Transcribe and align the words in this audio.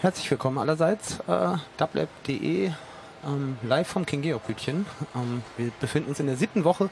Herzlich 0.00 0.30
willkommen 0.30 0.56
allerseits. 0.56 1.20
Äh, 1.28 1.56
Dublab.de 1.76 2.72
ähm, 3.26 3.58
live 3.62 3.86
vom 3.86 4.06
King 4.06 4.22
Georg 4.22 4.48
Hütchen. 4.48 4.86
Ähm, 5.14 5.42
wir 5.58 5.70
befinden 5.78 6.08
uns 6.08 6.20
in 6.20 6.26
der 6.26 6.36
siebten 6.36 6.64
Woche. 6.64 6.88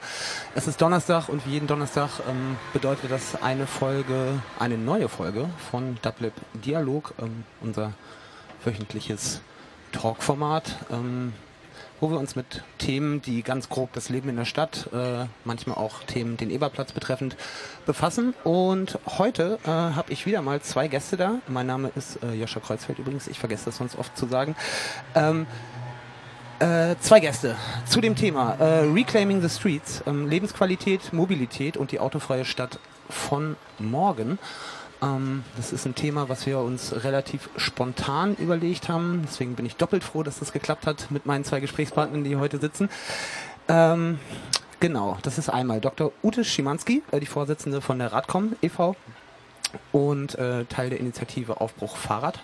Es 0.55 0.67
ist 0.67 0.83
Donnerstag 0.83 1.31
und 1.31 1.47
wie 1.47 1.53
jeden 1.53 1.67
Donnerstag 1.67 2.11
ähm, 2.29 2.59
bedeutet 2.75 3.11
das 3.11 3.43
eine 3.43 3.67
Folge, 3.67 4.43
eine 4.59 4.77
neue 4.77 5.09
Folge 5.09 5.49
von 5.71 5.97
Dublab 6.03 6.35
Dialog, 6.53 7.15
ähm, 7.19 7.45
unser 7.63 7.93
wöchentliches 8.63 9.41
Talkformat. 9.93 10.77
Ähm, 10.91 11.33
wo 12.05 12.11
wir 12.11 12.19
uns 12.19 12.37
mit 12.37 12.63
Themen, 12.77 13.23
die 13.23 13.43
ganz 13.43 13.71
grob 13.71 13.95
das 13.95 14.11
Leben 14.11 14.29
in 14.29 14.37
der 14.37 14.45
Stadt, 14.45 14.91
äh, 14.93 15.25
manchmal 15.47 15.79
auch 15.79 16.03
Themen 16.03 16.37
den 16.37 16.51
Eberplatz 16.51 16.93
betreffend, 16.93 17.35
befassen. 17.87 18.35
Und 18.45 18.99
heute 19.17 19.59
äh, 19.65 19.69
habe 19.69 20.13
ich 20.13 20.27
wieder 20.27 20.43
mal 20.43 20.61
zwei 20.61 20.87
Gäste 20.87 21.17
da. 21.17 21.37
Mein 21.49 21.67
Name 21.67 21.91
ist 21.97 22.23
äh, 22.23 22.35
Joscha 22.35 22.61
Kreuzfeld 22.61 22.99
übrigens, 22.99 23.27
ich 23.27 23.39
vergesse 23.39 23.65
das 23.65 23.79
sonst 23.79 23.97
oft 23.97 24.15
zu 24.19 24.27
sagen. 24.27 24.55
Ähm, 25.15 25.47
äh, 26.59 26.95
zwei 27.01 27.21
Gäste 27.21 27.57
zu 27.87 28.03
dem 28.03 28.17
Thema 28.17 28.53
äh, 28.61 28.81
Reclaiming 28.81 29.41
the 29.41 29.49
Streets, 29.49 30.03
ähm, 30.07 30.29
Lebensqualität, 30.29 31.15
Mobilität 31.15 31.79
und 31.79 31.91
die 31.91 32.01
autofreie 32.01 32.45
Stadt 32.45 32.81
von 33.09 33.57
morgen. 33.79 34.39
Ähm, 35.05 35.45
das 35.57 35.73
ist 35.73 35.85
ein 35.87 35.95
Thema, 35.95 36.29
was 36.29 36.47
wir 36.47 36.59
uns 36.59 37.05
relativ 37.05 37.51
spontan 37.57 38.35
überlegt 38.37 38.89
haben. 38.89 39.23
Deswegen 39.27 39.55
bin 39.55 39.67
ich 39.67 39.77
doppelt 39.77 40.03
froh, 40.03 40.23
dass 40.23 40.39
das 40.39 40.53
geklappt 40.53 40.87
hat 40.87 41.11
mit 41.11 41.27
meinen 41.27 41.45
zwei 41.45 41.61
Gesprächspartnern, 41.61 42.25
die 42.25 42.31
hier 42.31 42.41
heute 42.41 42.59
sitzen. 42.59 42.89
Ähm, 43.69 44.19
genau, 44.81 45.19
das 45.23 45.39
ist 45.39 45.49
einmal 45.49 45.81
Dr. 45.81 46.13
Ute 46.23 46.45
Schimanski, 46.45 47.03
äh, 47.11 47.21
die 47.21 47.27
Vorsitzende 47.27 47.81
von 47.81 47.99
der 47.99 48.13
Radcom 48.13 48.57
e.V. 48.63 48.97
und 49.93 50.37
äh, 50.37 50.65
Teil 50.67 50.91
der 50.91 51.01
Initiative 51.01 51.61
Aufbruch 51.61 51.97
Fahrrad. 51.97 52.41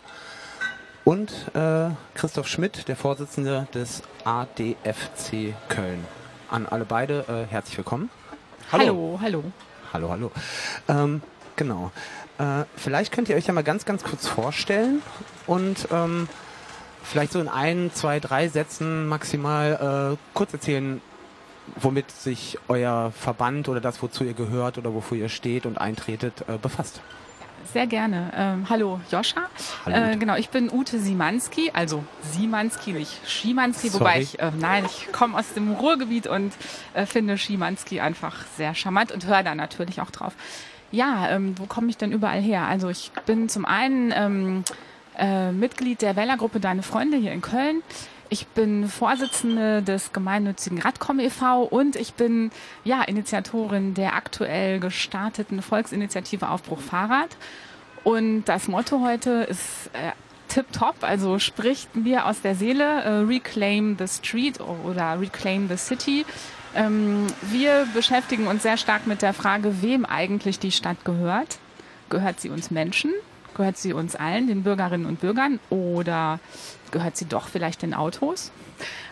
Und 1.05 1.33
äh, 1.55 1.91
Christoph 2.15 2.47
Schmidt, 2.47 2.89
der 2.89 2.97
Vorsitzende 2.97 3.67
des 3.73 4.03
ADFC 4.25 5.55
Köln. 5.69 6.05
An 6.51 6.67
alle 6.67 6.85
beide 6.85 7.25
äh, 7.29 7.51
herzlich 7.51 7.79
willkommen. 7.79 8.11
Hallo, 8.71 9.19
hallo. 9.21 9.45
Hallo, 9.93 10.11
hallo. 10.11 10.31
Ähm, 10.89 11.23
genau. 11.57 11.91
Äh, 12.41 12.65
vielleicht 12.77 13.13
könnt 13.13 13.29
ihr 13.29 13.37
euch 13.37 13.47
ja 13.47 13.53
mal 13.53 13.63
ganz, 13.63 13.85
ganz 13.85 14.03
kurz 14.03 14.27
vorstellen 14.27 15.03
und 15.47 15.89
ähm, 15.93 16.27
vielleicht 17.03 17.33
so 17.33 17.41
in 17.41 17.49
ein, 17.49 17.91
zwei, 17.93 18.19
drei 18.19 18.49
Sätzen 18.49 19.07
maximal 19.09 20.15
äh, 20.15 20.17
kurz 20.33 20.55
erzählen, 20.55 21.03
womit 21.77 22.11
sich 22.11 22.59
euer 22.69 23.13
Verband 23.15 23.69
oder 23.69 23.81
das, 23.81 24.03
wozu 24.03 24.25
ihr 24.25 24.33
gehört 24.33 24.79
oder 24.79 24.95
wofür 24.95 25.19
ihr 25.19 25.29
steht 25.29 25.67
und 25.67 25.77
eintretet, 25.79 26.45
äh, 26.49 26.57
befasst. 26.57 27.03
Sehr 27.75 27.87
gerne. 27.87 28.33
Ähm, 28.35 28.67
hallo 28.71 29.01
Joscha. 29.11 29.43
Hallo, 29.85 30.13
Äh, 30.13 30.17
genau, 30.17 30.35
ich 30.37 30.49
bin 30.49 30.71
Ute 30.73 30.99
Simanski, 30.99 31.71
also 31.75 32.03
Simanski, 32.33 32.93
nicht 32.95 33.21
Schimanski, 33.29 33.91
Sorry. 33.91 34.01
wobei 34.01 34.21
ich, 34.23 34.39
äh, 34.39 34.51
nein, 34.59 34.87
ich 34.87 35.13
komme 35.13 35.39
aus 35.39 35.53
dem 35.53 35.73
Ruhrgebiet 35.73 36.27
und 36.27 36.55
äh, 36.95 37.05
finde 37.05 37.37
Schimanski 37.37 38.01
einfach 38.01 38.35
sehr 38.57 38.75
charmant 38.75 39.13
und 39.13 39.27
höre 39.27 39.43
da 39.43 39.55
natürlich 39.55 40.01
auch 40.01 40.11
drauf. 40.11 40.33
Ja, 40.93 41.31
ähm, 41.31 41.55
wo 41.59 41.67
komme 41.67 41.89
ich 41.89 41.97
denn 41.97 42.13
überall 42.13 42.41
her? 42.41 42.67
Also 42.67 42.89
ich 42.89 43.13
bin 43.27 43.49
zum 43.49 43.65
einen 43.65 44.13
ähm, 44.15 44.65
äh, 45.17 45.53
Mitglied 45.53 46.03
der 46.03 46.17
Wählergruppe 46.17 46.61
Deine 46.61 46.83
Freunde 46.83 47.17
hier 47.17 47.33
in 47.33 47.43
Köln. 47.43 47.83
Ich 48.29 48.47
bin 48.47 48.89
Vorsitzende 48.89 49.83
des 49.83 50.13
gemeinnützigen 50.13 50.81
Radcom 50.81 51.19
e.V. 51.19 51.65
und 51.65 51.97
ich 51.97 52.15
bin 52.15 52.53
ja 52.85 53.03
Initiatorin 53.03 53.95
der 53.95 54.15
aktuell 54.15 54.79
gestarteten 54.79 55.63
Volksinitiative 55.63 56.49
Aufbruch 56.49 56.81
Fahrrad. 56.81 57.37
Und 58.05 58.45
das 58.45 58.69
Motto 58.69 59.01
heute 59.01 59.31
ist 59.49 59.91
äh, 59.93 60.13
tipptopp, 60.49 61.03
also 61.03 61.39
spricht 61.39 61.97
mir 61.97 62.27
aus 62.27 62.41
der 62.41 62.55
Seele, 62.55 63.03
äh, 63.03 63.09
Reclaim 63.19 63.97
the 63.99 64.07
Street 64.07 64.61
oder 64.61 65.21
Reclaim 65.21 65.69
the 65.69 65.77
City. 65.77 66.25
Ähm, 66.75 67.27
wir 67.43 67.87
beschäftigen 67.95 68.47
uns 68.47 68.63
sehr 68.63 68.77
stark 68.77 69.07
mit 69.07 69.23
der 69.23 69.35
Frage, 69.35 69.83
wem 69.83 70.05
eigentlich 70.05 70.59
die 70.59 70.73
Stadt 70.73 71.05
gehört. 71.05 71.59
Gehört 72.09 72.41
sie 72.41 72.51
uns 72.51 72.71
Menschen? 72.71 73.13
Gehört 73.57 73.77
sie 73.77 73.93
uns 73.93 74.17
allen, 74.17 74.47
den 74.47 74.63
Bürgerinnen 74.63 75.07
und 75.07 75.21
Bürgern? 75.21 75.59
Oder 75.71 76.39
gehört 76.91 77.17
sie 77.17 77.27
doch 77.27 77.49
vielleicht 77.49 77.83
den 77.83 77.95
Autos? 77.95 78.53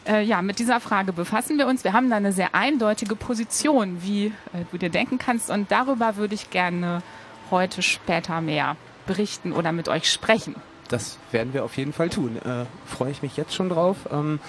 Äh, 0.06 0.22
ja, 0.22 0.42
mit 0.42 0.58
dieser 0.58 0.80
Frage 0.80 1.12
befassen 1.12 1.58
wir 1.58 1.66
uns. 1.66 1.84
Wir 1.84 1.92
haben 1.92 2.10
da 2.10 2.16
eine 2.16 2.32
sehr 2.32 2.54
eindeutige 2.54 3.16
Position, 3.16 4.02
wie 4.02 4.26
äh, 4.26 4.32
du 4.70 4.78
dir 4.78 4.90
denken 4.90 5.18
kannst. 5.18 5.50
Und 5.50 5.70
darüber 5.70 6.16
würde 6.16 6.34
ich 6.34 6.50
gerne 6.50 7.02
heute 7.50 7.82
später 7.82 8.40
mehr 8.40 8.76
berichten 9.06 9.52
oder 9.52 9.72
mit 9.72 9.88
euch 9.88 10.10
sprechen. 10.10 10.54
Das 10.88 11.18
werden 11.32 11.52
wir 11.52 11.64
auf 11.64 11.76
jeden 11.76 11.92
Fall 11.92 12.08
tun. 12.08 12.36
Äh, 12.36 12.64
Freue 12.86 13.10
ich 13.10 13.22
mich 13.22 13.36
jetzt 13.36 13.54
schon 13.54 13.68
drauf. 13.68 13.96
Ähm, 14.10 14.40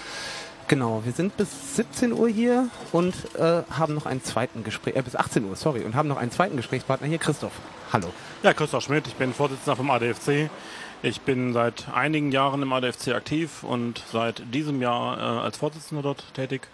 genau, 0.70 1.02
wir 1.04 1.10
sind 1.10 1.36
bis 1.36 1.74
17 1.74 2.12
Uhr 2.12 2.28
hier 2.28 2.68
und 2.92 3.14
äh, 3.34 3.62
haben 3.70 3.92
noch 3.92 4.06
einen 4.06 4.22
zweiten 4.22 4.62
Gespräch, 4.62 4.94
äh, 4.94 5.02
bis 5.02 5.16
18 5.16 5.44
Uhr, 5.44 5.56
sorry, 5.56 5.80
und 5.80 5.96
haben 5.96 6.08
noch 6.08 6.16
einen 6.16 6.30
zweiten 6.30 6.56
Gesprächspartner 6.56 7.08
hier, 7.08 7.18
Christoph. 7.18 7.52
Hallo. 7.92 8.06
Ja, 8.44 8.54
Christoph 8.54 8.84
Schmidt, 8.84 9.08
ich 9.08 9.16
bin 9.16 9.34
Vorsitzender 9.34 9.74
vom 9.74 9.90
ADFC. 9.90 10.48
Ich 11.02 11.22
bin 11.22 11.52
seit 11.52 11.88
einigen 11.92 12.30
Jahren 12.30 12.62
im 12.62 12.72
ADFC 12.72 13.08
aktiv 13.08 13.64
und 13.64 14.00
seit 14.12 14.42
diesem 14.54 14.80
Jahr 14.80 15.18
äh, 15.18 15.40
als 15.40 15.56
Vorsitzender 15.56 16.02
dort 16.02 16.22
tätig. 16.34 16.68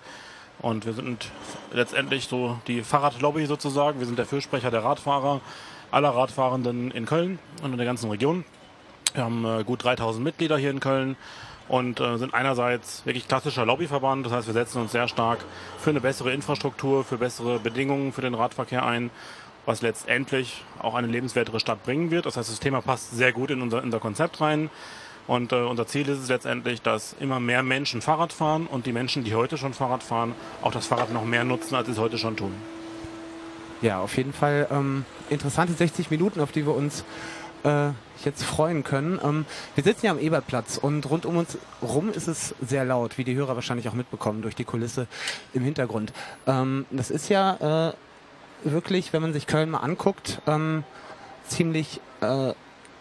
Und 0.61 0.85
wir 0.85 0.93
sind 0.93 1.31
letztendlich 1.73 2.27
so 2.27 2.59
die 2.67 2.83
Fahrradlobby 2.83 3.47
sozusagen. 3.47 3.99
Wir 3.99 4.06
sind 4.06 4.19
der 4.19 4.27
Fürsprecher 4.27 4.71
der 4.71 4.85
Radfahrer, 4.85 5.41
aller 5.91 6.11
Radfahrenden 6.11 6.91
in 6.91 7.06
Köln 7.06 7.39
und 7.62 7.73
in 7.73 7.79
der 7.79 7.87
ganzen 7.87 8.11
Region. 8.11 8.45
Wir 9.15 9.25
haben 9.25 9.47
äh, 9.47 9.65
gut 9.65 9.85
3000 9.85 10.23
Mitglieder 10.23 10.59
hier 10.59 10.71
in 10.71 10.81
Köln 10.81 11.17
und 11.69 12.00
äh, 12.00 12.16
sind 12.19 12.34
einerseits 12.34 13.04
wirklich 13.04 13.28
klassischer 13.28 13.66
Lobbyverband. 13.66 14.27
Das 14.27 14.32
heißt, 14.32 14.47
wir 14.47 14.54
setzen 14.54 14.81
uns 14.81 14.93
sehr 14.93 15.09
stark 15.09 15.41
für 15.78 15.91
eine 15.91 16.00
bessere 16.00 16.32
Infrastruktur, 16.32 17.04
für 17.04 17.19
bessere 17.19 17.59
Bedingungen 17.59 18.12
für 18.12 18.22
den 18.22 18.34
Radverkehr 18.34 18.84
ein, 18.84 19.10
was 19.65 19.82
letztendlich 19.82 20.65
auch 20.78 20.94
eine 20.94 21.09
lebenswertere 21.09 21.60
Stadt 21.60 21.82
bringen 21.82 22.10
wird. 22.10 22.26
Das 22.26 22.37
heißt, 22.37 22.50
das 22.50 22.60
Thema 22.60 22.81
passt 22.81 23.16
sehr 23.16 23.32
gut 23.32 23.50
in 23.50 23.62
unser, 23.62 23.82
unser 23.82 23.99
Konzept 23.99 24.41
rein. 24.41 24.71
Und 25.26 25.53
äh, 25.53 25.56
unser 25.56 25.87
Ziel 25.88 26.09
ist 26.09 26.21
es 26.21 26.28
letztendlich, 26.28 26.82
dass 26.82 27.16
immer 27.19 27.41
mehr 27.41 27.65
Menschen 27.65 28.00
Fahrrad 28.00 28.32
fahren 28.32 28.66
und 28.66 28.87
die 28.87 28.93
Menschen, 28.93 29.25
die 29.25 29.34
heute 29.34 29.59
schon 29.59 29.75
Fahrrad 29.75 30.05
fahren, 30.05 30.34
auch 30.62 30.71
das 30.71 30.87
Fahrrad 30.87 31.12
noch 31.12 31.25
mehr 31.25 31.43
nutzen, 31.43 31.75
als 31.75 31.87
sie 31.87 31.93
es 31.93 31.99
heute 31.99 32.16
schon 32.16 32.37
tun. 32.37 32.55
Ja, 33.82 34.00
auf 34.00 34.16
jeden 34.16 34.32
Fall 34.32 34.69
ähm, 34.71 35.05
interessante 35.28 35.75
60 35.75 36.10
Minuten, 36.10 36.41
auf 36.41 36.53
die 36.53 36.65
wir 36.65 36.75
uns 36.75 37.05
äh, 37.66 37.91
jetzt 38.25 38.44
freuen 38.44 38.84
können. 38.84 39.21
Ähm, 39.22 39.44
wir 39.75 39.84
sitzen 39.84 40.06
ja 40.06 40.12
am 40.12 40.19
Ebertplatz 40.19 40.78
und 40.78 41.09
rund 41.10 41.27
um 41.27 41.37
uns 41.37 41.59
rum 41.82 42.10
ist 42.10 42.28
es 42.28 42.54
sehr 42.65 42.84
laut, 42.84 43.19
wie 43.19 43.25
die 43.25 43.34
Hörer 43.34 43.56
wahrscheinlich 43.56 43.88
auch 43.88 43.94
mitbekommen 43.94 44.43
durch 44.43 44.54
die 44.54 44.65
Kulisse 44.65 45.06
im 45.53 45.62
Hintergrund. 45.62 46.12
Ähm, 46.47 46.87
das 46.91 47.10
ist 47.10 47.28
ja 47.28 47.91
äh, 47.91 47.93
wirklich, 48.65 49.12
wenn 49.12 49.22
man 49.22 49.32
sich 49.32 49.47
Köln 49.47 49.71
mal 49.71 49.81
anguckt, 49.81 50.41
ähm, 50.47 50.84
ziemlich 51.47 52.00
äh, 52.21 52.53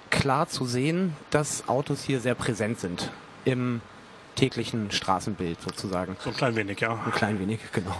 klar 0.09 0.47
zu 0.47 0.65
sehen, 0.65 1.15
dass 1.29 1.67
Autos 1.69 2.03
hier 2.03 2.19
sehr 2.19 2.35
präsent 2.35 2.79
sind 2.79 3.11
im 3.45 3.81
täglichen 4.35 4.91
Straßenbild 4.91 5.62
sozusagen. 5.62 6.16
So 6.19 6.29
ein 6.29 6.35
klein 6.35 6.56
wenig, 6.56 6.79
ja. 6.79 7.00
Ein 7.06 7.12
klein 7.12 7.40
wenig, 7.40 7.59
genau. 7.72 7.96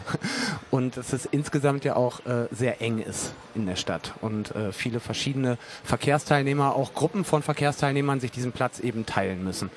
Und 0.70 0.98
dass 0.98 1.14
es 1.14 1.26
insgesamt 1.26 1.86
ja 1.86 1.96
auch 1.96 2.26
äh, 2.26 2.48
sehr 2.52 2.82
eng 2.82 3.00
ist 3.00 3.34
in 3.56 3.66
der 3.66 3.76
Stadt 3.76 4.14
und 4.22 4.54
äh, 4.56 4.72
viele 4.72 5.00
verschiedene 5.00 5.58
Verkehrsteilnehmer, 5.84 6.76
auch 6.76 6.94
Gruppen 6.94 7.26
von 7.26 7.42
Verkehrsteilnehmern 7.42 8.20
sich 8.20 8.32
diesen 8.32 8.52
Platz 8.52 8.80
eben 8.80 9.06
teilen 9.06 9.44
müssen. 9.44 9.70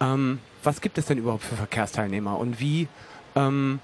Ähm, 0.00 0.40
was 0.62 0.80
gibt 0.80 0.98
es 0.98 1.06
denn 1.06 1.18
überhaupt 1.18 1.44
für 1.44 1.56
Verkehrsteilnehmer 1.56 2.38
und 2.38 2.60
wie 2.60 2.88
ähm, 3.36 3.80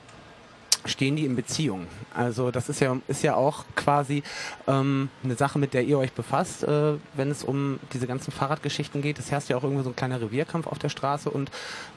stehen 0.85 1.17
die 1.17 1.25
in 1.25 1.37
Beziehung? 1.37 1.87
Also 2.15 2.51
das 2.51 2.69
ist 2.69 2.81
ja, 2.81 2.97
ist 3.09 3.23
ja 3.23 3.35
auch 3.35 3.65
quasi 3.77 4.23
ähm, 4.67 5.11
eine 5.25 5.35
Sache, 5.35 5.59
mit 5.59 5.75
der 5.75 5.85
ihr 5.85 5.99
euch 5.99 6.13
befasst, 6.13 6.65
äh, 6.65 6.95
wenn 7.15 7.31
es 7.31 7.45
um 7.45 7.79
diese 7.93 8.07
ganzen 8.07 8.33
Fahrradgeschichten 8.33 9.03
geht. 9.03 9.19
Es 9.19 9.31
herrscht 9.31 9.49
ja 9.49 9.57
auch 9.57 9.63
irgendwo 9.63 9.83
so 9.83 9.91
ein 9.91 9.97
kleiner 9.97 10.21
Revierkampf 10.21 10.67
auf 10.67 10.79
der 10.79 10.89
Straße 10.89 11.31
und 11.31 11.51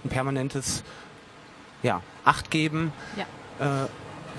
ein 0.04 0.10
permanentes 0.10 0.84
ja, 1.84 2.02
Acht 2.24 2.52
geben. 2.52 2.94
Ja. 3.18 3.86
Äh, 3.86 3.88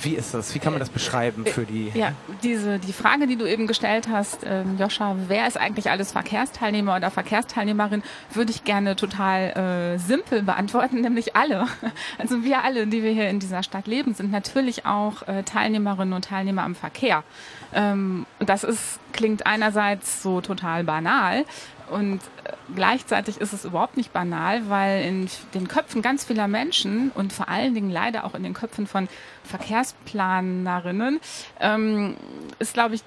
wie 0.00 0.14
ist 0.14 0.34
das? 0.34 0.54
Wie 0.54 0.58
kann 0.58 0.72
man 0.72 0.80
das 0.80 0.90
beschreiben 0.90 1.44
für 1.46 1.64
die... 1.64 1.90
Ja, 1.94 2.12
diese, 2.42 2.78
die 2.78 2.92
Frage, 2.92 3.26
die 3.26 3.36
du 3.36 3.46
eben 3.46 3.66
gestellt 3.66 4.08
hast, 4.10 4.40
ähm, 4.44 4.76
Joscha, 4.78 5.16
wer 5.28 5.46
ist 5.46 5.56
eigentlich 5.56 5.90
alles 5.90 6.12
Verkehrsteilnehmer 6.12 6.96
oder 6.96 7.10
Verkehrsteilnehmerin, 7.10 8.02
würde 8.32 8.50
ich 8.50 8.64
gerne 8.64 8.96
total 8.96 9.94
äh, 9.94 9.98
simpel 9.98 10.42
beantworten, 10.42 11.00
nämlich 11.00 11.36
alle. 11.36 11.66
Also 12.18 12.44
wir 12.44 12.64
alle, 12.64 12.86
die 12.86 13.02
wir 13.02 13.12
hier 13.12 13.28
in 13.28 13.40
dieser 13.40 13.62
Stadt 13.62 13.86
leben, 13.86 14.14
sind 14.14 14.32
natürlich 14.32 14.86
auch 14.86 15.26
äh, 15.28 15.42
Teilnehmerinnen 15.42 16.14
und 16.14 16.24
Teilnehmer 16.24 16.62
am 16.62 16.74
Verkehr. 16.74 17.24
Ähm, 17.74 18.26
das 18.38 18.64
ist, 18.64 18.98
klingt 19.12 19.46
einerseits 19.46 20.22
so 20.22 20.40
total 20.40 20.84
banal, 20.84 21.44
Und 21.90 22.20
äh, 22.20 22.31
gleichzeitig 22.74 23.40
ist 23.40 23.52
es 23.52 23.64
überhaupt 23.64 23.96
nicht 23.96 24.12
banal, 24.12 24.68
weil 24.68 25.04
in 25.04 25.28
den 25.54 25.68
Köpfen 25.68 26.02
ganz 26.02 26.24
vieler 26.24 26.48
Menschen 26.48 27.10
und 27.14 27.32
vor 27.32 27.48
allen 27.48 27.74
Dingen 27.74 27.90
leider 27.90 28.24
auch 28.24 28.34
in 28.34 28.42
den 28.42 28.54
Köpfen 28.54 28.86
von 28.86 29.08
Verkehrsplanerinnen 29.44 31.20
ähm, 31.60 32.16
ist, 32.58 32.74
glaube 32.74 32.94
ich, 32.94 33.02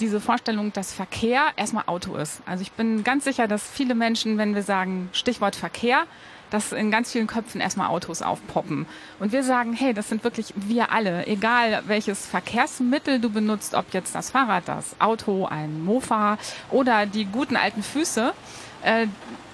diese 0.00 0.20
Vorstellung, 0.20 0.72
dass 0.72 0.92
Verkehr 0.92 1.48
erstmal 1.56 1.84
Auto 1.86 2.16
ist. 2.16 2.40
Also 2.46 2.62
ich 2.62 2.72
bin 2.72 3.04
ganz 3.04 3.24
sicher, 3.24 3.46
dass 3.46 3.68
viele 3.68 3.94
Menschen, 3.94 4.38
wenn 4.38 4.54
wir 4.54 4.62
sagen 4.62 5.10
Stichwort 5.12 5.56
Verkehr, 5.56 6.04
dass 6.50 6.72
in 6.72 6.90
ganz 6.90 7.12
vielen 7.12 7.26
Köpfen 7.26 7.60
erstmal 7.60 7.88
Autos 7.88 8.22
aufpoppen. 8.22 8.86
Und 9.18 9.32
wir 9.32 9.42
sagen, 9.42 9.72
hey, 9.72 9.94
das 9.94 10.08
sind 10.08 10.24
wirklich 10.24 10.52
wir 10.56 10.92
alle, 10.92 11.26
egal 11.26 11.82
welches 11.86 12.26
Verkehrsmittel 12.26 13.20
du 13.20 13.30
benutzt, 13.30 13.74
ob 13.74 13.92
jetzt 13.92 14.14
das 14.14 14.30
Fahrrad, 14.30 14.66
das 14.66 14.96
Auto, 14.98 15.46
ein 15.46 15.84
Mofa 15.84 16.38
oder 16.70 17.06
die 17.06 17.24
guten 17.24 17.56
alten 17.56 17.82
Füße. 17.82 18.32
Äh, 18.82 19.06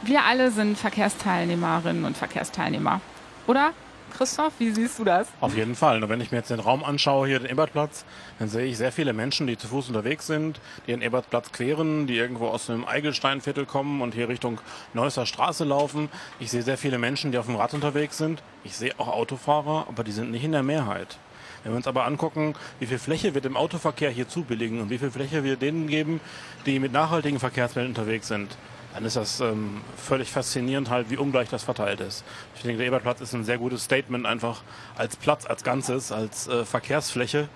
wir 0.03 0.25
alle 0.25 0.51
sind 0.51 0.79
Verkehrsteilnehmerinnen 0.79 2.05
und 2.05 2.17
Verkehrsteilnehmer. 2.17 3.01
Oder? 3.47 3.73
Christoph, 4.17 4.55
wie 4.59 4.71
siehst 4.71 4.99
du 4.99 5.05
das? 5.05 5.29
Auf 5.41 5.55
jeden 5.55 5.75
Fall. 5.75 6.03
Und 6.03 6.09
wenn 6.09 6.21
ich 6.23 6.31
mir 6.31 6.39
jetzt 6.39 6.51
den 6.51 6.61
Raum 6.61 6.83
anschaue, 6.85 7.27
hier 7.27 7.39
den 7.39 7.51
Ebertplatz, 7.51 8.07
dann 8.39 8.49
sehe 8.49 8.65
ich 8.65 8.79
sehr 8.79 8.93
viele 8.93 9.13
Menschen, 9.13 9.47
die 9.47 9.59
zu 9.59 9.69
Fuß 9.69 9.89
unterwegs 9.89 10.27
sind, 10.27 10.59
die 10.87 10.93
den 10.93 11.03
Ebertplatz 11.03 11.53
queren, 11.53 12.07
die 12.07 12.17
irgendwo 12.17 12.47
aus 12.47 12.67
dem 12.67 12.87
Eigelsteinviertel 12.87 13.67
kommen 13.67 14.01
und 14.01 14.15
hier 14.15 14.29
Richtung 14.29 14.61
Neusser 14.95 15.27
Straße 15.27 15.65
laufen. 15.65 16.09
Ich 16.41 16.51
sehe 16.51 16.63
sehr 16.63 16.79
viele 16.79 16.99
Menschen, 16.99 17.31
die 17.31 17.39
auf 17.39 17.47
dem 17.47 17.57
Rad 17.57 17.75
unterwegs 17.75 18.17
sind. 18.17 18.43
Ich 18.65 18.77
sehe 18.77 18.93
auch 18.97 19.09
Autofahrer, 19.09 19.87
aber 19.89 20.03
die 20.03 20.13
sind 20.13 20.31
nicht 20.31 20.45
in 20.45 20.53
der 20.53 20.63
Mehrheit. 20.63 21.19
Wenn 21.63 21.73
wir 21.73 21.77
uns 21.77 21.89
aber 21.89 22.07
angucken, 22.07 22.55
wie 22.79 22.87
viel 22.87 22.99
Fläche 22.99 23.35
wir 23.35 23.41
dem 23.41 23.57
Autoverkehr 23.57 24.11
hier 24.11 24.29
zubilligen 24.29 24.81
und 24.81 24.89
wie 24.89 24.99
viel 24.99 25.11
Fläche 25.11 25.45
wir 25.45 25.57
denen 25.57 25.89
geben, 25.89 26.21
die 26.65 26.79
mit 26.79 26.93
nachhaltigen 26.93 27.41
Verkehrsmitteln 27.41 27.89
unterwegs 27.89 28.29
sind, 28.29 28.57
dann 28.97 29.05
ist 29.05 29.17
das 29.17 29.41
ähm, 29.41 29.83
völlig 29.99 30.31
faszinierend 30.31 30.89
halt, 30.89 31.11
wie 31.11 31.19
ungleich 31.19 31.51
das 31.51 31.63
verteilt 31.63 32.01
ist. 32.01 32.25
Ich 32.55 32.63
denke, 32.63 32.79
der 32.79 32.87
Ebertplatz 32.87 33.21
ist 33.21 33.35
ein 33.35 33.45
sehr 33.45 33.59
gutes 33.59 33.85
Statement 33.85 34.25
einfach 34.25 34.63
als 34.97 35.17
Platz, 35.17 35.45
als 35.45 35.63
Ganzes, 35.63 36.13
als 36.13 36.49
äh, 36.49 36.65
Verkehrsfläche, 36.65 37.51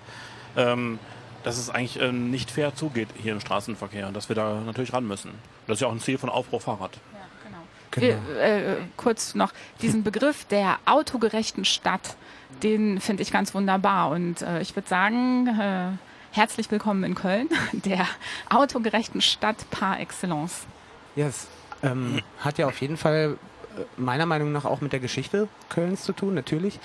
ähm, 0.55 0.99
dass 1.43 1.57
es 1.57 1.71
eigentlich 1.71 1.99
äh, 1.99 2.11
nicht 2.11 2.51
fair 2.51 2.75
zugeht 2.75 3.07
hier 3.17 3.33
im 3.33 3.39
Straßenverkehr 3.39 4.07
und 4.07 4.15
dass 4.15 4.29
wir 4.29 4.35
da 4.35 4.61
natürlich 4.61 4.93
ran 4.93 5.07
müssen. 5.07 5.31
Das 5.65 5.77
ist 5.77 5.81
ja 5.81 5.87
auch 5.87 5.91
ein 5.91 5.99
Ziel 5.99 6.19
von 6.19 6.29
Aufbruch 6.29 6.61
Fahrrad. 6.61 6.99
Ja, 7.11 7.19
genau. 7.43 7.57
genau. 7.89 8.23
Wir, 8.35 8.39
äh, 8.39 8.75
kurz 8.95 9.33
noch 9.33 9.51
diesen 9.81 10.03
Begriff 10.03 10.45
der 10.45 10.77
autogerechten 10.85 11.65
Stadt, 11.65 12.17
den 12.61 13.01
finde 13.01 13.23
ich 13.23 13.31
ganz 13.31 13.55
wunderbar 13.55 14.11
und 14.11 14.43
äh, 14.43 14.61
ich 14.61 14.75
würde 14.75 14.87
sagen, 14.87 15.47
äh, 15.47 16.37
herzlich 16.37 16.69
willkommen 16.69 17.03
in 17.03 17.15
Köln, 17.15 17.49
der 17.71 18.05
autogerechten 18.51 19.21
Stadt 19.21 19.57
par 19.71 19.99
excellence. 19.99 20.67
Ja, 21.15 21.27
es 21.27 21.47
ähm, 21.83 22.21
hat 22.39 22.57
ja 22.57 22.67
auf 22.67 22.79
jeden 22.81 22.97
Fall 22.97 23.37
äh, 23.77 23.81
meiner 23.97 24.25
Meinung 24.25 24.51
nach 24.51 24.65
auch 24.65 24.81
mit 24.81 24.93
der 24.93 24.99
Geschichte 24.99 25.47
Kölns 25.69 26.03
zu 26.03 26.13
tun, 26.13 26.33
natürlich. 26.33 26.79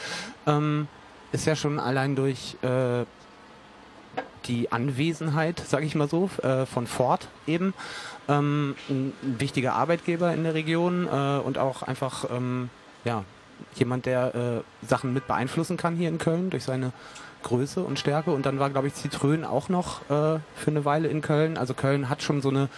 Ähm, 0.46 0.88
ist 1.32 1.46
ja 1.46 1.56
schon 1.56 1.78
allein 1.78 2.17
durch 2.17 2.56
äh, 2.62 3.05
die 4.46 4.70
Anwesenheit, 4.73 5.61
sage 5.67 5.87
ich 5.87 5.94
mal 5.94 6.08
so, 6.08 6.31
äh, 6.43 6.67
von 6.67 6.87
Ford 6.87 7.28
eben 7.46 7.75
ähm, 8.28 8.76
ein, 8.88 9.12
wichtiger 9.23 9.75
Arbeitgeber 9.75 10.32
in 10.32 10.44
der 10.44 10.55
Region 10.55 11.06
äh, 11.06 11.38
und 11.40 11.58
auch 11.58 11.82
einfach 11.82 12.31
ähm, 12.31 12.70
ja, 13.05 13.25
jemand, 13.75 14.06
der 14.06 14.34
äh, 14.34 14.87
Sachen 14.87 15.12
mit 15.12 15.26
beeinflussen 15.26 15.76
kann 15.76 15.96
hier 15.96 16.08
in 16.08 16.19
Köln 16.19 16.50
durch 16.50 16.64
seine 16.64 16.93
Größe 17.43 17.82
und 17.82 17.99
Stärke. 17.99 18.31
Und 18.31 18.46
dann 18.46 18.58
war, 18.58 18.70
glaube 18.70 18.88
ich, 18.88 18.94
Citroën 18.94 19.44
auch 19.44 19.69
noch 19.69 20.02
äh, 20.02 20.40
für 20.56 20.69
eine 20.69 20.84
Weile 20.84 21.08
in 21.08 21.20
Köln. 21.20 21.56
Also 21.56 21.75
Köln 21.75 22.08
hat 22.08 22.23
schon 22.23 22.43
so 22.43 22.49
eine 22.49 22.69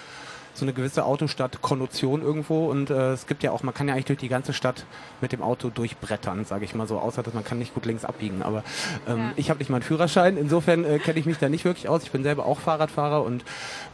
so 0.55 0.65
eine 0.65 0.73
gewisse 0.73 1.05
Autostadt-Konnotation 1.05 2.23
irgendwo 2.23 2.67
und 2.67 2.91
äh, 2.91 3.13
es 3.13 3.27
gibt 3.27 3.43
ja 3.43 3.53
auch, 3.53 3.63
man 3.63 3.75
kann 3.75 3.89
ja 3.89 3.95
eigentlich 3.95 4.07
durch 4.07 4.19
die 4.19 4.29
ganze 4.29 4.53
Stadt 4.53 4.85
mit 5.21 5.33
dem 5.33 5.43
Auto 5.43 5.71
durchbrettern, 5.71 6.45
sage 6.45 6.65
ich 6.65 6.75
mal 6.75 6.87
so, 6.87 6.99
außer 6.99 7.23
dass 7.23 7.35
man 7.35 7.45
kann 7.45 7.59
nicht 7.59 7.75
gut 7.75 7.87
links 7.87 8.05
abbiegen. 8.05 8.43
Aber 8.43 8.65
ähm, 9.07 9.19
ja. 9.19 9.33
ich 9.37 9.51
habe 9.51 9.59
nicht 9.59 9.71
mal 9.71 9.77
einen 9.77 9.85
Führerschein, 9.85 10.37
insofern 10.37 10.85
äh, 10.85 10.99
kenne 10.99 11.19
ich 11.19 11.27
mich 11.27 11.39
da 11.39 11.49
nicht 11.49 11.65
wirklich 11.65 11.89
aus. 11.89 12.03
Ich 12.03 12.11
bin 12.11 12.23
selber 12.23 12.47
auch 12.47 12.61
Fahrradfahrer 12.61 13.23
und 13.23 13.45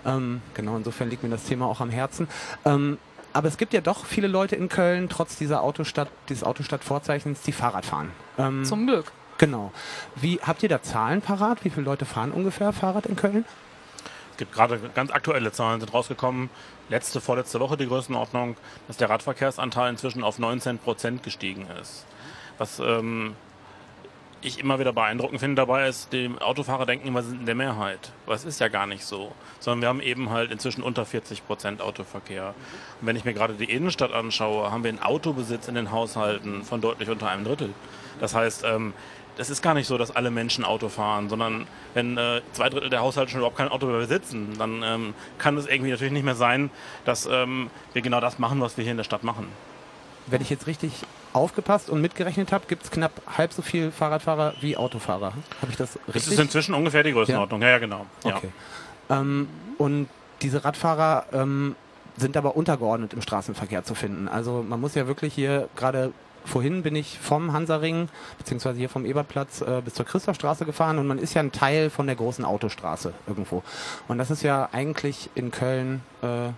ähm, 0.07 0.41
genau, 0.55 0.77
insofern 0.77 1.11
liegt 1.11 1.23
mir 1.23 1.31
das 1.31 1.45
Thema 1.45 1.67
auch 1.67 1.81
am 1.81 1.91
Herzen. 1.91 2.29
Ähm, 2.65 2.99
aber 3.33 3.49
es 3.49 3.57
gibt 3.57 3.73
ja 3.73 3.81
doch 3.81 4.07
viele 4.07 4.29
Leute 4.29 4.55
in 4.55 4.69
Köln, 4.69 5.09
trotz 5.09 5.37
dieser 5.37 5.63
Autostadt, 5.63 6.09
dieses 6.29 6.45
Autostadt-Vorzeichens, 6.45 7.43
die 7.43 7.53
Fahrrad 7.53 7.85
fahren. 7.85 8.13
Ähm, 8.39 8.65
Zum 8.65 8.87
Glück. 8.87 9.11
Genau. 9.39 9.73
Wie 10.15 10.39
habt 10.41 10.63
ihr 10.63 10.69
da 10.69 10.83
Zahlen 10.83 11.21
parat? 11.21 11.65
Wie 11.65 11.71
viele 11.71 11.85
Leute 11.85 12.05
fahren 12.05 12.31
ungefähr 12.31 12.73
Fahrrad 12.73 13.07
in 13.07 13.17
Köln? 13.17 13.45
Es 14.35 14.39
gibt 14.39 14.53
gerade 14.53 14.81
ganz 14.97 15.13
aktuelle 15.13 15.53
Zahlen 15.53 15.79
sind 15.79 15.95
rausgekommen. 15.95 16.51
Letzte, 16.89 17.21
vorletzte 17.21 17.61
Woche 17.61 17.77
die 17.77 17.87
Größenordnung, 17.87 18.57
dass 18.89 18.97
der 18.97 19.09
Radverkehrsanteil 19.09 19.91
inzwischen 19.91 20.25
auf 20.25 20.41
19 20.41 20.79
Prozent 20.79 21.23
gestiegen 21.23 21.69
ist. 21.81 22.05
Was 22.59 22.81
ähm, 22.81 23.37
ich 24.43 24.59
immer 24.59 24.81
wieder 24.81 24.93
beeindruckend 24.93 25.39
finde 25.39 25.55
dabei 25.55 25.87
ist, 25.87 26.13
die 26.13 26.33
Autofahrer 26.41 26.85
denken 26.85 27.07
immer, 27.07 27.23
sie 27.23 27.29
sind 27.29 27.41
in 27.41 27.47
der 27.47 27.55
Mehrheit. 27.55 28.11
Es 28.27 28.45
ist 28.45 28.59
ja 28.59 28.67
gar 28.67 28.89
nicht 28.89 29.05
so. 29.05 29.31
Sondern 29.61 29.83
wir 29.83 29.89
haben 29.89 30.01
eben 30.01 30.31
halt 30.31 30.51
inzwischen 30.51 30.83
unter 30.83 31.07
40 31.07 31.47
Prozent 31.47 31.81
Autoverkehr. 31.81 32.57
Und 33.01 33.07
wenn 33.07 33.15
ich 33.15 33.25
mir 33.25 33.35
gerade 33.35 33.55
die 33.55 33.71
Innenstadt 33.71 34.13
anschaue, 34.13 34.73
haben 34.73 34.83
wir 34.83 34.89
einen 34.89 35.01
Autobesitz 35.01 35.69
in 35.69 35.77
den 35.77 35.93
Haushalten 35.93 36.65
von 36.65 36.81
deutlich 36.81 37.09
unter 37.09 37.29
einem 37.29 37.45
Drittel. 37.45 37.73
Das 38.19 38.35
heißt, 38.35 38.65
ähm, 38.65 38.95
das 39.37 39.51
ist 39.51 39.63
gar 39.63 39.75
nicht 39.75 39.87
so, 39.87 39.99
dass 39.99 40.15
alle 40.15 40.31
Menschen 40.31 40.65
Auto 40.65 40.89
fahren, 40.89 41.29
sondern 41.29 41.67
wenn 41.95 42.17
äh, 42.17 42.41
zwei 42.53 42.69
Drittel 42.69 42.91
der 42.91 43.01
Haushalte 43.01 43.31
schon 43.31 43.41
überhaupt 43.41 43.57
kein 43.57 43.69
Auto 43.69 43.87
mehr 43.87 43.99
besitzen, 43.99 44.55
dann 44.59 44.83
ähm, 44.83 45.15
kann 45.39 45.57
es 45.57 45.67
irgendwie 45.67 45.91
natürlich 45.91 46.13
nicht 46.13 46.25
mehr 46.25 46.35
sein, 46.35 46.71
dass 47.05 47.27
ähm, 47.27 47.71
wir 47.93 48.03
genau 48.03 48.21
das 48.21 48.39
machen, 48.39 48.61
was 48.61 48.77
wir 48.77 48.85
hier 48.85 48.93
in 48.93 48.97
der 48.97 49.05
Stadt 49.05 49.25
machen. 49.25 49.49
Wenn 50.27 50.41
ich 50.41 50.51
jetzt 50.51 50.67
richtig 50.67 50.93
aufgepasst 51.33 51.91
und 51.91 52.01
mitgerechnet 52.01 52.53
habe, 52.53 52.65
gibt 52.67 52.85
es 52.85 52.91
knapp 52.91 53.13
halb 53.37 53.53
so 53.53 53.61
viel 53.61 53.91
Fahrradfahrer 53.91 54.55
wie 54.61 54.77
Autofahrer. 54.77 55.33
Habe 55.61 55.71
ich 55.71 55.77
das 55.77 55.97
richtig? 55.97 56.15
Das 56.15 56.27
ist 56.29 56.39
inzwischen 56.39 56.75
ungefähr 56.75 57.03
die 57.03 57.13
Größenordnung. 57.13 57.61
Ja, 57.61 57.69
ja, 57.69 57.75
ja 57.75 57.79
genau. 57.81 58.07
Okay. 58.23 58.49
Ja. 59.11 59.21
Ähm, 59.21 59.49
und 59.77 60.09
diese 60.43 60.65
Radfahrer 60.65 61.27
ähm, 61.33 61.77
sind 62.17 62.37
aber 62.37 62.57
untergeordnet 62.57 63.13
im 63.13 63.23
Straßenverkehr 63.23 63.85
zu 63.85 63.95
finden. 63.95 64.29
Also 64.29 64.65
man 64.67 64.81
muss 64.81 64.95
ja 64.95 65.07
wirklich 65.07 65.35
hier 65.35 65.69
gerade 65.77 66.13
vorhin 66.45 66.83
bin 66.83 66.97
ich 66.97 67.19
vom 67.19 67.53
Hansaring, 67.53 68.09
beziehungsweise 68.39 68.79
hier 68.79 68.89
vom 68.89 69.05
Eberplatz 69.05 69.61
äh, 69.61 69.83
bis 69.85 69.95
zur 69.95 70.07
Christophstraße 70.07 70.65
gefahren 70.65 70.99
und 70.99 71.07
man 71.07 71.19
ist 71.19 71.35
ja 71.35 71.43
ein 71.43 71.53
Teil 71.53 71.91
von 71.91 72.07
der 72.07 72.17
großen 72.17 72.45
Autostraße 72.45 73.13
irgendwo. 73.27 73.63
Und 74.09 74.19
das 74.19 74.31
ist 74.31 74.43
ja 74.43 74.69
eigentlich 74.73 75.31
in 75.35 75.51
Köln 75.51 76.03
äh, 76.23 76.51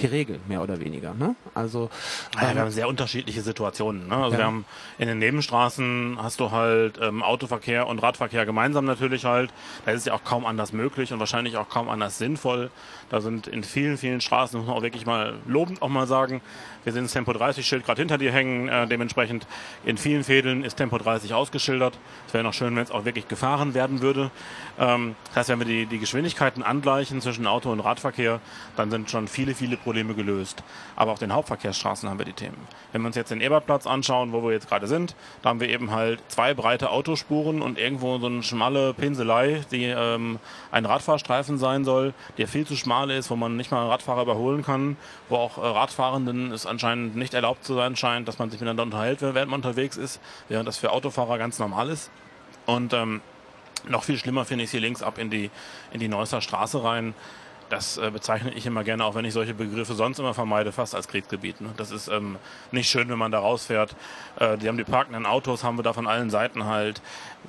die 0.00 0.06
Regel, 0.06 0.40
mehr 0.48 0.62
oder 0.62 0.80
weniger. 0.80 1.14
Ne? 1.14 1.34
Also 1.54 1.90
ja, 2.36 2.48
ähm, 2.48 2.54
wir 2.54 2.62
haben 2.62 2.70
sehr 2.70 2.88
unterschiedliche 2.88 3.42
Situationen. 3.42 4.08
Ne? 4.08 4.16
Also 4.16 4.32
ja. 4.32 4.38
wir 4.38 4.44
haben 4.46 4.64
in 4.98 5.08
den 5.08 5.18
Nebenstraßen 5.18 6.18
hast 6.20 6.40
du 6.40 6.50
halt 6.50 6.98
ähm, 7.00 7.22
Autoverkehr 7.22 7.86
und 7.86 7.98
Radverkehr 8.00 8.46
gemeinsam 8.46 8.84
natürlich 8.84 9.24
halt. 9.24 9.52
Da 9.84 9.92
ist 9.92 10.00
es 10.00 10.04
ja 10.06 10.14
auch 10.14 10.24
kaum 10.24 10.46
anders 10.46 10.72
möglich 10.72 11.12
und 11.12 11.18
wahrscheinlich 11.18 11.56
auch 11.56 11.68
kaum 11.68 11.88
anders 11.88 12.18
sinnvoll. 12.18 12.70
Da 13.10 13.20
sind 13.20 13.46
in 13.46 13.64
vielen, 13.64 13.98
vielen 13.98 14.20
Straßen, 14.20 14.58
muss 14.58 14.68
man 14.68 14.76
auch 14.76 14.82
wirklich 14.82 15.06
mal 15.06 15.34
lobend 15.46 15.82
auch 15.82 15.88
mal 15.88 16.06
sagen, 16.06 16.40
wir 16.84 16.92
sehen 16.92 17.02
das 17.02 17.12
Tempo 17.12 17.32
30 17.32 17.66
Schild 17.66 17.84
gerade 17.84 18.00
hinter 18.00 18.16
dir 18.16 18.32
hängen. 18.32 18.68
Äh, 18.68 18.86
dementsprechend 18.86 19.46
in 19.84 19.98
vielen 19.98 20.24
Fädeln 20.24 20.64
ist 20.64 20.76
Tempo 20.76 20.96
30 20.96 21.34
ausgeschildert. 21.34 21.98
Es 22.26 22.34
wäre 22.34 22.44
noch 22.44 22.54
schön, 22.54 22.74
wenn 22.74 22.82
es 22.82 22.90
auch 22.90 23.04
wirklich 23.04 23.28
gefahren 23.28 23.74
werden 23.74 24.00
würde. 24.00 24.30
Ähm, 24.78 25.14
das 25.28 25.36
heißt, 25.36 25.48
wenn 25.50 25.58
wir 25.58 25.66
die, 25.66 25.86
die 25.86 25.98
Geschwindigkeiten 25.98 26.62
angleichen 26.62 27.20
zwischen 27.20 27.46
Auto 27.46 27.70
und 27.70 27.80
Radverkehr, 27.80 28.40
dann 28.76 28.90
sind 28.90 29.10
schon 29.10 29.28
viele, 29.28 29.54
viele 29.54 29.76
Probleme 29.76 29.89
gelöst. 29.92 30.62
Aber 30.96 31.12
auf 31.12 31.18
den 31.18 31.32
Hauptverkehrsstraßen 31.32 32.08
haben 32.08 32.18
wir 32.18 32.24
die 32.24 32.32
Themen. 32.32 32.56
Wenn 32.92 33.02
wir 33.02 33.06
uns 33.06 33.16
jetzt 33.16 33.30
den 33.30 33.40
Ebertplatz 33.40 33.86
anschauen, 33.86 34.32
wo 34.32 34.42
wir 34.42 34.52
jetzt 34.52 34.68
gerade 34.68 34.86
sind, 34.86 35.14
da 35.42 35.50
haben 35.50 35.60
wir 35.60 35.68
eben 35.68 35.90
halt 35.90 36.20
zwei 36.28 36.54
breite 36.54 36.90
Autospuren 36.90 37.62
und 37.62 37.78
irgendwo 37.78 38.18
so 38.18 38.26
eine 38.26 38.42
schmale 38.42 38.94
Pinselei, 38.94 39.62
die 39.70 39.84
ähm, 39.84 40.38
ein 40.70 40.86
Radfahrstreifen 40.86 41.58
sein 41.58 41.84
soll, 41.84 42.14
der 42.38 42.48
viel 42.48 42.66
zu 42.66 42.76
schmal 42.76 43.10
ist, 43.10 43.30
wo 43.30 43.36
man 43.36 43.56
nicht 43.56 43.70
mal 43.70 43.80
einen 43.80 43.90
Radfahrer 43.90 44.22
überholen 44.22 44.64
kann, 44.64 44.96
wo 45.28 45.36
auch 45.36 45.58
äh, 45.58 45.66
Radfahrenden 45.66 46.52
es 46.52 46.66
anscheinend 46.66 47.16
nicht 47.16 47.34
erlaubt 47.34 47.64
zu 47.64 47.74
sein 47.74 47.96
scheint, 47.96 48.28
dass 48.28 48.38
man 48.38 48.50
sich 48.50 48.60
miteinander 48.60 48.82
unterhält, 48.82 49.22
während 49.22 49.50
man 49.50 49.58
unterwegs 49.58 49.96
ist, 49.96 50.20
während 50.48 50.68
das 50.68 50.78
für 50.78 50.92
Autofahrer 50.92 51.38
ganz 51.38 51.58
normal 51.58 51.88
ist. 51.90 52.10
Und 52.66 52.92
ähm, 52.92 53.20
noch 53.88 54.04
viel 54.04 54.18
schlimmer 54.18 54.44
finde 54.44 54.64
ich 54.64 54.70
hier 54.70 54.80
links 54.80 55.02
ab 55.02 55.18
in 55.18 55.30
die, 55.30 55.50
in 55.92 56.00
die 56.00 56.08
Neusser 56.08 56.40
Straße 56.40 56.82
rein. 56.82 57.14
Das 57.70 57.98
äh, 57.98 58.10
bezeichne 58.10 58.52
ich 58.52 58.66
immer 58.66 58.82
gerne, 58.82 59.04
auch 59.04 59.14
wenn 59.14 59.24
ich 59.24 59.32
solche 59.32 59.54
Begriffe 59.54 59.94
sonst 59.94 60.18
immer 60.18 60.34
vermeide, 60.34 60.72
fast 60.72 60.96
als 60.96 61.06
Kriegsgebiet. 61.06 61.60
Ne? 61.60 61.70
Das 61.76 61.92
ist 61.92 62.08
ähm, 62.08 62.36
nicht 62.72 62.90
schön, 62.90 63.08
wenn 63.08 63.18
man 63.18 63.30
da 63.30 63.38
rausfährt. 63.38 63.94
Äh, 64.40 64.58
die 64.58 64.66
haben 64.66 64.76
die 64.76 64.82
parkenden 64.82 65.24
Autos, 65.24 65.62
haben 65.62 65.78
wir 65.78 65.84
da 65.84 65.92
von 65.92 66.08
allen 66.08 66.30
Seiten 66.30 66.64
halt. 66.64 67.00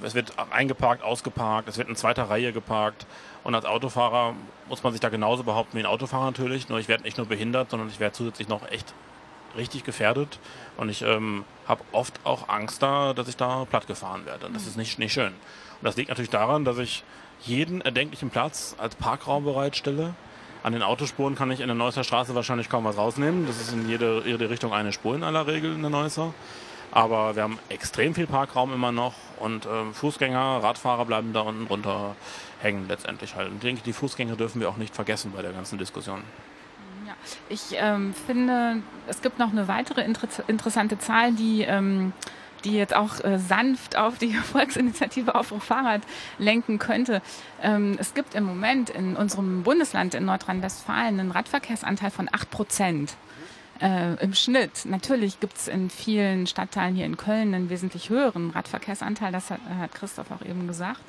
Es 0.04 0.14
wird 0.14 0.34
eingeparkt, 0.52 1.04
ausgeparkt, 1.04 1.68
es 1.68 1.80
wird 1.80 1.90
in 1.90 1.96
zweiter 1.96 2.30
Reihe 2.30 2.54
geparkt. 2.54 3.08
Und 3.44 3.56
als 3.56 3.66
Autofahrer 3.66 4.36
muss 4.70 4.84
man 4.84 4.94
sich 4.94 5.02
da 5.02 5.10
genauso 5.10 5.44
behaupten 5.44 5.76
wie 5.76 5.82
ein 5.82 5.88
Autofahrer 5.88 6.26
natürlich. 6.26 6.70
Nur 6.70 6.78
ich 6.78 6.88
werde 6.88 7.04
nicht 7.04 7.18
nur 7.18 7.26
behindert, 7.26 7.72
sondern 7.72 7.90
ich 7.90 8.00
werde 8.00 8.14
zusätzlich 8.14 8.48
noch 8.48 8.70
echt 8.70 8.94
richtig 9.58 9.84
gefährdet. 9.84 10.38
Und 10.78 10.90
ich 10.90 11.02
ähm, 11.02 11.46
habe 11.68 11.84
oft 11.94 12.20
auch 12.26 12.48
Angst 12.48 12.84
da, 12.84 13.14
dass 13.14 13.28
ich 13.28 13.38
da 13.38 13.66
platt 13.66 13.88
gefahren 13.88 14.28
werde. 14.28 14.46
Und 14.46 14.56
das 14.56 14.68
ist 14.68 14.78
nicht, 14.78 15.00
nicht 15.00 15.14
schön. 15.14 15.34
Und 15.34 15.84
das 15.84 15.98
liegt 15.98 16.10
natürlich 16.10 16.30
daran, 16.30 16.64
dass 16.64 16.78
ich 16.78 17.04
jeden 17.44 17.82
erdenklichen 17.82 18.30
Platz 18.30 18.76
als 18.78 18.96
Parkraum 18.96 19.44
bereitstelle. 19.44 20.14
An 20.64 20.74
den 20.74 20.84
Autospuren 20.84 21.36
kann 21.36 21.50
ich 21.50 21.60
in 21.60 21.68
der 21.68 21.76
Neusser 21.76 22.04
Straße 22.04 22.36
wahrscheinlich 22.36 22.70
kaum 22.70 22.84
was 22.84 22.98
rausnehmen. 22.98 23.48
Das 23.48 23.60
ist 23.60 23.74
in 23.74 23.90
jede, 23.90 24.22
jede 24.26 24.50
Richtung 24.50 24.74
eine 24.74 24.94
Spur 24.94 25.16
in 25.16 25.24
aller 25.24 25.48
Regel 25.48 25.74
in 25.74 25.82
der 25.82 25.90
Neusser. 25.90 26.34
Aber 26.92 27.36
wir 27.36 27.44
haben 27.44 27.58
extrem 27.70 28.14
viel 28.14 28.28
Parkraum 28.28 28.74
immer 28.74 28.92
noch 28.92 29.14
und 29.40 29.66
äh, 29.66 29.94
Fußgänger, 29.94 30.60
Radfahrer 30.62 31.06
bleiben 31.06 31.32
da 31.34 31.42
unten 31.42 31.66
runter 31.68 32.16
hängen 32.62 32.86
letztendlich 32.88 33.36
halt. 33.36 33.48
Und 33.48 33.56
ich 33.56 33.62
denke, 33.62 33.82
die 33.84 33.94
Fußgänger 33.94 34.36
dürfen 34.36 34.60
wir 34.62 34.70
auch 34.70 34.78
nicht 34.78 34.94
vergessen 34.94 35.32
bei 35.36 35.42
der 35.42 35.54
ganzen 35.54 35.80
Diskussion. 35.80 36.22
Ja, 37.08 37.14
ich 37.50 37.62
ähm, 37.72 38.14
finde, 38.28 38.84
es 39.08 39.22
gibt 39.22 39.40
noch 39.40 39.52
eine 39.52 39.68
weitere 39.68 40.02
inter 40.02 40.28
interessante 40.48 41.00
Zahl, 41.00 41.32
die 41.32 41.62
ähm, 41.62 42.14
die 42.64 42.74
jetzt 42.74 42.96
auch 42.96 43.24
äh, 43.24 43.40
sanft 43.40 43.98
auf 43.98 44.18
die 44.18 44.34
Volksinitiative 44.52 45.36
Aufruf 45.36 45.64
Fahrrad 45.64 46.02
lenken 46.38 46.80
könnte. 46.80 47.22
Ähm, 47.62 47.96
es 48.00 48.14
gibt 48.14 48.36
im 48.36 48.44
Moment 48.44 48.90
in 48.90 49.16
unserem 49.16 49.64
Bundesland 49.64 50.14
in 50.14 50.26
Nordrhein-Westfalen 50.26 51.20
einen 51.20 51.32
Radverkehrsanteil 51.32 52.12
von 52.12 52.30
8 52.32 52.50
Prozent. 52.50 53.16
Äh, 53.82 54.24
Im 54.24 54.36
Schnitt. 54.36 54.86
Natürlich 54.86 55.40
gibt 55.40 55.58
es 55.58 55.68
in 55.68 55.90
vielen 55.90 56.46
Stadtteilen 56.46 56.94
hier 56.94 57.06
in 57.06 57.18
Köln 57.18 57.56
einen 57.56 57.72
wesentlich 57.72 58.12
höheren 58.12 58.52
Radverkehrsanteil, 58.52 59.32
das 59.32 59.50
hat, 59.50 59.60
hat 59.80 59.96
Christoph 59.96 60.30
auch 60.30 60.46
eben 60.46 60.68
gesagt. 60.68 61.02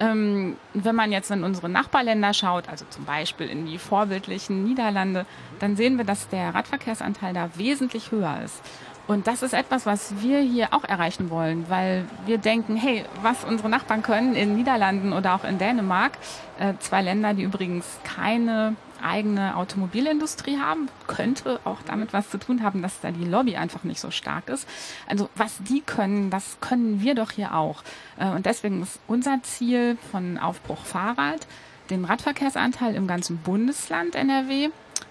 Ähm, 0.00 0.56
wenn 0.74 0.96
man 0.96 1.12
jetzt 1.12 1.30
in 1.30 1.44
unsere 1.44 1.68
Nachbarländer 1.68 2.34
schaut, 2.34 2.68
also 2.68 2.84
zum 2.88 3.04
Beispiel 3.04 3.48
in 3.48 3.66
die 3.66 3.78
vorbildlichen 3.78 4.64
Niederlande, 4.64 5.26
dann 5.60 5.76
sehen 5.76 5.96
wir, 5.96 6.04
dass 6.04 6.28
der 6.28 6.54
Radverkehrsanteil 6.54 7.34
da 7.34 7.50
wesentlich 7.56 8.10
höher 8.10 8.40
ist. 8.44 8.62
Und 9.08 9.26
das 9.26 9.42
ist 9.42 9.54
etwas, 9.54 9.86
was 9.86 10.20
wir 10.20 10.38
hier 10.40 10.74
auch 10.74 10.84
erreichen 10.84 11.30
wollen, 11.30 11.64
weil 11.70 12.04
wir 12.26 12.36
denken, 12.36 12.76
hey, 12.76 13.06
was 13.22 13.42
unsere 13.42 13.70
Nachbarn 13.70 14.02
können 14.02 14.34
in 14.34 14.54
Niederlanden 14.54 15.14
oder 15.14 15.34
auch 15.34 15.44
in 15.44 15.56
Dänemark, 15.56 16.18
äh, 16.58 16.74
zwei 16.78 17.00
Länder, 17.00 17.32
die 17.32 17.42
übrigens 17.42 17.86
keine 18.04 18.76
eigene 19.02 19.56
Automobilindustrie 19.56 20.58
haben, 20.58 20.88
könnte 21.06 21.58
auch 21.64 21.78
damit 21.86 22.12
was 22.12 22.28
zu 22.28 22.38
tun 22.38 22.62
haben, 22.62 22.82
dass 22.82 23.00
da 23.00 23.10
die 23.10 23.24
Lobby 23.24 23.56
einfach 23.56 23.82
nicht 23.82 24.00
so 24.00 24.10
stark 24.10 24.50
ist. 24.50 24.68
Also 25.06 25.30
was 25.34 25.56
die 25.60 25.80
können, 25.80 26.28
das 26.28 26.58
können 26.60 27.00
wir 27.00 27.14
doch 27.14 27.30
hier 27.30 27.54
auch. 27.54 27.82
Äh, 28.18 28.28
und 28.28 28.44
deswegen 28.44 28.82
ist 28.82 29.00
unser 29.06 29.42
Ziel 29.42 29.96
von 30.10 30.36
Aufbruch 30.36 30.84
Fahrrad, 30.84 31.46
den 31.88 32.04
Radverkehrsanteil 32.04 32.94
im 32.94 33.06
ganzen 33.06 33.38
Bundesland 33.38 34.14
NRW 34.14 34.68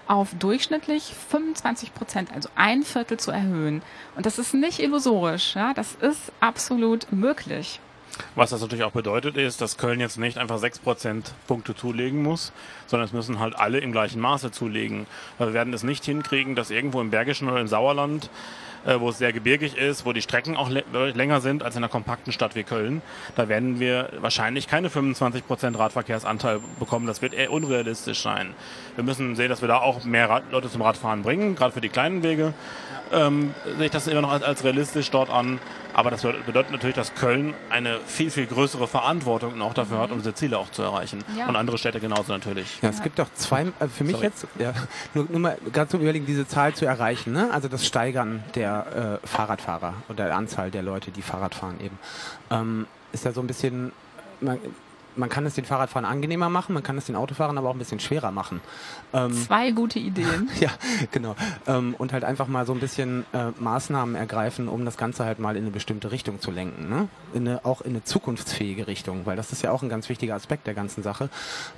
auf 0.07 0.33
durchschnittlich 0.35 1.13
25 1.29 1.93
Prozent, 1.93 2.33
also 2.33 2.49
ein 2.55 2.83
Viertel 2.83 3.17
zu 3.17 3.31
erhöhen. 3.31 3.81
Und 4.15 4.25
das 4.25 4.39
ist 4.39 4.53
nicht 4.53 4.79
illusorisch, 4.79 5.55
ja, 5.55 5.73
das 5.73 5.95
ist 5.95 6.31
absolut 6.39 7.11
möglich. 7.11 7.79
Was 8.35 8.49
das 8.49 8.61
natürlich 8.61 8.83
auch 8.83 8.91
bedeutet, 8.91 9.37
ist, 9.37 9.61
dass 9.61 9.77
Köln 9.77 9.99
jetzt 9.99 10.17
nicht 10.17 10.37
einfach 10.37 10.57
6% 10.59 11.23
Punkte 11.47 11.75
zulegen 11.75 12.23
muss, 12.23 12.51
sondern 12.87 13.05
es 13.05 13.13
müssen 13.13 13.39
halt 13.39 13.55
alle 13.55 13.79
im 13.79 13.91
gleichen 13.91 14.19
Maße 14.19 14.51
zulegen. 14.51 15.05
Wir 15.37 15.53
werden 15.53 15.73
es 15.73 15.83
nicht 15.83 16.05
hinkriegen, 16.05 16.55
dass 16.55 16.71
irgendwo 16.71 17.01
im 17.01 17.11
Bergischen 17.11 17.49
oder 17.49 17.61
im 17.61 17.67
Sauerland 17.67 18.29
wo 18.85 19.09
es 19.09 19.17
sehr 19.17 19.33
gebirgig 19.33 19.75
ist, 19.77 20.05
wo 20.05 20.13
die 20.13 20.21
Strecken 20.21 20.55
auch 20.55 20.69
länger 20.69 21.41
sind 21.41 21.63
als 21.63 21.75
in 21.75 21.83
einer 21.83 21.89
kompakten 21.89 22.31
Stadt 22.31 22.55
wie 22.55 22.63
Köln. 22.63 23.01
Da 23.35 23.49
werden 23.49 23.79
wir 23.79 24.09
wahrscheinlich 24.19 24.67
keine 24.67 24.89
25% 24.89 25.77
Radverkehrsanteil 25.77 26.59
bekommen. 26.79 27.07
Das 27.07 27.21
wird 27.21 27.33
eher 27.33 27.51
unrealistisch 27.51 28.21
sein. 28.21 28.53
Wir 28.95 29.03
müssen 29.03 29.35
sehen, 29.35 29.49
dass 29.49 29.61
wir 29.61 29.67
da 29.67 29.77
auch 29.77 30.03
mehr 30.03 30.41
Leute 30.51 30.69
zum 30.69 30.81
Radfahren 30.81 31.23
bringen, 31.23 31.55
gerade 31.55 31.73
für 31.73 31.81
die 31.81 31.89
kleinen 31.89 32.23
Wege. 32.23 32.53
Ähm, 33.11 33.53
sehe 33.77 33.85
ich 33.85 33.91
das 33.91 34.07
immer 34.07 34.21
noch 34.21 34.31
als, 34.31 34.43
als 34.43 34.63
realistisch 34.63 35.11
dort 35.11 35.29
an. 35.29 35.59
Aber 35.93 36.11
das 36.11 36.21
bedeutet 36.21 36.71
natürlich, 36.71 36.95
dass 36.95 37.15
Köln 37.15 37.55
eine 37.69 37.99
viel, 38.05 38.29
viel 38.29 38.45
größere 38.45 38.87
Verantwortung 38.87 39.57
noch 39.57 39.73
dafür 39.73 39.97
hat, 39.99 40.11
um 40.11 40.19
diese 40.19 40.33
Ziele 40.35 40.59
auch 40.59 40.69
zu 40.69 40.83
erreichen. 40.83 41.23
Ja. 41.35 41.47
Und 41.47 41.55
andere 41.55 41.77
Städte 41.79 41.99
genauso 41.99 42.31
natürlich. 42.31 42.79
Ja, 42.81 42.89
es 42.89 43.01
gibt 43.01 43.17
doch 43.17 43.27
zwei, 43.33 43.63
äh, 43.79 43.87
für 43.87 44.03
mich 44.03 44.13
Sorry. 44.13 44.27
jetzt, 44.27 44.47
ja, 44.59 44.73
nur, 45.15 45.25
nur 45.29 45.39
mal 45.39 45.57
ganz 45.73 45.91
zum 45.91 46.01
Überlegen, 46.01 46.25
diese 46.25 46.47
Zahl 46.47 46.75
zu 46.75 46.85
erreichen, 46.85 47.33
ne? 47.33 47.49
also 47.51 47.67
das 47.67 47.85
Steigern 47.85 48.43
der 48.53 49.19
äh, 49.23 49.27
Fahrradfahrer 49.27 49.95
oder 50.09 50.25
der 50.25 50.35
Anzahl 50.35 50.69
der 50.69 50.83
Leute, 50.83 51.09
die 51.09 51.23
Fahrrad 51.23 51.55
fahren 51.55 51.79
eben, 51.81 51.97
ähm, 52.51 52.85
ist 53.11 53.25
ja 53.25 53.31
so 53.31 53.41
ein 53.41 53.47
bisschen, 53.47 53.91
man, 54.39 54.59
man 55.17 55.29
kann 55.29 55.45
es 55.45 55.55
den 55.55 55.65
Fahrradfahrern 55.65 56.05
angenehmer 56.05 56.49
machen, 56.49 56.73
man 56.73 56.83
kann 56.83 56.97
es 56.97 57.05
den 57.05 57.15
Autofahrern 57.15 57.57
aber 57.57 57.69
auch 57.69 57.73
ein 57.73 57.79
bisschen 57.79 57.99
schwerer 57.99 58.31
machen. 58.31 58.61
Ähm, 59.13 59.33
Zwei 59.33 59.71
gute 59.71 59.99
Ideen. 59.99 60.49
ja, 60.59 60.69
genau. 61.11 61.35
Ähm, 61.65 61.95
und 61.97 62.13
halt 62.13 62.23
einfach 62.23 62.47
mal 62.47 62.65
so 62.65 62.73
ein 62.73 62.79
bisschen 62.79 63.25
äh, 63.33 63.51
Maßnahmen 63.59 64.15
ergreifen, 64.15 64.67
um 64.67 64.85
das 64.85 64.97
Ganze 64.97 65.25
halt 65.25 65.39
mal 65.39 65.55
in 65.55 65.63
eine 65.63 65.71
bestimmte 65.71 66.11
Richtung 66.11 66.39
zu 66.39 66.51
lenken. 66.51 66.89
Ne? 66.89 67.07
In 67.33 67.47
eine, 67.47 67.65
auch 67.65 67.81
in 67.81 67.91
eine 67.91 68.03
zukunftsfähige 68.03 68.87
Richtung, 68.87 69.25
weil 69.25 69.35
das 69.35 69.51
ist 69.51 69.61
ja 69.61 69.71
auch 69.71 69.83
ein 69.83 69.89
ganz 69.89 70.09
wichtiger 70.09 70.35
Aspekt 70.35 70.67
der 70.67 70.73
ganzen 70.73 71.03
Sache. 71.03 71.29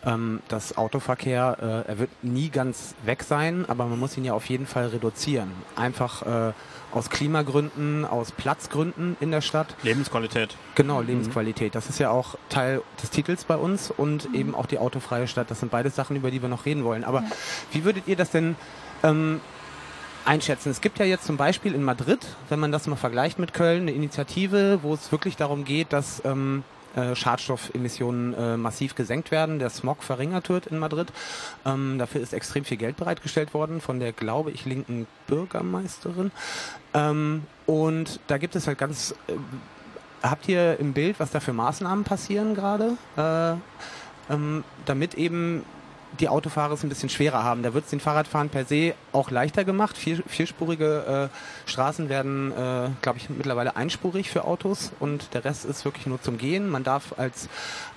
Ähm, 0.05 0.41
das 0.47 0.77
Autoverkehr, 0.77 1.57
äh, 1.87 1.89
er 1.89 1.99
wird 1.99 2.09
nie 2.21 2.49
ganz 2.49 2.95
weg 3.03 3.23
sein, 3.23 3.65
aber 3.67 3.85
man 3.85 3.99
muss 3.99 4.17
ihn 4.17 4.25
ja 4.25 4.33
auf 4.33 4.45
jeden 4.45 4.65
Fall 4.65 4.87
reduzieren. 4.87 5.51
Einfach 5.75 6.23
äh, 6.23 6.53
aus 6.91 7.09
Klimagründen, 7.09 8.05
aus 8.05 8.31
Platzgründen 8.31 9.17
in 9.19 9.31
der 9.31 9.41
Stadt. 9.41 9.75
Lebensqualität. 9.83 10.55
Genau, 10.75 11.01
Lebensqualität. 11.01 11.75
Das 11.75 11.89
ist 11.89 11.99
ja 11.99 12.09
auch 12.09 12.35
Teil 12.49 12.81
des 13.01 13.09
Titels 13.09 13.43
bei 13.43 13.55
uns 13.55 13.91
und 13.91 14.29
mhm. 14.29 14.35
eben 14.35 14.55
auch 14.55 14.65
die 14.65 14.79
autofreie 14.79 15.27
Stadt. 15.27 15.51
Das 15.51 15.59
sind 15.59 15.71
beide 15.71 15.89
Sachen, 15.89 16.15
über 16.15 16.31
die 16.31 16.41
wir 16.41 16.49
noch 16.49 16.65
reden 16.65 16.83
wollen. 16.83 17.03
Aber 17.03 17.21
ja. 17.21 17.29
wie 17.71 17.83
würdet 17.83 18.07
ihr 18.07 18.15
das 18.15 18.31
denn 18.31 18.55
ähm, 19.03 19.41
einschätzen? 20.25 20.69
Es 20.69 20.81
gibt 20.81 20.99
ja 20.99 21.05
jetzt 21.05 21.25
zum 21.25 21.37
Beispiel 21.37 21.75
in 21.75 21.83
Madrid, 21.83 22.25
wenn 22.49 22.59
man 22.59 22.71
das 22.71 22.87
mal 22.87 22.95
vergleicht 22.95 23.39
mit 23.39 23.53
Köln, 23.53 23.83
eine 23.83 23.91
Initiative, 23.91 24.79
wo 24.81 24.93
es 24.93 25.11
wirklich 25.11 25.35
darum 25.35 25.65
geht, 25.65 25.93
dass 25.93 26.21
ähm, 26.25 26.63
äh, 26.95 27.15
Schadstoffemissionen 27.15 28.33
äh, 28.33 28.57
massiv 28.57 28.95
gesenkt 28.95 29.31
werden, 29.31 29.59
der 29.59 29.69
Smog 29.69 30.03
verringert 30.03 30.49
wird 30.49 30.67
in 30.67 30.79
Madrid. 30.79 31.11
Ähm, 31.65 31.97
dafür 31.99 32.21
ist 32.21 32.33
extrem 32.33 32.65
viel 32.65 32.77
Geld 32.77 32.97
bereitgestellt 32.97 33.53
worden 33.53 33.81
von 33.81 33.99
der, 33.99 34.11
glaube 34.11 34.51
ich, 34.51 34.65
linken 34.65 35.07
Bürgermeisterin. 35.27 36.31
Ähm, 36.93 37.43
und 37.65 38.19
da 38.27 38.37
gibt 38.37 38.55
es 38.55 38.67
halt 38.67 38.77
ganz. 38.77 39.13
Äh, 39.27 39.33
habt 40.21 40.47
ihr 40.49 40.79
im 40.79 40.93
Bild, 40.93 41.19
was 41.19 41.31
da 41.31 41.39
für 41.39 41.53
Maßnahmen 41.53 42.03
passieren 42.03 42.55
gerade? 42.55 42.97
Äh, 43.15 44.33
ähm, 44.33 44.63
damit 44.85 45.13
eben 45.13 45.63
die 46.19 46.27
Autofahrer 46.27 46.73
es 46.73 46.83
ein 46.83 46.89
bisschen 46.89 47.09
schwerer 47.09 47.43
haben. 47.43 47.63
Da 47.63 47.73
wird 47.73 47.85
es 47.85 47.91
den 47.91 47.99
Fahrradfahren 47.99 48.49
per 48.49 48.65
se 48.65 48.93
auch 49.11 49.31
leichter 49.31 49.63
gemacht. 49.63 49.97
Vier, 49.97 50.23
vierspurige 50.25 51.29
äh, 51.31 51.69
Straßen 51.69 52.09
werden, 52.09 52.51
äh, 52.51 52.89
glaube 53.01 53.17
ich, 53.17 53.29
mittlerweile 53.29 53.75
einspurig 53.75 54.29
für 54.29 54.45
Autos 54.45 54.91
und 54.99 55.33
der 55.33 55.45
Rest 55.45 55.65
ist 55.65 55.85
wirklich 55.85 56.07
nur 56.07 56.21
zum 56.21 56.37
Gehen. 56.37 56.69
Man 56.69 56.83
darf 56.83 57.13
als 57.17 57.49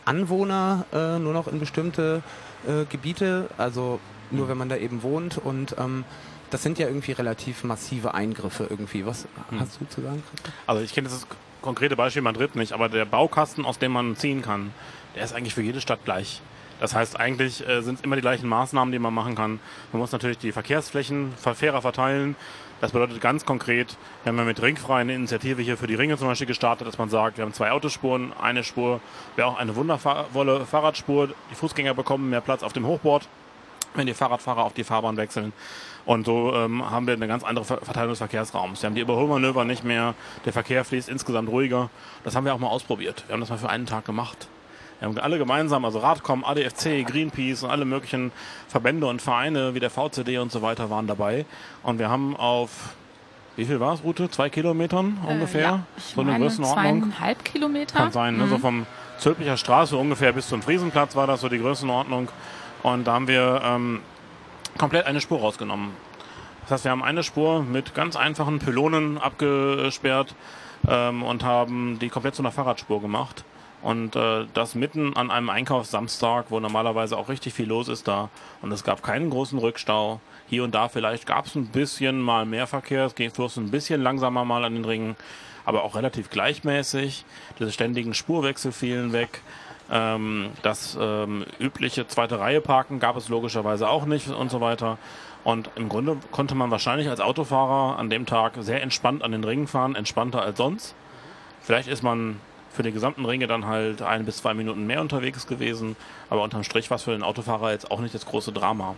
Anwohner 0.04 0.84
äh, 0.92 1.18
nur 1.18 1.32
noch 1.32 1.48
in 1.48 1.58
bestimmte 1.58 2.22
äh, 2.66 2.84
Gebiete, 2.84 3.48
also 3.56 3.98
nur 4.30 4.48
wenn 4.48 4.58
man 4.58 4.68
da 4.68 4.76
eben 4.76 5.02
wohnt 5.02 5.38
und 5.38 5.76
ähm, 5.78 6.04
das 6.50 6.62
sind 6.62 6.78
ja 6.78 6.86
irgendwie 6.86 7.12
relativ 7.12 7.64
massive 7.64 8.14
Eingriffe 8.14 8.66
irgendwie. 8.68 9.06
Was 9.06 9.26
hm. 9.48 9.60
hast 9.60 9.80
du 9.80 9.86
zu 9.88 10.02
sagen? 10.02 10.22
Also 10.66 10.82
ich 10.82 10.92
kenne 10.92 11.08
das 11.08 11.26
konkrete 11.62 11.96
Beispiel 11.96 12.22
Madrid 12.22 12.56
nicht, 12.56 12.72
aber 12.72 12.88
der 12.88 13.06
Baukasten, 13.06 13.64
aus 13.64 13.78
dem 13.78 13.92
man 13.92 14.16
ziehen 14.16 14.42
kann, 14.42 14.72
der 15.14 15.24
ist 15.24 15.32
eigentlich 15.32 15.54
für 15.54 15.62
jede 15.62 15.80
Stadt 15.80 16.04
gleich. 16.04 16.42
Das 16.80 16.94
heißt, 16.94 17.18
eigentlich 17.18 17.66
äh, 17.66 17.82
sind 17.82 17.96
es 17.96 18.00
immer 18.00 18.16
die 18.16 18.22
gleichen 18.22 18.48
Maßnahmen, 18.48 18.92
die 18.92 18.98
man 18.98 19.14
machen 19.14 19.34
kann. 19.34 19.60
Man 19.92 20.00
muss 20.00 20.12
natürlich 20.12 20.38
die 20.38 20.52
Verkehrsflächen 20.52 21.32
fairer 21.36 21.82
verteilen. 21.82 22.36
Das 22.82 22.90
bedeutet 22.90 23.20
ganz 23.20 23.46
konkret, 23.46 23.96
wir 24.24 24.30
haben 24.30 24.38
ja 24.38 24.44
mit 24.44 24.60
Ringfrei 24.60 25.02
eine 25.02 25.14
Initiative 25.14 25.62
hier 25.62 25.76
für 25.76 25.86
die 25.86 25.94
Ringe 25.94 26.18
zum 26.18 26.26
Beispiel 26.26 26.48
gestartet, 26.48 26.88
dass 26.88 26.98
man 26.98 27.08
sagt, 27.08 27.38
wir 27.38 27.44
haben 27.44 27.52
zwei 27.52 27.70
Autospuren, 27.70 28.32
eine 28.32 28.64
Spur 28.64 29.00
wäre 29.36 29.46
auch 29.46 29.56
eine 29.56 29.76
wundervolle 29.76 30.66
Fahrradspur. 30.66 31.28
Die 31.52 31.54
Fußgänger 31.54 31.94
bekommen 31.94 32.28
mehr 32.28 32.40
Platz 32.40 32.64
auf 32.64 32.72
dem 32.72 32.84
Hochboard, 32.84 33.28
wenn 33.94 34.08
die 34.08 34.14
Fahrradfahrer 34.14 34.64
auf 34.64 34.72
die 34.72 34.82
Fahrbahn 34.82 35.16
wechseln. 35.16 35.52
Und 36.04 36.26
so 36.26 36.52
ähm, 36.56 36.90
haben 36.90 37.06
wir 37.06 37.14
eine 37.14 37.28
ganz 37.28 37.44
andere 37.44 37.64
Verteilung 37.64 38.10
des 38.10 38.18
Verkehrsraums. 38.18 38.82
Wir 38.82 38.88
haben 38.88 38.96
die 38.96 39.02
Überholmanöver 39.02 39.64
nicht 39.64 39.84
mehr, 39.84 40.16
der 40.44 40.52
Verkehr 40.52 40.84
fließt 40.84 41.08
insgesamt 41.08 41.48
ruhiger. 41.50 41.88
Das 42.24 42.34
haben 42.34 42.44
wir 42.44 42.52
auch 42.52 42.58
mal 42.58 42.66
ausprobiert. 42.66 43.22
Wir 43.28 43.34
haben 43.34 43.40
das 43.40 43.50
mal 43.50 43.58
für 43.58 43.70
einen 43.70 43.86
Tag 43.86 44.04
gemacht. 44.04 44.48
Wir 45.02 45.08
haben 45.08 45.18
alle 45.18 45.38
gemeinsam, 45.38 45.84
also 45.84 45.98
Radcom, 45.98 46.44
ADFC, 46.44 47.04
Greenpeace 47.04 47.64
und 47.64 47.70
alle 47.70 47.84
möglichen 47.84 48.30
Verbände 48.68 49.08
und 49.08 49.20
Vereine 49.20 49.74
wie 49.74 49.80
der 49.80 49.90
VCD 49.90 50.38
und 50.38 50.52
so 50.52 50.62
weiter 50.62 50.90
waren 50.90 51.08
dabei. 51.08 51.44
Und 51.82 51.98
wir 51.98 52.08
haben 52.08 52.36
auf 52.36 52.94
wie 53.56 53.64
viel 53.64 53.80
war 53.80 53.94
es, 53.94 54.04
Route? 54.04 54.30
Zwei 54.30 54.48
Kilometern 54.48 55.18
äh, 55.26 55.32
ungefähr? 55.32 55.60
Äh, 55.60 55.64
ja, 55.64 55.80
so 55.96 56.20
eine 56.20 56.38
Größenordnung. 56.38 57.02
Zweieinhalb 57.02 57.44
Kilometer. 57.44 57.98
Kann 57.98 58.12
sein, 58.12 58.36
ne? 58.36 58.44
mhm. 58.44 58.50
so 58.50 58.58
vom 58.58 58.86
Zülpicher 59.18 59.56
Straße 59.56 59.96
ungefähr 59.96 60.32
bis 60.32 60.48
zum 60.48 60.62
Friesenplatz 60.62 61.16
war 61.16 61.26
das 61.26 61.40
so 61.40 61.48
die 61.48 61.58
Größenordnung. 61.58 62.28
Und 62.84 63.04
da 63.04 63.14
haben 63.14 63.26
wir 63.26 63.60
ähm, 63.64 64.00
komplett 64.78 65.06
eine 65.06 65.20
Spur 65.20 65.40
rausgenommen. 65.40 65.90
Das 66.62 66.70
heißt, 66.70 66.84
wir 66.84 66.92
haben 66.92 67.02
eine 67.02 67.24
Spur 67.24 67.64
mit 67.64 67.92
ganz 67.96 68.14
einfachen 68.14 68.60
Pylonen 68.60 69.18
abgesperrt 69.18 70.36
ähm, 70.88 71.24
und 71.24 71.42
haben 71.42 71.98
die 71.98 72.08
komplett 72.08 72.36
zu 72.36 72.42
einer 72.42 72.52
Fahrradspur 72.52 73.00
gemacht. 73.02 73.44
Und 73.82 74.14
äh, 74.14 74.46
das 74.54 74.76
mitten 74.76 75.16
an 75.16 75.30
einem 75.30 75.50
Einkaufssamstag, 75.50 76.46
wo 76.50 76.60
normalerweise 76.60 77.16
auch 77.18 77.28
richtig 77.28 77.52
viel 77.52 77.66
los 77.66 77.88
ist 77.88 78.06
da. 78.06 78.30
Und 78.62 78.70
es 78.70 78.84
gab 78.84 79.02
keinen 79.02 79.28
großen 79.28 79.58
Rückstau. 79.58 80.20
Hier 80.48 80.62
und 80.62 80.74
da 80.74 80.88
vielleicht 80.88 81.26
gab 81.26 81.46
es 81.46 81.56
ein 81.56 81.66
bisschen 81.66 82.20
mal 82.20 82.46
mehr 82.46 82.68
Verkehr. 82.68 83.06
Es 83.06 83.14
ging 83.16 83.30
floss 83.30 83.56
ein 83.56 83.70
bisschen 83.70 84.00
langsamer 84.00 84.44
mal 84.44 84.64
an 84.64 84.74
den 84.74 84.84
Ringen, 84.84 85.16
aber 85.64 85.82
auch 85.82 85.96
relativ 85.96 86.30
gleichmäßig. 86.30 87.24
Diese 87.58 87.72
ständigen 87.72 88.14
Spurwechsel 88.14 88.70
fielen 88.70 89.12
weg. 89.12 89.42
Ähm, 89.90 90.50
das 90.62 90.96
ähm, 91.00 91.44
übliche 91.58 92.06
zweite 92.06 92.38
Reihe 92.38 92.60
Parken 92.60 93.00
gab 93.00 93.16
es 93.16 93.28
logischerweise 93.28 93.88
auch 93.88 94.06
nicht 94.06 94.28
und 94.28 94.50
so 94.50 94.60
weiter. 94.60 94.96
Und 95.42 95.70
im 95.74 95.88
Grunde 95.88 96.18
konnte 96.30 96.54
man 96.54 96.70
wahrscheinlich 96.70 97.08
als 97.08 97.20
Autofahrer 97.20 97.98
an 97.98 98.10
dem 98.10 98.26
Tag 98.26 98.52
sehr 98.60 98.80
entspannt 98.80 99.24
an 99.24 99.32
den 99.32 99.42
Ringen 99.42 99.66
fahren, 99.66 99.96
entspannter 99.96 100.40
als 100.40 100.56
sonst. 100.56 100.94
Vielleicht 101.60 101.88
ist 101.88 102.02
man 102.02 102.38
für 102.72 102.82
die 102.82 102.92
gesamten 102.92 103.24
Ringe 103.24 103.46
dann 103.46 103.66
halt 103.66 104.02
ein 104.02 104.24
bis 104.24 104.38
zwei 104.38 104.54
Minuten 104.54 104.86
mehr 104.86 105.00
unterwegs 105.00 105.46
gewesen, 105.46 105.96
aber 106.30 106.42
unterm 106.42 106.64
Strich 106.64 106.90
war 106.90 106.96
es 106.96 107.02
für 107.02 107.12
den 107.12 107.22
Autofahrer 107.22 107.72
jetzt 107.72 107.90
auch 107.90 108.00
nicht 108.00 108.14
das 108.14 108.26
große 108.26 108.52
Drama. 108.52 108.94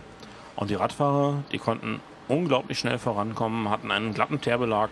Und 0.55 0.69
die 0.69 0.75
Radfahrer, 0.75 1.43
die 1.51 1.57
konnten 1.57 1.99
unglaublich 2.27 2.79
schnell 2.79 2.97
vorankommen, 2.97 3.69
hatten 3.69 3.91
einen 3.91 4.13
glatten 4.13 4.41
Teerbelag, 4.41 4.89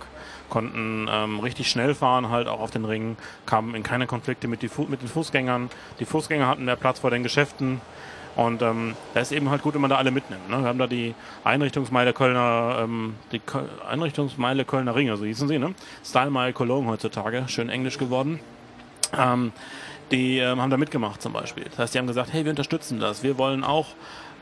konnten 0.49 1.07
ähm, 1.09 1.39
richtig 1.39 1.69
schnell 1.69 1.95
fahren, 1.95 2.29
halt 2.29 2.47
auch 2.47 2.59
auf 2.59 2.71
den 2.71 2.85
Ringen, 2.85 3.17
kamen 3.45 3.73
in 3.75 3.83
keine 3.83 4.07
Konflikte 4.07 4.47
mit, 4.47 4.61
mit 4.61 5.01
den 5.01 5.07
Fußgängern. 5.07 5.69
Die 5.99 6.05
Fußgänger 6.05 6.47
hatten 6.47 6.65
mehr 6.65 6.75
Platz 6.75 6.99
vor 6.99 7.09
den 7.09 7.23
Geschäften. 7.23 7.81
Und 8.35 8.63
ähm, 8.63 8.95
da 9.13 9.19
ist 9.19 9.31
eben 9.31 9.49
halt 9.51 9.61
gut, 9.61 9.75
wenn 9.75 9.81
man 9.81 9.91
da 9.91 9.97
alle 9.97 10.09
mitnimmt. 10.09 10.49
Ne? 10.49 10.59
Wir 10.59 10.67
haben 10.67 10.79
da 10.79 10.87
die 10.87 11.13
Einrichtungsmeile 11.43 12.13
Kölner, 12.13 12.79
ähm, 12.81 13.15
die 13.31 13.39
Köl 13.39 13.69
Einrichtungsmeile 13.87 14.65
Kölner 14.65 14.95
Ringe, 14.95 15.17
so 15.17 15.25
hießen 15.25 15.47
sie, 15.47 15.59
ne? 15.59 15.75
Style 16.03 16.31
Mile 16.31 16.53
Cologne 16.53 16.89
heutzutage, 16.89 17.43
schön 17.47 17.69
englisch 17.69 17.99
geworden. 17.99 18.39
Ähm, 19.17 19.51
die 20.11 20.37
ähm, 20.37 20.61
haben 20.61 20.69
da 20.69 20.77
mitgemacht 20.77 21.21
zum 21.21 21.33
Beispiel. 21.33 21.63
Das 21.63 21.79
heißt, 21.79 21.93
die 21.93 21.99
haben 21.99 22.07
gesagt, 22.07 22.33
hey, 22.33 22.43
wir 22.45 22.51
unterstützen 22.51 22.99
das. 22.99 23.23
Wir 23.23 23.37
wollen 23.37 23.63
auch 23.63 23.87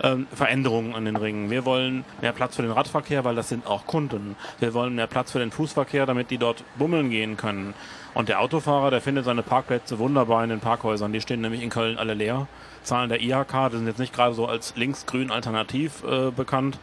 ähm, 0.04 0.28
Veränderungen 0.34 0.96
an 0.96 1.06
den 1.06 1.16
Ringen. 1.16 1.50
Wir 1.50 1.66
wollen 1.66 2.04
mehr 2.22 2.34
Platz 2.34 2.56
für 2.56 2.62
den 2.62 2.72
Radverkehr, 2.72 3.24
weil 3.24 3.36
das 3.36 3.50
sind 3.50 3.66
auch 3.68 3.86
Kunden. 3.86 4.36
Wir 4.60 4.74
wollen 4.74 4.96
mehr 4.96 5.08
Platz 5.08 5.32
für 5.32 5.40
den 5.40 5.52
Fußverkehr, 5.52 6.06
damit 6.06 6.30
die 6.32 6.38
dort 6.38 6.64
bummeln 6.78 7.10
gehen 7.10 7.38
können. 7.38 7.74
Und 8.14 8.28
der 8.28 8.42
Autofahrer, 8.42 8.92
der 8.92 9.02
findet 9.02 9.26
seine 9.26 9.44
Parkplätze 9.44 10.00
wunderbar 10.00 10.44
in 10.44 10.50
den 10.50 10.60
Parkhäusern. 10.60 11.14
Die 11.14 11.22
stehen 11.22 11.42
nämlich 11.42 11.64
in 11.64 11.70
Köln 11.70 11.98
alle 11.98 12.14
leer. 12.14 12.48
Zahlen 12.84 13.10
der 13.10 13.22
IHK, 13.22 13.70
die 13.72 13.78
sind 13.78 13.88
jetzt 13.88 14.00
nicht 14.00 14.14
gerade 14.14 14.34
so 14.34 14.48
als 14.48 14.76
linksgrün 14.76 15.32
alternativ 15.32 16.04
äh, 16.04 16.32
bekannt, 16.32 16.80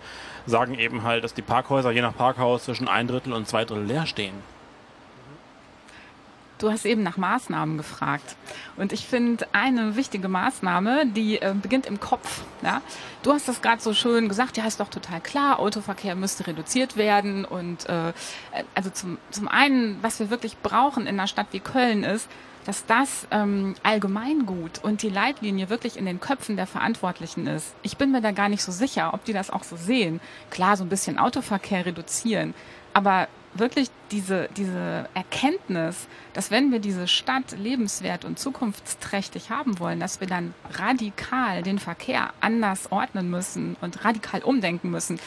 sagen 0.47 0.79
eben 0.79 1.03
halt, 1.03 1.25
dass 1.25 1.35
die 1.35 1.43
Parkhäuser 1.43 1.91
je 1.91 2.03
nach 2.03 2.17
Parkhaus 2.17 2.65
zwischen 2.65 2.89
ein 2.89 3.09
Drittel 3.09 3.33
und 3.33 3.49
zwei 3.49 3.65
Drittel 3.65 3.85
leer 3.85 4.07
stehen. 4.07 4.58
Du 6.59 6.71
hast 6.71 6.85
eben 6.85 7.03
nach 7.03 7.17
Maßnahmen 7.17 7.77
gefragt. 7.77 8.37
Und 8.77 8.93
ich 8.93 9.07
finde 9.07 9.47
eine 9.53 9.95
wichtige 9.95 10.29
Maßnahme, 10.29 11.07
die 11.07 11.41
äh, 11.41 11.55
beginnt 11.55 11.87
im 11.87 12.01
Kopf. 12.01 12.43
Ja? 12.63 12.83
Du 13.23 13.33
hast 13.33 13.47
das 13.47 13.63
gerade 13.63 13.81
so 13.81 13.95
schön 13.95 14.29
gesagt, 14.29 14.57
ja, 14.57 14.67
ist 14.67 14.81
doch 14.81 14.89
total 14.89 15.21
klar, 15.21 15.61
Autoverkehr 15.61 16.17
müsste 16.17 16.47
reduziert 16.47 16.97
werden. 16.97 17.45
Und 17.45 17.89
äh, 17.89 18.13
also 18.75 18.91
zum, 18.91 19.19
zum 19.31 19.47
einen, 19.47 20.03
was 20.03 20.19
wir 20.19 20.31
wirklich 20.31 20.59
brauchen 20.59 21.03
in 21.03 21.19
einer 21.19 21.29
Stadt 21.29 21.49
wie 21.53 21.61
Köln 21.61 22.03
ist, 22.03 22.29
dass 22.69 22.85
das 22.85 23.27
ähm, 23.31 23.77
Allgemeingut 23.83 24.81
und 24.83 25.03
die 25.03 25.09
Leitlinie 25.09 25.71
wirklich 25.71 25.97
in 25.97 26.05
den 26.05 26.21
Köpfen 26.21 26.57
der 26.57 26.67
Verantwortlichen 26.67 27.47
ist. 27.47 27.75
Ich 27.83 27.97
bin 27.97 28.13
mir 28.13 28.21
da 28.21 28.33
gar 28.33 28.51
nicht 28.51 28.63
so 28.63 28.73
sicher, 28.73 29.15
ob 29.15 29.25
die 29.25 29.33
das 29.33 29.49
auch 29.49 29.65
so 29.65 29.77
sehen. 29.77 30.21
Klar, 30.51 30.77
so 30.77 30.85
ein 30.85 30.91
bisschen 30.91 31.19
Autoverkehr 31.19 31.87
reduzieren, 31.87 32.53
aber 32.93 33.29
wirklich 33.59 33.91
diese, 34.11 34.49
diese 34.57 35.09
Erkenntnis, 35.15 36.09
dass 36.33 36.51
wenn 36.51 36.73
wir 36.73 36.79
diese 36.79 37.09
Stadt 37.09 37.53
lebenswert 37.59 38.25
und 38.25 38.39
zukunftsträchtig 38.39 39.51
haben 39.51 39.79
wollen, 39.79 40.01
dass 40.01 40.21
wir 40.21 40.27
dann 40.27 40.55
radikal 40.73 41.63
den 41.63 41.79
Verkehr 41.79 42.33
anders 42.41 42.91
ordnen 42.91 43.31
müssen 43.31 43.77
und 43.81 44.05
radikal 44.05 44.43
umdenken 44.43 44.91
müssen, 44.91 45.19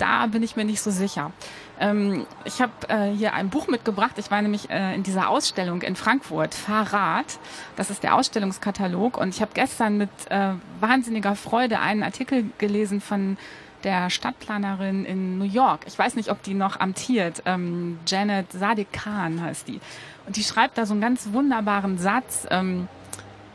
da 0.00 0.26
bin 0.26 0.42
ich 0.42 0.56
mir 0.56 0.64
nicht 0.64 0.80
so 0.80 0.90
sicher. 0.90 1.30
Ähm, 1.78 2.26
ich 2.44 2.62
habe 2.62 2.72
äh, 2.88 3.10
hier 3.10 3.34
ein 3.34 3.50
Buch 3.50 3.68
mitgebracht. 3.68 4.12
Ich 4.16 4.30
war 4.30 4.40
nämlich 4.40 4.70
äh, 4.70 4.94
in 4.94 5.02
dieser 5.02 5.28
Ausstellung 5.28 5.82
in 5.82 5.94
Frankfurt, 5.94 6.54
Fahrrad. 6.54 7.38
Das 7.76 7.90
ist 7.90 8.02
der 8.02 8.14
Ausstellungskatalog. 8.14 9.18
Und 9.18 9.34
ich 9.34 9.42
habe 9.42 9.50
gestern 9.52 9.98
mit 9.98 10.10
äh, 10.30 10.52
wahnsinniger 10.80 11.36
Freude 11.36 11.80
einen 11.80 12.02
Artikel 12.02 12.46
gelesen 12.58 13.00
von 13.00 13.36
der 13.84 14.10
Stadtplanerin 14.10 15.04
in 15.04 15.38
New 15.38 15.44
York. 15.44 15.82
Ich 15.86 15.98
weiß 15.98 16.16
nicht, 16.16 16.30
ob 16.30 16.42
die 16.42 16.54
noch 16.54 16.78
amtiert. 16.80 17.42
Ähm, 17.46 17.98
Janet 18.06 18.52
Sadiq 18.52 18.92
Khan 18.92 19.42
heißt 19.42 19.68
die. 19.68 19.80
Und 20.26 20.36
die 20.36 20.44
schreibt 20.44 20.78
da 20.78 20.86
so 20.86 20.92
einen 20.92 21.00
ganz 21.00 21.32
wunderbaren 21.32 21.98
Satz. 21.98 22.46
Ähm, 22.50 22.88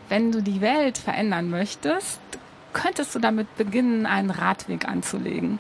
wenn 0.10 0.32
du 0.32 0.42
die 0.42 0.62
Welt 0.62 0.98
verändern 0.98 1.50
möchtest, 1.50 2.20
könntest 2.74 3.16
du 3.16 3.20
damit 3.20 3.56
beginnen, 3.58 4.06
einen 4.06 4.30
Radweg 4.30 4.88
anzulegen. 4.88 5.60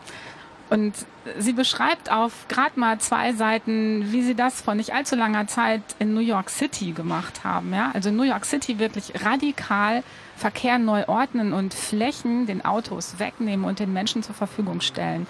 Und 0.69 0.93
sie 1.37 1.53
beschreibt 1.53 2.11
auf 2.11 2.47
gerade 2.47 2.79
mal 2.79 2.99
zwei 2.99 3.33
Seiten, 3.33 4.11
wie 4.11 4.23
sie 4.23 4.35
das 4.35 4.61
vor 4.61 4.75
nicht 4.75 4.93
allzu 4.93 5.15
langer 5.15 5.47
Zeit 5.47 5.81
in 5.99 6.13
New 6.13 6.21
York 6.21 6.49
City 6.49 6.91
gemacht 6.91 7.43
haben. 7.43 7.73
Ja? 7.73 7.91
Also 7.93 8.09
in 8.09 8.15
New 8.15 8.23
York 8.23 8.45
City 8.45 8.79
wirklich 8.79 9.13
radikal 9.23 10.03
Verkehr 10.35 10.77
neu 10.77 11.05
ordnen 11.07 11.53
und 11.53 11.73
Flächen 11.73 12.45
den 12.45 12.63
Autos 12.63 13.19
wegnehmen 13.19 13.65
und 13.65 13.79
den 13.79 13.93
Menschen 13.93 14.23
zur 14.23 14.35
Verfügung 14.35 14.81
stellen. 14.81 15.27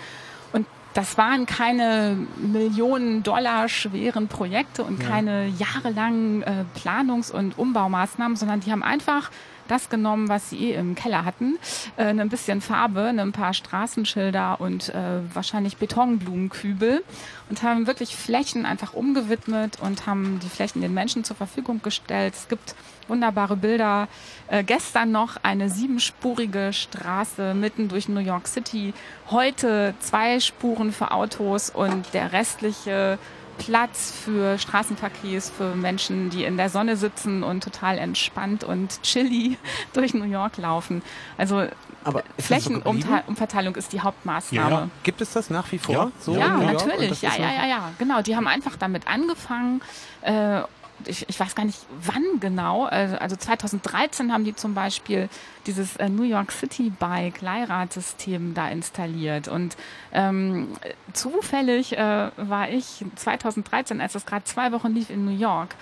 Und 0.52 0.66
das 0.94 1.18
waren 1.18 1.46
keine 1.46 2.18
Millionen 2.38 3.22
Dollar 3.22 3.68
schweren 3.68 4.28
Projekte 4.28 4.84
und 4.84 5.04
ja. 5.04 5.10
keine 5.10 5.48
jahrelangen 5.48 6.42
äh, 6.44 6.64
Planungs- 6.80 7.32
und 7.32 7.58
Umbaumaßnahmen, 7.58 8.38
sondern 8.38 8.62
die 8.62 8.72
haben 8.72 8.84
einfach 8.84 9.30
das 9.68 9.90
genommen, 9.90 10.30
was 10.30 10.50
sie 10.50 10.58
eh 10.72 10.76
im 10.76 10.96
Keller 10.96 11.26
hatten. 11.26 11.58
Äh, 11.98 12.06
ein 12.06 12.30
bisschen 12.30 12.62
Farbe, 12.62 13.02
ein 13.06 13.32
paar 13.32 13.54
Straßenschilder 13.54 14.60
und 14.60 14.90
äh, 14.90 15.22
wahrscheinlich 15.34 15.78
Betonblumenkübel 15.78 17.04
und 17.50 17.64
haben 17.64 17.88
wirklich 17.88 18.16
Flächen 18.16 18.66
einfach 18.66 18.94
umgewidmet 18.94 19.80
und 19.82 20.08
haben 20.08 20.40
die 20.44 20.50
Flächen 20.50 20.82
den 20.82 20.94
Menschen 20.94 21.24
zur 21.24 21.36
Verfügung 21.36 21.82
gestellt. 21.82 22.34
Es 22.36 22.48
gibt 22.48 22.76
wunderbare 23.08 23.56
Bilder. 23.56 24.08
Äh, 24.48 24.64
gestern 24.64 25.12
noch 25.12 25.38
eine 25.44 25.70
siebenspurige 25.70 26.74
Straße 26.74 27.54
mitten 27.54 27.88
durch 27.88 28.10
New 28.10 28.20
York 28.20 28.48
City. 28.48 28.94
Heute 29.30 29.94
zwei 30.00 30.40
Spuren 30.40 30.92
für 30.92 31.12
Autos 31.12 31.70
und 31.70 32.14
der 32.14 32.34
restliche 32.34 33.18
Platz 33.58 34.12
für 34.12 34.58
Straßenverkehrs, 34.58 35.50
für 35.50 35.76
Menschen, 35.76 36.30
die 36.30 36.44
in 36.44 36.58
der 36.58 36.70
Sonne 36.70 36.98
sitzen 36.98 37.44
und 37.44 37.64
total 37.64 37.98
entspannt 37.98 38.64
und 38.64 39.02
chilly 39.02 39.58
durch 39.94 40.14
New 40.14 40.26
York 40.26 40.58
laufen. 40.58 41.02
Also 41.38 41.66
aber 42.04 42.24
Flächenumverteilung 42.38 43.76
ist 43.76 43.92
die 43.92 44.00
Hauptmaßnahme. 44.00 44.72
Ja. 44.72 44.90
Gibt 45.02 45.22
es 45.22 45.34
das 45.34 45.50
nach 45.50 45.72
wie 45.72 45.80
vor? 45.80 45.96
Ja, 45.96 46.12
so 46.20 46.38
ja 46.38 46.58
natürlich. 46.58 47.22
Ja, 47.24 47.36
ja, 47.36 47.52
ja, 47.52 47.66
ja. 47.66 47.92
Genau. 47.98 48.22
Die 48.22 48.36
haben 48.36 48.48
einfach 48.48 48.76
damit 48.78 49.08
angefangen 49.08 49.82
äh, 50.22 50.62
ich, 51.06 51.28
ich 51.30 51.40
weiß 51.40 51.56
gar 51.56 51.66
nicht 51.66 51.80
wann 52.02 52.40
genau, 52.40 52.86
also 52.86 53.36
2013 53.36 54.32
haben 54.32 54.46
die 54.46 54.56
zum 54.56 54.74
Beispiel 54.74 55.30
dieses 55.68 55.96
äh, 55.98 56.10
New 56.10 56.24
York 56.24 56.52
City 56.52 56.90
Bike 56.90 57.42
Leihradsystem 57.42 58.54
da 58.54 58.70
installiert. 58.70 59.48
Und 59.48 59.76
ähm, 60.14 60.70
zufällig 61.14 61.98
äh, 61.98 62.32
war 62.38 62.70
ich 62.70 63.04
2013, 63.16 64.02
als 64.02 64.14
das 64.14 64.26
gerade 64.26 64.46
zwei 64.46 64.72
Wochen 64.72 64.94
lief 64.94 65.10
in 65.10 65.26
New 65.26 65.38
York 65.38 65.76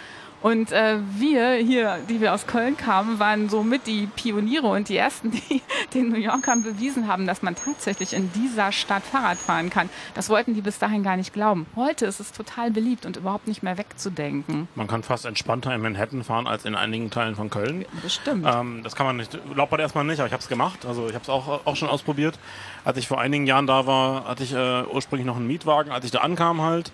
und 0.44 0.74
äh, 0.74 0.98
wir 1.18 1.54
hier, 1.54 2.00
die 2.10 2.20
wir 2.20 2.34
aus 2.34 2.46
Köln 2.48 2.76
kamen, 2.76 3.18
waren 3.18 3.48
so 3.48 3.64
mit 3.64 3.88
die 3.88 4.08
Pioniere 4.08 4.68
und 4.68 4.90
die 4.90 4.98
ersten, 4.98 5.32
die 5.50 5.62
den 5.94 6.10
New 6.10 6.18
Yorkern 6.18 6.64
bewiesen 6.64 7.08
haben, 7.08 7.26
dass 7.26 7.42
man 7.42 7.56
tatsächlich 7.56 8.14
in 8.14 8.30
dieser 8.34 8.74
Stadt 8.74 9.04
Fahrrad 9.04 9.38
fahren 9.38 9.70
kann. 9.70 9.90
Das 10.16 10.30
wollten 10.30 10.54
die 10.54 10.60
bis 10.60 10.80
dahin 10.80 11.02
gar 11.02 11.16
nicht 11.16 11.34
glauben. 11.34 11.66
Heute 11.78 12.06
ist 12.06 12.20
es 12.20 12.34
total 12.34 12.72
beliebt 12.72 13.06
und 13.06 13.16
überhaupt 13.16 13.48
nicht 13.48 13.64
mehr 13.64 13.78
wegzudenken. 13.78 14.68
Man 14.76 14.88
kann 14.88 15.02
fast 15.02 15.26
entspannter 15.26 15.74
in 15.74 15.82
Manhattan 15.82 16.26
fahren 16.26 16.46
als 16.46 16.66
in 16.66 16.76
einigen 16.76 17.10
Teilen 17.10 17.36
von 17.38 17.50
Köln. 17.50 17.86
Bestimmt. 18.02 18.46
Ähm, 18.46 18.82
das 18.84 18.98
kann 18.98 19.06
man 19.06 19.16
nicht, 19.16 19.40
glaubt 19.54 19.72
man 19.72 19.80
erstmal 19.80 20.04
nicht, 20.04 20.20
aber 20.20 20.28
ich 20.28 20.34
habe 20.34 20.44
es 20.44 20.50
gemacht. 20.50 20.86
Also 20.86 21.08
ich 21.08 21.14
habe 21.14 21.24
es 21.24 21.30
auch, 21.30 21.66
auch 21.66 21.76
schon 21.78 21.88
ausprobiert. 21.88 22.38
Als 22.84 22.98
ich 22.98 23.08
vor 23.08 23.22
einigen 23.22 23.48
Jahren 23.48 23.66
da 23.66 23.88
war, 23.88 24.26
hatte 24.26 24.44
ich 24.44 24.54
äh, 24.54 24.84
ursprünglich 24.84 25.26
noch 25.26 25.38
einen 25.38 25.48
Mietwagen. 25.48 25.94
Als 25.94 26.04
ich 26.04 26.12
da 26.12 26.20
ankam 26.20 26.62
halt, 26.62 26.92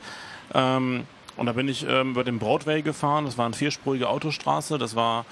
ähm, 0.54 1.06
und 1.40 1.46
da 1.46 1.54
bin 1.54 1.68
ich 1.68 1.86
ähm, 1.88 2.12
über 2.12 2.24
den 2.24 2.38
Broadway 2.38 2.82
gefahren. 2.82 3.26
Das 3.26 3.38
war 3.38 3.46
eine 3.46 3.56
vierspurige 3.56 4.10
Autostraße. 4.10 4.78
Das 4.78 4.96
war 4.96 5.26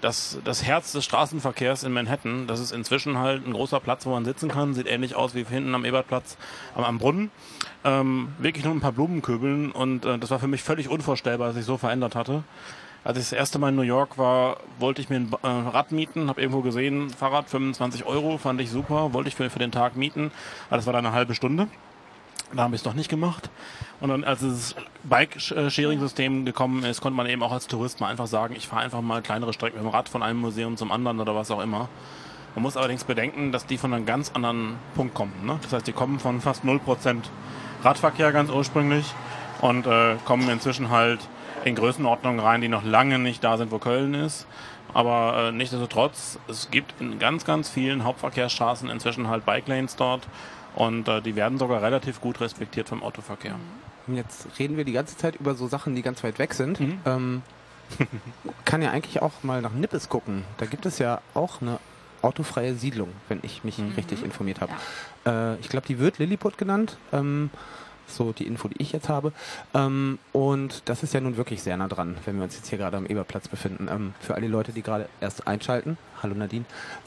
das, 0.00 0.38
das 0.44 0.64
Herz 0.64 0.92
des 0.92 1.04
Straßenverkehrs 1.04 1.84
in 1.84 1.92
Manhattan. 1.92 2.46
Das 2.46 2.60
ist 2.60 2.72
inzwischen 2.72 3.18
halt 3.18 3.46
ein 3.46 3.52
großer 3.52 3.78
Platz, 3.80 4.06
wo 4.06 4.10
man 4.10 4.24
sitzen 4.24 4.48
kann. 4.48 4.72
Sieht 4.72 4.86
ähnlich 4.86 5.14
aus 5.14 5.34
wie 5.34 5.44
hinten 5.44 5.74
am 5.74 5.84
Ebertplatz 5.84 6.38
am, 6.74 6.84
am 6.84 6.98
Brunnen. 6.98 7.30
Ähm, 7.84 8.28
wirklich 8.38 8.64
nur 8.64 8.74
ein 8.74 8.80
paar 8.80 8.92
Blumenköbeln. 8.92 9.70
Und 9.70 10.06
äh, 10.06 10.18
das 10.18 10.30
war 10.30 10.38
für 10.38 10.48
mich 10.48 10.62
völlig 10.62 10.88
unvorstellbar, 10.88 11.48
dass 11.48 11.56
sich 11.56 11.66
so 11.66 11.76
verändert 11.76 12.14
hatte. 12.14 12.42
Als 13.02 13.16
ich 13.18 13.24
das 13.24 13.32
erste 13.32 13.58
Mal 13.58 13.70
in 13.70 13.76
New 13.76 13.82
York 13.82 14.18
war, 14.18 14.58
wollte 14.78 15.00
ich 15.00 15.08
mir 15.08 15.16
ein 15.16 15.30
äh, 15.42 15.46
Rad 15.46 15.90
mieten, 15.90 16.28
habe 16.28 16.40
irgendwo 16.40 16.60
gesehen, 16.60 17.08
Fahrrad 17.08 17.48
25 17.48 18.04
Euro, 18.04 18.36
fand 18.36 18.60
ich 18.60 18.70
super, 18.70 19.14
wollte 19.14 19.28
ich 19.28 19.34
für, 19.34 19.48
für 19.48 19.58
den 19.58 19.72
Tag 19.72 19.96
mieten, 19.96 20.30
aber 20.68 20.76
das 20.76 20.84
war 20.84 20.92
dann 20.92 21.06
eine 21.06 21.14
halbe 21.14 21.34
Stunde. 21.34 21.68
Da 22.52 22.64
habe 22.64 22.74
ich 22.74 22.80
es 22.80 22.84
noch 22.84 22.94
nicht 22.94 23.08
gemacht. 23.08 23.50
Und 24.00 24.08
dann, 24.08 24.24
als 24.24 24.40
das 24.40 24.74
Bike-Sharing-System 25.04 26.44
gekommen 26.44 26.84
ist, 26.84 27.00
konnte 27.00 27.16
man 27.16 27.26
eben 27.26 27.42
auch 27.42 27.52
als 27.52 27.66
Tourist 27.66 28.00
mal 28.00 28.08
einfach 28.08 28.26
sagen, 28.26 28.54
ich 28.56 28.66
fahre 28.66 28.82
einfach 28.82 29.02
mal 29.02 29.22
kleinere 29.22 29.52
Strecken 29.52 29.76
mit 29.76 29.86
dem 29.86 29.94
Rad 29.94 30.08
von 30.08 30.22
einem 30.22 30.40
Museum 30.40 30.76
zum 30.76 30.90
anderen 30.90 31.20
oder 31.20 31.34
was 31.34 31.50
auch 31.50 31.60
immer. 31.60 31.88
Man 32.54 32.62
muss 32.62 32.76
allerdings 32.76 33.04
bedenken, 33.04 33.52
dass 33.52 33.66
die 33.66 33.78
von 33.78 33.94
einem 33.94 34.06
ganz 34.06 34.32
anderen 34.34 34.76
Punkt 34.96 35.14
kommen. 35.14 35.32
Ne? 35.44 35.58
Das 35.62 35.72
heißt, 35.72 35.86
die 35.86 35.92
kommen 35.92 36.18
von 36.18 36.40
fast 36.40 36.64
0% 36.64 37.22
Radverkehr 37.84 38.32
ganz 38.32 38.50
ursprünglich 38.50 39.06
und 39.60 39.86
äh, 39.86 40.16
kommen 40.24 40.48
inzwischen 40.48 40.90
halt 40.90 41.20
in 41.64 41.74
Größenordnungen 41.74 42.40
rein, 42.40 42.60
die 42.60 42.68
noch 42.68 42.84
lange 42.84 43.18
nicht 43.18 43.44
da 43.44 43.56
sind, 43.56 43.70
wo 43.70 43.78
Köln 43.78 44.14
ist. 44.14 44.46
Aber 44.92 45.48
äh, 45.48 45.52
nichtsdestotrotz, 45.52 46.40
es 46.48 46.70
gibt 46.70 47.00
in 47.00 47.18
ganz, 47.18 47.44
ganz 47.44 47.68
vielen 47.68 48.02
Hauptverkehrsstraßen 48.02 48.88
inzwischen 48.90 49.28
halt 49.28 49.44
Bike 49.44 49.68
Lanes 49.68 49.94
dort 49.94 50.26
und 50.76 51.08
äh, 51.08 51.20
die 51.20 51.36
werden 51.36 51.58
sogar 51.58 51.82
relativ 51.82 52.20
gut 52.20 52.40
respektiert 52.40 52.88
vom 52.88 53.02
Autoverkehr. 53.02 53.56
Und 54.06 54.16
Jetzt 54.16 54.46
reden 54.58 54.76
wir 54.76 54.84
die 54.84 54.92
ganze 54.92 55.16
Zeit 55.16 55.36
über 55.36 55.54
so 55.54 55.68
Sachen, 55.68 55.94
die 55.94 56.02
ganz 56.02 56.22
weit 56.24 56.38
weg 56.38 56.54
sind. 56.54 56.80
Ähm, 57.04 57.42
kann 58.64 58.82
ja 58.82 58.90
eigentlich 58.90 59.22
auch 59.22 59.42
mal 59.42 59.62
nach 59.62 59.72
Nippes 59.72 60.08
gucken. 60.08 60.44
Da 60.58 60.66
gibt 60.66 60.86
es 60.86 60.98
ja 60.98 61.20
auch 61.34 61.60
eine 61.60 61.78
autofreie 62.22 62.74
Siedlung, 62.74 63.08
wenn 63.28 63.40
ich 63.42 63.64
mich 63.64 63.78
richtig 63.96 64.22
informiert 64.22 64.60
habe. 64.60 64.72
Äh, 65.26 65.58
ich 65.60 65.68
glaube, 65.68 65.86
die 65.86 65.98
wird 65.98 66.18
Lilliput 66.18 66.58
genannt. 66.58 66.98
Ähm, 67.12 67.50
so 68.06 68.32
die 68.32 68.46
Info, 68.46 68.68
die 68.68 68.82
ich 68.82 68.92
jetzt 68.92 69.08
habe. 69.08 69.32
Ähm, 69.74 70.18
und 70.32 70.82
das 70.86 71.02
ist 71.02 71.14
ja 71.14 71.20
nun 71.20 71.36
wirklich 71.36 71.62
sehr 71.62 71.76
nah 71.76 71.88
dran, 71.88 72.16
wenn 72.24 72.36
wir 72.36 72.44
uns 72.44 72.56
jetzt 72.56 72.68
hier 72.68 72.78
gerade 72.78 72.96
am 72.96 73.06
Eberplatz 73.06 73.48
befinden. 73.48 73.88
Ähm, 73.90 74.14
für 74.20 74.34
alle 74.34 74.48
Leute, 74.48 74.72
die 74.72 74.82
gerade 74.82 75.08
erst 75.20 75.46
einschalten. 75.46 75.96
Hallo 76.22 76.34
Nadine. 76.34 76.64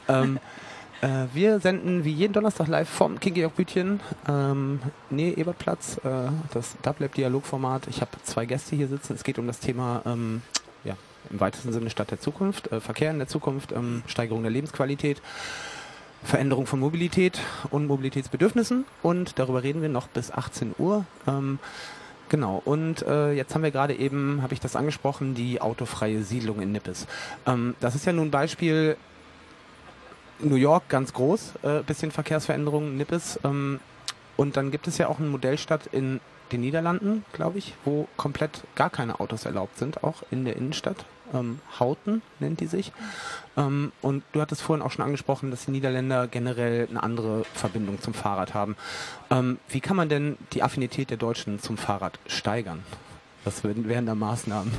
Äh, 1.04 1.28
wir 1.34 1.60
senden 1.60 2.06
wie 2.06 2.14
jeden 2.14 2.32
Donnerstag 2.32 2.70
live 2.70 2.88
vom 2.88 3.20
King 3.20 3.34
Georg 3.34 3.58
Bütchen, 3.58 4.00
ähm, 4.26 4.80
Nähe 5.10 5.36
Ebertplatz, 5.36 5.98
äh, 6.06 6.30
das 6.54 6.78
Dublab 6.82 7.14
Dialogformat. 7.14 7.88
Ich 7.88 8.00
habe 8.00 8.12
zwei 8.24 8.46
Gäste 8.46 8.78
hier 8.78 8.88
sitzen. 8.88 9.14
Es 9.14 9.26
geht 9.26 9.38
um 9.38 9.46
das 9.46 9.60
Thema, 9.60 10.02
ähm, 10.06 10.42
ja, 10.86 10.96
im 11.30 11.42
weitesten 11.42 11.74
Sinne 11.74 11.90
Stadt 11.90 12.12
der 12.12 12.22
Zukunft, 12.22 12.72
äh, 12.72 12.80
Verkehr 12.80 13.12
in 13.12 13.18
der 13.18 13.28
Zukunft, 13.28 13.74
ähm, 13.74 14.04
Steigerung 14.08 14.44
der 14.44 14.52
Lebensqualität. 14.52 15.22
Veränderung 16.24 16.68
von 16.68 16.80
Mobilität 16.80 17.38
und 17.70 17.86
Mobilitätsbedürfnissen 17.88 18.86
und 19.02 19.40
darüber 19.40 19.62
reden 19.62 19.82
wir 19.82 19.90
noch 19.90 20.08
bis 20.08 20.32
18 20.32 20.74
Uhr. 20.78 21.04
Ähm, 21.28 21.60
genau, 22.30 22.62
und 22.64 23.02
äh, 23.02 23.34
jetzt 23.34 23.54
haben 23.54 23.64
wir 23.64 23.72
gerade 23.72 23.94
eben, 23.94 24.42
habe 24.42 24.54
ich 24.54 24.62
das 24.62 24.78
angesprochen, 24.78 25.36
die 25.36 25.60
autofreie 25.60 26.24
Siedlung 26.24 26.62
in 26.62 26.72
Nippes. 26.72 27.08
Ähm, 27.46 27.76
das 27.82 27.96
ist 27.96 28.06
ja 28.06 28.14
nun 28.14 28.28
ein 28.28 28.32
Beispiel, 28.32 28.96
New 30.40 30.56
York 30.56 30.90
ganz 30.90 31.14
groß, 31.14 31.54
äh, 31.64 31.82
bisschen 31.84 32.12
Verkehrsveränderungen, 32.12 32.98
Nippes. 32.98 33.40
Ähm, 33.44 33.80
und 34.36 34.58
dann 34.58 34.72
gibt 34.72 34.88
es 34.88 34.98
ja 34.98 35.08
auch 35.08 35.20
eine 35.20 35.28
Modellstadt 35.30 35.88
in 35.92 36.20
den 36.52 36.62
Niederlanden, 36.62 37.26
glaube 37.34 37.58
ich, 37.58 37.74
wo 37.86 38.08
komplett 38.18 38.64
gar 38.76 38.90
keine 38.90 39.20
Autos 39.20 39.46
erlaubt 39.46 39.78
sind, 39.78 40.04
auch 40.04 40.24
in 40.32 40.46
der 40.46 40.56
Innenstadt. 40.56 41.06
Ähm, 41.34 41.60
Houten 41.80 42.22
nennt 42.40 42.60
die 42.60 42.68
sich. 42.68 42.92
Ähm, 43.58 43.92
und 44.02 44.24
du 44.34 44.42
hattest 44.42 44.62
vorhin 44.62 44.86
auch 44.86 44.92
schon 44.92 45.06
angesprochen, 45.06 45.52
dass 45.52 45.66
die 45.66 45.72
Niederländer 45.72 46.28
generell 46.28 46.88
eine 46.90 47.02
andere 47.02 47.44
Verbindung 47.54 48.02
zum 48.02 48.14
Fahrrad 48.14 48.54
haben. 48.54 48.76
Ähm, 49.32 49.58
wie 49.70 49.80
kann 49.80 49.96
man 49.96 50.10
denn 50.10 50.38
die 50.54 50.64
Affinität 50.64 51.10
der 51.10 51.18
Deutschen 51.18 51.60
zum 51.60 51.78
Fahrrad 51.78 52.20
steigern? 52.28 52.84
Was 53.46 53.64
wären 53.64 54.06
da 54.06 54.16
Maßnahmen? 54.16 54.72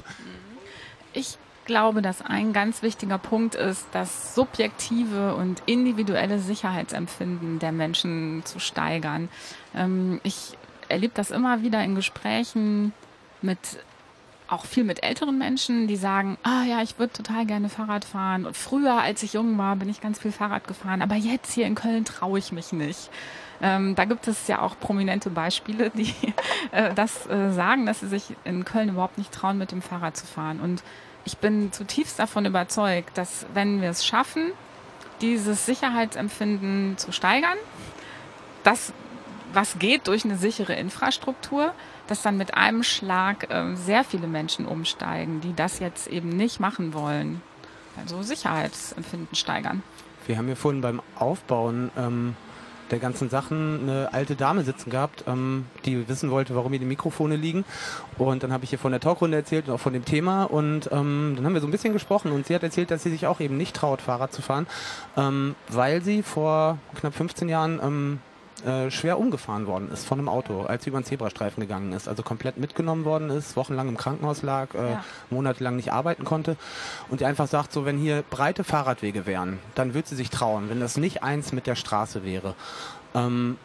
Ich 1.12 1.38
glaube, 1.64 2.02
dass 2.02 2.22
ein 2.22 2.52
ganz 2.52 2.82
wichtiger 2.82 3.18
Punkt 3.18 3.54
ist, 3.54 3.86
das 3.92 4.34
subjektive 4.34 5.34
und 5.34 5.62
individuelle 5.66 6.38
Sicherheitsempfinden 6.38 7.58
der 7.58 7.72
Menschen 7.72 8.42
zu 8.44 8.58
steigern. 8.58 9.28
Ähm, 9.74 10.20
ich 10.22 10.56
erlebe 10.88 11.14
das 11.14 11.30
immer 11.30 11.62
wieder 11.62 11.82
in 11.82 11.94
Gesprächen 11.94 12.92
mit 13.42 13.58
auch 14.46 14.66
viel 14.66 14.84
mit 14.84 15.02
älteren 15.02 15.38
Menschen, 15.38 15.88
die 15.88 15.96
sagen, 15.96 16.36
ah 16.42 16.64
ja, 16.64 16.82
ich 16.82 16.98
würde 16.98 17.12
total 17.12 17.46
gerne 17.46 17.68
Fahrrad 17.68 18.04
fahren. 18.04 18.44
Und 18.44 18.56
früher, 18.56 19.00
als 19.00 19.22
ich 19.22 19.32
jung 19.32 19.56
war, 19.56 19.74
bin 19.76 19.88
ich 19.88 20.00
ganz 20.00 20.18
viel 20.18 20.32
Fahrrad 20.32 20.68
gefahren. 20.68 21.00
Aber 21.00 21.14
jetzt 21.14 21.52
hier 21.52 21.66
in 21.66 21.74
Köln 21.74 22.04
traue 22.04 22.38
ich 22.38 22.52
mich 22.52 22.72
nicht. 22.72 23.10
Ähm, 23.62 23.94
da 23.94 24.04
gibt 24.04 24.28
es 24.28 24.46
ja 24.46 24.60
auch 24.60 24.78
prominente 24.78 25.30
Beispiele, 25.30 25.90
die 25.90 26.14
äh, 26.72 26.92
das 26.94 27.26
äh, 27.26 27.50
sagen, 27.52 27.86
dass 27.86 28.00
sie 28.00 28.08
sich 28.08 28.36
in 28.44 28.64
Köln 28.64 28.90
überhaupt 28.90 29.16
nicht 29.16 29.32
trauen, 29.32 29.56
mit 29.56 29.72
dem 29.72 29.80
Fahrrad 29.80 30.16
zu 30.16 30.26
fahren. 30.26 30.60
Und 30.60 30.82
ich 31.24 31.38
bin 31.38 31.72
zutiefst 31.72 32.18
davon 32.18 32.46
überzeugt, 32.46 33.16
dass 33.16 33.46
wenn 33.54 33.80
wir 33.80 33.90
es 33.90 34.04
schaffen, 34.04 34.52
dieses 35.20 35.66
Sicherheitsempfinden 35.66 36.98
zu 36.98 37.12
steigern, 37.12 37.58
das, 38.62 38.92
was 39.52 39.78
geht 39.78 40.08
durch 40.08 40.24
eine 40.24 40.36
sichere 40.36 40.74
Infrastruktur, 40.74 41.72
dass 42.06 42.22
dann 42.22 42.36
mit 42.36 42.54
einem 42.54 42.82
Schlag 42.82 43.50
äh, 43.50 43.74
sehr 43.76 44.04
viele 44.04 44.26
Menschen 44.26 44.66
umsteigen, 44.66 45.40
die 45.40 45.54
das 45.54 45.78
jetzt 45.78 46.06
eben 46.08 46.28
nicht 46.30 46.60
machen 46.60 46.92
wollen. 46.92 47.40
Also 47.96 48.22
Sicherheitsempfinden 48.22 49.34
steigern. 49.34 49.82
Wir 50.26 50.36
haben 50.36 50.46
hier 50.46 50.56
vorhin 50.56 50.80
beim 50.80 51.00
Aufbauen 51.16 51.90
ähm, 51.96 52.36
der 52.94 53.00
ganzen 53.00 53.28
Sachen 53.28 53.80
eine 53.82 54.12
alte 54.12 54.36
Dame 54.36 54.62
sitzen 54.62 54.88
gehabt, 54.88 55.24
ähm, 55.26 55.66
die 55.84 56.08
wissen 56.08 56.30
wollte, 56.30 56.54
warum 56.54 56.70
hier 56.70 56.78
die 56.78 56.86
Mikrofone 56.86 57.34
liegen. 57.34 57.64
Und 58.18 58.44
dann 58.44 58.52
habe 58.52 58.62
ich 58.62 58.70
hier 58.70 58.78
von 58.78 58.92
der 58.92 59.00
Talkrunde 59.00 59.36
erzählt 59.36 59.66
und 59.66 59.74
auch 59.74 59.80
von 59.80 59.92
dem 59.92 60.04
Thema. 60.04 60.44
Und 60.44 60.88
ähm, 60.92 61.32
dann 61.34 61.44
haben 61.44 61.54
wir 61.54 61.60
so 61.60 61.66
ein 61.66 61.72
bisschen 61.72 61.92
gesprochen 61.92 62.30
und 62.30 62.46
sie 62.46 62.54
hat 62.54 62.62
erzählt, 62.62 62.92
dass 62.92 63.02
sie 63.02 63.10
sich 63.10 63.26
auch 63.26 63.40
eben 63.40 63.56
nicht 63.56 63.74
traut, 63.74 64.00
Fahrrad 64.00 64.32
zu 64.32 64.42
fahren, 64.42 64.68
ähm, 65.16 65.56
weil 65.68 66.02
sie 66.02 66.22
vor 66.22 66.78
knapp 66.94 67.14
15 67.14 67.48
Jahren 67.48 67.80
ähm, 67.82 68.20
äh, 68.64 68.90
schwer 68.90 69.18
umgefahren 69.18 69.66
worden 69.66 69.90
ist 69.92 70.06
von 70.06 70.18
einem 70.18 70.28
Auto, 70.28 70.62
als 70.62 70.84
sie 70.84 70.90
über 70.90 70.98
den 71.00 71.04
Zebrastreifen 71.04 71.60
gegangen 71.60 71.92
ist. 71.92 72.08
Also 72.08 72.22
komplett 72.22 72.56
mitgenommen 72.56 73.04
worden 73.04 73.30
ist, 73.30 73.56
wochenlang 73.56 73.88
im 73.88 73.96
Krankenhaus 73.96 74.42
lag, 74.42 74.74
äh, 74.74 74.92
Ja. 74.92 75.04
monatelang 75.30 75.76
nicht 75.76 75.92
arbeiten 75.92 76.24
konnte. 76.24 76.56
Und 77.08 77.20
die 77.20 77.24
einfach 77.26 77.46
sagt, 77.46 77.72
so 77.72 77.84
wenn 77.84 77.98
hier 77.98 78.22
breite 78.30 78.64
Fahrradwege 78.64 79.26
wären, 79.26 79.58
dann 79.74 79.94
würde 79.94 80.08
sie 80.08 80.16
sich 80.16 80.30
trauen, 80.30 80.68
wenn 80.70 80.80
das 80.80 80.96
nicht 80.96 81.22
eins 81.22 81.52
mit 81.52 81.66
der 81.66 81.74
Straße 81.74 82.24
wäre. 82.24 82.54
Ähm, 83.14 83.58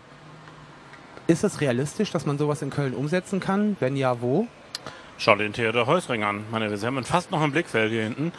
ist 1.28 1.44
es 1.44 1.62
realistisch, 1.62 2.12
dass 2.12 2.26
man 2.26 2.38
sowas 2.38 2.62
in 2.62 2.70
Köln 2.70 2.94
umsetzen 2.94 3.40
kann? 3.40 3.78
Wenn 3.80 3.96
ja, 3.96 4.22
wo? 4.22 4.48
Schau 5.18 5.36
dir 5.36 5.44
den 5.44 5.54
Theodor 5.54 5.86
Heusring 5.86 6.24
an. 6.24 6.44
Meine, 6.50 6.72
wir 6.72 6.78
haben 6.88 6.98
ihn 6.98 7.04
fast 7.04 7.30
noch 7.32 7.44
im 7.44 7.52
Blickfeld 7.52 7.92
hier 7.92 8.04
hinten. 8.04 8.32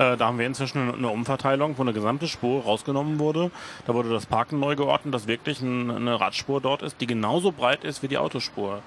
Äh, 0.00 0.16
da 0.16 0.28
haben 0.28 0.38
wir 0.38 0.46
inzwischen 0.46 0.94
eine- 0.94 1.10
Umverteilung, 1.10 1.76
wo 1.76 1.82
eine 1.82 1.92
gesamte 1.92 2.26
Spur 2.26 2.62
rausgenommen 2.62 3.18
wurde. 3.18 3.50
Da 3.86 3.92
wurde 3.92 4.08
das 4.08 4.24
Parken 4.24 4.58
neu 4.58 4.74
geordnet, 4.74 5.12
dass 5.12 5.26
wirklich 5.26 5.60
ein, 5.60 5.90
eine 5.90 6.18
Radspur 6.18 6.62
dort 6.62 6.80
ist, 6.80 7.02
die 7.02 7.06
genauso 7.06 7.52
breit 7.52 7.84
ist 7.84 8.02
wie 8.02 8.08
die 8.08 8.16
Autospur. 8.16 8.80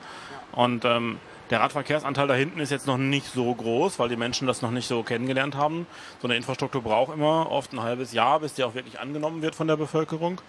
Und 0.54 0.86
ähm, 0.86 1.20
der 1.52 1.60
Radverkehrsanteil 1.60 2.28
da 2.28 2.34
hinten 2.34 2.60
ist 2.60 2.72
jetzt 2.72 2.88
noch 2.88 2.98
nicht 2.98 3.28
so 3.32 3.54
groß, 3.54 4.00
weil 4.00 4.10
die 4.10 4.16
Menschen 4.16 4.48
das 4.48 4.64
noch 4.64 4.72
nicht 4.72 4.88
so 4.88 5.04
kennengelernt 5.04 5.56
haben. 5.56 5.86
So 6.20 6.28
eine 6.28 6.36
Infrastruktur 6.36 6.82
braucht 6.82 7.14
immer 7.14 7.52
oft 7.52 7.74
ein 7.74 7.84
halbes 7.84 8.14
Jahr, 8.14 8.40
bis 8.40 8.56
die 8.56 8.64
auch 8.64 8.74
wirklich 8.74 9.00
angenommen 9.00 9.44
wird 9.44 9.54
von 9.54 9.68
der 9.68 9.78
Bevölkerung. 9.78 10.42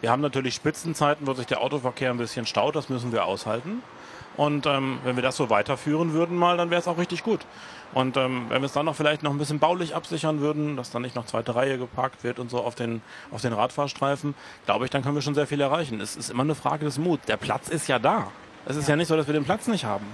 Wir 0.00 0.10
haben 0.10 0.22
natürlich 0.22 0.54
Spitzenzeiten, 0.54 1.28
wo 1.28 1.34
sich 1.34 1.46
der 1.46 1.60
Autoverkehr 1.60 2.10
ein 2.10 2.18
bisschen 2.18 2.44
staut, 2.44 2.74
das 2.74 2.88
müssen 2.88 3.12
wir 3.12 3.24
aushalten. 3.24 3.82
Und 4.36 4.66
ähm, 4.66 4.98
wenn 5.04 5.16
wir 5.16 5.22
das 5.22 5.36
so 5.36 5.50
weiterführen 5.50 6.12
würden 6.12 6.36
mal, 6.36 6.56
dann 6.56 6.70
wäre 6.70 6.80
es 6.80 6.86
auch 6.86 6.98
richtig 6.98 7.24
gut. 7.24 7.40
Und 7.94 8.16
ähm, 8.16 8.46
wenn 8.48 8.60
wir 8.62 8.66
es 8.66 8.72
dann 8.72 8.86
noch 8.86 8.94
vielleicht 8.96 9.22
noch 9.22 9.30
ein 9.30 9.38
bisschen 9.38 9.58
baulich 9.58 9.94
absichern 9.94 10.40
würden, 10.40 10.76
dass 10.76 10.90
dann 10.90 11.02
nicht 11.02 11.14
noch 11.16 11.26
zweite 11.26 11.54
Reihe 11.54 11.78
geparkt 11.78 12.22
wird 12.24 12.38
und 12.38 12.50
so 12.50 12.58
auf 12.58 12.74
den, 12.74 13.02
auf 13.30 13.40
den 13.40 13.52
Radfahrstreifen, 13.52 14.34
glaube 14.66 14.84
ich, 14.84 14.90
dann 14.90 15.02
können 15.02 15.14
wir 15.14 15.22
schon 15.22 15.34
sehr 15.34 15.46
viel 15.46 15.60
erreichen. 15.60 16.00
Es 16.00 16.16
ist 16.16 16.30
immer 16.30 16.42
eine 16.42 16.54
Frage 16.54 16.84
des 16.84 16.98
Muts. 16.98 17.24
Der 17.26 17.36
Platz 17.36 17.68
ist 17.68 17.88
ja 17.88 17.98
da. 17.98 18.30
Es 18.66 18.76
ist 18.76 18.88
ja. 18.88 18.96
nicht 18.96 19.08
so, 19.08 19.16
dass 19.16 19.26
wir 19.26 19.34
den 19.34 19.44
Platz 19.44 19.66
nicht 19.66 19.84
haben. 19.84 20.06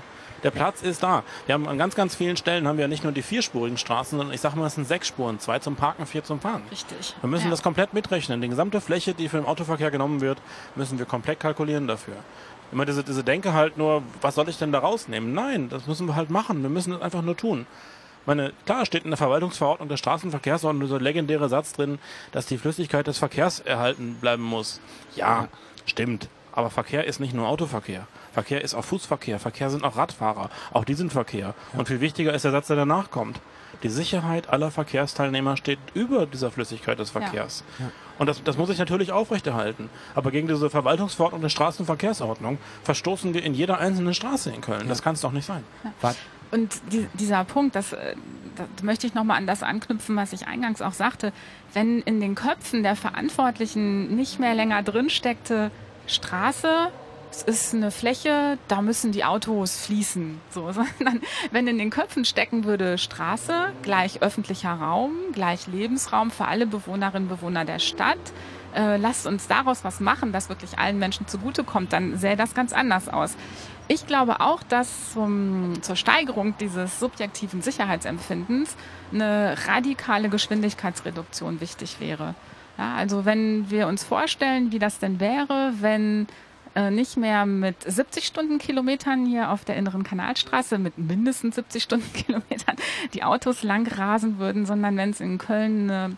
Der 0.44 0.50
Platz 0.50 0.82
ist 0.82 1.02
da. 1.02 1.22
Wir 1.46 1.54
haben 1.54 1.66
an 1.66 1.78
ganz, 1.78 1.94
ganz 1.94 2.14
vielen 2.14 2.36
Stellen 2.36 2.68
haben 2.68 2.76
wir 2.76 2.82
ja 2.82 2.88
nicht 2.88 3.02
nur 3.02 3.12
die 3.14 3.22
vierspurigen 3.22 3.78
Straßen, 3.78 4.18
sondern 4.18 4.34
ich 4.34 4.42
sage 4.42 4.58
mal, 4.58 4.66
es 4.66 4.74
sind 4.74 4.86
sechs 4.86 5.08
Spuren. 5.08 5.40
Zwei 5.40 5.58
zum 5.58 5.74
Parken, 5.74 6.04
vier 6.04 6.22
zum 6.22 6.38
Fahren. 6.38 6.62
Richtig. 6.70 7.14
Wir 7.22 7.30
müssen 7.30 7.44
Ja. 7.46 7.50
das 7.50 7.62
komplett 7.62 7.94
mitrechnen. 7.94 8.42
Die 8.42 8.48
gesamte 8.50 8.82
Fläche, 8.82 9.14
die 9.14 9.30
für 9.30 9.38
den 9.38 9.46
Autoverkehr 9.46 9.90
genommen 9.90 10.20
wird, 10.20 10.38
müssen 10.76 10.98
wir 10.98 11.06
komplett 11.06 11.40
kalkulieren 11.40 11.88
dafür. 11.88 12.16
Immer 12.72 12.86
diese, 12.86 13.04
diese 13.04 13.22
Denke 13.22 13.52
halt 13.52 13.76
nur, 13.76 14.02
was 14.20 14.34
soll 14.34 14.48
ich 14.48 14.58
denn 14.58 14.72
da 14.72 14.80
rausnehmen? 14.80 15.32
Nein, 15.32 15.68
das 15.68 15.86
müssen 15.86 16.06
wir 16.06 16.16
halt 16.16 16.30
machen. 16.30 16.62
Wir 16.62 16.70
müssen 16.70 16.92
es 16.92 17.00
einfach 17.00 17.22
nur 17.22 17.36
tun. 17.36 17.66
Ich 18.22 18.26
Meine, 18.26 18.52
klar 18.64 18.86
steht 18.86 19.04
in 19.04 19.10
der 19.10 19.18
Verwaltungsverordnung 19.18 19.88
der 19.88 19.98
Straßenverkehrsordnung 19.98 20.88
so 20.88 20.98
legendäre 20.98 21.48
Satz 21.48 21.74
drin, 21.74 21.98
dass 22.32 22.46
die 22.46 22.58
Flüssigkeit 22.58 23.06
des 23.06 23.18
Verkehrs 23.18 23.60
erhalten 23.60 24.16
bleiben 24.20 24.42
muss. 24.42 24.80
Ja, 25.14 25.48
stimmt. 25.84 26.28
Aber 26.52 26.70
Verkehr 26.70 27.04
ist 27.04 27.20
nicht 27.20 27.34
nur 27.34 27.48
Autoverkehr. 27.48 28.06
Verkehr 28.32 28.62
ist 28.62 28.74
auch 28.74 28.84
Fußverkehr. 28.84 29.40
Verkehr 29.40 29.70
sind 29.70 29.84
auch 29.84 29.96
Radfahrer. 29.96 30.50
Auch 30.72 30.84
die 30.84 30.94
sind 30.94 31.12
Verkehr. 31.12 31.54
Und 31.74 31.88
viel 31.88 32.00
wichtiger 32.00 32.32
ist 32.32 32.44
der 32.44 32.52
Satz, 32.52 32.68
der 32.68 32.76
danach 32.76 33.10
kommt. 33.10 33.40
Die 33.82 33.88
Sicherheit 33.88 34.48
aller 34.48 34.70
Verkehrsteilnehmer 34.70 35.56
steht 35.56 35.80
über 35.94 36.26
dieser 36.26 36.50
Flüssigkeit 36.50 36.98
des 36.98 37.10
Verkehrs. 37.10 37.64
Und 38.18 38.26
das, 38.26 38.42
das 38.42 38.56
muss 38.56 38.70
ich 38.70 38.78
natürlich 38.78 39.12
aufrechterhalten. 39.12 39.90
Aber 40.14 40.30
gegen 40.30 40.46
diese 40.48 40.70
Verwaltungsverordnung 40.70 41.42
der 41.42 41.48
Straßenverkehrsordnung 41.48 42.58
verstoßen 42.84 43.34
wir 43.34 43.42
in 43.42 43.54
jeder 43.54 43.78
einzelnen 43.78 44.14
Straße 44.14 44.50
in 44.50 44.60
Köln. 44.60 44.88
Das 44.88 45.02
kann 45.02 45.14
es 45.14 45.20
doch 45.20 45.32
nicht 45.32 45.46
sein. 45.46 45.64
War, 46.00 46.14
Und 46.50 46.80
die, 46.92 47.08
dieser 47.14 47.44
Punkt, 47.44 47.74
das, 47.74 47.92
äh, 47.92 48.14
da 48.56 48.64
möchte 48.82 49.06
ich 49.06 49.14
nochmal 49.14 49.38
an 49.38 49.46
das 49.46 49.62
anknüpfen, 49.62 50.14
was 50.16 50.32
ich 50.32 50.46
eingangs 50.46 50.80
auch 50.80 50.92
sagte. 50.92 51.32
Wenn 51.72 52.00
in 52.02 52.20
den 52.20 52.34
Köpfen 52.34 52.82
der 52.82 52.96
Verantwortlichen 52.96 54.14
nicht 54.14 54.38
mehr 54.38 54.54
länger 54.54 54.82
drin 54.82 55.10
steckte, 55.10 55.70
Straße, 56.06 56.90
es 57.34 57.42
ist 57.42 57.74
eine 57.74 57.90
Fläche, 57.90 58.58
da 58.68 58.80
müssen 58.80 59.10
die 59.10 59.24
Autos 59.24 59.84
fließen. 59.84 60.40
So, 60.50 60.72
sondern 60.72 61.20
wenn 61.50 61.66
in 61.66 61.78
den 61.78 61.90
Köpfen 61.90 62.24
stecken 62.24 62.64
würde, 62.64 62.98
Straße 62.98 63.72
gleich 63.82 64.22
öffentlicher 64.22 64.72
Raum, 64.72 65.12
gleich 65.32 65.66
Lebensraum 65.66 66.30
für 66.30 66.46
alle 66.46 66.66
Bewohnerinnen 66.66 67.28
und 67.28 67.36
Bewohner 67.36 67.64
der 67.64 67.78
Stadt, 67.78 68.18
äh, 68.74 68.96
lasst 68.96 69.26
uns 69.26 69.46
daraus 69.46 69.84
was 69.84 70.00
machen, 70.00 70.32
das 70.32 70.48
wirklich 70.48 70.78
allen 70.78 70.98
Menschen 70.98 71.26
zugutekommt, 71.26 71.92
dann 71.92 72.18
sähe 72.18 72.36
das 72.36 72.54
ganz 72.54 72.72
anders 72.72 73.08
aus. 73.08 73.36
Ich 73.86 74.06
glaube 74.06 74.40
auch, 74.40 74.62
dass 74.62 75.12
zum, 75.12 75.74
zur 75.82 75.96
Steigerung 75.96 76.56
dieses 76.58 76.98
subjektiven 76.98 77.62
Sicherheitsempfindens 77.62 78.76
eine 79.12 79.56
radikale 79.66 80.28
Geschwindigkeitsreduktion 80.28 81.60
wichtig 81.60 82.00
wäre. 82.00 82.34
Ja, 82.78 82.94
also 82.94 83.24
wenn 83.24 83.70
wir 83.70 83.86
uns 83.86 84.02
vorstellen, 84.02 84.72
wie 84.72 84.78
das 84.78 84.98
denn 84.98 85.20
wäre, 85.20 85.74
wenn 85.80 86.26
äh, 86.74 86.90
nicht 86.90 87.16
mehr 87.16 87.46
mit 87.46 87.76
70 87.82 88.26
Stundenkilometern 88.26 89.26
hier 89.26 89.50
auf 89.50 89.64
der 89.64 89.76
inneren 89.76 90.02
Kanalstraße 90.02 90.78
mit 90.78 90.98
mindestens 90.98 91.54
70 91.54 91.82
Stundenkilometern 91.82 92.76
die 93.12 93.22
Autos 93.22 93.62
lang 93.62 93.86
rasen 93.86 94.38
würden, 94.38 94.66
sondern 94.66 94.96
wenn 94.96 95.10
es 95.10 95.20
in 95.20 95.38
Köln 95.38 95.90
eine, 95.90 96.16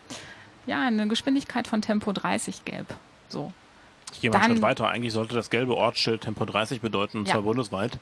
ja, 0.66 0.80
eine 0.80 1.08
Geschwindigkeit 1.08 1.66
von 1.66 1.82
Tempo 1.82 2.12
30 2.12 2.64
gäbe. 2.64 2.86
So. 3.28 3.52
Ich 4.12 4.20
gehe 4.20 4.30
mal 4.30 4.38
einen 4.38 4.54
Schritt 4.54 4.62
weiter. 4.62 4.88
Eigentlich 4.88 5.12
sollte 5.12 5.34
das 5.34 5.50
gelbe 5.50 5.76
Ortsschild 5.76 6.22
Tempo 6.22 6.44
30 6.44 6.80
bedeuten, 6.80 7.18
und 7.18 7.28
ja. 7.28 7.34
zwar 7.34 7.42
bundesweit, 7.42 7.98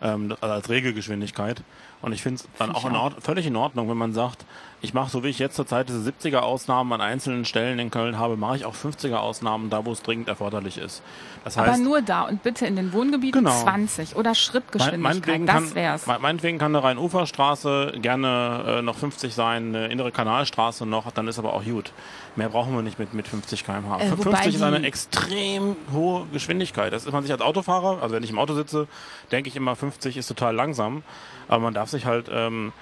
ähm, 0.00 0.34
also 0.40 0.54
als 0.54 0.68
Regelgeschwindigkeit. 0.70 1.62
Und 2.00 2.12
ich 2.12 2.22
finde 2.22 2.36
es 2.36 2.48
dann 2.58 2.70
auch, 2.70 2.86
in 2.86 2.96
Ord 2.96 3.22
völlig 3.22 3.46
in 3.46 3.56
Ordnung, 3.56 3.90
wenn 3.90 3.96
man 3.96 4.12
sagt, 4.12 4.46
ich 4.80 4.94
mache 4.94 5.10
so 5.10 5.24
wie 5.24 5.28
ich 5.28 5.38
jetzt 5.38 5.56
zurzeit 5.56 5.88
diese 5.88 6.08
70er 6.08 6.38
Ausnahmen 6.38 6.92
an 6.92 7.00
einzelnen 7.00 7.44
Stellen 7.44 7.78
in 7.78 7.90
Köln 7.90 8.18
habe, 8.18 8.36
mache 8.36 8.56
ich 8.56 8.64
auch 8.64 8.74
50er 8.74 9.16
Ausnahmen 9.16 9.70
da, 9.70 9.84
wo 9.84 9.92
es 9.92 10.02
dringend 10.02 10.28
erforderlich 10.28 10.78
ist. 10.78 11.02
Das 11.44 11.56
heißt, 11.56 11.68
Aber 11.68 11.78
nur 11.78 12.00
da 12.00 12.22
und 12.22 12.42
bitte 12.42 12.66
in 12.66 12.76
den 12.76 12.92
Wohngebieten 12.92 13.44
genau. 13.44 13.62
20 13.62 14.14
oder 14.14 14.34
Schrittgeschwindigkeit, 14.34 15.48
das 15.48 15.74
wär's. 15.74 16.06
Mein, 16.06 16.22
meinetwegen 16.22 16.58
kann 16.58 16.74
eine 16.76 16.84
Rhein-Ufer-Straße 16.84 17.94
gerne 18.00 18.78
äh, 18.78 18.82
noch 18.82 18.96
50 18.96 19.34
sein, 19.34 19.74
eine 19.74 19.88
innere 19.88 20.12
Kanalstraße 20.12 20.86
noch, 20.86 21.10
dann 21.10 21.26
ist 21.26 21.38
aber 21.38 21.54
auch 21.54 21.64
gut. 21.64 21.92
Mehr 22.36 22.48
brauchen 22.48 22.72
wir 22.74 22.82
nicht 22.82 23.00
mit, 23.00 23.14
mit 23.14 23.26
50 23.26 23.64
km/h. 23.66 24.00
Äh, 24.00 24.16
50 24.16 24.54
ist 24.54 24.62
eine 24.62 24.86
extrem 24.86 25.76
hohe 25.92 26.26
Geschwindigkeit. 26.32 26.92
Das 26.92 27.04
ist 27.04 27.12
man 27.12 27.22
sich 27.22 27.32
als 27.32 27.40
Autofahrer, 27.40 28.00
also 28.00 28.14
wenn 28.14 28.22
ich 28.22 28.30
im 28.30 28.38
Auto 28.38 28.54
sitze, 28.54 28.86
denke 29.32 29.48
ich 29.48 29.56
immer, 29.56 29.74
50 29.74 30.16
ist 30.16 30.28
total 30.28 30.54
langsam. 30.54 31.02
Aber 31.48 31.62
man 31.62 31.74
darf 31.74 31.88
sich 31.90 32.06
halt, 32.06 32.30
ähm, 32.32 32.72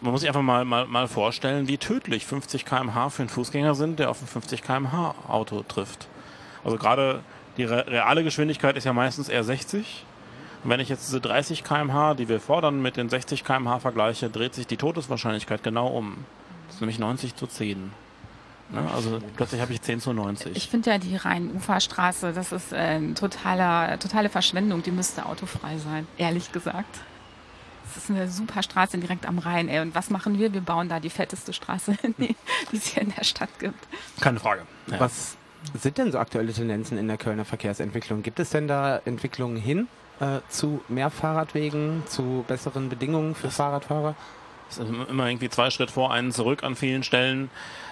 man 0.00 0.12
muss 0.12 0.20
sich 0.20 0.28
einfach 0.28 0.42
mal, 0.42 0.64
mal, 0.64 0.86
mal 0.86 1.08
vorstellen, 1.08 1.68
wie 1.68 1.78
tödlich 1.78 2.26
50 2.26 2.64
km/h 2.64 3.10
für 3.10 3.22
einen 3.22 3.28
Fußgänger 3.28 3.74
sind, 3.74 3.98
der 3.98 4.10
auf 4.10 4.20
ein 4.20 4.26
50 4.26 4.62
km/h 4.62 5.14
Auto 5.28 5.62
trifft. 5.66 6.08
Also 6.64 6.76
gerade 6.76 7.20
die 7.56 7.64
reale 7.64 8.24
Geschwindigkeit 8.24 8.76
ist 8.76 8.84
ja 8.84 8.92
meistens 8.92 9.28
eher 9.28 9.44
60. 9.44 10.04
Und 10.62 10.70
wenn 10.70 10.80
ich 10.80 10.88
jetzt 10.88 11.06
diese 11.06 11.20
30 11.20 11.62
km/h, 11.62 12.14
die 12.14 12.28
wir 12.28 12.40
fordern, 12.40 12.82
mit 12.82 12.96
den 12.96 13.08
60 13.08 13.44
km/h 13.44 13.80
vergleiche, 13.80 14.30
dreht 14.30 14.54
sich 14.54 14.66
die 14.66 14.76
Todeswahrscheinlichkeit 14.76 15.62
genau 15.62 15.88
um. 15.88 16.24
Das 16.66 16.76
ist 16.76 16.80
nämlich 16.80 16.98
90 16.98 17.36
zu 17.36 17.46
10. 17.46 17.92
Ne? 18.70 18.88
Also 18.94 19.20
plötzlich 19.36 19.60
habe 19.60 19.72
ich 19.72 19.82
10 19.82 20.00
zu 20.00 20.12
90. 20.12 20.56
Ich 20.56 20.68
finde 20.68 20.90
ja 20.90 20.98
die 20.98 21.16
Rhein-Ufer-Straße, 21.16 22.32
das 22.32 22.52
ist 22.52 22.72
äh, 22.72 23.00
totale 23.12 24.28
Verschwendung. 24.30 24.82
Die 24.82 24.90
müsste 24.90 25.26
autofrei 25.26 25.76
sein, 25.78 26.06
ehrlich 26.16 26.50
gesagt. 26.50 27.00
Das 27.94 28.04
ist 28.04 28.10
eine 28.10 28.28
super 28.28 28.62
Straße 28.62 28.98
direkt 28.98 29.26
am 29.26 29.38
Rhein. 29.38 29.68
Ey. 29.68 29.80
Und 29.80 29.94
was 29.94 30.10
machen 30.10 30.38
wir? 30.38 30.52
Wir 30.52 30.60
bauen 30.60 30.88
da 30.88 31.00
die 31.00 31.10
fetteste 31.10 31.52
Straße, 31.52 31.96
die, 32.18 32.34
die 32.72 32.76
es 32.76 32.86
hier 32.86 33.02
in 33.02 33.12
der 33.14 33.24
Stadt 33.24 33.50
gibt. 33.58 33.86
Keine 34.20 34.40
Frage. 34.40 34.62
Ja. 34.88 35.00
Was 35.00 35.36
sind 35.74 35.98
denn 35.98 36.12
so 36.12 36.18
aktuelle 36.18 36.52
Tendenzen 36.52 36.98
in 36.98 37.08
der 37.08 37.16
Kölner 37.16 37.44
Verkehrsentwicklung? 37.44 38.22
Gibt 38.22 38.40
es 38.40 38.50
denn 38.50 38.68
da 38.68 39.00
Entwicklungen 39.04 39.56
hin 39.56 39.88
äh, 40.20 40.40
zu 40.48 40.82
mehr 40.88 41.10
Fahrradwegen, 41.10 42.02
zu 42.06 42.44
besseren 42.46 42.88
Bedingungen 42.88 43.34
für 43.34 43.44
das 43.44 43.56
Fahrradfahrer? 43.56 44.14
ist 44.78 44.80
immer 44.80 45.28
irgendwie 45.28 45.48
zwei 45.48 45.70
Schritt 45.70 45.90
vor, 45.90 46.12
einen 46.12 46.32
zurück 46.32 46.62
an 46.62 46.76
vielen 46.76 47.02
Stellen. 47.02 47.50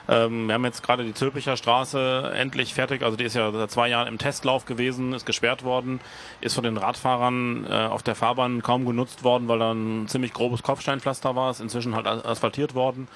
Ähm, 0.08 0.46
wir 0.46 0.54
haben 0.54 0.64
jetzt 0.64 0.82
gerade 0.82 1.04
die 1.04 1.14
Zülpicher 1.14 1.56
Straße 1.56 2.32
endlich 2.34 2.74
fertig. 2.74 3.02
Also 3.02 3.16
die 3.16 3.24
ist 3.24 3.34
ja 3.34 3.50
seit 3.52 3.70
zwei 3.70 3.88
Jahren 3.88 4.08
im 4.08 4.18
Testlauf 4.18 4.64
gewesen, 4.64 5.12
ist 5.12 5.26
gesperrt 5.26 5.64
worden, 5.64 6.00
ist 6.40 6.54
von 6.54 6.64
den 6.64 6.76
Radfahrern 6.76 7.66
äh, 7.68 7.86
auf 7.86 8.02
der 8.02 8.14
Fahrbahn 8.14 8.62
kaum 8.62 8.84
genutzt 8.84 9.24
worden, 9.24 9.48
weil 9.48 9.58
da 9.58 9.72
ein 9.72 10.08
ziemlich 10.08 10.32
grobes 10.32 10.62
Kopfsteinpflaster 10.62 11.36
war. 11.36 11.50
Ist 11.50 11.60
inzwischen 11.60 11.94
halt 11.94 12.06
asphaltiert 12.06 12.74
worden, 12.74 13.08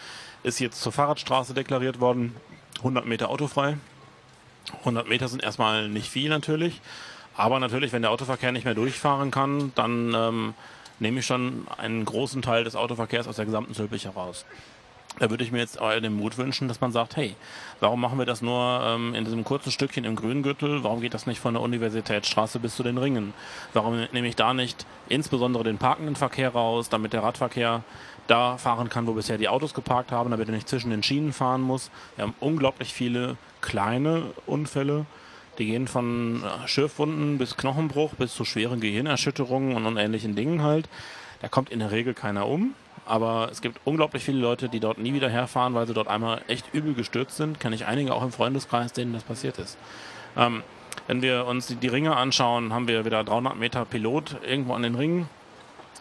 ist 0.43 0.61
jetzt 0.61 0.81
zur 0.81 0.93
Fahrradstraße 0.93 1.55
deklariert 1.55 2.01
worden. 2.01 2.37
100 2.79 3.07
Meter 3.07 3.31
autofrei. 3.31 3.77
100 4.81 5.09
Meter 5.09 5.29
sind 5.29 5.43
erstmal 5.43 5.89
nicht 5.89 6.11
viel 6.11 6.29
natürlich. 6.29 6.81
Aber 7.37 7.61
natürlich, 7.61 7.93
wenn 7.93 8.03
der 8.03 8.11
Autoverkehr 8.11 8.53
nicht 8.53 8.65
mehr 8.65 8.75
durchfahren 8.75 9.31
kann, 9.31 9.73
dann 9.75 10.15
ähm, 10.15 10.55
nehme 10.99 11.21
ich 11.21 11.27
schon 11.27 11.67
einen 11.77 12.05
großen 12.05 12.43
Teil 12.43 12.65
des 12.65 12.77
Autoverkehrs 12.77 13.29
aus 13.29 13.37
der 13.37 13.45
gesamten 13.45 13.75
Zülpich 13.75 14.07
heraus. 14.07 14.47
Da 15.19 15.31
würde 15.31 15.45
ich 15.45 15.51
mir 15.51 15.61
jetzt 15.61 15.79
den 15.81 16.15
Mut 16.15 16.37
wünschen, 16.37 16.69
dass 16.69 16.83
man 16.83 16.93
sagt, 16.93 17.17
hey, 17.17 17.35
warum 17.81 18.01
machen 18.01 18.19
wir 18.19 18.27
das 18.27 18.43
nur 18.43 18.83
ähm, 18.85 19.15
in 19.15 19.25
diesem 19.25 19.45
kurzen 19.45 19.73
Stückchen 19.73 20.05
im 20.05 20.15
Grüngürtel? 20.15 20.85
Warum 20.85 21.01
geht 21.01 21.15
das 21.15 21.27
nicht 21.27 21.41
von 21.41 21.55
der 21.55 21.63
Universitätsstraße 21.63 22.59
bis 22.59 22.77
zu 22.77 22.83
den 22.83 22.99
Ringen? 22.99 23.33
Warum 23.73 24.07
nehme 24.13 24.29
ich 24.29 24.37
da 24.37 24.53
nicht 24.53 24.85
insbesondere 25.09 25.65
den 25.65 25.79
parkenden 25.79 26.17
Verkehr 26.17 26.51
raus, 26.51 26.91
damit 26.91 27.15
der 27.15 27.23
Radverkehr 27.23 27.83
da 28.27 28.59
fahren 28.59 28.91
kann, 28.91 29.07
wo 29.07 29.13
bisher 29.13 29.39
die 29.39 29.49
Autos 29.49 29.73
geparkt 29.73 30.13
haben, 30.13 30.31
damit 30.31 30.49
er 30.49 30.55
nicht 30.55 30.69
zwischen 30.69 30.91
den 30.91 31.03
Schienen 31.03 31.33
fahren 31.33 31.63
muss? 31.63 31.91
Wir 32.17 32.25
haben 32.25 32.35
unglaublich 32.39 32.93
viele 32.93 33.39
kleine 33.63 34.25
Unfälle, 34.45 35.07
die 35.59 35.65
gehen 35.65 35.89
von 35.89 36.43
äh, 36.45 36.69
Schürfwunden 36.69 37.39
bis 37.39 37.57
Knochenbruch 37.57 38.13
bis 38.17 38.35
zu 38.35 38.45
schweren 38.45 38.81
Gehirnerschütterungen 38.81 39.77
und, 39.77 39.87
und 39.87 39.97
ähnlichen 39.97 40.37
Dingen 40.37 40.63
halt. 40.63 40.91
Da 41.41 41.49
kommt 41.49 41.71
in 41.71 41.79
der 41.79 41.91
Regel 41.91 42.13
keiner 42.13 42.47
um. 42.47 42.75
Aber 43.07 43.49
es 43.53 43.63
gibt 43.63 43.81
unglaublich 43.85 44.25
viele 44.25 44.39
Leute, 44.39 44.69
die 44.69 44.81
dort 44.81 44.99
nie 44.99 45.15
wieder 45.15 45.29
herfahren, 45.29 45.75
weil 45.75 45.87
sie 45.87 45.95
dort 45.95 46.09
einmal 46.09 46.43
echt 46.49 46.75
übel 46.75 46.93
gestürzt 46.93 47.37
sind. 47.37 47.61
Kenne 47.61 47.77
ich 47.77 47.87
einige 47.87 48.13
auch 48.13 48.23
im 48.23 48.33
Freundeskreis, 48.33 48.93
denen 48.93 49.13
das 49.13 49.23
passiert 49.23 49.59
ist. 49.59 49.79
Ähm, 50.37 50.63
wenn 51.07 51.23
wir 51.23 51.47
uns 51.47 51.69
die, 51.69 51.77
die, 51.77 51.87
Ringe 51.87 52.17
anschauen, 52.17 52.73
haben 52.73 52.89
wir 52.89 53.05
wieder 53.05 53.23
300 53.23 53.57
Meter 53.57 53.85
Pilot 53.85 54.37
irgendwo 54.45 54.75
an 54.75 54.83
den 54.83 54.97
Ringen. 54.97 55.29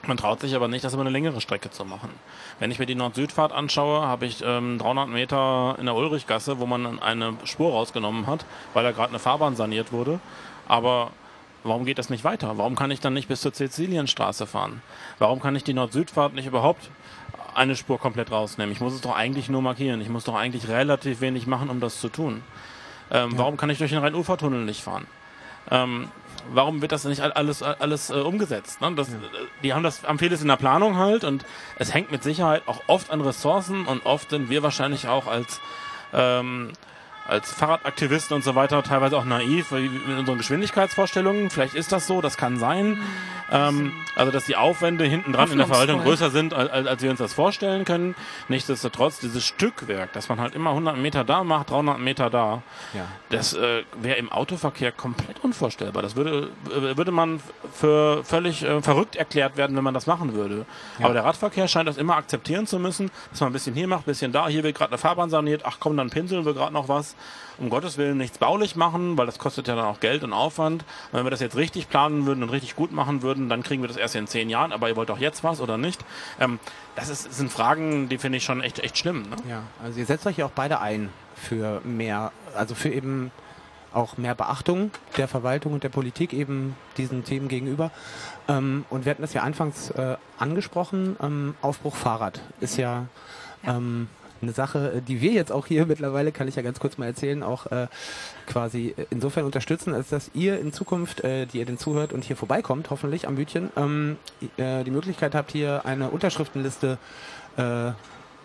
Man 0.08 0.18
traut 0.18 0.40
sich 0.40 0.56
aber 0.56 0.68
nicht, 0.68 0.84
das 0.84 0.94
über 0.94 1.02
eine 1.02 1.12
längere 1.12 1.42
Strecke 1.42 1.70
zu 1.70 1.86
machen. 1.86 2.10
Wenn 2.60 2.72
ich 2.72 2.80
mir 2.80 2.86
die 2.86 2.96
Nord-Süd-Fahrt 2.96 3.52
anschaue, 3.52 4.02
habe 4.02 4.26
ich 4.26 4.44
ähm, 4.46 4.78
300 4.80 5.08
Meter 5.08 5.76
in 5.80 5.86
der 5.86 5.96
Ulrichgasse, 5.96 6.60
wo 6.60 6.66
man 6.66 7.00
eine 7.00 7.36
Spur 7.44 7.72
rausgenommen 7.72 8.28
hat, 8.28 8.46
weil 8.74 8.84
da 8.84 8.92
gerade 8.92 9.10
eine 9.10 9.20
Fahrbahn 9.20 9.56
saniert 9.56 9.92
wurde. 9.92 10.20
Aber 10.68 11.12
warum 11.66 11.86
geht 11.86 11.98
das 11.98 12.10
nicht 12.10 12.24
weiter? 12.24 12.58
Warum 12.58 12.76
kann 12.76 12.92
ich 12.92 13.00
dann 13.00 13.14
nicht 13.14 13.28
bis 13.28 13.42
zur 13.42 13.54
Sizilienstraße 13.54 14.48
fahren? 14.48 14.82
Warum 15.20 15.42
kann 15.42 15.56
ich 15.56 15.64
die 15.64 15.74
Nord-Süd-Fahrt 15.74 16.34
nicht 16.34 16.46
überhaupt 16.46 16.90
eine 17.56 17.76
Spur 17.76 18.00
komplett 18.00 18.32
rausnehmen? 18.32 18.72
Ich 18.72 18.80
muss 18.80 18.94
es 18.94 19.02
doch 19.02 19.16
eigentlich 19.16 19.50
nur 19.50 19.62
markieren. 19.62 20.00
Ich 20.02 20.10
muss 20.10 20.24
doch 20.24 20.36
eigentlich 20.36 20.68
relativ 20.68 21.22
wenig 21.22 21.48
machen, 21.48 21.70
um 21.70 21.80
das 21.80 22.00
zu 22.00 22.10
tun. 22.10 22.44
Ähm, 23.12 23.32
ja. 23.32 23.38
Warum 23.38 23.58
kann 23.58 23.70
ich 23.70 23.80
durch 23.80 23.92
den 23.92 24.00
Rhein-Ufer-Tunnel 24.00 24.64
nicht 24.64 24.82
fahren? 24.82 25.08
Ähm, 25.72 26.10
warum 26.54 26.82
wird 26.82 26.92
das 26.92 27.06
nicht 27.06 27.22
alles, 27.22 27.64
alles 27.64 28.12
äh, 28.12 28.14
umgesetzt? 28.14 28.82
Ne? 28.82 28.94
Das, 28.96 29.10
die 29.64 29.74
haben 29.74 29.84
das 29.84 30.06
am 30.06 30.20
vieles 30.20 30.42
in 30.42 30.48
der 30.48 30.58
Planung 30.58 30.98
halt 30.98 31.24
und 31.24 31.46
es 31.78 31.94
hängt 31.94 32.12
mit 32.12 32.24
Sicherheit 32.24 32.64
auch 32.68 32.82
oft 32.88 33.10
an 33.10 33.22
Ressourcen 33.22 33.86
und 33.86 34.06
oft 34.06 34.30
sind 34.30 34.50
wir 34.50 34.62
wahrscheinlich 34.62 35.08
auch 35.08 35.28
als 35.28 35.60
ähm, 36.14 36.72
als 37.28 37.52
Fahrradaktivisten 37.52 38.36
und 38.36 38.44
so 38.44 38.56
weiter 38.56 38.84
teilweise 38.84 39.18
auch 39.18 39.26
naiv 39.26 39.72
mit 39.72 40.18
unseren 40.18 40.38
Geschwindigkeitsvorstellungen. 40.38 41.50
Vielleicht 41.50 41.76
ist 41.76 41.92
das 41.92 42.08
so, 42.08 42.22
das 42.22 42.38
kann 42.38 42.60
sein. 42.60 43.02
Ähm, 43.52 43.94
also, 44.16 44.32
dass 44.32 44.46
die 44.46 44.56
Aufwände 44.56 45.06
hinten 45.06 45.34
dran 45.34 45.52
in 45.52 45.58
der 45.58 45.68
Verwaltung 45.68 46.02
größer 46.02 46.32
sind, 46.32 46.54
als, 46.54 46.88
als 46.88 47.02
wir 47.02 47.12
uns 47.12 47.20
das 47.20 47.34
vorstellen 47.34 47.86
können. 47.86 48.16
Nichtsdestotrotz, 48.48 49.20
dieses 49.20 49.46
Stückwerk, 49.46 50.14
dass 50.14 50.30
man 50.30 50.40
halt 50.40 50.56
immer 50.56 50.72
100 50.72 50.98
Meter 50.98 51.24
da 51.24 51.44
macht, 51.44 51.70
300 51.70 52.00
Meter 52.00 52.30
da, 52.30 52.64
ja. 52.94 53.06
das 53.30 53.54
äh, 53.54 53.84
wäre 54.00 54.18
im 54.18 54.32
Autoverkehr 54.32 54.92
komplett 54.92 55.44
unvorstellbar. 55.44 56.02
Das 56.02 56.16
würde, 56.16 56.50
äh, 56.70 56.98
würde 56.98 57.12
man 57.12 57.40
für 57.72 58.24
völlig 58.24 58.64
äh, 58.64 58.82
verrückt 58.82 59.16
erklärt 59.16 59.58
werden, 59.58 59.76
wenn 59.76 59.84
man 59.84 59.94
das 59.94 60.08
machen 60.08 60.34
würde. 60.34 60.66
Ja. 60.98 61.06
Aber 61.06 61.14
der 61.14 61.24
Radverkehr 61.24 61.68
scheint 61.68 61.88
das 61.88 61.98
immer 61.98 62.16
akzeptieren 62.16 62.66
zu 62.66 62.80
müssen, 62.80 63.12
dass 63.32 63.42
man 63.42 63.50
ein 63.50 63.54
bisschen 63.54 63.76
hier 63.76 63.88
macht, 63.88 64.02
ein 64.02 64.06
bisschen 64.06 64.32
da, 64.32 64.48
hier 64.48 64.64
wird 64.64 64.76
gerade 64.76 64.92
eine 64.92 64.98
Fahrbahn 64.98 65.30
saniert, 65.30 65.62
ach 65.66 65.78
komm, 65.80 65.98
dann 65.98 66.10
pinseln 66.10 66.46
wir 66.46 66.54
gerade 66.54 66.74
noch 66.74 66.88
was 66.88 67.15
um 67.58 67.70
Gottes 67.70 67.98
Willen 67.98 68.18
nichts 68.18 68.38
baulich 68.38 68.76
machen, 68.76 69.18
weil 69.18 69.26
das 69.26 69.40
kostet 69.40 69.68
ja 69.68 69.76
dann 69.76 69.86
auch 69.86 70.00
Geld 70.00 70.24
und 70.24 70.34
Aufwand. 70.34 70.84
Und 71.12 71.20
wenn 71.20 71.26
wir 71.26 71.32
das 71.32 71.40
jetzt 71.40 71.56
richtig 71.56 71.90
planen 71.90 72.26
würden 72.26 72.44
und 72.44 72.50
richtig 72.50 72.76
gut 72.76 72.92
machen 72.92 73.22
würden, 73.22 73.50
dann 73.50 73.64
kriegen 73.64 73.82
wir 73.82 73.88
das 73.88 73.98
erst 73.98 74.16
in 74.16 74.28
zehn 74.28 74.50
Jahren, 74.50 74.72
aber 74.72 74.90
ihr 74.90 74.96
wollt 74.96 75.10
doch 75.10 75.20
jetzt 75.20 75.44
was 75.44 75.62
oder 75.62 75.78
nicht? 75.78 76.04
Ähm, 76.40 76.60
das 76.96 77.10
ist, 77.10 77.34
sind 77.34 77.52
Fragen, 77.52 78.10
die 78.10 78.18
finde 78.18 78.38
ich 78.38 78.44
schon 78.44 78.62
echt, 78.62 78.80
echt 78.80 78.98
schlimm. 78.98 79.24
Ne? 79.24 79.36
Ja, 79.50 79.64
also 79.84 80.00
ihr 80.00 80.06
setzt 80.06 80.26
euch 80.28 80.38
ja 80.38 80.46
auch 80.46 80.52
beide 80.52 80.80
ein 80.80 81.10
für 81.36 81.82
mehr, 81.84 82.32
also 82.56 82.76
für 82.76 82.90
eben 82.90 83.32
auch 83.94 84.18
mehr 84.18 84.36
Beachtung 84.36 84.92
der 85.16 85.28
Verwaltung 85.28 85.74
und 85.74 85.84
der 85.84 85.90
Politik 85.90 86.34
eben 86.34 86.76
diesen 86.98 87.24
Themen 87.24 87.48
gegenüber. 87.48 87.92
Ähm, 88.48 88.86
und 88.90 89.06
wir 89.06 89.12
hatten 89.12 89.22
das 89.22 89.34
ja 89.34 89.44
anfangs 89.44 89.90
äh, 89.92 90.18
angesprochen, 90.38 91.16
ähm, 91.22 91.56
Aufbruch 91.62 91.96
Fahrrad 91.96 92.42
ist 92.60 92.78
ja, 92.78 93.06
ja. 93.66 93.78
Eine 94.42 94.52
Sache, 94.52 94.94
äh, 94.94 95.02
die 95.02 95.22
wir 95.22 95.32
jetzt 95.32 95.52
auch 95.52 95.66
hier 95.66 95.86
mittlerweile, 95.88 96.32
kann 96.32 96.48
ich 96.48 96.56
ja 96.56 96.62
ganz 96.62 96.80
kurz 96.80 96.98
mal 96.98 97.06
erzählen, 97.06 97.44
auch 97.44 97.68
äh, 97.68 97.88
quasi 98.48 98.96
insofern 99.10 99.46
unterstützen, 99.46 99.94
als 99.94 100.10
dass 100.10 100.32
ihr 100.34 100.60
in 100.60 100.74
Zukunft, 100.74 101.24
äh, 101.24 101.46
die 101.46 101.60
ihr 101.60 101.66
denn 101.66 101.78
zuhört 101.78 102.14
und 102.14 102.24
hier 102.24 102.36
vorbeikommt, 102.36 102.90
hoffentlich 102.90 103.28
am 103.28 103.36
Bütchen, 103.36 103.70
ähm, 103.76 104.18
äh, 104.58 104.84
die 104.84 104.92
Möglichkeit 104.92 105.36
habt, 105.36 105.52
hier 105.52 105.86
eine 105.86 106.10
Unterschriftenliste 106.10 106.98
äh, 107.58 107.92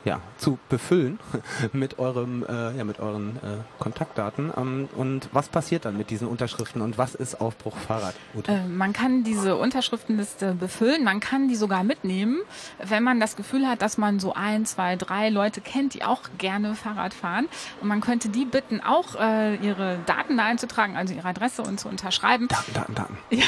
ja, 0.04 0.20
zu 0.38 0.58
befüllen 0.68 1.18
mit 1.72 1.98
eurem, 1.98 2.44
äh, 2.48 2.76
ja, 2.76 2.84
mit 2.84 3.00
euren 3.00 3.36
äh, 3.36 3.58
Kontaktdaten. 3.78 4.52
Ähm, 4.56 4.88
und 4.96 5.28
was 5.32 5.48
passiert 5.48 5.84
dann 5.84 5.96
mit 5.96 6.10
diesen 6.10 6.26
Unterschriften 6.26 6.80
und 6.80 6.96
was 6.98 7.14
ist 7.14 7.40
Aufbruch 7.40 7.76
Fahrrad? 7.76 8.14
Äh, 8.46 8.66
man 8.66 8.92
kann 8.92 9.24
diese 9.24 9.56
Unterschriftenliste 9.56 10.54
befüllen, 10.54 11.04
man 11.04 11.20
kann 11.20 11.48
die 11.48 11.56
sogar 11.56 11.84
mitnehmen, 11.84 12.40
wenn 12.82 13.02
man 13.02 13.20
das 13.20 13.36
Gefühl 13.36 13.68
hat, 13.68 13.82
dass 13.82 13.98
man 13.98 14.20
so 14.20 14.32
ein, 14.34 14.64
zwei, 14.64 14.96
drei 14.96 15.28
Leute 15.28 15.60
kennt, 15.60 15.94
die 15.94 16.04
auch 16.04 16.22
gerne 16.38 16.74
Fahrrad 16.74 17.12
fahren. 17.12 17.48
Und 17.80 17.88
man 17.88 18.00
könnte 18.00 18.30
die 18.30 18.44
bitten, 18.44 18.80
auch 18.80 19.16
äh, 19.16 19.56
ihre 19.56 19.98
Daten 20.06 20.38
da 20.38 20.44
einzutragen, 20.44 20.96
also 20.96 21.12
ihre 21.12 21.28
Adresse 21.28 21.62
und 21.62 21.78
zu 21.78 21.88
unterschreiben. 21.88 22.48
Daten, 22.48 22.72
Daten, 22.74 22.94
Daten. 22.94 23.18
Ja, 23.30 23.46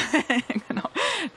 genau. 0.67 0.89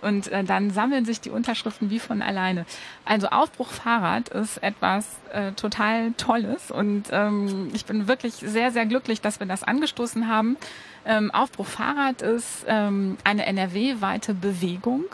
Und 0.02 0.28
äh, 0.28 0.44
dann 0.44 0.70
sammeln 0.70 1.04
sich 1.04 1.20
die 1.20 1.30
Unterschriften 1.30 1.90
wie 1.90 1.98
von 1.98 2.22
alleine. 2.22 2.64
Also 3.04 3.28
Aufbruch 3.28 3.68
Fahrrad 3.68 4.28
ist 4.30 4.62
etwas 4.62 5.05
äh, 5.32 5.52
total 5.52 6.12
Tolles 6.12 6.70
und 6.70 7.04
ähm, 7.10 7.70
ich 7.74 7.84
bin 7.84 8.08
wirklich 8.08 8.34
sehr, 8.34 8.70
sehr 8.70 8.86
glücklich, 8.86 9.20
dass 9.20 9.40
wir 9.40 9.46
das 9.46 9.62
angestoßen 9.62 10.28
haben. 10.28 10.56
Ähm, 11.04 11.30
Aufbruch 11.30 11.66
Fahrrad 11.66 12.22
ist 12.22 12.64
ähm, 12.66 13.16
eine 13.24 13.46
NRW-weite 13.46 14.34
Bewegung. 14.34 15.04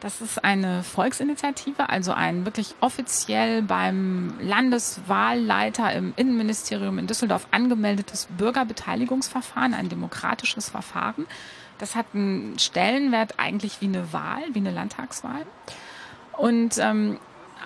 Das 0.00 0.20
ist 0.20 0.44
eine 0.44 0.82
Volksinitiative, 0.82 1.88
also 1.88 2.12
ein 2.12 2.44
wirklich 2.44 2.74
offiziell 2.80 3.62
beim 3.62 4.34
Landeswahlleiter 4.38 5.92
im 5.94 6.12
Innenministerium 6.16 6.98
in 6.98 7.06
Düsseldorf 7.06 7.46
angemeldetes 7.52 8.28
Bürgerbeteiligungsverfahren, 8.36 9.72
ein 9.72 9.88
demokratisches 9.88 10.68
Verfahren. 10.68 11.26
Das 11.78 11.96
hat 11.96 12.06
einen 12.12 12.58
Stellenwert 12.58 13.38
eigentlich 13.38 13.80
wie 13.80 13.86
eine 13.86 14.12
Wahl, 14.12 14.42
wie 14.52 14.58
eine 14.58 14.72
Landtagswahl. 14.72 15.46
Und 16.36 16.76
ähm, 16.78 17.18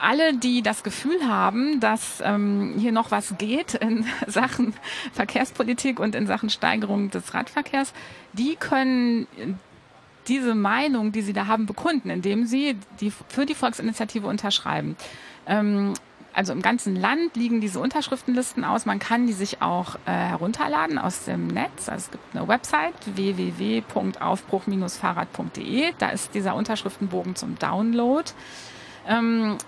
alle, 0.03 0.35
die 0.35 0.63
das 0.63 0.83
Gefühl 0.83 1.27
haben, 1.27 1.81
dass 1.81 2.21
ähm, 2.23 2.75
hier 2.79 2.93
noch 2.93 3.11
was 3.11 3.37
geht 3.39 3.75
in 3.75 4.07
Sachen 4.27 4.75
Verkehrspolitik 5.13 6.01
und 6.01 6.15
in 6.15 6.27
Sachen 6.27 6.51
Steigerung 6.51 7.11
des 7.11 7.35
Radverkehrs, 7.35 7.93
die 8.33 8.57
können 8.57 9.27
diese 10.29 10.55
Meinung, 10.55 11.13
die 11.13 11.23
sie 11.23 11.33
da 11.33 11.47
haben, 11.47 11.65
bekunden, 11.67 12.11
indem 12.11 12.45
sie 12.45 12.77
die 13.01 13.11
für 13.11 13.47
die 13.47 13.55
Volksinitiative 13.55 14.27
unterschreiben. 14.27 14.97
Ähm, 15.47 15.95
also 16.35 16.53
im 16.53 16.61
ganzen 16.63 16.95
Land 16.95 17.37
liegen 17.37 17.61
diese 17.61 17.81
Unterschriftenlisten 17.81 18.65
aus. 18.65 18.87
Man 18.87 19.01
kann 19.01 19.27
die 19.27 19.33
sich 19.33 19.61
auch 19.61 19.97
äh, 20.07 20.13
herunterladen 20.13 20.97
aus 20.99 21.25
dem 21.25 21.49
Netz. 21.49 21.89
Also 21.89 22.05
es 22.05 22.13
gibt 22.13 22.37
eine 22.37 22.47
Website 22.47 22.95
www.aufbruch-fahrrad.de. 23.17 25.95
Da 25.99 26.11
ist 26.11 26.33
dieser 26.35 26.55
Unterschriftenbogen 26.55 27.35
zum 27.35 27.59
Download. 27.59 28.31
Ähm, 29.09 29.59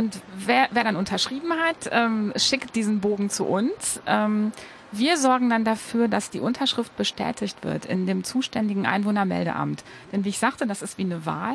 und 0.00 0.18
wer, 0.46 0.68
wer 0.70 0.82
dann 0.82 0.96
unterschrieben 0.96 1.52
hat, 1.52 1.90
ähm, 1.92 2.32
schickt 2.34 2.74
diesen 2.74 3.00
Bogen 3.00 3.28
zu 3.28 3.44
uns. 3.44 4.00
Ähm, 4.06 4.50
wir 4.92 5.18
sorgen 5.18 5.50
dann 5.50 5.62
dafür, 5.62 6.08
dass 6.08 6.30
die 6.30 6.40
Unterschrift 6.40 6.96
bestätigt 6.96 7.62
wird 7.62 7.84
in 7.84 8.06
dem 8.06 8.24
zuständigen 8.24 8.86
Einwohnermeldeamt. 8.86 9.84
Denn 10.10 10.24
wie 10.24 10.30
ich 10.30 10.38
sagte, 10.38 10.66
das 10.66 10.80
ist 10.80 10.96
wie 10.96 11.02
eine 11.02 11.26
Wahl. 11.26 11.54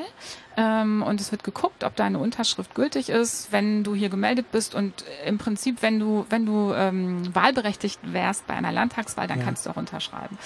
Ähm, 0.58 1.02
und 1.02 1.20
es 1.20 1.32
wird 1.32 1.44
geguckt, 1.44 1.84
ob 1.84 1.96
deine 1.96 2.20
Unterschrift 2.20 2.76
gültig 2.76 3.10
ist, 3.10 3.52
wenn 3.52 3.84
du 3.84 3.96
hier 3.96 4.10
gemeldet 4.10 4.52
bist. 4.52 4.76
Und 4.76 5.04
im 5.26 5.40
Prinzip, 5.40 5.82
wenn 5.82 6.00
du, 6.00 6.28
wenn 6.30 6.46
du 6.46 6.72
ähm, 6.74 7.34
wahlberechtigt 7.34 8.00
wärst 8.04 8.46
bei 8.46 8.54
einer 8.54 8.72
Landtagswahl, 8.72 9.28
dann 9.28 9.40
ja. 9.40 9.46
kannst 9.46 9.66
du 9.66 9.72
auch 9.72 9.78
unterschreiben. 9.78 10.38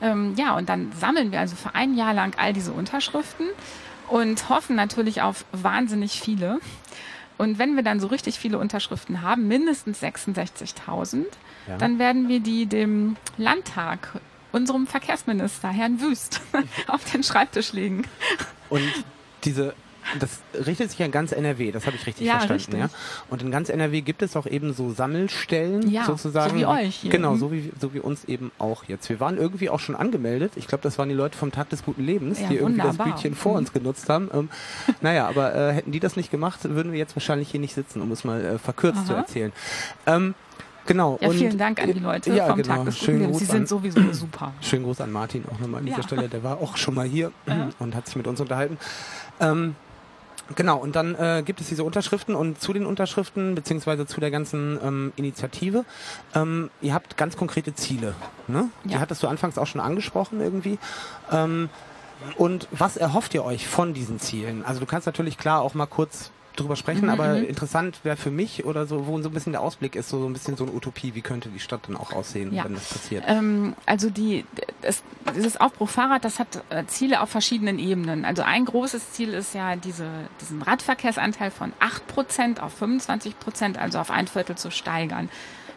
Ähm, 0.00 0.34
ja, 0.36 0.56
und 0.56 0.70
dann 0.70 0.92
sammeln 0.98 1.30
wir 1.30 1.40
also 1.40 1.56
für 1.56 1.74
ein 1.74 1.94
Jahr 1.94 2.14
lang 2.14 2.36
all 2.38 2.54
diese 2.54 2.72
Unterschriften 2.72 3.46
und 4.08 4.48
hoffen 4.48 4.76
natürlich 4.76 5.22
auf 5.22 5.44
wahnsinnig 5.52 6.20
viele. 6.20 6.58
Und 7.36 7.58
wenn 7.58 7.74
wir 7.76 7.82
dann 7.82 8.00
so 8.00 8.06
richtig 8.06 8.38
viele 8.38 8.58
Unterschriften 8.58 9.22
haben, 9.22 9.48
mindestens 9.48 10.02
66.000, 10.02 11.24
ja. 11.68 11.78
dann 11.78 11.98
werden 11.98 12.28
wir 12.28 12.40
die 12.40 12.66
dem 12.66 13.16
Landtag, 13.36 14.20
unserem 14.52 14.86
Verkehrsminister, 14.86 15.68
Herrn 15.68 16.00
Wüst, 16.00 16.40
auf 16.86 17.10
den 17.10 17.22
Schreibtisch 17.24 17.72
legen. 17.72 18.06
Und 18.70 18.88
diese 19.42 19.74
das 20.20 20.40
richtet 20.66 20.90
sich 20.90 21.02
an 21.02 21.10
ganz 21.10 21.32
NRW, 21.32 21.72
das 21.72 21.86
habe 21.86 21.96
ich 21.96 22.06
richtig 22.06 22.26
ja, 22.26 22.38
verstanden. 22.38 22.82
Richtig. 22.82 22.92
Ja? 22.92 23.24
Und 23.30 23.42
in 23.42 23.50
ganz 23.50 23.68
NRW 23.68 24.00
gibt 24.02 24.22
es 24.22 24.36
auch 24.36 24.46
eben 24.46 24.72
so 24.72 24.92
Sammelstellen 24.92 25.90
ja, 25.90 26.04
sozusagen. 26.04 26.50
So 26.50 26.56
wie 26.56 26.66
euch. 26.66 26.96
Hier. 26.96 27.10
Genau, 27.10 27.32
mhm. 27.32 27.38
so 27.38 27.52
wie, 27.52 27.72
so 27.80 27.94
wie 27.94 28.00
uns 28.00 28.24
eben 28.24 28.50
auch 28.58 28.84
jetzt. 28.84 29.08
Wir 29.08 29.20
waren 29.20 29.38
irgendwie 29.38 29.70
auch 29.70 29.80
schon 29.80 29.96
angemeldet. 29.96 30.52
Ich 30.56 30.66
glaube, 30.66 30.82
das 30.82 30.98
waren 30.98 31.08
die 31.08 31.14
Leute 31.14 31.36
vom 31.36 31.52
Tag 31.52 31.70
des 31.70 31.84
guten 31.84 32.04
Lebens, 32.04 32.40
ja, 32.40 32.48
die 32.48 32.56
irgendwie 32.56 32.82
wunderbar. 32.82 33.06
das 33.06 33.14
Bütchen 33.22 33.34
vor 33.34 33.52
mhm. 33.52 33.58
uns 33.58 33.72
genutzt 33.72 34.08
haben. 34.08 34.30
Ähm, 34.32 34.48
naja, 35.00 35.28
aber 35.28 35.54
äh, 35.54 35.72
hätten 35.72 35.92
die 35.92 36.00
das 36.00 36.16
nicht 36.16 36.30
gemacht, 36.30 36.60
würden 36.64 36.92
wir 36.92 36.98
jetzt 36.98 37.16
wahrscheinlich 37.16 37.50
hier 37.50 37.60
nicht 37.60 37.74
sitzen, 37.74 38.00
um 38.02 38.10
es 38.12 38.24
mal 38.24 38.44
äh, 38.44 38.58
verkürzt 38.58 39.00
Aha. 39.00 39.06
zu 39.06 39.12
erzählen. 39.14 39.52
Ähm, 40.06 40.34
Genau. 40.86 41.18
Ja, 41.20 41.30
vielen 41.30 41.58
Dank 41.58 41.82
an 41.82 41.92
die 41.92 41.98
Leute 41.98 42.32
ja, 42.34 42.46
vom 42.46 42.56
genau. 42.56 42.76
Tag 42.76 42.84
des 42.84 42.98
Schönen 42.98 43.26
Guten 43.26 43.38
Sie 43.38 43.44
sind 43.46 43.68
sowieso 43.68 44.00
super. 44.12 44.52
Schönen 44.60 44.84
Gruß 44.84 45.00
an 45.00 45.12
Martin 45.12 45.44
auch 45.50 45.58
nochmal 45.58 45.80
an 45.80 45.86
dieser 45.86 45.98
ja. 45.98 46.02
Stelle. 46.02 46.28
Der 46.28 46.42
war 46.42 46.58
auch 46.58 46.76
schon 46.76 46.94
mal 46.94 47.06
hier 47.06 47.32
und 47.78 47.94
hat 47.94 48.06
sich 48.06 48.16
mit 48.16 48.26
uns 48.26 48.40
unterhalten. 48.40 48.78
Ähm, 49.40 49.76
Genau, 50.56 50.76
und 50.76 50.94
dann 50.94 51.14
äh, 51.14 51.42
gibt 51.44 51.60
es 51.60 51.68
diese 51.68 51.84
Unterschriften 51.84 52.34
und 52.34 52.60
zu 52.60 52.72
den 52.72 52.84
Unterschriften 52.84 53.54
beziehungsweise 53.54 54.06
zu 54.06 54.20
der 54.20 54.30
ganzen 54.30 54.78
ähm, 54.82 55.12
Initiative, 55.16 55.84
ähm, 56.34 56.70
ihr 56.82 56.92
habt 56.92 57.16
ganz 57.16 57.36
konkrete 57.36 57.74
Ziele. 57.74 58.14
Ne? 58.46 58.68
Ja. 58.84 58.90
Die 58.90 58.98
hattest 58.98 59.22
du 59.22 59.28
anfangs 59.28 59.56
auch 59.56 59.66
schon 59.66 59.80
angesprochen 59.80 60.40
irgendwie. 60.40 60.78
Ähm, 61.32 61.70
und 62.36 62.68
was 62.70 62.96
erhofft 62.96 63.34
ihr 63.34 63.44
euch 63.44 63.66
von 63.66 63.94
diesen 63.94 64.20
Zielen? 64.20 64.64
Also 64.64 64.80
du 64.80 64.86
kannst 64.86 65.06
natürlich 65.06 65.38
klar 65.38 65.62
auch 65.62 65.74
mal 65.74 65.86
kurz 65.86 66.30
drüber 66.56 66.76
sprechen, 66.76 67.04
mhm, 67.04 67.10
aber 67.10 67.34
mhm. 67.34 67.44
interessant 67.44 68.00
wäre 68.02 68.16
für 68.16 68.30
mich 68.30 68.64
oder 68.64 68.86
so, 68.86 69.06
wo 69.06 69.20
so 69.20 69.28
ein 69.28 69.32
bisschen 69.32 69.52
der 69.52 69.60
Ausblick 69.60 69.96
ist, 69.96 70.08
so, 70.08 70.20
so 70.20 70.26
ein 70.26 70.32
bisschen 70.32 70.56
so 70.56 70.64
eine 70.64 70.72
Utopie, 70.72 71.14
wie 71.14 71.20
könnte 71.20 71.48
die 71.48 71.60
Stadt 71.60 71.88
dann 71.88 71.96
auch 71.96 72.12
aussehen, 72.12 72.54
ja. 72.54 72.64
wenn 72.64 72.74
das 72.74 72.88
passiert? 72.88 73.24
Ähm, 73.26 73.74
also 73.86 74.10
die, 74.10 74.44
es, 74.82 75.02
dieses 75.34 75.60
Aufbruchfahrrad, 75.60 76.24
das 76.24 76.38
hat 76.38 76.62
äh, 76.70 76.84
Ziele 76.86 77.20
auf 77.20 77.30
verschiedenen 77.30 77.78
Ebenen. 77.78 78.24
Also 78.24 78.42
ein 78.42 78.64
großes 78.64 79.12
Ziel 79.12 79.34
ist 79.34 79.54
ja 79.54 79.76
diese, 79.76 80.08
diesen 80.40 80.62
Radverkehrsanteil 80.62 81.50
von 81.50 81.72
8% 81.80 82.60
auf 82.60 82.80
25%, 82.80 83.76
also 83.76 83.98
auf 83.98 84.10
ein 84.10 84.28
Viertel 84.28 84.56
zu 84.56 84.70
steigern. 84.70 85.28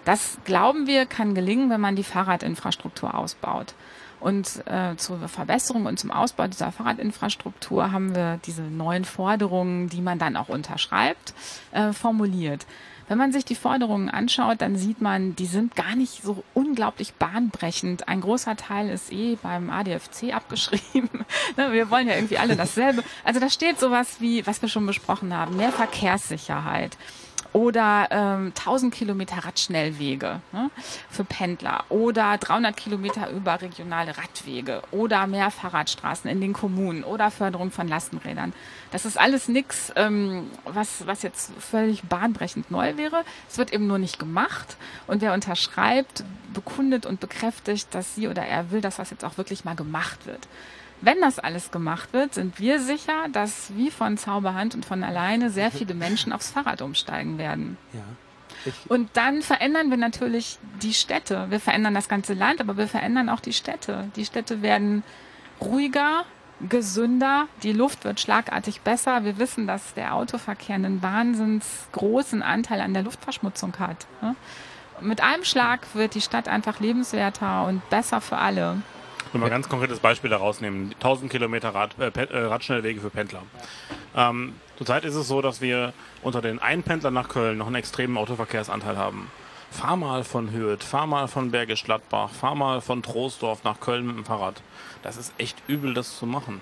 Das 0.05 0.37
glauben 0.45 0.87
wir 0.87 1.05
kann 1.05 1.35
gelingen, 1.35 1.69
wenn 1.69 1.81
man 1.81 1.95
die 1.95 2.03
Fahrradinfrastruktur 2.03 3.13
ausbaut. 3.13 3.73
Und 4.19 4.63
äh, 4.65 4.95
zur 4.97 5.27
Verbesserung 5.27 5.85
und 5.85 5.99
zum 5.99 6.11
Ausbau 6.11 6.47
dieser 6.47 6.71
Fahrradinfrastruktur 6.71 7.91
haben 7.91 8.15
wir 8.15 8.39
diese 8.45 8.63
neuen 8.63 9.05
Forderungen, 9.05 9.89
die 9.89 10.01
man 10.01 10.17
dann 10.17 10.35
auch 10.35 10.49
unterschreibt, 10.49 11.33
äh, 11.71 11.93
formuliert. 11.93 12.65
Wenn 13.07 13.17
man 13.17 13.31
sich 13.31 13.45
die 13.45 13.55
Forderungen 13.55 14.09
anschaut, 14.09 14.61
dann 14.61 14.75
sieht 14.75 15.01
man, 15.01 15.35
die 15.35 15.45
sind 15.45 15.75
gar 15.75 15.95
nicht 15.95 16.23
so 16.23 16.43
unglaublich 16.53 17.13
bahnbrechend. 17.13 18.09
Ein 18.09 18.19
großer 18.19 18.57
Teil 18.57 18.89
ist 18.89 19.13
eh 19.13 19.37
beim 19.41 19.69
ADFC 19.69 20.33
abgeschrieben. 20.33 21.09
Ne, 21.55 21.71
wir 21.71 21.89
wollen 21.89 22.07
ja 22.07 22.15
irgendwie 22.15 22.37
alle 22.37 22.55
dasselbe. 22.55 23.03
Also 23.23 23.39
da 23.39 23.49
steht 23.49 23.79
sowas 23.79 24.17
wie, 24.19 24.45
was 24.45 24.61
wir 24.61 24.69
schon 24.69 24.85
besprochen 24.85 25.33
haben, 25.33 25.55
mehr 25.55 25.71
Verkehrssicherheit 25.71 26.97
oder 27.57 28.07
ähm, 28.11 28.53
1000 28.55 28.93
Kilometer 28.93 29.43
Radschnellwege 29.43 30.41
ne, 30.51 30.69
für 31.09 31.23
Pendler 31.23 31.85
oder 31.89 32.37
300 32.37 32.77
Kilometer 32.77 33.31
überregionale 33.31 34.15
Radwege 34.15 34.83
oder 34.91 35.25
mehr 35.25 35.49
Fahrradstraßen 35.49 36.29
in 36.29 36.39
den 36.39 36.53
Kommunen 36.53 37.03
oder 37.03 37.31
Förderung 37.31 37.71
von 37.71 37.87
Lastenrädern. 37.87 38.53
Das 38.91 39.05
ist 39.05 39.19
alles 39.19 39.47
nichts, 39.47 39.91
ähm, 39.95 40.51
was, 40.65 41.07
was 41.07 41.23
jetzt 41.23 41.51
völlig 41.59 42.03
bahnbrechend 42.03 42.69
neu 42.69 42.95
wäre. 42.95 43.23
Es 43.49 43.57
wird 43.57 43.73
eben 43.73 43.87
nur 43.87 43.97
nicht 43.97 44.19
gemacht 44.19 44.77
und 45.07 45.21
wer 45.21 45.33
unterschreibt, 45.33 46.23
bekundet 46.53 47.07
und 47.07 47.19
bekräftigt, 47.19 47.87
dass 47.95 48.13
sie 48.13 48.27
oder 48.27 48.45
er 48.45 48.69
will, 48.69 48.81
dass 48.81 48.97
das 48.97 49.09
jetzt 49.09 49.25
auch 49.25 49.39
wirklich 49.39 49.65
mal 49.65 49.75
gemacht 49.75 50.27
wird. 50.27 50.47
Wenn 51.01 51.21
das 51.21 51.39
alles 51.39 51.71
gemacht 51.71 52.13
wird, 52.13 52.33
sind 52.33 52.59
wir 52.59 52.79
sicher, 52.79 53.27
dass 53.31 53.75
wie 53.75 53.91
von 53.91 54.17
Zauberhand 54.17 54.73
und 54.75 54.85
von 54.85 55.03
alleine 55.03 55.49
sehr 55.49 55.71
viele 55.71 55.93
Menschen 55.93 56.33
aufs 56.33 56.51
Fahrrad 56.51 56.81
umsteigen 56.81 57.37
werden. 57.37 57.77
Ja. 57.93 58.71
Und 58.87 59.09
dann 59.13 59.41
verändern 59.41 59.91
wir 59.91 59.97
natürlich 59.97 60.57
die 60.81 60.93
Städte. 60.93 61.45
Wir 61.49 61.59
verändern 61.59 61.93
das 61.93 62.09
ganze 62.09 62.33
Land, 62.33 62.59
aber 62.59 62.77
wir 62.77 62.87
verändern 62.87 63.29
auch 63.29 63.39
die 63.39 63.53
Städte. 63.53 64.09
Die 64.15 64.25
Städte 64.25 64.61
werden 64.61 65.03
ruhiger, 65.61 66.25
gesünder, 66.67 67.47
die 67.61 67.71
Luft 67.71 68.03
wird 68.03 68.19
schlagartig 68.19 68.81
besser. 68.81 69.23
Wir 69.23 69.37
wissen, 69.37 69.67
dass 69.67 69.93
der 69.93 70.15
Autoverkehr 70.15 70.75
einen 70.75 71.03
wahnsinns 71.03 71.87
großen 71.91 72.41
Anteil 72.41 72.81
an 72.81 72.93
der 72.93 73.03
Luftverschmutzung 73.03 73.77
hat. 73.79 74.07
Ne? 74.21 74.35
Mit 75.01 75.21
einem 75.21 75.43
Schlag 75.43 75.81
wird 75.93 76.15
die 76.15 76.21
Stadt 76.21 76.47
einfach 76.47 76.79
lebenswerter 76.79 77.65
und 77.67 77.87
besser 77.89 78.21
für 78.21 78.37
alle. 78.37 78.81
Ich 79.27 79.33
will 79.33 79.41
mal 79.41 79.47
ein 79.47 79.51
ganz 79.51 79.67
konkretes 79.67 79.99
Beispiel 79.99 80.29
daraus 80.29 80.61
nehmen. 80.61 80.93
1000 80.95 81.29
Kilometer 81.29 81.75
Rad, 81.75 81.95
äh, 81.99 82.07
äh, 82.07 82.45
Radschnellwege 82.45 83.01
für 83.01 83.09
Pendler. 83.09 83.43
Ähm, 84.15 84.55
Zurzeit 84.77 85.05
ist 85.05 85.15
es 85.15 85.27
so, 85.27 85.41
dass 85.41 85.59
wir 85.59 85.91
unter 86.21 86.41
den 86.41 86.59
Einpendlern 86.59 87.13
nach 87.13 87.29
Köln 87.29 87.57
noch 87.57 87.67
einen 87.67 87.75
extremen 87.75 88.15
Autoverkehrsanteil 88.15 88.95
haben. 88.95 89.29
Fahr 89.69 89.97
mal 89.97 90.23
von 90.23 90.53
Hürth, 90.53 90.83
fahr 90.83 91.07
mal 91.07 91.27
von 91.27 91.51
Bergisch 91.51 91.83
Gladbach, 91.83 92.29
fahr 92.29 92.55
mal 92.55 92.79
von 92.79 93.03
Troisdorf 93.03 93.63
nach 93.63 93.79
Köln 93.79 94.07
mit 94.07 94.15
dem 94.15 94.23
Fahrrad. 94.23 94.61
Das 95.03 95.17
ist 95.17 95.33
echt 95.37 95.57
übel, 95.67 95.93
das 95.93 96.17
zu 96.17 96.25
machen. 96.25 96.61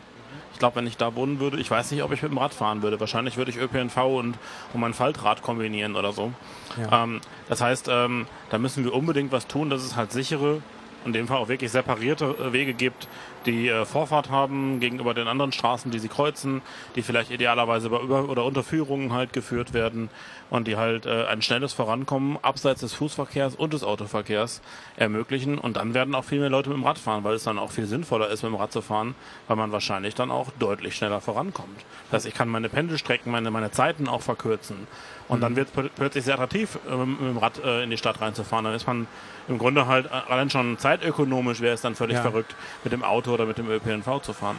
Ich 0.53 0.59
glaube, 0.59 0.77
wenn 0.77 0.87
ich 0.87 0.95
da 0.95 1.15
wohnen 1.15 1.41
würde, 1.41 1.57
ich 1.57 1.69
weiß 1.69 1.91
nicht, 1.91 2.01
ob 2.03 2.13
ich 2.13 2.21
mit 2.21 2.31
dem 2.31 2.37
Rad 2.37 2.53
fahren 2.53 2.81
würde. 2.81 2.99
Wahrscheinlich 2.99 3.35
würde 3.35 3.51
ich 3.51 3.57
ÖPNV 3.57 3.97
und, 3.97 4.37
und 4.73 4.79
mein 4.79 4.93
Faltrad 4.93 5.41
kombinieren 5.41 5.97
oder 5.97 6.13
so. 6.13 6.31
Ja. 6.77 7.03
Ähm, 7.03 7.19
das 7.49 7.59
heißt, 7.59 7.89
ähm, 7.91 8.25
da 8.49 8.57
müssen 8.57 8.85
wir 8.85 8.93
unbedingt 8.93 9.33
was 9.33 9.47
tun, 9.47 9.69
dass 9.69 9.83
es 9.83 9.97
halt 9.97 10.13
sichere, 10.13 10.61
in 11.05 11.13
dem 11.13 11.27
Fall 11.27 11.37
auch 11.37 11.47
wirklich 11.47 11.71
separierte 11.71 12.25
äh, 12.25 12.53
Wege 12.53 12.73
gibt, 12.73 13.07
die 13.45 13.69
äh, 13.69 13.85
Vorfahrt 13.85 14.29
haben 14.29 14.79
gegenüber 14.79 15.13
den 15.13 15.27
anderen 15.27 15.51
Straßen, 15.51 15.91
die 15.91 15.99
sie 15.99 16.07
kreuzen, 16.07 16.61
die 16.95 17.01
vielleicht 17.01 17.31
idealerweise 17.31 17.87
über, 17.87 18.01
über 18.01 18.29
oder 18.29 18.45
Unterführungen 18.45 19.13
halt 19.13 19.33
geführt 19.33 19.73
werden 19.73 20.09
und 20.49 20.67
die 20.67 20.77
halt 20.77 21.05
äh, 21.05 21.25
ein 21.25 21.41
schnelles 21.41 21.73
Vorankommen 21.73 22.37
abseits 22.41 22.81
des 22.81 22.93
Fußverkehrs 22.93 23.55
und 23.55 23.73
des 23.73 23.83
Autoverkehrs 23.83 24.61
ermöglichen. 24.95 25.57
Und 25.57 25.77
dann 25.77 25.93
werden 25.93 26.15
auch 26.15 26.23
viel 26.25 26.39
mehr 26.39 26.49
Leute 26.49 26.69
mit 26.69 26.77
dem 26.77 26.83
Rad 26.83 26.97
fahren, 26.97 27.23
weil 27.23 27.35
es 27.35 27.43
dann 27.43 27.57
auch 27.57 27.71
viel 27.71 27.85
sinnvoller 27.85 28.29
ist, 28.29 28.43
mit 28.43 28.51
dem 28.51 28.55
Rad 28.55 28.71
zu 28.71 28.81
fahren, 28.81 29.15
weil 29.47 29.57
man 29.57 29.71
wahrscheinlich 29.71 30.15
dann 30.15 30.31
auch 30.31 30.51
deutlich 30.59 30.95
schneller 30.95 31.21
vorankommt. 31.21 31.85
Das 32.09 32.19
heißt, 32.19 32.25
ich 32.27 32.33
kann 32.33 32.49
meine 32.49 32.69
Pendelstrecken, 32.69 33.31
meine, 33.31 33.51
meine 33.51 33.71
Zeiten 33.71 34.07
auch 34.07 34.21
verkürzen. 34.21 34.87
Und 35.27 35.37
mhm. 35.37 35.41
dann 35.41 35.55
wird 35.55 35.69
es 35.75 35.89
plötzlich 35.95 36.23
sehr 36.23 36.35
attraktiv, 36.35 36.77
äh, 36.87 36.95
mit 36.95 37.19
dem 37.19 37.37
Rad 37.37 37.63
äh, 37.63 37.83
in 37.83 37.89
die 37.89 37.97
Stadt 37.97 38.21
reinzufahren. 38.21 38.65
Dann 38.65 38.75
ist 38.75 38.85
man 38.85 39.07
im 39.47 39.57
Grunde 39.57 39.87
halt 39.87 40.07
äh, 40.07 40.09
allein 40.09 40.49
schon 40.49 40.77
zeitökonomisch 40.77 41.61
wäre 41.61 41.73
es 41.73 41.81
dann 41.81 41.95
völlig 41.95 42.15
ja. 42.15 42.21
verrückt, 42.21 42.55
mit 42.83 42.93
dem 42.93 43.03
Auto 43.03 43.34
oder 43.35 43.45
mit 43.45 43.57
dem 43.57 43.69
ÖPNV 43.69 44.21
zu 44.21 44.33
fahren. 44.33 44.57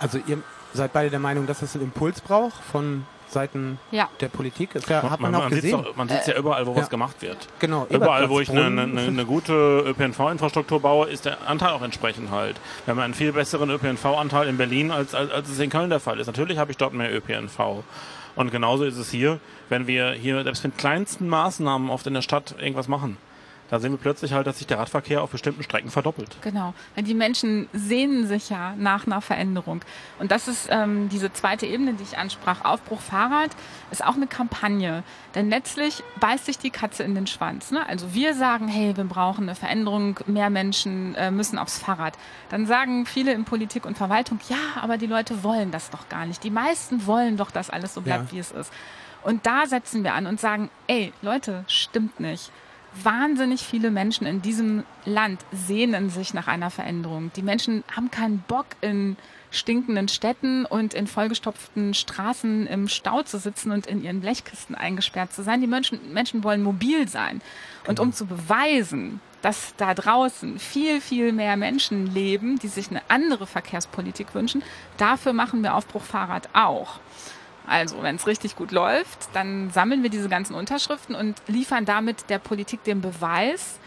Also 0.00 0.18
ihr 0.26 0.38
seid 0.74 0.92
beide 0.92 1.10
der 1.10 1.18
Meinung, 1.18 1.46
dass 1.46 1.62
es 1.62 1.74
einen 1.74 1.84
Impuls 1.84 2.20
braucht 2.20 2.62
von 2.62 3.06
Seiten 3.30 3.78
ja. 3.90 4.08
der 4.20 4.28
Politik. 4.28 4.74
Ist 4.74 4.88
ja, 4.88 5.02
hat 5.02 5.20
man, 5.20 5.32
man, 5.32 5.40
auch 5.40 5.44
man 5.44 5.54
gesehen. 5.54 5.82
Doch, 5.82 5.96
man 5.96 6.08
sieht 6.08 6.20
es 6.20 6.26
ja 6.26 6.36
überall, 6.36 6.66
wo 6.66 6.72
ja. 6.72 6.78
was 6.78 6.90
gemacht 6.90 7.20
wird. 7.20 7.48
Genau. 7.58 7.86
Überall, 7.90 8.30
wo 8.30 8.40
ich 8.40 8.50
eine, 8.50 8.82
eine, 8.82 9.00
eine 9.00 9.24
gute 9.24 9.52
ÖPNV-Infrastruktur 9.86 10.80
baue, 10.80 11.08
ist 11.08 11.24
der 11.24 11.46
Anteil 11.46 11.72
auch 11.72 11.82
entsprechend 11.82 12.30
halt. 12.30 12.56
Wir 12.84 12.92
haben 12.92 13.00
einen 13.00 13.14
viel 13.14 13.32
besseren 13.32 13.70
ÖPNV-Anteil 13.70 14.48
in 14.48 14.56
Berlin, 14.56 14.90
als, 14.90 15.14
als, 15.14 15.30
als 15.30 15.48
es 15.48 15.58
in 15.58 15.70
Köln 15.70 15.90
der 15.90 16.00
Fall 16.00 16.18
ist. 16.20 16.26
Natürlich 16.26 16.58
habe 16.58 16.70
ich 16.70 16.76
dort 16.76 16.94
mehr 16.94 17.14
ÖPNV. 17.14 17.84
Und 18.34 18.50
genauso 18.50 18.84
ist 18.84 18.96
es 18.96 19.10
hier, 19.10 19.40
wenn 19.68 19.86
wir 19.86 20.12
hier 20.12 20.42
selbst 20.44 20.64
mit 20.64 20.78
kleinsten 20.78 21.28
Maßnahmen 21.28 21.90
oft 21.90 22.06
in 22.06 22.14
der 22.14 22.22
Stadt 22.22 22.54
irgendwas 22.58 22.88
machen 22.88 23.18
da 23.70 23.78
sehen 23.78 23.92
wir 23.92 23.98
plötzlich 23.98 24.32
halt, 24.32 24.46
dass 24.46 24.58
sich 24.58 24.66
der 24.66 24.78
Radverkehr 24.78 25.22
auf 25.22 25.30
bestimmten 25.30 25.62
Strecken 25.62 25.90
verdoppelt. 25.90 26.38
Genau. 26.40 26.72
Die 26.96 27.14
Menschen 27.14 27.68
sehnen 27.72 28.26
sich 28.26 28.48
ja 28.48 28.74
nach 28.76 29.06
einer 29.06 29.20
Veränderung. 29.20 29.82
Und 30.18 30.30
das 30.30 30.48
ist 30.48 30.68
ähm, 30.70 31.08
diese 31.10 31.32
zweite 31.32 31.66
Ebene, 31.66 31.92
die 31.92 32.02
ich 32.02 32.16
ansprach. 32.16 32.64
Aufbruch 32.64 33.00
Fahrrad 33.00 33.50
ist 33.90 34.04
auch 34.04 34.14
eine 34.14 34.26
Kampagne. 34.26 35.02
Denn 35.34 35.50
letztlich 35.50 36.02
beißt 36.18 36.46
sich 36.46 36.58
die 36.58 36.70
Katze 36.70 37.02
in 37.02 37.14
den 37.14 37.26
Schwanz. 37.26 37.70
Ne? 37.70 37.86
Also 37.86 38.14
wir 38.14 38.34
sagen, 38.34 38.68
hey, 38.68 38.96
wir 38.96 39.04
brauchen 39.04 39.44
eine 39.44 39.54
Veränderung, 39.54 40.18
mehr 40.26 40.48
Menschen 40.48 41.14
äh, 41.16 41.30
müssen 41.30 41.58
aufs 41.58 41.78
Fahrrad. 41.78 42.16
Dann 42.48 42.66
sagen 42.66 43.04
viele 43.04 43.32
in 43.32 43.44
Politik 43.44 43.84
und 43.84 43.98
Verwaltung, 43.98 44.40
ja, 44.48 44.80
aber 44.80 44.96
die 44.96 45.06
Leute 45.06 45.42
wollen 45.42 45.70
das 45.70 45.90
doch 45.90 46.08
gar 46.08 46.24
nicht. 46.24 46.42
Die 46.42 46.50
meisten 46.50 47.06
wollen 47.06 47.36
doch, 47.36 47.50
dass 47.50 47.68
alles 47.68 47.92
so 47.92 48.00
bleibt, 48.00 48.30
ja. 48.30 48.32
wie 48.32 48.38
es 48.38 48.50
ist. 48.50 48.72
Und 49.22 49.44
da 49.46 49.66
setzen 49.66 50.04
wir 50.04 50.14
an 50.14 50.26
und 50.26 50.40
sagen, 50.40 50.70
ey, 50.86 51.12
Leute, 51.20 51.64
stimmt 51.66 52.18
nicht 52.18 52.50
wahnsinnig 53.04 53.62
viele 53.62 53.90
Menschen 53.90 54.26
in 54.26 54.42
diesem 54.42 54.84
Land 55.04 55.40
sehnen 55.52 56.10
sich 56.10 56.34
nach 56.34 56.48
einer 56.48 56.70
Veränderung. 56.70 57.30
Die 57.36 57.42
Menschen 57.42 57.84
haben 57.94 58.10
keinen 58.10 58.40
Bock 58.46 58.66
in 58.80 59.16
stinkenden 59.50 60.08
Städten 60.08 60.64
und 60.66 60.94
in 60.94 61.06
vollgestopften 61.06 61.94
Straßen 61.94 62.66
im 62.66 62.88
Stau 62.88 63.22
zu 63.22 63.38
sitzen 63.38 63.72
und 63.72 63.86
in 63.86 64.02
ihren 64.02 64.20
Blechkisten 64.20 64.74
eingesperrt 64.74 65.32
zu 65.32 65.42
sein. 65.42 65.60
Die 65.60 65.66
Menschen, 65.66 66.12
Menschen 66.12 66.44
wollen 66.44 66.62
mobil 66.62 67.08
sein. 67.08 67.40
Und 67.86 67.96
genau. 67.96 68.02
um 68.02 68.12
zu 68.12 68.26
beweisen, 68.26 69.20
dass 69.42 69.74
da 69.76 69.94
draußen 69.94 70.58
viel, 70.58 71.00
viel 71.00 71.32
mehr 71.32 71.56
Menschen 71.56 72.12
leben, 72.12 72.58
die 72.58 72.68
sich 72.68 72.90
eine 72.90 73.02
andere 73.08 73.46
Verkehrspolitik 73.46 74.34
wünschen, 74.34 74.62
dafür 74.96 75.32
machen 75.32 75.62
wir 75.62 75.74
Aufbruch 75.74 76.02
Fahrrad 76.02 76.48
auch. 76.52 77.00
Also, 77.68 78.02
wenn 78.02 78.16
es 78.16 78.26
richtig 78.26 78.56
gut 78.56 78.72
läuft, 78.72 79.28
dann 79.34 79.70
sammeln 79.70 80.02
wir 80.02 80.10
diese 80.10 80.28
ganzen 80.28 80.54
Unterschriften 80.54 81.14
und 81.14 81.36
liefern 81.46 81.84
damit 81.84 82.30
der 82.30 82.38
Politik 82.38 82.82
den 82.84 83.00
Beweis 83.00 83.78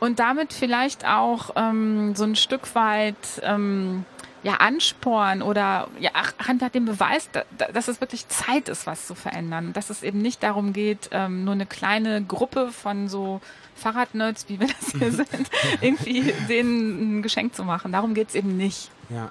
und 0.00 0.18
damit 0.18 0.52
vielleicht 0.52 1.06
auch 1.06 1.50
ähm, 1.56 2.14
so 2.14 2.24
ein 2.24 2.36
Stück 2.36 2.74
weit 2.74 3.16
ähm, 3.42 4.04
ja, 4.42 4.54
Ansporn 4.54 5.42
oder 5.42 5.88
ja, 5.98 6.10
einfach 6.46 6.70
den 6.70 6.84
Beweis, 6.84 7.28
da, 7.32 7.42
dass 7.72 7.88
es 7.88 8.00
wirklich 8.00 8.28
Zeit 8.28 8.68
ist, 8.68 8.86
was 8.86 9.06
zu 9.06 9.14
verändern. 9.14 9.72
Dass 9.72 9.90
es 9.90 10.02
eben 10.02 10.20
nicht 10.20 10.42
darum 10.42 10.72
geht, 10.72 11.10
ähm, 11.12 11.44
nur 11.44 11.54
eine 11.54 11.66
kleine 11.66 12.22
Gruppe 12.22 12.70
von 12.70 13.08
so 13.08 13.40
Fahrradnerds, 13.74 14.48
wie 14.48 14.60
wir 14.60 14.68
das 14.68 14.92
hier 14.92 15.12
sind, 15.26 15.50
irgendwie 15.80 16.32
denen 16.48 17.18
ein 17.18 17.22
Geschenk 17.22 17.54
zu 17.54 17.64
machen. 17.64 17.92
Darum 17.92 18.14
geht 18.14 18.28
es 18.28 18.34
eben 18.34 18.56
nicht. 18.56 18.90
Ja. 19.10 19.30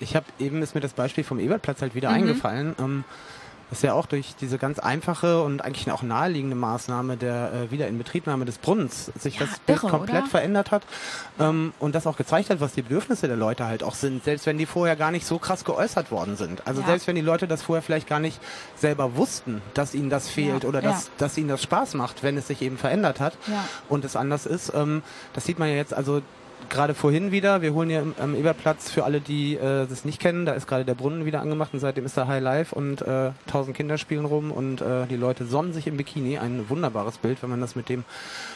Ich 0.00 0.16
habe 0.16 0.26
eben, 0.40 0.60
ist 0.62 0.74
mir 0.74 0.80
das 0.80 0.94
Beispiel 0.94 1.22
vom 1.22 1.38
Ebertplatz 1.38 1.80
halt 1.80 1.94
wieder 1.94 2.10
mhm. 2.10 2.16
eingefallen. 2.16 2.74
Ähm, 2.78 3.04
das 3.72 3.80
ja 3.80 3.94
auch 3.94 4.04
durch 4.04 4.34
diese 4.38 4.58
ganz 4.58 4.78
einfache 4.78 5.42
und 5.42 5.64
eigentlich 5.64 5.90
auch 5.90 6.02
naheliegende 6.02 6.54
Maßnahme 6.54 7.16
der 7.16 7.52
äh, 7.54 7.70
Wiederinbetriebnahme 7.70 8.44
des 8.44 8.58
Brunnens 8.58 9.06
sich 9.18 9.38
ja, 9.38 9.46
das 9.46 9.60
Bild 9.60 9.78
irre, 9.78 9.88
komplett 9.88 10.24
oder? 10.24 10.30
verändert 10.30 10.70
hat 10.70 10.82
ähm, 11.40 11.72
und 11.78 11.94
das 11.94 12.06
auch 12.06 12.18
gezeigt 12.18 12.50
hat, 12.50 12.60
was 12.60 12.74
die 12.74 12.82
Bedürfnisse 12.82 13.28
der 13.28 13.38
Leute 13.38 13.64
halt 13.66 13.82
auch 13.82 13.94
sind, 13.94 14.24
selbst 14.24 14.44
wenn 14.44 14.58
die 14.58 14.66
vorher 14.66 14.94
gar 14.94 15.10
nicht 15.10 15.24
so 15.24 15.38
krass 15.38 15.64
geäußert 15.64 16.10
worden 16.10 16.36
sind. 16.36 16.66
Also 16.66 16.82
ja. 16.82 16.86
selbst 16.88 17.06
wenn 17.06 17.16
die 17.16 17.22
Leute 17.22 17.48
das 17.48 17.62
vorher 17.62 17.80
vielleicht 17.80 18.06
gar 18.06 18.20
nicht 18.20 18.38
selber 18.76 19.16
wussten, 19.16 19.62
dass 19.72 19.94
ihnen 19.94 20.10
das 20.10 20.28
fehlt 20.28 20.64
ja, 20.64 20.68
oder 20.68 20.82
dass, 20.82 21.10
dass 21.16 21.38
ihnen 21.38 21.48
das 21.48 21.62
Spaß 21.62 21.94
macht, 21.94 22.22
wenn 22.22 22.36
es 22.36 22.48
sich 22.48 22.60
eben 22.60 22.76
verändert 22.76 23.20
hat 23.20 23.38
und 23.88 24.04
es 24.04 24.16
anders 24.16 24.44
ist. 24.44 24.70
Ähm, 24.74 25.02
das 25.32 25.46
sieht 25.46 25.58
man 25.58 25.70
ja 25.70 25.76
jetzt, 25.76 25.94
also 25.94 26.20
gerade 26.72 26.94
vorhin 26.94 27.30
wieder. 27.30 27.62
Wir 27.62 27.74
holen 27.74 27.90
hier 27.90 28.04
am 28.18 28.34
Eberplatz 28.34 28.90
für 28.90 29.04
alle, 29.04 29.20
die 29.20 29.56
äh, 29.56 29.86
das 29.86 30.04
nicht 30.04 30.20
kennen. 30.20 30.46
Da 30.46 30.52
ist 30.52 30.66
gerade 30.66 30.84
der 30.84 30.94
Brunnen 30.94 31.24
wieder 31.26 31.40
angemacht 31.40 31.74
und 31.74 31.80
seitdem 31.80 32.06
ist 32.06 32.16
da 32.16 32.26
High 32.26 32.42
Life 32.42 32.74
und 32.74 33.02
äh, 33.02 33.30
tausend 33.46 33.76
Kinder 33.76 33.98
spielen 33.98 34.24
rum 34.24 34.50
und 34.50 34.80
äh, 34.80 35.06
die 35.06 35.16
Leute 35.16 35.44
sonnen 35.44 35.72
sich 35.74 35.86
im 35.86 35.98
Bikini. 35.98 36.38
Ein 36.38 36.68
wunderbares 36.70 37.18
Bild, 37.18 37.42
wenn 37.42 37.50
man 37.50 37.60
das 37.60 37.76
mit 37.76 37.88
dem 37.88 38.04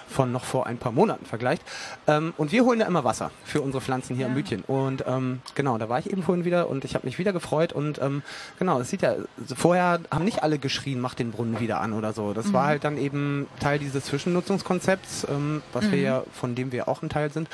von 0.09 0.33
noch 0.33 0.45
vor 0.45 0.67
ein 0.67 0.79
paar 0.79 0.93
Monaten 0.93 1.27
vergleicht. 1.27 1.63
Ähm, 2.07 2.33
und 2.39 2.53
wir 2.53 2.65
holen 2.65 2.79
da 2.79 2.87
immer 2.87 3.05
Wasser 3.05 3.31
für 3.45 3.61
unsere 3.61 3.83
Pflanzen 3.83 4.17
hier 4.17 4.25
ja. 4.25 4.29
am 4.29 4.35
Bütchen. 4.35 4.63
Und 4.67 5.05
ähm, 5.07 5.41
genau, 5.55 5.77
da 5.77 5.89
war 5.89 5.99
ich 5.99 6.11
eben 6.11 6.23
vorhin 6.23 6.47
wieder 6.47 6.69
und 6.69 6.85
ich 6.85 6.95
habe 6.95 7.07
mich 7.07 7.19
wieder 7.19 7.35
gefreut. 7.35 7.75
Und 7.75 8.01
ähm, 8.01 8.23
genau, 8.59 8.81
es 8.81 8.89
sieht 8.89 9.03
ja, 9.03 9.15
vorher 9.55 10.01
haben 10.11 10.25
nicht 10.25 10.43
alle 10.43 10.59
geschrien, 10.59 11.01
mach 11.01 11.15
den 11.15 11.33
Brunnen 11.33 11.61
wieder 11.61 11.81
an 11.81 11.93
oder 11.93 12.15
so. 12.15 12.33
Das 12.33 12.47
mhm. 12.47 12.53
war 12.55 12.67
halt 12.67 12.85
dann 12.85 12.97
eben 12.97 13.47
Teil 13.61 13.79
dieses 13.79 14.05
Zwischennutzungskonzepts, 14.05 15.27
ähm, 15.29 15.63
was 15.75 15.85
mhm. 15.85 15.93
wir 15.93 16.01
ja, 16.01 16.23
von 16.33 16.55
dem 16.55 16.73
wir 16.73 16.89
auch 16.89 17.03
ein 17.03 17.11
Teil 17.11 17.31
sind. 17.31 17.51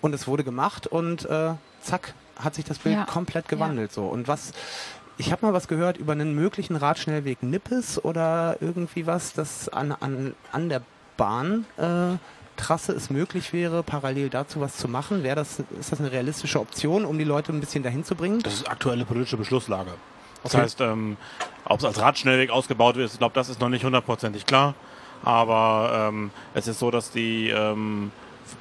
Und 0.00 0.14
es 0.14 0.26
wurde 0.26 0.44
gemacht 0.44 0.86
und 0.86 1.24
äh, 1.24 1.54
zack, 1.80 2.14
hat 2.38 2.54
sich 2.54 2.64
das 2.64 2.78
Bild 2.78 2.96
ja. 2.96 3.04
komplett 3.04 3.48
gewandelt. 3.48 3.90
Ja. 3.90 3.94
So. 3.94 4.06
Und 4.06 4.28
was, 4.28 4.52
ich 5.18 5.32
habe 5.32 5.46
mal 5.46 5.52
was 5.52 5.68
gehört 5.68 5.96
über 5.96 6.12
einen 6.12 6.34
möglichen 6.34 6.76
Radschnellweg 6.76 7.42
Nippes 7.42 8.02
oder 8.04 8.58
irgendwie 8.60 9.06
was, 9.06 9.32
das 9.32 9.68
an, 9.68 9.92
an, 9.92 10.34
an 10.52 10.68
der 10.68 10.82
Bahntrasse 11.16 12.92
Äh, 12.92 12.96
es 12.96 13.10
möglich 13.10 13.52
wäre, 13.52 13.82
parallel 13.82 14.28
dazu 14.28 14.60
was 14.60 14.76
zu 14.76 14.88
machen? 14.88 15.22
Wäre 15.22 15.36
das, 15.36 15.60
ist 15.80 15.92
das 15.92 16.00
eine 16.00 16.12
realistische 16.12 16.60
Option, 16.60 17.04
um 17.04 17.18
die 17.18 17.24
Leute 17.24 17.52
ein 17.52 17.60
bisschen 17.60 17.82
dahin 17.82 18.04
zu 18.04 18.14
bringen? 18.14 18.40
Das 18.40 18.54
ist 18.54 18.70
aktuelle 18.70 19.04
politische 19.04 19.36
Beschlusslage. 19.36 19.92
Das 20.42 20.54
okay. 20.54 20.62
heißt, 20.62 20.80
ähm, 20.82 21.16
ob 21.64 21.78
es 21.78 21.84
als 21.84 22.00
Radschnellweg 22.00 22.50
ausgebaut 22.50 22.96
wird, 22.96 23.10
ich 23.10 23.18
glaube, 23.18 23.34
das 23.34 23.48
ist 23.48 23.60
noch 23.60 23.68
nicht 23.68 23.84
hundertprozentig 23.84 24.46
klar. 24.46 24.74
Aber 25.22 26.08
ähm, 26.08 26.30
es 26.54 26.68
ist 26.68 26.78
so, 26.78 26.90
dass 26.90 27.10
die 27.10 27.48
ähm, 27.48 28.12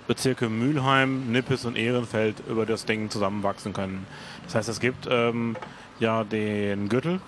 Bezirke 0.07 0.49
Mülheim, 0.49 1.31
Nippes 1.31 1.65
und 1.65 1.77
Ehrenfeld 1.77 2.35
über 2.47 2.65
das 2.65 2.85
Ding 2.85 3.09
zusammenwachsen 3.09 3.73
können. 3.73 4.05
Das 4.45 4.55
heißt, 4.55 4.69
es 4.69 4.79
gibt 4.79 5.07
ähm, 5.09 5.55
ja 5.99 6.23
den 6.23 6.89
Gürtel, 6.89 7.19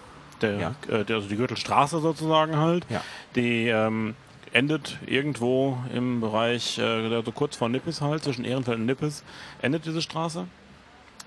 der, 0.41 0.57
ja. 0.57 0.75
äh, 0.89 1.03
der, 1.03 1.17
also 1.17 1.29
die 1.29 1.37
Gürtelstraße 1.37 1.99
sozusagen 1.99 2.57
halt, 2.57 2.85
ja. 2.89 3.01
die 3.35 3.67
ähm, 3.67 4.15
endet 4.53 4.97
irgendwo 5.05 5.77
im 5.93 6.21
Bereich, 6.21 6.77
äh, 6.77 6.83
also 6.83 7.31
kurz 7.31 7.55
vor 7.55 7.69
Nippes 7.69 8.01
halt, 8.01 8.23
zwischen 8.23 8.45
Ehrenfeld 8.45 8.79
und 8.79 8.85
Nippes, 8.85 9.23
endet 9.61 9.85
diese 9.85 10.01
Straße. 10.01 10.45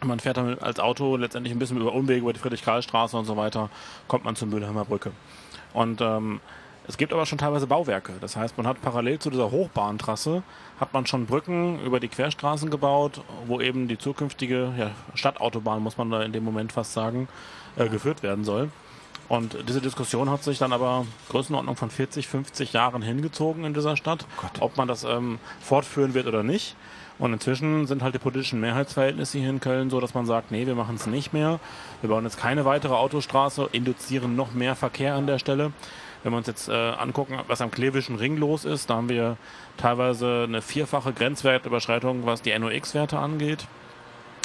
Man 0.03 0.19
fährt 0.19 0.39
dann 0.39 0.59
als 0.61 0.81
Auto 0.81 1.17
letztendlich 1.17 1.55
ein 1.55 1.59
bisschen 1.59 1.77
über 1.79 1.93
Umwege 1.93 2.21
über 2.21 2.33
die 2.33 2.39
Friedrich-Karl-Straße 2.39 3.17
und 3.17 3.27
so 3.27 3.37
weiter, 3.37 3.69
kommt 4.09 4.25
man 4.25 4.35
zur 4.35 4.49
Mülheimer 4.49 4.87
Brücke. 4.87 5.13
Und 5.75 6.01
ähm, 6.01 6.41
es 6.89 6.97
gibt 6.97 7.13
aber 7.13 7.27
schon 7.27 7.39
teilweise 7.39 7.67
Bauwerke. 7.67 8.15
Das 8.21 8.35
heißt, 8.35 8.57
man 8.57 8.67
hat 8.67 8.81
parallel 8.83 9.19
zu 9.19 9.31
dieser 9.31 9.51
Hochbahntrasse 9.51 10.43
hat 10.81 10.95
man 10.95 11.07
schon 11.07 11.27
Brücken 11.27 11.79
über 11.85 12.01
die 12.01 12.09
Querstraßen 12.09 12.71
gebaut, 12.71 13.21
wo 13.47 13.61
eben 13.61 13.87
die 13.87 13.99
zukünftige 13.99 14.73
ja, 14.79 14.91
Stadtautobahn, 15.15 15.83
muss 15.83 15.99
man 15.99 16.11
da 16.11 16.23
in 16.23 16.33
dem 16.33 16.43
Moment 16.43 16.73
fast 16.73 16.95
sagen, 16.95 17.29
äh, 17.77 17.89
geführt 17.89 18.23
werden 18.23 18.45
soll. 18.45 18.71
Und 19.29 19.57
diese 19.69 19.81
Diskussion 19.81 20.29
hat 20.29 20.43
sich 20.43 20.59
dann 20.59 20.73
aber 20.73 21.07
Größenordnung 21.29 21.77
von 21.77 21.91
40, 21.91 22.27
50 22.27 22.73
Jahren 22.73 23.03
hingezogen 23.03 23.65
in 23.65 23.75
dieser 23.75 23.97
Stadt, 23.97 24.27
oh 24.43 24.65
ob 24.65 24.77
man 24.77 24.89
das 24.89 25.05
ähm, 25.05 25.39
fortführen 25.61 26.15
wird 26.15 26.27
oder 26.27 26.43
nicht. 26.43 26.75
Und 27.21 27.35
inzwischen 27.35 27.87
sind 27.87 28.03
halt 28.03 28.15
die 28.15 28.19
politischen 28.19 28.61
Mehrheitsverhältnisse 28.61 29.39
hier 29.39 29.51
in 29.51 29.61
Köln 29.61 29.91
so, 29.91 30.01
dass 30.01 30.15
man 30.15 30.25
sagt, 30.25 30.51
nee, 30.51 30.67
wir 30.67 30.75
machen 30.75 30.97
es 30.97 31.07
nicht 31.07 31.35
mehr. 31.35 31.61
Wir 32.01 32.09
bauen 32.09 32.25
jetzt 32.25 32.39
keine 32.39 32.65
weitere 32.65 32.95
Autostraße, 32.95 33.69
induzieren 33.73 34.35
noch 34.35 34.53
mehr 34.53 34.75
Verkehr 34.75 35.15
an 35.15 35.27
der 35.27 35.39
Stelle. 35.39 35.73
Wenn 36.23 36.33
wir 36.33 36.37
uns 36.37 36.47
jetzt 36.47 36.69
äh, 36.69 36.73
angucken, 36.73 37.39
was 37.47 37.61
am 37.61 37.71
Klevischen 37.71 38.17
Ring 38.17 38.37
los 38.37 38.65
ist, 38.65 38.91
da 38.91 38.97
haben 38.97 39.09
wir 39.09 39.37
teilweise 39.77 40.45
eine 40.47 40.63
vierfache 40.63 41.13
Grenzwertüberschreitung, 41.13 42.27
was 42.27 42.43
die 42.43 42.57
NOx-Werte 42.59 43.19
angeht. 43.19 43.67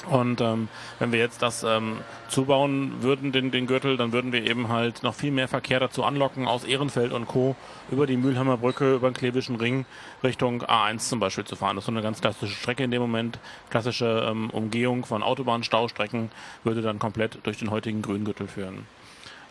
Und 0.10 0.40
ähm, 0.40 0.68
wenn 1.00 1.12
wir 1.12 1.20
jetzt 1.20 1.42
das 1.42 1.64
ähm, 1.64 1.98
zubauen 2.28 3.02
würden, 3.02 3.32
den, 3.32 3.52
den 3.52 3.66
Gürtel, 3.66 3.98
dann 3.98 4.12
würden 4.12 4.32
wir 4.32 4.46
eben 4.46 4.70
halt 4.70 5.04
noch 5.04 5.16
viel 5.16 5.32
mehr 5.32 5.48
Verkehr 5.48 5.80
dazu 5.80 6.04
anlocken, 6.04 6.48
aus 6.48 6.64
Ehrenfeld 6.64 7.12
und 7.12 7.28
Co. 7.28 7.56
über 7.90 8.06
die 8.06 8.18
Mülheimer 8.18 8.58
Brücke, 8.58 8.96
über 8.96 9.10
den 9.10 9.16
Klevischen 9.16 9.56
Ring 9.56 9.86
Richtung 10.24 10.62
A1 10.62 11.00
zum 11.00 11.20
Beispiel 11.20 11.46
zu 11.46 11.56
fahren. 11.56 11.76
Das 11.76 11.84
ist 11.84 11.88
so 11.88 11.92
eine 11.92 12.04
ganz 12.04 12.22
klassische 12.22 12.54
Strecke 12.54 12.84
in 12.84 12.92
dem 12.92 13.02
Moment. 13.02 13.40
Klassische 13.70 14.28
ähm, 14.30 14.50
Umgehung 14.52 15.06
von 15.06 15.24
Autobahnstaustrecken 15.24 16.30
würde 16.64 16.82
dann 16.82 17.00
komplett 17.00 17.40
durch 17.44 17.58
den 17.58 17.72
heutigen 17.72 18.02
Grüngürtel 18.02 18.48
führen. 18.48 18.86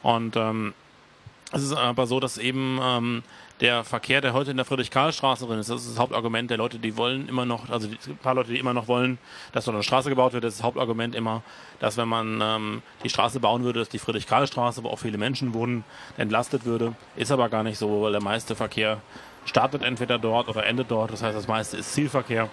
Und 0.02 0.36
ähm, 0.36 0.74
es 1.52 1.62
ist 1.62 1.72
aber 1.72 2.06
so, 2.06 2.20
dass 2.20 2.38
eben 2.38 2.78
ähm, 2.82 3.22
der 3.60 3.84
Verkehr, 3.84 4.20
der 4.20 4.32
heute 4.32 4.50
in 4.50 4.56
der 4.56 4.66
Friedrich-Karl-Straße 4.66 5.46
drin 5.46 5.60
ist, 5.60 5.70
das 5.70 5.82
ist 5.82 5.92
das 5.92 5.98
Hauptargument 5.98 6.50
der 6.50 6.58
Leute, 6.58 6.78
die 6.78 6.96
wollen 6.96 7.28
immer 7.28 7.46
noch, 7.46 7.70
also 7.70 7.88
ein 7.88 8.16
paar 8.16 8.34
Leute, 8.34 8.50
die 8.52 8.58
immer 8.58 8.74
noch 8.74 8.88
wollen, 8.88 9.18
dass 9.52 9.66
so 9.66 9.70
eine 9.70 9.82
Straße 9.82 10.08
gebaut 10.08 10.32
wird, 10.32 10.42
das 10.42 10.54
ist 10.54 10.60
das 10.60 10.64
Hauptargument 10.66 11.14
immer, 11.14 11.42
dass 11.78 11.96
wenn 11.96 12.08
man 12.08 12.40
ähm, 12.42 12.82
die 13.04 13.08
Straße 13.08 13.38
bauen 13.40 13.62
würde, 13.62 13.78
dass 13.78 13.88
die 13.88 13.98
Friedrich-Karl-Straße, 13.98 14.82
wo 14.82 14.88
auch 14.88 14.98
viele 14.98 15.18
Menschen 15.18 15.54
wohnen, 15.54 15.84
entlastet 16.16 16.64
würde. 16.64 16.94
Ist 17.14 17.30
aber 17.30 17.48
gar 17.48 17.62
nicht 17.62 17.78
so, 17.78 18.02
weil 18.02 18.12
der 18.12 18.22
meiste 18.22 18.56
Verkehr 18.56 19.00
startet 19.44 19.82
entweder 19.82 20.18
dort 20.18 20.48
oder 20.48 20.66
endet 20.66 20.90
dort. 20.90 21.12
Das 21.12 21.22
heißt, 21.22 21.36
das 21.36 21.46
meiste 21.46 21.76
ist 21.76 21.92
Zielverkehr. 21.92 22.48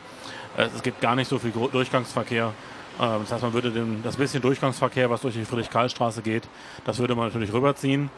Es 0.57 0.83
gibt 0.83 1.01
gar 1.01 1.15
nicht 1.15 1.29
so 1.29 1.39
viel 1.39 1.51
Durchgangsverkehr. 1.51 2.53
Ähm, 2.99 3.19
das 3.21 3.31
heißt, 3.31 3.43
man 3.43 3.53
würde 3.53 3.71
den, 3.71 4.03
das 4.03 4.17
bisschen 4.17 4.41
Durchgangsverkehr, 4.41 5.09
was 5.09 5.21
durch 5.21 5.35
die 5.35 5.45
Friedrich-Karl-Straße 5.45 6.21
geht, 6.21 6.43
das 6.85 6.99
würde 6.99 7.15
man 7.15 7.27
natürlich 7.27 7.53
rüberziehen 7.53 8.09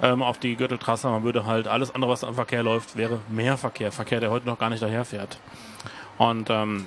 ähm, 0.00 0.22
auf 0.22 0.38
die 0.38 0.56
Gürteltrasse. 0.56 1.08
Man 1.08 1.22
würde 1.24 1.46
halt 1.46 1.68
alles 1.68 1.94
andere, 1.94 2.10
was 2.10 2.24
am 2.24 2.34
Verkehr 2.34 2.62
läuft, 2.62 2.96
wäre 2.96 3.20
mehr 3.28 3.56
Verkehr. 3.56 3.92
Verkehr, 3.92 4.20
der 4.20 4.30
heute 4.30 4.46
noch 4.46 4.58
gar 4.58 4.70
nicht 4.70 4.82
daherfährt. 4.82 5.38
Und 6.18 6.50
ähm, 6.50 6.86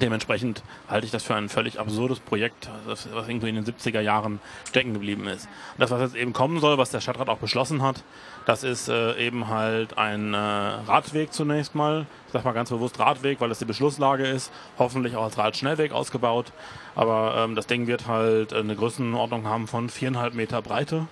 Dementsprechend 0.00 0.62
halte 0.88 1.06
ich 1.06 1.12
das 1.12 1.22
für 1.22 1.34
ein 1.34 1.48
völlig 1.48 1.80
absurdes 1.80 2.20
Projekt, 2.20 2.68
was 2.84 3.06
irgendwie 3.06 3.48
in 3.48 3.54
den 3.54 3.64
70er 3.64 4.00
Jahren 4.00 4.40
stecken 4.68 4.92
geblieben 4.92 5.26
ist. 5.26 5.46
Und 5.46 5.80
das, 5.80 5.90
was 5.90 6.00
jetzt 6.02 6.16
eben 6.16 6.34
kommen 6.34 6.60
soll, 6.60 6.76
was 6.76 6.90
der 6.90 7.00
Stadtrat 7.00 7.30
auch 7.30 7.38
beschlossen 7.38 7.82
hat, 7.82 8.02
das 8.44 8.62
ist 8.62 8.88
äh, 8.88 9.16
eben 9.16 9.48
halt 9.48 9.96
ein 9.96 10.34
äh, 10.34 10.36
Radweg 10.36 11.32
zunächst 11.32 11.74
mal. 11.74 12.06
Ich 12.26 12.32
sage 12.32 12.44
mal 12.44 12.52
ganz 12.52 12.68
bewusst 12.68 12.98
Radweg, 12.98 13.40
weil 13.40 13.50
es 13.50 13.58
die 13.58 13.64
Beschlusslage 13.64 14.26
ist. 14.26 14.52
Hoffentlich 14.78 15.16
auch 15.16 15.24
als 15.24 15.38
Radschnellweg 15.38 15.92
ausgebaut. 15.92 16.52
Aber 16.94 17.34
ähm, 17.38 17.54
das 17.54 17.66
Ding 17.66 17.86
wird 17.86 18.06
halt 18.06 18.52
eine 18.52 18.76
Größenordnung 18.76 19.46
haben 19.46 19.66
von 19.66 19.88
viereinhalb 19.88 20.34
Meter 20.34 20.60
Breite. 20.60 21.08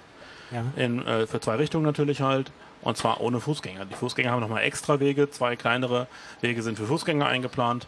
Ja. 0.51 0.65
In, 0.77 1.05
äh, 1.07 1.27
für 1.27 1.41
zwei 1.41 1.57
Richtungen 1.57 1.85
natürlich 1.85 2.21
halt. 2.21 2.53
Und 2.85 2.99
zwar 2.99 3.21
ohne 3.21 3.41
Fußgänger. 3.41 3.87
Die 3.87 3.95
Fußgänger 3.95 4.31
haben 4.31 4.41
nochmal 4.41 4.63
extra 4.63 5.01
Wege. 5.01 5.31
Zwei 5.31 5.57
kleinere 5.57 6.07
Wege 6.43 6.63
sind 6.63 6.77
für 6.79 6.87
Fußgänger 6.87 7.27
eingeplant. 7.27 7.87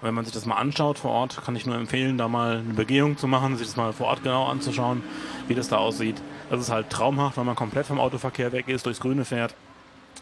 Und 0.00 0.06
wenn 0.06 0.14
man 0.14 0.24
sich 0.24 0.32
das 0.32 0.46
mal 0.46 0.54
anschaut 0.54 1.00
vor 1.00 1.10
Ort, 1.10 1.44
kann 1.44 1.56
ich 1.56 1.66
nur 1.66 1.74
empfehlen, 1.74 2.16
da 2.16 2.28
mal 2.28 2.58
eine 2.58 2.74
Begehung 2.74 3.18
zu 3.18 3.26
machen, 3.26 3.56
sich 3.56 3.66
das 3.66 3.76
mal 3.76 3.92
vor 3.92 4.06
Ort 4.06 4.22
genau 4.22 4.46
anzuschauen, 4.46 5.02
wie 5.48 5.54
das 5.56 5.68
da 5.68 5.78
aussieht. 5.78 6.22
Das 6.48 6.60
ist 6.60 6.70
halt 6.70 6.90
traumhaft, 6.90 7.36
weil 7.36 7.44
man 7.44 7.56
komplett 7.56 7.86
vom 7.86 7.98
Autoverkehr 7.98 8.52
weg 8.52 8.68
ist, 8.68 8.86
durchs 8.86 9.00
Grüne 9.00 9.24
fährt. 9.24 9.54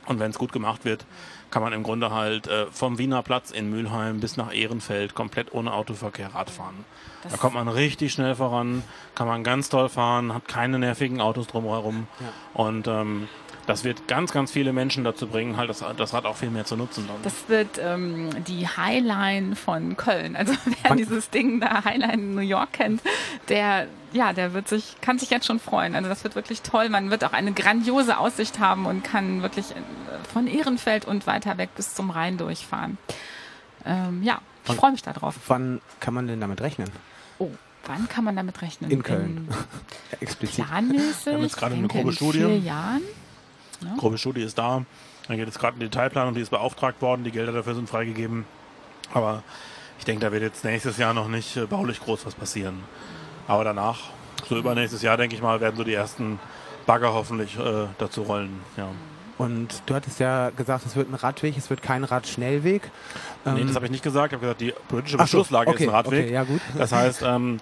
Und 0.06 0.20
wenn 0.20 0.30
es 0.30 0.38
gut 0.38 0.52
gemacht 0.52 0.84
wird, 0.84 1.04
kann 1.50 1.62
man 1.62 1.72
im 1.72 1.82
Grunde 1.82 2.10
halt 2.10 2.46
äh, 2.46 2.66
vom 2.70 2.98
Wiener 2.98 3.22
Platz 3.22 3.50
in 3.50 3.70
Mülheim 3.70 4.20
bis 4.20 4.36
nach 4.36 4.54
Ehrenfeld 4.54 5.14
komplett 5.14 5.52
ohne 5.54 5.72
Autoverkehr 5.72 6.34
Rad 6.34 6.50
fahren. 6.50 6.84
Das 7.22 7.32
da 7.32 7.38
kommt 7.38 7.54
man 7.54 7.68
richtig 7.68 8.12
schnell 8.12 8.34
voran, 8.34 8.82
kann 9.14 9.26
man 9.26 9.44
ganz 9.44 9.68
toll 9.68 9.88
fahren, 9.88 10.34
hat 10.34 10.48
keine 10.48 10.78
nervigen 10.78 11.20
Autos 11.20 11.46
drumherum. 11.46 12.06
Ja. 12.20 12.62
Und 12.62 12.88
ähm, 12.88 13.28
das 13.66 13.84
wird 13.84 14.08
ganz, 14.08 14.32
ganz 14.32 14.52
viele 14.52 14.72
Menschen 14.72 15.04
dazu 15.04 15.26
bringen, 15.26 15.56
halt 15.56 15.70
das, 15.70 15.84
das 15.96 16.12
Rad 16.12 16.26
auch 16.26 16.36
viel 16.36 16.50
mehr 16.50 16.64
zu 16.64 16.76
nutzen. 16.76 17.06
Dann. 17.06 17.16
Das 17.22 17.48
wird 17.48 17.78
ähm, 17.78 18.30
die 18.46 18.66
Highline 18.68 19.56
von 19.56 19.96
Köln. 19.96 20.36
Also 20.36 20.54
wer 20.64 20.90
Was? 20.90 20.96
dieses 20.96 21.30
Ding 21.30 21.60
da 21.60 21.84
Highline 21.84 22.34
New 22.34 22.40
York 22.40 22.72
kennt, 22.74 23.02
der 23.48 23.86
ja, 24.12 24.32
der 24.32 24.54
wird 24.54 24.68
sich, 24.68 24.94
kann 25.00 25.18
sich 25.18 25.30
jetzt 25.30 25.44
schon 25.44 25.58
freuen. 25.58 25.96
Also 25.96 26.08
das 26.08 26.22
wird 26.22 26.36
wirklich 26.36 26.62
toll. 26.62 26.88
Man 26.88 27.10
wird 27.10 27.24
auch 27.24 27.32
eine 27.32 27.52
grandiose 27.52 28.16
Aussicht 28.16 28.60
haben 28.60 28.86
und 28.86 29.02
kann 29.02 29.42
wirklich 29.42 29.72
äh, 29.72 29.74
von 30.32 30.46
Ehrenfeld 30.46 31.04
und 31.04 31.26
weiter 31.26 31.58
weg 31.58 31.70
bis 31.74 31.94
zum 31.94 32.10
Rhein 32.10 32.38
durchfahren. 32.38 32.96
Ähm, 33.84 34.22
ja, 34.22 34.40
ich 34.66 34.74
freue 34.74 34.92
mich 34.92 35.02
darauf. 35.02 35.34
Wann 35.48 35.80
kann 35.98 36.14
man 36.14 36.28
denn 36.28 36.40
damit 36.40 36.60
rechnen? 36.60 36.88
Oh, 37.38 37.50
wann 37.86 38.08
kann 38.08 38.24
man 38.24 38.36
damit 38.36 38.62
rechnen? 38.62 38.90
In 38.90 39.02
Köln. 39.02 39.48
In 39.48 40.20
Explizit. 40.20 40.64
Planmäßig. 40.64 41.26
Wir 41.26 41.32
haben 41.34 41.42
jetzt 41.42 41.56
gerade 41.56 41.74
eine 41.74 41.88
grobe 41.88 42.12
Studie. 42.12 42.38
In 42.38 42.46
vier 42.46 42.58
Jahren. 42.58 43.02
Ja. 43.84 43.96
Grobe 43.96 44.18
Studie 44.18 44.42
ist 44.42 44.58
da. 44.58 44.84
Dann 45.28 45.36
geht 45.36 45.48
es 45.48 45.58
gerade 45.58 45.74
in 45.74 45.80
die 45.80 45.86
Detailplanung, 45.86 46.34
die 46.34 46.40
ist 46.40 46.50
beauftragt 46.50 47.00
worden, 47.00 47.24
die 47.24 47.30
Gelder 47.30 47.52
dafür 47.52 47.74
sind 47.74 47.88
freigegeben. 47.88 48.44
Aber 49.12 49.42
ich 49.98 50.04
denke, 50.04 50.24
da 50.24 50.32
wird 50.32 50.42
jetzt 50.42 50.64
nächstes 50.64 50.98
Jahr 50.98 51.14
noch 51.14 51.28
nicht 51.28 51.56
äh, 51.56 51.66
baulich 51.66 52.00
groß 52.00 52.26
was 52.26 52.34
passieren. 52.34 52.82
Aber 53.46 53.64
danach, 53.64 54.00
so 54.48 54.56
übernächstes 54.56 55.02
Jahr, 55.02 55.16
denke 55.16 55.34
ich 55.34 55.42
mal, 55.42 55.60
werden 55.60 55.76
so 55.76 55.84
die 55.84 55.94
ersten 55.94 56.38
Bagger 56.86 57.12
hoffentlich 57.14 57.58
äh, 57.58 57.86
dazu 57.98 58.22
rollen. 58.22 58.60
Ja. 58.76 58.88
Und 59.36 59.82
du 59.86 59.94
hattest 59.94 60.20
ja 60.20 60.50
gesagt, 60.50 60.86
es 60.86 60.94
wird 60.94 61.10
ein 61.10 61.14
Radweg, 61.14 61.56
es 61.56 61.68
wird 61.68 61.82
kein 61.82 62.04
Radschnellweg. 62.04 62.90
Nee, 63.44 63.60
ähm 63.60 63.66
das 63.66 63.76
habe 63.76 63.86
ich 63.86 63.90
nicht 63.90 64.04
gesagt. 64.04 64.32
Ich 64.32 64.36
habe 64.36 64.42
gesagt, 64.42 64.60
die 64.60 64.72
politische 64.88 65.16
Beschlusslage 65.16 65.70
so, 65.70 65.74
okay, 65.74 65.84
ist 65.84 65.88
ein 65.88 65.94
Radweg. 65.94 66.24
Okay, 66.24 66.32
ja, 66.32 66.44
gut. 66.44 66.60
Das 66.78 66.92
heißt, 66.92 67.22
ähm, 67.22 67.58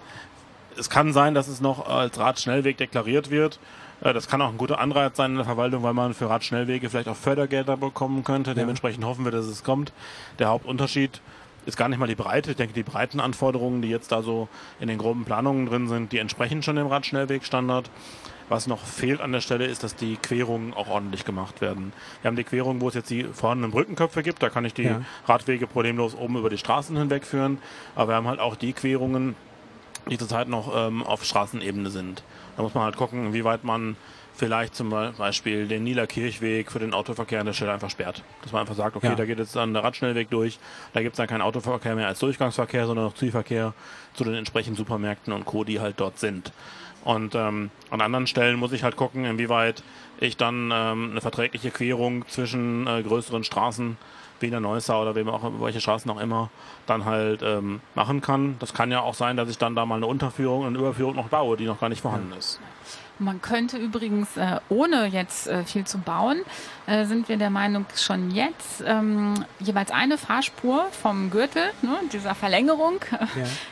es 0.77 0.89
kann 0.89 1.13
sein, 1.13 1.33
dass 1.33 1.47
es 1.47 1.61
noch 1.61 1.87
als 1.87 2.19
Radschnellweg 2.19 2.77
deklariert 2.77 3.29
wird. 3.29 3.59
Äh, 4.03 4.13
das 4.13 4.27
kann 4.27 4.41
auch 4.41 4.49
ein 4.49 4.57
guter 4.57 4.79
Anreiz 4.79 5.17
sein 5.17 5.31
in 5.31 5.37
der 5.37 5.45
Verwaltung, 5.45 5.83
weil 5.83 5.93
man 5.93 6.13
für 6.13 6.29
Radschnellwege 6.29 6.89
vielleicht 6.89 7.07
auch 7.07 7.15
Fördergelder 7.15 7.77
bekommen 7.77 8.23
könnte. 8.23 8.53
Dementsprechend 8.53 9.05
hoffen 9.05 9.25
wir, 9.25 9.31
dass 9.31 9.45
es 9.45 9.63
kommt. 9.63 9.93
Der 10.39 10.49
Hauptunterschied 10.49 11.21
ist 11.65 11.77
gar 11.77 11.87
nicht 11.87 11.97
mal 11.97 12.07
die 12.07 12.15
Breite. 12.15 12.51
Ich 12.51 12.57
denke, 12.57 12.73
die 12.73 12.83
Breitenanforderungen, 12.83 13.81
die 13.81 13.87
jetzt 13.87 14.11
da 14.11 14.21
so 14.21 14.49
in 14.81 14.89
den 14.89 14.97
groben 14.97 15.23
Planungen 15.23 15.65
drin 15.65 15.87
sind, 15.87 16.11
die 16.11 16.17
entsprechen 16.17 16.61
schon 16.61 16.75
dem 16.75 16.87
Radschnellwegstandard. 16.87 17.89
Was 18.49 18.67
noch 18.67 18.83
fehlt 18.85 19.21
an 19.21 19.31
der 19.31 19.39
Stelle 19.39 19.65
ist, 19.65 19.83
dass 19.83 19.95
die 19.95 20.17
Querungen 20.17 20.73
auch 20.73 20.89
ordentlich 20.89 21.23
gemacht 21.23 21.61
werden. 21.61 21.93
Wir 22.21 22.27
haben 22.27 22.35
die 22.35 22.43
Querungen, 22.43 22.81
wo 22.81 22.89
es 22.89 22.93
jetzt 22.93 23.09
die 23.09 23.23
vorhandenen 23.23 23.71
Brückenköpfe 23.71 24.21
gibt. 24.21 24.43
Da 24.43 24.49
kann 24.49 24.65
ich 24.65 24.73
die 24.73 24.83
ja. 24.83 25.01
Radwege 25.25 25.65
problemlos 25.65 26.13
oben 26.13 26.35
über 26.37 26.49
die 26.49 26.57
Straßen 26.57 26.97
hinwegführen. 26.97 27.57
Aber 27.95 28.11
wir 28.11 28.15
haben 28.15 28.27
halt 28.27 28.41
auch 28.41 28.57
die 28.57 28.73
Querungen, 28.73 29.35
die 30.09 30.17
zurzeit 30.17 30.49
noch 30.49 30.73
ähm, 30.75 31.03
auf 31.03 31.23
Straßenebene 31.23 31.89
sind. 31.89 32.23
Da 32.55 32.63
muss 32.63 32.73
man 32.73 32.83
halt 32.83 32.97
gucken, 32.97 33.27
inwieweit 33.27 33.63
man 33.63 33.95
vielleicht 34.35 34.75
zum 34.75 34.89
Beispiel 34.89 35.67
den 35.67 35.83
Nieler 35.83 36.07
Kirchweg 36.07 36.71
für 36.71 36.79
den 36.79 36.93
Autoverkehr 36.93 37.39
an 37.39 37.45
der 37.45 37.53
Stelle 37.53 37.71
einfach 37.71 37.89
sperrt. 37.89 38.23
Dass 38.41 38.51
man 38.51 38.61
einfach 38.61 38.75
sagt, 38.75 38.95
okay, 38.95 39.07
ja. 39.07 39.15
da 39.15 39.25
geht 39.25 39.37
jetzt 39.37 39.55
dann 39.55 39.73
der 39.73 39.83
Radschnellweg 39.83 40.29
durch, 40.29 40.59
da 40.93 41.01
gibt 41.01 41.13
es 41.13 41.17
dann 41.17 41.27
keinen 41.27 41.41
Autoverkehr 41.41 41.95
mehr 41.95 42.07
als 42.07 42.19
Durchgangsverkehr, 42.19 42.87
sondern 42.87 43.05
noch 43.05 43.15
Zielverkehr 43.15 43.73
zu 44.13 44.23
den 44.23 44.33
entsprechenden 44.33 44.75
Supermärkten 44.75 45.33
und 45.33 45.45
Co., 45.45 45.63
die 45.63 45.79
halt 45.79 45.99
dort 45.99 46.19
sind. 46.19 46.51
Und 47.03 47.35
ähm, 47.35 47.69
an 47.89 48.01
anderen 48.01 48.27
Stellen 48.27 48.57
muss 48.57 48.71
ich 48.71 48.83
halt 48.83 48.95
gucken, 48.95 49.25
inwieweit 49.25 49.83
ich 50.19 50.37
dann 50.37 50.71
ähm, 50.73 51.11
eine 51.11 51.21
verträgliche 51.21 51.69
Querung 51.69 52.25
zwischen 52.27 52.87
äh, 52.87 53.03
größeren 53.03 53.43
Straßen 53.43 53.97
Wiener 54.43 54.59
Neusser 54.59 55.01
oder 55.01 55.15
wem 55.15 55.27
auch, 55.29 55.41
welche 55.59 55.81
Straßen 55.81 56.11
auch 56.11 56.19
immer 56.19 56.51
dann 56.85 57.05
halt 57.05 57.41
ähm, 57.41 57.81
machen 57.95 58.21
kann. 58.21 58.57
Das 58.59 58.75
kann 58.75 58.91
ja 58.91 59.01
auch 59.01 59.15
sein, 59.15 59.37
dass 59.37 59.49
ich 59.49 59.57
dann 59.57 59.75
da 59.75 59.87
mal 59.87 59.95
eine 59.95 60.05
Unterführung 60.05 60.61
und 60.61 60.67
eine 60.67 60.77
Überführung 60.77 61.15
noch 61.15 61.29
baue, 61.29 61.57
die 61.57 61.65
noch 61.65 61.79
gar 61.79 61.89
nicht 61.89 62.01
vorhanden 62.01 62.33
ist. 62.37 62.59
Man 63.19 63.41
könnte 63.41 63.77
übrigens, 63.77 64.37
äh, 64.37 64.59
ohne 64.69 65.05
jetzt 65.05 65.47
äh, 65.47 65.63
viel 65.63 65.85
zu 65.85 65.99
bauen, 65.99 66.41
äh, 66.87 67.05
sind 67.05 67.29
wir 67.29 67.37
der 67.37 67.51
Meinung, 67.51 67.85
schon 67.95 68.31
jetzt 68.31 68.83
ähm, 68.85 69.35
jeweils 69.59 69.91
eine 69.91 70.17
Fahrspur 70.17 70.87
vom 70.91 71.29
Gürtel, 71.29 71.63
ne, 71.83 71.99
dieser 72.11 72.33
Verlängerung, 72.33 72.99
ja. 73.11 73.27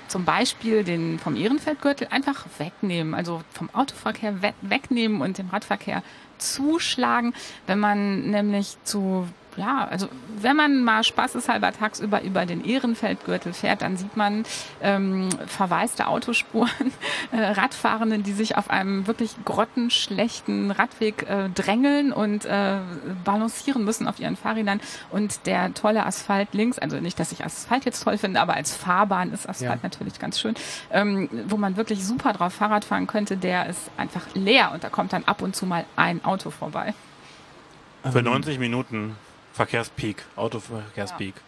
zum 0.07 0.25
Beispiel 0.25 0.83
den 0.83 1.17
vom 1.17 1.35
Ehrenfeldgürtel, 1.35 2.07
einfach 2.11 2.45
wegnehmen. 2.59 3.15
Also 3.15 3.41
vom 3.51 3.69
Autoverkehr 3.73 4.41
we 4.43 4.53
wegnehmen 4.61 5.21
und 5.21 5.39
dem 5.39 5.49
Radverkehr 5.49 6.03
zuschlagen. 6.37 7.33
Wenn 7.65 7.79
man 7.79 8.29
nämlich 8.29 8.77
zu 8.83 9.27
ja, 9.57 9.87
also 9.89 10.07
wenn 10.39 10.55
man 10.55 10.83
mal 10.83 11.03
spaßeshalber 11.03 11.71
tagsüber 11.73 12.21
über 12.21 12.45
den 12.45 12.63
Ehrenfeldgürtel 12.63 13.53
fährt, 13.53 13.81
dann 13.81 13.97
sieht 13.97 14.15
man 14.17 14.43
ähm, 14.81 15.29
verwaiste 15.47 16.07
Autospuren, 16.07 16.69
äh, 17.31 17.41
Radfahrenden, 17.41 18.23
die 18.23 18.33
sich 18.33 18.57
auf 18.57 18.69
einem 18.69 19.07
wirklich 19.07 19.35
grottenschlechten 19.45 20.71
Radweg 20.71 21.29
äh, 21.29 21.49
drängeln 21.49 22.11
und 22.13 22.45
äh, 22.45 22.77
balancieren 23.23 23.83
müssen 23.83 24.07
auf 24.07 24.19
ihren 24.19 24.35
Fahrrädern. 24.35 24.79
Und 25.09 25.45
der 25.45 25.73
tolle 25.73 26.05
Asphalt 26.05 26.53
links, 26.53 26.79
also 26.79 26.97
nicht, 26.97 27.19
dass 27.19 27.31
ich 27.31 27.43
Asphalt 27.43 27.85
jetzt 27.85 28.03
toll 28.03 28.17
finde, 28.17 28.41
aber 28.41 28.55
als 28.55 28.75
Fahrbahn 28.75 29.33
ist 29.33 29.47
Asphalt 29.47 29.81
ja. 29.81 29.83
natürlich 29.83 30.19
ganz 30.19 30.39
schön, 30.39 30.55
ähm, 30.91 31.29
wo 31.47 31.57
man 31.57 31.77
wirklich 31.77 32.05
super 32.05 32.33
drauf 32.33 32.53
Fahrrad 32.53 32.85
fahren 32.85 33.07
könnte, 33.07 33.37
der 33.37 33.67
ist 33.67 33.91
einfach 33.97 34.25
leer 34.33 34.71
und 34.73 34.83
da 34.83 34.89
kommt 34.89 35.13
dann 35.13 35.23
ab 35.25 35.41
und 35.41 35.55
zu 35.55 35.65
mal 35.65 35.85
ein 35.95 36.23
Auto 36.23 36.51
vorbei. 36.51 36.93
Für 38.03 38.23
90 38.23 38.57
Minuten 38.57 39.15
Verkehrspeak, 39.53 40.23
Autoverkehrspeak. 40.35 41.35
Ja. 41.35 41.41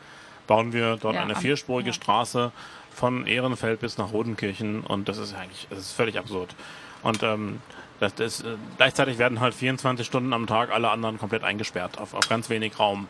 bauen 0.47 0.73
wir 0.73 0.97
dort 0.97 1.15
Ja, 1.15 1.21
eine 1.21 1.35
vierspurige 1.35 1.89
ja. 1.89 1.93
Straße 1.93 2.51
von 2.93 3.25
Ehrenfeld 3.25 3.79
bis 3.79 3.97
nach 3.97 4.11
Rodenkirchen 4.13 4.81
und 4.81 5.09
das 5.09 5.17
ist 5.17 5.33
eigentlich, 5.33 5.67
das 5.69 5.79
ist 5.79 5.93
völlig 5.93 6.17
absurd. 6.17 6.55
Und 7.01 7.23
ähm, 7.23 7.61
das, 7.99 8.15
das, 8.15 8.41
äh, 8.41 8.55
gleichzeitig 8.77 9.17
werden 9.17 9.39
halt 9.39 9.53
24 9.53 10.05
Stunden 10.05 10.33
am 10.33 10.47
Tag 10.47 10.71
alle 10.71 10.89
anderen 10.89 11.17
komplett 11.17 11.43
eingesperrt 11.43 11.97
auf, 11.97 12.13
auf 12.13 12.27
ganz 12.29 12.49
wenig 12.49 12.79
Raum. 12.79 13.07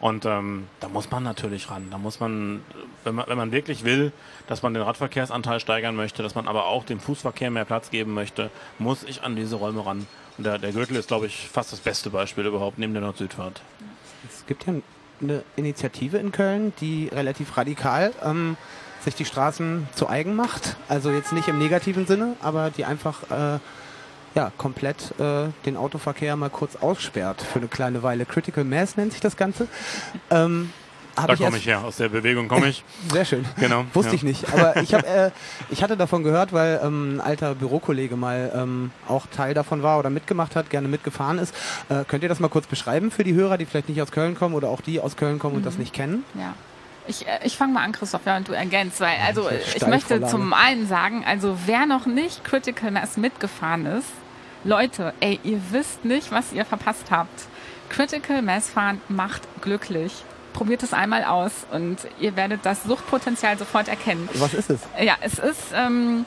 Und 0.00 0.26
ähm, 0.26 0.66
da 0.80 0.88
muss 0.88 1.10
man 1.10 1.22
natürlich 1.22 1.70
ran. 1.70 1.88
Da 1.90 1.98
muss 1.98 2.20
man, 2.20 2.62
wenn 3.04 3.14
man, 3.14 3.26
wenn 3.26 3.38
man 3.38 3.52
wirklich 3.52 3.84
will, 3.84 4.12
dass 4.46 4.62
man 4.62 4.74
den 4.74 4.82
Radverkehrsanteil 4.82 5.60
steigern 5.60 5.96
möchte, 5.96 6.22
dass 6.22 6.34
man 6.34 6.46
aber 6.46 6.66
auch 6.66 6.84
dem 6.84 7.00
Fußverkehr 7.00 7.50
mehr 7.50 7.64
Platz 7.64 7.90
geben 7.90 8.12
möchte, 8.12 8.50
muss 8.78 9.04
ich 9.04 9.22
an 9.22 9.36
diese 9.36 9.56
Räume 9.56 9.86
ran. 9.86 10.06
Und 10.36 10.44
der, 10.44 10.58
der 10.58 10.72
Gürtel 10.72 10.96
ist, 10.96 11.08
glaube 11.08 11.26
ich, 11.26 11.48
fast 11.48 11.72
das 11.72 11.80
beste 11.80 12.10
Beispiel 12.10 12.44
überhaupt 12.44 12.78
neben 12.78 12.92
der 12.92 13.02
Nord-Süd-Fahrt. 13.02 13.62
Es 14.44 14.48
gibt 14.48 14.66
ja 14.66 14.74
eine 15.22 15.42
Initiative 15.56 16.18
in 16.18 16.30
Köln, 16.30 16.74
die 16.78 17.08
relativ 17.08 17.56
radikal 17.56 18.12
ähm, 18.22 18.58
sich 19.02 19.14
die 19.14 19.24
Straßen 19.24 19.88
zu 19.94 20.06
eigen 20.06 20.36
macht. 20.36 20.76
Also 20.86 21.10
jetzt 21.10 21.32
nicht 21.32 21.48
im 21.48 21.58
negativen 21.58 22.06
Sinne, 22.06 22.36
aber 22.42 22.70
die 22.70 22.84
einfach 22.84 23.22
äh, 23.30 23.58
ja, 24.34 24.52
komplett 24.58 25.18
äh, 25.18 25.46
den 25.64 25.78
Autoverkehr 25.78 26.36
mal 26.36 26.50
kurz 26.50 26.76
aussperrt 26.76 27.40
für 27.40 27.58
eine 27.58 27.68
kleine 27.68 28.02
Weile. 28.02 28.26
Critical 28.26 28.64
Mass 28.64 28.98
nennt 28.98 29.12
sich 29.12 29.22
das 29.22 29.38
Ganze. 29.38 29.66
Ähm, 30.30 30.70
hab 31.16 31.28
Da 31.28 31.36
komme 31.36 31.58
ich 31.58 31.66
her, 31.66 31.84
aus 31.84 31.96
der 31.96 32.08
Bewegung 32.08 32.48
komme 32.48 32.68
ich. 32.68 32.84
Sehr 33.12 33.24
schön. 33.24 33.44
Genau. 33.58 33.84
Wusste 33.94 34.10
ja. 34.10 34.16
ich 34.16 34.22
nicht. 34.22 34.52
Aber 34.52 34.76
ich, 34.76 34.94
hab, 34.94 35.04
äh, 35.04 35.30
ich 35.70 35.82
hatte 35.82 35.96
davon 35.96 36.22
gehört, 36.22 36.52
weil 36.52 36.80
ähm, 36.82 37.16
ein 37.16 37.20
alter 37.20 37.54
Bürokollege 37.54 38.16
mal 38.16 38.52
ähm, 38.54 38.90
auch 39.08 39.26
Teil 39.26 39.54
davon 39.54 39.82
war 39.82 39.98
oder 39.98 40.10
mitgemacht 40.10 40.56
hat, 40.56 40.70
gerne 40.70 40.88
mitgefahren 40.88 41.38
ist. 41.38 41.54
Äh, 41.88 42.04
könnt 42.06 42.22
ihr 42.22 42.28
das 42.28 42.40
mal 42.40 42.48
kurz 42.48 42.66
beschreiben 42.66 43.10
für 43.10 43.24
die 43.24 43.34
Hörer, 43.34 43.58
die 43.58 43.66
vielleicht 43.66 43.88
nicht 43.88 44.00
aus 44.02 44.10
Köln 44.10 44.34
kommen 44.34 44.54
oder 44.54 44.68
auch 44.68 44.80
die 44.80 45.00
aus 45.00 45.16
Köln 45.16 45.38
kommen 45.38 45.56
und 45.56 45.66
das 45.66 45.78
nicht 45.78 45.92
kennen? 45.92 46.24
Ja. 46.34 46.54
Ich, 47.06 47.26
äh, 47.26 47.40
ich 47.44 47.56
fange 47.56 47.74
mal 47.74 47.84
an, 47.84 47.92
Christoph, 47.92 48.22
ja, 48.26 48.36
und 48.36 48.48
du 48.48 48.52
ergänzt, 48.52 49.00
weil 49.00 49.16
also 49.26 49.48
ich 49.74 49.86
möchte 49.86 50.26
zum 50.26 50.52
einen 50.52 50.86
sagen, 50.86 51.24
also 51.26 51.56
wer 51.66 51.86
noch 51.86 52.06
nicht 52.06 52.44
Critical 52.44 52.90
Mass 52.90 53.16
mitgefahren 53.16 53.86
ist, 53.86 54.08
Leute, 54.64 55.12
ey, 55.20 55.38
ihr 55.44 55.60
wisst 55.70 56.06
nicht, 56.06 56.30
was 56.30 56.52
ihr 56.52 56.64
verpasst 56.64 57.10
habt. 57.10 57.48
Critical 57.90 58.40
Mass 58.40 58.70
fahren 58.70 59.00
macht 59.08 59.42
glücklich. 59.60 60.24
Probiert 60.54 60.82
es 60.82 60.94
einmal 60.94 61.24
aus 61.24 61.52
und 61.70 61.98
ihr 62.18 62.36
werdet 62.36 62.64
das 62.64 62.84
Suchtpotenzial 62.84 63.58
sofort 63.58 63.88
erkennen. 63.88 64.28
Was 64.34 64.54
ist 64.54 64.70
es? 64.70 64.80
Ja, 64.98 65.16
es 65.20 65.38
ist 65.38 65.72
ähm, 65.74 66.24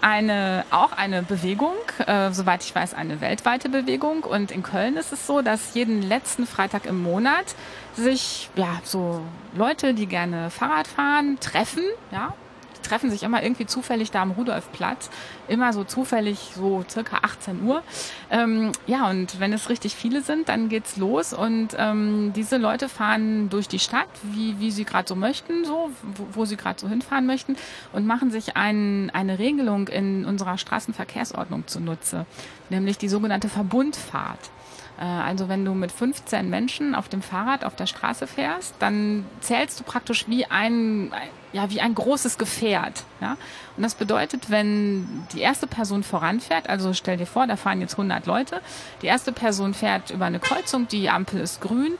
eine, 0.00 0.64
auch 0.70 0.92
eine 0.92 1.22
Bewegung, 1.22 1.74
äh, 2.06 2.30
soweit 2.32 2.62
ich 2.62 2.74
weiß, 2.74 2.94
eine 2.94 3.20
weltweite 3.20 3.68
Bewegung. 3.68 4.24
Und 4.24 4.50
in 4.50 4.62
Köln 4.62 4.96
ist 4.96 5.12
es 5.12 5.26
so, 5.26 5.42
dass 5.42 5.74
jeden 5.74 6.02
letzten 6.02 6.46
Freitag 6.46 6.86
im 6.86 7.02
Monat 7.02 7.54
sich 7.94 8.50
ja 8.56 8.80
so 8.84 9.22
Leute, 9.54 9.94
die 9.94 10.06
gerne 10.06 10.50
Fahrrad 10.50 10.86
fahren, 10.86 11.38
treffen, 11.40 11.84
ja. 12.12 12.34
Treffen 12.82 13.10
sich 13.10 13.22
immer 13.22 13.42
irgendwie 13.42 13.66
zufällig 13.66 14.10
da 14.10 14.22
am 14.22 14.32
Rudolfplatz, 14.32 15.10
immer 15.48 15.72
so 15.72 15.84
zufällig 15.84 16.52
so 16.54 16.84
circa 16.88 17.18
18 17.22 17.62
Uhr. 17.64 17.82
Ähm, 18.30 18.72
ja, 18.86 19.08
und 19.08 19.40
wenn 19.40 19.52
es 19.52 19.68
richtig 19.68 19.94
viele 19.94 20.22
sind, 20.22 20.48
dann 20.48 20.68
geht's 20.68 20.96
los 20.96 21.32
und 21.32 21.68
ähm, 21.76 22.32
diese 22.34 22.56
Leute 22.56 22.88
fahren 22.88 23.48
durch 23.50 23.68
die 23.68 23.78
Stadt, 23.78 24.08
wie, 24.22 24.58
wie 24.60 24.70
sie 24.70 24.84
gerade 24.84 25.08
so 25.08 25.14
möchten, 25.14 25.64
so, 25.64 25.90
wo, 26.16 26.26
wo 26.32 26.44
sie 26.44 26.56
gerade 26.56 26.80
so 26.80 26.88
hinfahren 26.88 27.26
möchten 27.26 27.56
und 27.92 28.06
machen 28.06 28.30
sich 28.30 28.56
ein, 28.56 29.10
eine 29.10 29.38
Regelung 29.38 29.88
in 29.88 30.24
unserer 30.24 30.58
Straßenverkehrsordnung 30.58 31.66
zunutze, 31.66 32.26
nämlich 32.70 32.98
die 32.98 33.08
sogenannte 33.08 33.48
Verbundfahrt. 33.48 34.50
Äh, 34.98 35.04
Also 35.04 35.48
wenn 35.48 35.64
du 35.64 35.74
mit 35.74 35.92
15 35.92 36.48
Menschen 36.50 36.94
auf 36.94 37.08
dem 37.08 37.22
Fahrrad 37.22 37.64
auf 37.64 37.76
der 37.76 37.86
Straße 37.86 38.26
fährst, 38.26 38.74
dann 38.78 39.24
zählst 39.40 39.78
du 39.80 39.84
praktisch 39.84 40.26
wie 40.28 40.46
ein, 40.46 41.12
ja, 41.52 41.70
wie 41.70 41.80
ein 41.80 41.94
großes 41.94 42.38
Gefährt. 42.38 43.04
Ja? 43.20 43.36
Und 43.76 43.82
das 43.82 43.94
bedeutet, 43.94 44.50
wenn 44.50 45.26
die 45.32 45.40
erste 45.40 45.66
Person 45.66 46.02
voranfährt, 46.02 46.68
also 46.68 46.92
stell 46.94 47.16
dir 47.16 47.26
vor, 47.26 47.46
da 47.46 47.56
fahren 47.56 47.80
jetzt 47.80 47.94
100 47.94 48.26
Leute, 48.26 48.60
die 49.02 49.06
erste 49.06 49.32
Person 49.32 49.74
fährt 49.74 50.10
über 50.10 50.26
eine 50.26 50.40
Kreuzung, 50.40 50.88
die 50.88 51.08
Ampel 51.10 51.40
ist 51.40 51.60
grün, 51.60 51.92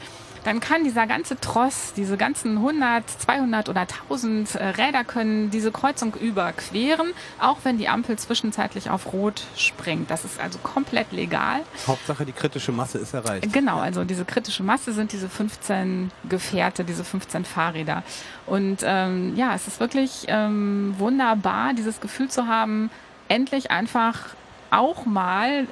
dann 0.49 0.61
kann 0.61 0.83
dieser 0.83 1.07
ganze 1.07 1.39
Tross, 1.39 1.93
diese 1.95 2.17
ganzen 2.17 2.57
100, 2.57 3.05
200 3.07 3.69
oder 3.69 3.83
1000 3.83 4.55
äh, 4.55 4.65
Räder 4.69 5.05
können 5.05 5.51
diese 5.51 5.71
Kreuzung 5.71 6.15
überqueren, 6.15 7.09
auch 7.39 7.59
wenn 7.65 7.77
die 7.77 7.91
Ampel 7.91 8.19
zwischenzeitlich 8.19 8.89
auf 8.89 9.13
Rot 9.13 9.43
springt. 9.59 10.11
Das 10.11 10.25
ist 10.25 10.41
also 10.41 10.59
komplett 10.61 11.13
legal. 11.13 11.61
Hauptsache, 11.87 12.25
die 12.25 12.33
kritische 12.33 12.73
Masse 12.73 12.97
ist 12.97 13.13
erreicht. 13.13 13.53
Genau, 13.53 13.79
also 13.79 14.05
diese 14.05 14.25
kritische 14.25 14.63
Masse 14.63 14.95
sind 14.95 15.13
diese 15.13 15.29
15 15.29 16.11
Gefährte, 16.31 16.83
diese 16.83 17.05
15 17.05 17.45
Fahrräder. 17.45 18.03
Und 18.47 18.79
ähm, 18.85 19.37
ja, 19.37 19.55
es 19.55 19.69
ist 19.69 19.81
wirklich 19.81 20.25
ähm, 20.29 20.95
wunderbar, 20.97 21.75
dieses 21.75 22.01
Gefühl 22.01 22.31
zu 22.31 22.47
haben, 22.47 22.91
endlich 23.29 23.71
einfach 23.71 24.29
auch 24.71 25.05
mal 25.05 25.67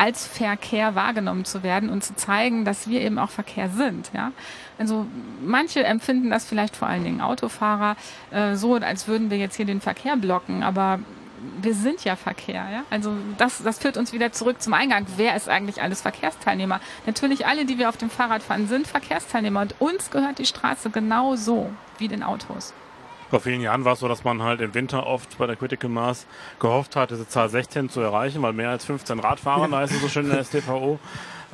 als 0.00 0.26
Verkehr 0.26 0.94
wahrgenommen 0.94 1.44
zu 1.44 1.62
werden 1.62 1.90
und 1.90 2.02
zu 2.02 2.16
zeigen, 2.16 2.64
dass 2.64 2.88
wir 2.88 3.02
eben 3.02 3.18
auch 3.18 3.28
Verkehr 3.28 3.68
sind. 3.68 4.10
Ja? 4.14 4.32
Also 4.78 5.06
manche 5.44 5.84
empfinden 5.84 6.30
das 6.30 6.46
vielleicht 6.46 6.74
vor 6.74 6.88
allen 6.88 7.04
Dingen 7.04 7.20
Autofahrer 7.20 7.96
äh, 8.30 8.54
so, 8.54 8.76
als 8.76 9.08
würden 9.08 9.30
wir 9.30 9.36
jetzt 9.36 9.56
hier 9.56 9.66
den 9.66 9.82
Verkehr 9.82 10.16
blocken, 10.16 10.62
aber 10.62 11.00
wir 11.60 11.74
sind 11.74 12.02
ja 12.02 12.16
Verkehr, 12.16 12.66
ja. 12.70 12.82
Also 12.90 13.14
das, 13.36 13.62
das 13.62 13.78
führt 13.78 13.96
uns 13.96 14.12
wieder 14.12 14.32
zurück 14.32 14.60
zum 14.60 14.72
Eingang. 14.74 15.06
Wer 15.16 15.36
ist 15.36 15.48
eigentlich 15.48 15.82
alles 15.82 16.00
Verkehrsteilnehmer? 16.00 16.80
Natürlich 17.06 17.46
alle, 17.46 17.66
die 17.66 17.78
wir 17.78 17.88
auf 17.90 17.96
dem 17.96 18.10
Fahrrad 18.10 18.42
fahren, 18.42 18.68
sind 18.68 18.86
Verkehrsteilnehmer 18.86 19.60
und 19.60 19.74
uns 19.80 20.10
gehört 20.10 20.38
die 20.38 20.46
Straße 20.46 20.90
genauso 20.90 21.70
wie 21.98 22.08
den 22.08 22.22
Autos. 22.22 22.72
Vor 23.30 23.40
vielen 23.40 23.60
Jahren 23.60 23.84
war 23.84 23.92
es 23.94 24.00
so, 24.00 24.08
dass 24.08 24.24
man 24.24 24.42
halt 24.42 24.60
im 24.60 24.74
Winter 24.74 25.06
oft 25.06 25.38
bei 25.38 25.46
der 25.46 25.56
Critical 25.56 25.88
Mass 25.88 26.26
gehofft 26.58 26.96
hat, 26.96 27.10
diese 27.10 27.28
Zahl 27.28 27.48
16 27.48 27.88
zu 27.88 28.00
erreichen, 28.00 28.42
weil 28.42 28.52
mehr 28.52 28.70
als 28.70 28.84
15 28.84 29.20
Radfahrer, 29.20 29.68
da 29.68 29.82
ist 29.82 29.92
es 29.92 30.00
so 30.00 30.08
schön 30.08 30.26
in 30.26 30.32
der 30.32 30.44
STVO. 30.44 30.98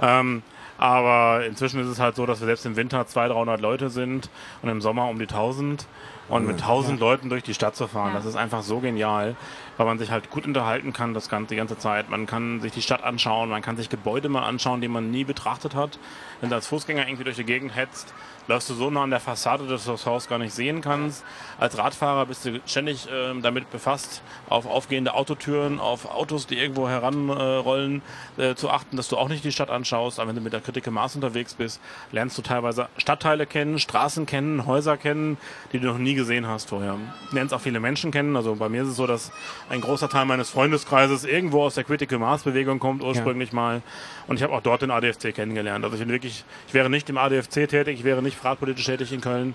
Ähm, 0.01 0.43
aber 0.79 1.45
inzwischen 1.47 1.81
ist 1.81 1.87
es 1.89 1.99
halt 2.01 2.17
so, 2.17 2.27
dass 2.27 2.41
wir 2.41 2.47
selbst 2.47 2.67
im 2.67 2.77
Winter 2.77 3.07
200, 3.07 3.37
300 3.37 3.61
Leute 3.61 3.91
sind 3.91 4.29
und 4.63 4.69
im 4.69 4.81
Sommer 4.81 5.09
um 5.09 5.19
die 5.19 5.25
1000. 5.25 5.87
Und 6.29 6.45
mit 6.45 6.57
1000 6.57 6.99
Leuten 6.99 7.29
durch 7.31 7.45
die 7.45 7.55
Stadt 7.55 7.77
zu 7.77 7.87
fahren, 7.87 8.09
Ja. 8.09 8.15
das 8.17 8.25
ist 8.25 8.35
einfach 8.35 8.63
so 8.63 8.81
genial, 8.81 9.37
weil 9.77 9.87
man 9.87 9.97
sich 9.97 10.11
halt 10.11 10.29
gut 10.29 10.45
unterhalten 10.45 10.93
kann 10.93 11.15
das 11.15 11.29
ganze, 11.29 11.51
die 11.51 11.57
ganze 11.57 11.79
Zeit. 11.79 12.11
Man 12.11 12.27
kann 12.27 12.61
sich 12.61 12.73
die 12.73 12.83
Stadt 12.83 13.05
anschauen, 13.05 13.49
man 13.49 13.63
kann 13.63 13.77
sich 13.77 13.89
Gebäude 13.91 14.29
mal 14.29 14.43
anschauen, 14.43 14.81
die 14.81 14.89
man 14.89 15.13
nie 15.13 15.23
betrachtet 15.23 15.77
hat. 15.77 16.01
Wenn 16.41 16.51
du 16.51 16.57
als 16.57 16.67
Fußgänger 16.67 17.07
irgendwie 17.07 17.23
durch 17.23 17.37
die 17.37 17.45
Gegend 17.45 17.77
hetzt, 17.77 18.13
läufst 18.49 18.71
du 18.71 18.75
so 18.75 18.91
nah 18.91 19.03
an 19.03 19.11
der 19.11 19.21
Fassade, 19.21 19.67
dass 19.67 19.85
du 19.85 19.93
das 19.93 20.07
Haus 20.07 20.29
gar 20.29 20.39
nicht 20.39 20.55
sehen 20.55 20.81
kannst. 20.81 21.25
Als 21.59 21.79
Radfahrer 21.79 22.27
bist 22.27 22.45
du 22.45 22.61
ständig 22.67 23.09
ähm, 23.13 23.43
damit 23.43 23.71
befasst, 23.71 24.23
auf 24.49 24.67
aufgehende 24.67 25.15
Autotüren, 25.15 25.81
auf 25.81 26.07
Autos, 26.07 26.47
die 26.47 26.59
irgendwo 26.59 26.89
heranrollen, 26.89 28.03
äh, 28.37 28.55
zu 28.55 28.71
achten, 28.71 28.97
dass 28.97 29.09
du 29.09 29.17
auch 29.17 29.29
nicht 29.29 29.45
die 29.45 29.53
Stadt 29.53 29.71
anschaust. 29.71 30.21
Aber 30.21 30.29
wenn 30.29 30.37
du 30.37 30.43
mit 30.43 30.53
der 30.53 30.61
Critical 30.61 30.93
Mass 30.93 31.15
unterwegs 31.15 31.55
bist, 31.55 31.81
lernst 32.13 32.37
du 32.39 32.43
teilweise 32.43 32.89
Stadtteile 32.97 33.47
kennen, 33.47 33.79
Straßen 33.79 34.27
kennen, 34.27 34.67
Häuser 34.67 34.97
kennen, 34.97 35.39
die 35.73 35.81
du 35.81 35.89
noch 35.89 35.99
nie 35.99 36.15
gesehen 36.15 36.47
hast 36.47 36.69
vorher. 36.69 36.97
Lernst 37.33 37.55
auch 37.55 37.61
viele 37.61 37.81
Menschen 37.81 38.11
kennen. 38.11 38.37
Also 38.37 38.57
bei 38.57 38.69
mir 38.69 38.83
ist 38.83 38.89
es 38.89 38.97
so, 38.97 39.07
dass 39.07 39.33
ein 39.69 39.81
großer 39.81 40.09
Teil 40.09 40.27
meines 40.27 40.51
Freundeskreises 40.51 41.25
irgendwo 41.25 41.65
aus 41.65 41.75
der 41.75 41.85
Critical 41.85 42.19
Mass 42.19 42.43
Bewegung 42.43 42.79
kommt, 42.79 43.03
ursprünglich 43.03 43.53
mal. 43.53 43.83
Und 44.27 44.37
ich 44.37 44.43
habe 44.43 44.53
auch 44.53 44.61
dort 44.61 44.83
den 44.83 44.91
ADFC 44.91 45.35
kennengelernt. 45.35 45.85
Also 45.85 45.97
ich 45.97 46.03
bin 46.03 46.11
wirklich, 46.11 46.45
ich 46.69 46.75
wäre 46.75 46.91
nicht 46.91 47.09
im 47.09 47.19
ADFC 47.19 47.69
tätig, 47.69 47.99
ich 47.99 48.05
wäre 48.05 48.23
nicht 48.23 48.36
fahrradpolitisch 48.37 48.85
tätig 48.85 49.13
in 49.13 49.21
Köln, 49.21 49.55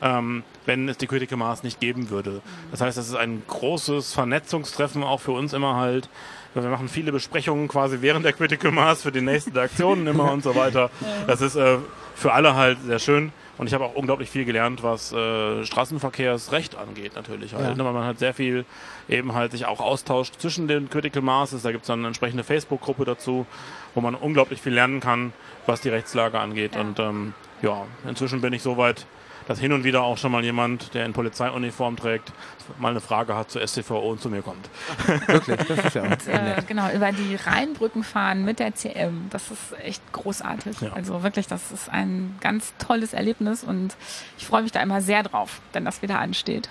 ähm, 0.00 0.42
wenn 0.66 0.88
es 0.88 0.98
die 0.98 1.06
Critical 1.06 1.38
Mass 1.38 1.62
nicht 1.62 1.80
geben 1.80 2.10
würde. 2.10 2.42
Das 2.70 2.80
heißt, 2.80 2.98
das 2.98 3.08
ist 3.08 3.14
ein 3.14 3.42
großes 3.46 4.12
Vernetzungstreffen 4.12 5.02
auch 5.02 5.20
für 5.20 5.32
uns 5.32 5.52
immer 5.52 5.76
halt. 5.76 6.08
Wir 6.54 6.62
machen 6.64 6.88
viele 6.88 7.12
Besprechungen 7.12 7.68
quasi 7.68 7.98
während 8.00 8.24
der 8.24 8.32
Critical 8.32 8.72
Mass 8.72 9.02
für 9.02 9.12
die 9.12 9.22
nächsten 9.22 9.56
Aktionen 9.56 10.06
immer 10.06 10.32
und 10.32 10.42
so 10.42 10.54
weiter. 10.54 10.90
Das 11.26 11.40
ist 11.40 11.56
äh, 11.56 11.78
für 12.14 12.32
alle 12.32 12.54
halt 12.56 12.78
sehr 12.84 12.98
schön. 12.98 13.32
Und 13.58 13.66
ich 13.66 13.74
habe 13.74 13.84
auch 13.84 13.94
unglaublich 13.94 14.30
viel 14.30 14.44
gelernt, 14.44 14.82
was 14.82 15.12
äh, 15.12 15.64
Straßenverkehrsrecht 15.64 16.74
angeht 16.76 17.14
natürlich. 17.14 17.54
Halt, 17.54 17.68
Ja. 17.68 17.74
ne, 17.74 17.84
weil 17.84 17.92
man 17.92 18.04
halt 18.04 18.18
sehr 18.18 18.32
viel 18.34 18.64
eben 19.08 19.34
halt 19.34 19.52
sich 19.52 19.66
auch 19.66 19.80
austauscht 19.80 20.34
zwischen 20.40 20.68
den 20.68 20.88
Critical 20.88 21.22
Masses. 21.22 21.62
Da 21.62 21.70
gibt 21.70 21.82
es 21.82 21.88
dann 21.88 22.00
eine 22.00 22.08
entsprechende 22.08 22.44
Facebook-Gruppe 22.44 23.04
dazu, 23.04 23.46
wo 23.94 24.00
man 24.00 24.14
unglaublich 24.14 24.60
viel 24.60 24.72
lernen 24.72 25.00
kann, 25.00 25.32
was 25.66 25.80
die 25.82 25.90
Rechtslage 25.90 26.40
angeht. 26.40 26.74
Ja. 26.74 26.80
Und 26.80 26.98
ähm, 26.98 27.34
ja, 27.60 27.84
inzwischen 28.08 28.40
bin 28.40 28.52
ich 28.54 28.62
so 28.62 28.76
weit, 28.78 29.06
dass 29.48 29.58
hin 29.58 29.72
und 29.72 29.84
wieder 29.84 30.02
auch 30.02 30.18
schon 30.18 30.32
mal 30.32 30.44
jemand, 30.44 30.94
der 30.94 31.04
in 31.04 31.12
Polizeiuniform 31.12 31.96
trägt, 31.96 32.32
mal 32.78 32.90
eine 32.90 33.00
Frage 33.00 33.34
hat 33.34 33.50
zur 33.50 33.66
STVO 33.66 33.98
und 34.10 34.20
zu 34.20 34.28
mir 34.28 34.42
kommt. 34.42 34.68
Wirklich, 35.26 35.60
das 35.68 35.84
ist 35.84 35.94
ja 35.94 36.18
sehr 36.18 36.58
Äh, 36.58 36.62
genau, 36.62 36.90
über 36.90 37.12
die 37.12 37.36
Rheinbrücken 37.36 38.04
fahren 38.04 38.44
mit 38.44 38.58
der 38.58 38.74
CM. 38.74 39.26
Das 39.30 39.50
ist 39.50 39.78
echt 39.82 40.02
großartig. 40.12 40.80
Ja. 40.80 40.92
Also 40.92 41.22
wirklich, 41.22 41.46
das 41.46 41.72
ist 41.72 41.88
ein 41.90 42.36
ganz 42.40 42.72
tolles 42.78 43.12
Erlebnis 43.12 43.64
und 43.64 43.96
ich 44.38 44.46
freue 44.46 44.62
mich 44.62 44.72
da 44.72 44.80
immer 44.80 45.00
sehr 45.00 45.22
drauf, 45.22 45.60
wenn 45.72 45.84
das 45.84 46.02
wieder 46.02 46.18
ansteht. 46.18 46.68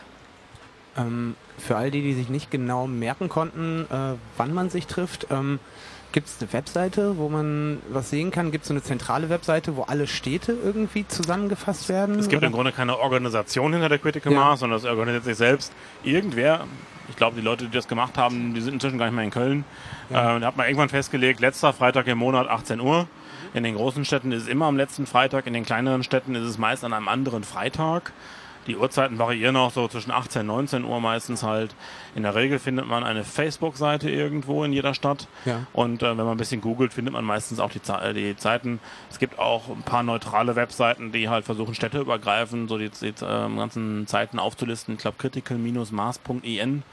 Ähm, 0.97 1.35
für 1.57 1.77
all 1.77 1.91
die, 1.91 2.01
die 2.01 2.13
sich 2.13 2.29
nicht 2.29 2.51
genau 2.51 2.87
merken 2.87 3.29
konnten, 3.29 3.85
äh, 3.89 4.15
wann 4.37 4.53
man 4.53 4.69
sich 4.69 4.87
trifft, 4.87 5.27
ähm, 5.29 5.59
Gibt 6.11 6.27
es 6.27 6.37
eine 6.41 6.51
Webseite, 6.51 7.17
wo 7.17 7.29
man 7.29 7.81
was 7.89 8.09
sehen 8.09 8.31
kann? 8.31 8.51
Gibt 8.51 8.63
es 8.63 8.67
so 8.67 8.73
eine 8.73 8.83
zentrale 8.83 9.29
Webseite, 9.29 9.77
wo 9.77 9.83
alle 9.83 10.07
Städte 10.07 10.57
irgendwie 10.63 11.07
zusammengefasst 11.07 11.87
werden? 11.87 12.19
Es 12.19 12.27
gibt 12.27 12.41
oder? 12.41 12.47
im 12.47 12.53
Grunde 12.53 12.73
keine 12.73 12.97
Organisation 12.99 13.71
hinter 13.71 13.87
der 13.87 13.97
Critical 13.97 14.33
Ja. 14.33 14.39
Mass, 14.39 14.59
sondern 14.59 14.79
es 14.79 14.85
organisiert 14.85 15.23
sich 15.23 15.37
selbst. 15.37 15.71
Irgendwer, 16.03 16.65
ich 17.09 17.15
glaube, 17.15 17.37
die 17.37 17.41
Leute, 17.41 17.65
die 17.65 17.71
das 17.71 17.87
gemacht 17.87 18.17
haben, 18.17 18.53
die 18.53 18.59
sind 18.61 18.73
inzwischen 18.73 18.97
gar 18.97 19.05
nicht 19.05 19.15
mehr 19.15 19.23
in 19.23 19.31
Köln. 19.31 19.63
Ja. 20.09 20.35
Äh, 20.35 20.39
da 20.41 20.47
hat 20.47 20.57
man 20.57 20.65
irgendwann 20.65 20.89
festgelegt, 20.89 21.39
letzter 21.39 21.71
Freitag 21.71 22.07
im 22.07 22.17
Monat 22.17 22.47
18 22.49 22.81
Uhr. 22.81 23.07
In 23.53 23.63
den 23.63 23.75
großen 23.75 24.03
Städten 24.03 24.31
ist 24.33 24.43
es 24.43 24.47
immer 24.49 24.65
am 24.65 24.75
letzten 24.77 25.05
Freitag, 25.05 25.47
in 25.47 25.53
den 25.53 25.65
kleineren 25.65 26.03
Städten 26.03 26.35
ist 26.35 26.43
es 26.43 26.57
meist 26.57 26.83
an 26.83 26.93
einem 26.93 27.07
anderen 27.07 27.43
Freitag. 27.43 28.11
Die 28.67 28.77
Uhrzeiten 28.77 29.17
variieren 29.17 29.55
auch 29.55 29.71
so 29.71 29.87
zwischen 29.87 30.11
18 30.11 30.41
und 30.41 30.47
19 30.47 30.83
Uhr 30.85 30.99
meistens 31.01 31.41
halt. 31.41 31.73
In 32.13 32.21
der 32.23 32.35
Regel 32.35 32.59
findet 32.59 32.85
man 32.85 33.03
eine 33.03 33.23
Facebook-Seite 33.23 34.09
irgendwo 34.09 34.63
in 34.63 34.71
jeder 34.71 34.93
Stadt. 34.93 35.27
Ja. 35.45 35.65
Und 35.73 36.03
äh, 36.03 36.09
wenn 36.09 36.17
man 36.25 36.29
ein 36.29 36.37
bisschen 36.37 36.61
googelt, 36.61 36.93
findet 36.93 37.13
man 37.13 37.25
meistens 37.25 37.59
auch 37.59 37.71
die, 37.71 37.81
Ze- 37.81 37.99
äh, 38.01 38.13
die 38.13 38.35
Zeiten. 38.37 38.79
Es 39.09 39.17
gibt 39.17 39.39
auch 39.39 39.67
ein 39.69 39.81
paar 39.81 40.03
neutrale 40.03 40.55
Webseiten, 40.55 41.11
die 41.11 41.27
halt 41.27 41.45
versuchen, 41.45 41.73
städteübergreifend 41.73 42.69
so 42.69 42.77
die, 42.77 42.89
die 42.89 43.07
äh, 43.07 43.13
ganzen 43.19 44.05
Zeiten 44.05 44.37
aufzulisten. 44.37 44.93
Ich 44.95 45.01
glaube, 45.01 45.17
critical-maß.in. 45.17 46.83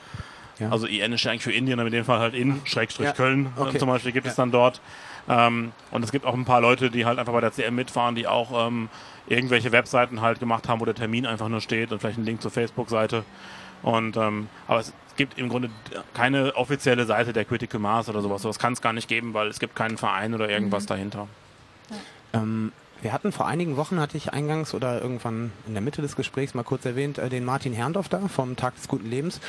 Ja. 0.58 0.70
Also 0.70 0.86
IN 0.86 1.12
ist 1.12 1.22
ja 1.22 1.30
eigentlich 1.30 1.42
für 1.44 1.52
Indien, 1.52 1.78
aber 1.78 1.86
in 1.88 1.92
dem 1.92 2.04
Fall 2.04 2.18
halt 2.18 2.34
in, 2.34 2.60
Schrägstrich 2.64 3.06
Ja. 3.06 3.12
Köln 3.12 3.52
äh, 3.56 3.60
Okay. 3.60 3.78
zum 3.78 3.88
Beispiel 3.88 4.12
gibt 4.12 4.26
es 4.26 4.34
dann 4.34 4.50
dort. 4.50 4.80
Ähm, 5.29 5.72
und 5.91 6.05
es 6.05 6.11
gibt 6.11 6.24
auch 6.24 6.35
ein 6.35 6.45
paar 6.45 6.61
Leute, 6.61 6.91
die 6.91 7.05
halt 7.05 7.18
einfach 7.18 7.33
bei 7.33 7.41
der 7.41 7.53
CM 7.53 7.74
mitfahren, 7.74 8.14
die 8.14 8.26
auch 8.26 8.66
ähm, 8.66 8.89
irgendwelche 9.26 9.72
Webseiten 9.72 10.20
halt 10.20 10.41
gemacht 10.41 10.68
haben, 10.68 10.81
wo 10.81 10.85
der 10.85 10.95
Termin 10.95 11.26
einfach 11.26 11.49
nur 11.49 11.61
steht 11.61 11.93
und 11.93 12.01
vielleicht 12.01 12.16
einen 12.16 12.26
Link 12.26 12.41
zur 12.41 12.51
Facebook-Seite. 12.51 13.24
Und 13.83 14.16
ähm, 14.16 14.49
aber 14.66 14.81
es 14.81 14.93
gibt 15.16 15.39
im 15.39 15.49
Grunde 15.49 15.70
keine 16.14 16.57
offizielle 16.57 17.05
Seite 17.05 17.33
der 17.33 17.45
Critical 17.45 17.81
Mass 17.81 18.09
oder 18.09 18.22
sowas. 18.22 18.43
Das 18.43 18.59
kann 18.59 18.72
es 18.72 18.81
gar 18.81 18.93
nicht 18.93 19.09
geben, 19.09 19.35
weil 19.35 19.49
es 19.49 19.59
gibt 19.59 19.76
keinen 19.76 19.99
Verein 19.99 20.35
oder 20.35 20.49
irgendwas 20.49 20.87
dahinter. 20.87 21.29
Ähm, 22.33 22.72
wir 23.03 23.12
hatten 23.12 23.31
vor 23.31 23.47
einigen 23.47 23.76
Wochen, 23.76 24.01
hatte 24.01 24.16
ich 24.16 24.33
eingangs 24.33 24.74
oder 24.74 25.01
irgendwann 25.01 25.53
in 25.66 25.74
der 25.74 25.83
Mitte 25.83 26.03
des 26.03 26.16
Gesprächs 26.16 26.55
mal 26.55 26.64
kurz 26.64 26.85
erwähnt, 26.85 27.18
äh, 27.18 27.29
den 27.29 27.45
Martin 27.45 27.72
Herrndorf 27.72 28.09
da 28.09 28.26
vom 28.29 28.57
Tag 28.57 28.74
des 28.76 28.89
guten 28.89 29.09
Lebens. 29.09 29.41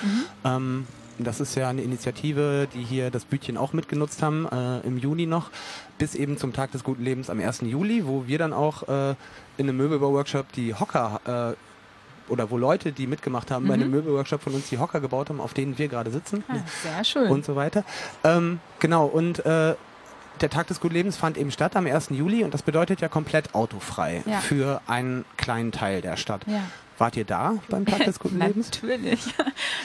Ähm, 0.44 0.88
das 1.26 1.40
ist 1.40 1.56
ja 1.56 1.70
eine 1.70 1.82
Initiative, 1.82 2.68
die 2.74 2.84
hier 2.84 3.12
das 3.12 3.26
Bütchen 3.26 3.58
auch 3.58 3.74
mitgenutzt 3.74 4.22
haben, 4.22 4.48
äh, 4.52 4.80
im 4.88 4.98
Juni 4.98 5.26
noch, 5.26 5.50
bis 5.98 6.16
eben 6.16 6.38
zum 6.38 6.54
Tag 6.54 6.72
des 6.72 6.84
guten 6.84 7.04
Lebens 7.04 7.30
am 7.30 7.40
1. 7.40 7.62
Juli, 7.62 8.06
wo 8.08 8.26
wir 8.28 8.38
dann 8.38 8.54
auch 8.54 8.84
äh, 8.88 9.12
in 9.58 9.68
einem 9.70 9.78
Möbelbau-Workshop 9.78 10.52
die 10.54 10.74
Hocker 10.74 11.56
äh, 11.58 12.32
oder 12.32 12.52
wo 12.52 12.58
Leute, 12.58 12.92
die 12.92 13.08
mitgemacht 13.08 13.50
haben, 13.50 13.68
bei 13.68 13.74
einem 13.74 13.90
Möbelworkshop 13.90 14.42
von 14.44 14.54
uns 14.54 14.70
die 14.70 14.78
Hocker 14.78 15.00
gebaut 15.02 15.30
haben, 15.30 15.42
auf 15.42 15.54
denen 15.56 15.78
wir 15.80 15.88
gerade 15.88 16.12
sitzen 16.12 16.44
Ah, 16.48 16.58
sehr 16.84 17.04
schön. 17.04 17.28
und 17.32 17.44
so 17.44 17.56
weiter. 17.56 17.84
Ähm, 18.24 18.60
genau, 18.80 19.06
und 19.08 19.44
äh, 19.46 19.74
der 20.40 20.50
Tag 20.52 20.68
des 20.68 20.80
guten 20.80 20.94
Lebens 20.94 21.18
fand 21.18 21.38
eben 21.38 21.52
statt 21.52 21.76
am 21.76 21.88
1. 21.88 22.10
Juli 22.12 22.44
und 22.44 22.54
das 22.54 22.62
bedeutet 22.62 23.02
ja 23.02 23.08
komplett 23.10 23.56
autofrei 23.56 24.24
Ja. 24.28 24.38
für 24.40 24.80
einen 24.88 25.26
kleinen 25.38 25.72
Teil 25.72 26.02
der 26.02 26.18
Stadt. 26.18 26.44
ja. 26.48 26.62
Wart 27.00 27.16
ihr 27.18 27.26
da 27.26 27.56
beim 27.70 27.86
Tag 27.86 28.04
des 28.06 28.20
guten 28.20 28.40
Lebens? 28.46 28.70
Natürlich. 28.72 29.34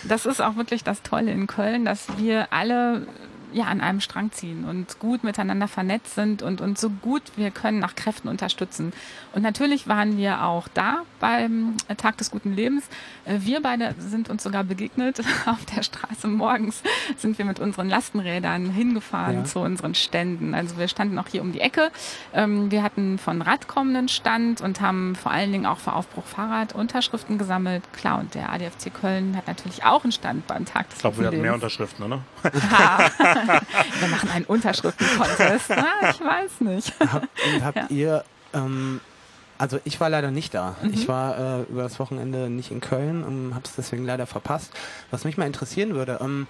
Das 0.02 0.26
ist 0.26 0.40
auch 0.40 0.56
wirklich 0.56 0.84
das 0.84 1.02
Tolle 1.02 1.30
in 1.30 1.46
Köln, 1.46 1.84
dass 1.84 2.06
wir 2.18 2.52
alle 2.52 3.06
ja, 3.54 3.64
an 3.66 3.80
einem 3.80 4.00
Strang 4.00 4.32
ziehen 4.32 4.64
und 4.64 4.98
gut 4.98 5.24
miteinander 5.24 5.68
vernetzt 5.68 6.14
sind 6.16 6.42
und 6.42 6.60
uns 6.60 6.80
so 6.80 6.90
gut 6.90 7.22
wir 7.36 7.50
können 7.50 7.78
nach 7.78 7.94
Kräften 7.94 8.28
unterstützen. 8.28 8.92
Und 9.32 9.42
natürlich 9.42 9.86
waren 9.88 10.16
wir 10.18 10.42
auch 10.44 10.68
da 10.74 10.98
beim 11.20 11.76
Tag 11.96 12.18
des 12.18 12.30
guten 12.30 12.52
Lebens. 12.52 12.84
Äh, 13.24 13.38
Wir 13.40 13.62
beide 13.62 13.94
sind 13.98 14.28
uns 14.28 14.42
sogar 14.42 14.64
begegnet 14.64 15.20
auf 15.46 15.64
der 15.74 15.82
Straße 15.82 16.26
morgens, 16.28 16.82
sind 17.16 17.38
wir 17.38 17.44
mit 17.44 17.60
unseren 17.60 17.88
Lastenrädern 17.88 18.70
hingefahren 18.70 19.36
Ja. 19.38 19.44
zu 19.44 19.60
unseren 19.60 19.94
Ständen. 19.94 20.54
Also 20.54 20.76
wir 20.76 20.88
standen 20.88 21.18
auch 21.18 21.28
hier 21.28 21.40
um 21.42 21.52
die 21.52 21.60
Ecke. 21.60 21.90
Ähm, 22.34 22.70
Wir 22.70 22.82
hatten 22.82 23.18
von 23.18 23.40
Radkom 23.40 23.88
einen 23.90 24.08
Stand 24.08 24.60
und 24.60 24.80
haben 24.80 25.14
vor 25.14 25.30
allen 25.32 25.52
Dingen 25.52 25.66
auch 25.66 25.78
für 25.78 25.92
Aufbruch 25.92 26.24
Fahrrad 26.26 26.74
Unterschriften 26.74 27.38
gesammelt. 27.38 27.84
Klar, 27.92 28.18
und 28.18 28.34
der 28.34 28.50
ADFC 28.52 28.92
Köln 28.92 29.36
hat 29.36 29.46
natürlich 29.46 29.84
auch 29.84 30.02
einen 30.02 30.12
Stand 30.12 30.46
beim 30.48 30.64
Tag 30.64 30.88
des 30.88 30.96
Ich 30.96 31.00
glaube, 31.02 31.18
wir 31.18 31.24
guten 31.26 31.36
hatten 31.36 31.42
mehr 31.42 31.52
Lebens. 31.52 31.62
Unterschriften, 31.64 32.04
oder? 32.04 32.20
Wir 34.00 34.08
machen 34.08 34.30
einen 34.30 34.44
Unterschriften-Contest. 34.44 35.70
Ich 35.70 36.20
weiß 36.20 36.60
nicht. 36.60 36.92
Habt, 37.00 37.28
und 37.54 37.64
habt 37.64 37.90
ihr, 37.90 38.24
ähm, 38.52 39.00
also 39.58 39.78
ich 39.84 40.00
war 40.00 40.10
leider 40.10 40.30
nicht 40.30 40.54
da. 40.54 40.76
Mhm. 40.82 40.94
Ich 40.94 41.08
war 41.08 41.38
äh, 41.38 41.62
über 41.62 41.82
das 41.82 41.98
Wochenende 41.98 42.50
nicht 42.50 42.70
in 42.70 42.80
Köln 42.80 43.24
und 43.24 43.54
habe 43.54 43.64
es 43.64 43.74
deswegen 43.76 44.04
leider 44.04 44.26
verpasst. 44.26 44.72
Was 45.10 45.24
mich 45.24 45.36
mal 45.36 45.46
interessieren 45.46 45.94
würde, 45.94 46.18
ähm, 46.20 46.46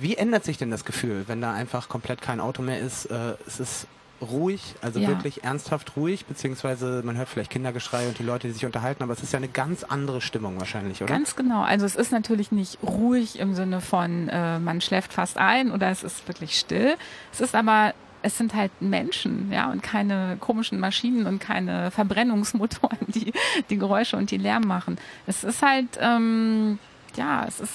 wie 0.00 0.16
ändert 0.16 0.44
sich 0.44 0.58
denn 0.58 0.70
das 0.70 0.84
Gefühl, 0.84 1.24
wenn 1.26 1.40
da 1.40 1.52
einfach 1.52 1.88
komplett 1.88 2.22
kein 2.22 2.40
Auto 2.40 2.62
mehr 2.62 2.80
ist? 2.80 3.06
Äh, 3.06 3.34
es 3.46 3.60
ist 3.60 3.86
ruhig, 4.20 4.74
also 4.82 4.98
Ja. 5.00 5.08
wirklich 5.08 5.44
ernsthaft 5.44 5.96
ruhig, 5.96 6.26
beziehungsweise 6.26 7.02
man 7.04 7.16
hört 7.16 7.28
vielleicht 7.28 7.50
Kindergeschrei 7.50 8.08
und 8.08 8.18
die 8.18 8.22
Leute, 8.24 8.48
die 8.48 8.52
sich 8.52 8.66
unterhalten, 8.66 9.02
aber 9.02 9.12
es 9.12 9.22
ist 9.22 9.32
ja 9.32 9.36
eine 9.36 9.48
ganz 9.48 9.84
andere 9.84 10.20
Stimmung 10.20 10.58
wahrscheinlich, 10.58 11.02
oder? 11.02 11.12
Ganz 11.14 11.36
genau. 11.36 11.62
Also 11.62 11.86
es 11.86 11.94
ist 11.96 12.10
natürlich 12.12 12.50
nicht 12.52 12.78
ruhig 12.82 13.38
im 13.38 13.54
Sinne 13.54 13.80
von, 13.80 14.28
äh, 14.28 14.58
man 14.58 14.80
schläft 14.80 15.12
fast 15.12 15.38
ein 15.38 15.70
oder 15.70 15.90
es 15.90 16.02
ist 16.02 16.26
wirklich 16.28 16.58
still. 16.58 16.96
Es 17.32 17.40
ist 17.40 17.54
aber, 17.54 17.94
es 18.22 18.36
sind 18.36 18.54
halt 18.54 18.72
Menschen, 18.80 19.52
ja, 19.52 19.70
und 19.70 19.82
keine 19.82 20.36
komischen 20.40 20.80
Maschinen 20.80 21.26
und 21.26 21.38
keine 21.38 21.90
Verbrennungsmotoren, 21.92 22.98
die 23.06 23.32
die 23.70 23.78
Geräusche 23.78 24.16
und 24.16 24.30
die 24.32 24.38
Lärm 24.38 24.64
machen. 24.66 24.98
Es 25.26 25.44
ist 25.44 25.62
halt, 25.62 25.86
ähm, 26.00 26.78
ja, 27.16 27.44
es 27.46 27.60
ist 27.60 27.72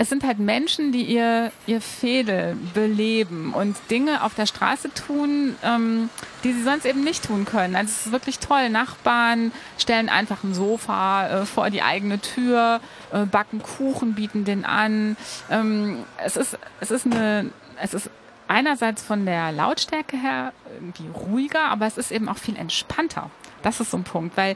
es 0.00 0.08
sind 0.08 0.24
halt 0.24 0.38
Menschen, 0.38 0.92
die 0.92 1.02
ihr, 1.02 1.50
ihr 1.66 1.80
Fädel 1.80 2.56
beleben 2.72 3.52
und 3.52 3.76
Dinge 3.90 4.22
auf 4.22 4.34
der 4.34 4.46
Straße 4.46 4.94
tun, 4.94 5.56
ähm, 5.64 6.08
die 6.44 6.52
sie 6.52 6.62
sonst 6.62 6.86
eben 6.86 7.02
nicht 7.02 7.24
tun 7.24 7.44
können. 7.44 7.74
Also 7.74 7.90
es 7.90 8.06
ist 8.06 8.12
wirklich 8.12 8.38
toll. 8.38 8.70
Nachbarn 8.70 9.50
stellen 9.76 10.08
einfach 10.08 10.44
ein 10.44 10.54
Sofa 10.54 11.28
äh, 11.28 11.46
vor 11.46 11.70
die 11.70 11.82
eigene 11.82 12.20
Tür, 12.20 12.80
äh, 13.12 13.24
backen 13.24 13.60
Kuchen, 13.60 14.14
bieten 14.14 14.44
den 14.44 14.64
an. 14.64 15.16
Ähm, 15.50 16.04
es 16.24 16.36
ist, 16.36 16.56
es 16.78 16.92
ist 16.92 17.04
eine, 17.04 17.50
es 17.82 17.92
ist 17.92 18.08
einerseits 18.46 19.02
von 19.02 19.26
der 19.26 19.50
Lautstärke 19.50 20.16
her 20.16 20.52
irgendwie 20.74 21.08
ruhiger, 21.08 21.64
aber 21.64 21.86
es 21.86 21.98
ist 21.98 22.12
eben 22.12 22.28
auch 22.28 22.38
viel 22.38 22.56
entspannter. 22.56 23.30
Das 23.62 23.80
ist 23.80 23.90
so 23.90 23.96
ein 23.96 24.04
Punkt, 24.04 24.36
weil 24.36 24.54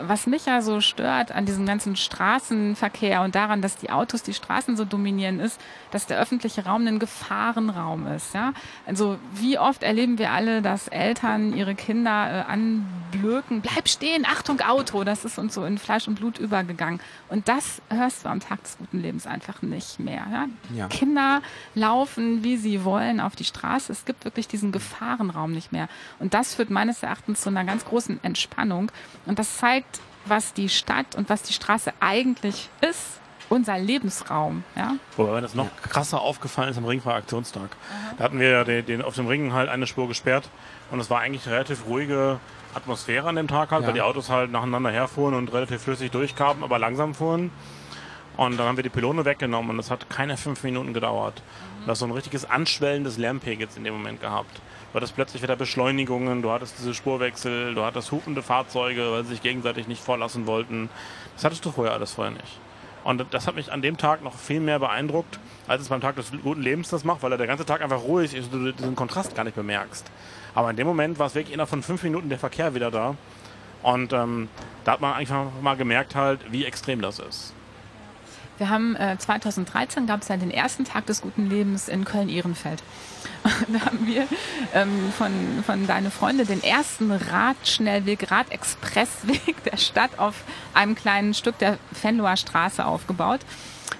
was 0.00 0.26
mich 0.26 0.46
ja 0.46 0.60
so 0.62 0.80
stört 0.80 1.32
an 1.32 1.46
diesem 1.46 1.66
ganzen 1.66 1.96
Straßenverkehr 1.96 3.22
und 3.22 3.34
daran, 3.34 3.62
dass 3.62 3.76
die 3.76 3.90
Autos 3.90 4.22
die 4.22 4.34
Straßen 4.34 4.76
so 4.76 4.84
dominieren, 4.84 5.40
ist, 5.40 5.60
dass 5.90 6.06
der 6.06 6.18
öffentliche 6.18 6.64
Raum 6.64 6.86
ein 6.86 6.98
Gefahrenraum 6.98 8.06
ist. 8.08 8.34
Ja? 8.34 8.52
Also 8.86 9.18
wie 9.34 9.58
oft 9.58 9.82
erleben 9.82 10.18
wir 10.18 10.30
alle, 10.30 10.62
dass 10.62 10.88
Eltern 10.88 11.54
ihre 11.56 11.74
Kinder 11.74 12.46
äh, 12.48 12.52
anblöken, 12.52 13.60
bleib 13.60 13.88
stehen, 13.88 14.26
Achtung 14.26 14.60
Auto, 14.60 15.04
das 15.04 15.24
ist 15.24 15.38
uns 15.38 15.54
so 15.54 15.64
in 15.64 15.78
Fleisch 15.78 16.08
und 16.08 16.16
Blut 16.16 16.38
übergegangen. 16.38 17.00
Und 17.28 17.48
das 17.48 17.80
hörst 17.88 18.24
du 18.24 18.28
am 18.28 18.40
Tag 18.40 18.62
des 18.62 18.78
guten 18.78 19.00
Lebens 19.00 19.26
einfach 19.26 19.62
nicht 19.62 20.00
mehr. 20.00 20.26
Ja? 20.30 20.46
Ja. 20.74 20.88
Kinder 20.88 21.42
laufen, 21.74 22.42
wie 22.42 22.56
sie 22.56 22.84
wollen, 22.84 23.20
auf 23.20 23.36
die 23.36 23.44
Straße. 23.44 23.92
Es 23.92 24.04
gibt 24.04 24.24
wirklich 24.24 24.48
diesen 24.48 24.72
Gefahrenraum 24.72 25.52
nicht 25.52 25.72
mehr. 25.72 25.88
Und 26.18 26.34
das 26.34 26.54
führt 26.54 26.70
meines 26.70 27.02
Erachtens 27.02 27.42
zu 27.42 27.48
einer 27.48 27.64
ganz 27.64 27.84
großen 27.84 28.22
Entspannung. 28.22 28.90
Und 29.26 29.38
das 29.38 29.58
zeigt, 29.58 29.83
was 30.26 30.52
die 30.52 30.68
Stadt 30.68 31.14
und 31.16 31.28
was 31.28 31.42
die 31.42 31.52
Straße 31.52 31.92
eigentlich 32.00 32.68
ist. 32.80 33.20
Unser 33.50 33.78
Lebensraum. 33.78 34.64
Ja? 34.74 34.94
Wobei 35.18 35.32
mir 35.32 35.42
das 35.42 35.54
noch 35.54 35.68
krasser 35.82 36.20
aufgefallen 36.22 36.70
ist 36.70 36.78
am 36.78 36.86
Ringfahr-Aktionstag. 36.86 37.68
Da 38.16 38.24
hatten 38.24 38.40
wir 38.40 38.48
ja 38.48 38.64
den, 38.64 38.86
den, 38.86 39.02
auf 39.02 39.14
dem 39.16 39.26
Ring 39.26 39.52
halt 39.52 39.68
eine 39.68 39.86
Spur 39.86 40.08
gesperrt 40.08 40.48
und 40.90 40.98
es 40.98 41.10
war 41.10 41.20
eigentlich 41.20 41.46
eine 41.46 41.56
relativ 41.56 41.84
ruhige 41.86 42.40
Atmosphäre 42.74 43.28
an 43.28 43.36
dem 43.36 43.46
Tag 43.46 43.70
halt, 43.70 43.82
Ja. 43.82 43.88
weil 43.88 43.94
die 43.94 44.00
Autos 44.00 44.30
halt 44.30 44.50
nacheinander 44.50 44.90
herfuhren 44.90 45.34
und 45.34 45.52
relativ 45.52 45.82
flüssig 45.82 46.10
durchkamen, 46.10 46.64
aber 46.64 46.78
langsam 46.78 47.14
fuhren. 47.14 47.50
Und 48.38 48.56
dann 48.56 48.66
haben 48.66 48.76
wir 48.76 48.82
die 48.82 48.88
Pylone 48.88 49.24
weggenommen 49.26 49.70
und 49.72 49.78
es 49.78 49.90
hat 49.90 50.08
keine 50.10 50.36
fünf 50.36 50.64
Minuten 50.64 50.92
gedauert. 50.94 51.42
Du 51.84 51.90
hast 51.90 51.98
so 52.00 52.06
ein 52.06 52.10
richtiges 52.12 52.48
Anschwellen 52.48 53.04
des 53.04 53.18
Lärmpegels 53.18 53.76
in 53.76 53.84
dem 53.84 53.92
Moment 53.94 54.20
gehabt. 54.22 54.60
Du 54.94 54.98
hattest 54.98 55.16
plötzlich 55.16 55.42
wieder 55.42 55.56
Beschleunigungen, 55.56 56.40
du 56.40 56.52
hattest 56.52 56.78
diese 56.78 56.94
Spurwechsel, 56.94 57.74
du 57.74 57.82
hattest 57.82 58.12
hupende 58.12 58.42
Fahrzeuge, 58.42 59.10
weil 59.10 59.24
sie 59.24 59.30
sich 59.30 59.42
gegenseitig 59.42 59.88
nicht 59.88 60.00
vorlassen 60.00 60.46
wollten. 60.46 60.88
Das 61.34 61.42
hattest 61.42 61.64
du 61.64 61.72
vorher 61.72 61.94
alles 61.94 62.12
vorher 62.12 62.32
nicht. 62.32 62.60
Und 63.02 63.26
das 63.32 63.48
hat 63.48 63.56
mich 63.56 63.72
an 63.72 63.82
dem 63.82 63.96
Tag 63.96 64.22
noch 64.22 64.38
viel 64.38 64.60
mehr 64.60 64.78
beeindruckt, 64.78 65.40
als 65.66 65.82
es 65.82 65.88
beim 65.88 66.00
Tag 66.00 66.14
des 66.14 66.30
guten 66.44 66.62
Lebens 66.62 66.90
das 66.90 67.02
macht, 67.02 67.24
weil 67.24 67.32
er 67.32 67.38
der 67.38 67.48
ganze 67.48 67.66
Tag 67.66 67.82
einfach 67.82 68.04
ruhig 68.04 68.34
ist 68.34 68.52
und 68.52 68.66
du 68.66 68.72
diesen 68.72 68.94
Kontrast 68.94 69.34
gar 69.34 69.42
nicht 69.42 69.56
bemerkst. 69.56 70.08
Aber 70.54 70.70
in 70.70 70.76
dem 70.76 70.86
Moment 70.86 71.18
war 71.18 71.26
es 71.26 71.34
wirklich 71.34 71.54
innerhalb 71.54 71.70
von 71.70 71.82
fünf 71.82 72.04
Minuten 72.04 72.28
der 72.28 72.38
Verkehr 72.38 72.76
wieder 72.76 72.92
da. 72.92 73.16
Und 73.82 74.12
ähm, 74.12 74.48
da 74.84 74.92
hat 74.92 75.00
man 75.00 75.14
einfach 75.14 75.46
mal 75.60 75.74
gemerkt 75.74 76.14
halt, 76.14 76.52
wie 76.52 76.64
extrem 76.64 77.02
das 77.02 77.18
ist. 77.18 77.52
Wir 78.58 78.70
haben 78.70 78.94
äh, 78.96 79.16
2013 79.18 80.06
gab 80.06 80.22
es 80.22 80.28
ja 80.28 80.36
den 80.36 80.50
ersten 80.50 80.84
Tag 80.84 81.06
des 81.06 81.22
guten 81.22 81.48
Lebens 81.48 81.88
in 81.88 82.04
Köln-Ehrenfeld. 82.04 82.82
da 83.68 83.86
haben 83.86 84.06
wir 84.06 84.26
ähm, 84.72 85.12
von, 85.16 85.32
von 85.66 85.86
deine 85.86 86.10
Freunde 86.10 86.44
den 86.44 86.62
ersten 86.62 87.10
Radschnellweg, 87.10 88.30
Radexpressweg 88.30 89.62
der 89.64 89.76
Stadt 89.76 90.18
auf 90.18 90.44
einem 90.72 90.94
kleinen 90.94 91.34
Stück 91.34 91.58
der 91.58 91.78
Venloer 92.02 92.36
Straße 92.36 92.84
aufgebaut. 92.84 93.40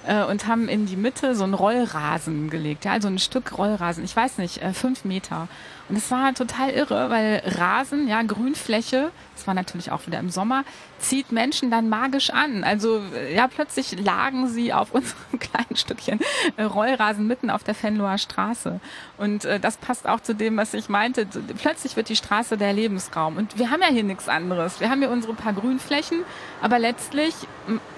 äh, 0.07 0.23
und 0.23 0.47
haben 0.47 0.67
in 0.67 0.85
die 0.85 0.95
Mitte 0.95 1.35
so 1.35 1.43
einen 1.43 1.53
Rollrasen 1.53 2.49
gelegt, 2.49 2.85
ja, 2.85 2.91
also 2.91 3.07
ein 3.07 3.19
Stück 3.19 3.57
Rollrasen, 3.57 4.03
ich 4.03 4.15
weiß 4.15 4.37
nicht, 4.37 4.61
äh, 4.61 4.73
fünf 4.73 5.05
Meter. 5.05 5.47
Und 5.87 5.97
es 5.97 6.09
war 6.09 6.33
total 6.33 6.71
irre, 6.71 7.09
weil 7.09 7.43
Rasen, 7.45 8.07
ja, 8.07 8.23
Grünfläche, 8.23 9.11
das 9.35 9.45
war 9.45 9.53
natürlich 9.53 9.91
auch 9.91 10.07
wieder 10.07 10.19
im 10.19 10.31
Sommer, 10.31 10.63
zieht 10.97 11.31
Menschen 11.31 11.69
dann 11.69 11.89
magisch 11.89 12.31
an. 12.31 12.63
Also 12.63 13.01
ja, 13.33 13.47
plötzlich 13.47 13.99
lagen 13.99 14.47
sie 14.47 14.73
auf 14.73 14.91
unserem 14.93 15.39
kleinen 15.39 15.75
Stückchen 15.75 16.19
äh, 16.57 16.63
Rollrasen 16.63 17.27
mitten 17.27 17.51
auf 17.51 17.63
der 17.63 17.75
Fenloer 17.75 18.17
Straße. 18.17 18.79
Und 19.17 19.45
äh, 19.45 19.59
das 19.59 19.77
passt 19.77 20.07
auch 20.07 20.21
zu 20.21 20.33
dem, 20.33 20.57
was 20.57 20.73
ich 20.73 20.89
meinte. 20.89 21.27
Plötzlich 21.61 21.95
wird 21.95 22.09
die 22.09 22.15
Straße 22.15 22.57
der 22.57 22.73
Lebensraum. 22.73 23.37
Und 23.37 23.59
wir 23.59 23.69
haben 23.69 23.81
ja 23.81 23.89
hier 23.89 24.03
nichts 24.03 24.27
anderes. 24.27 24.79
Wir 24.79 24.89
haben 24.89 24.99
hier 24.99 25.11
unsere 25.11 25.35
paar 25.35 25.53
Grünflächen, 25.53 26.23
aber 26.61 26.79
letztlich 26.79 27.35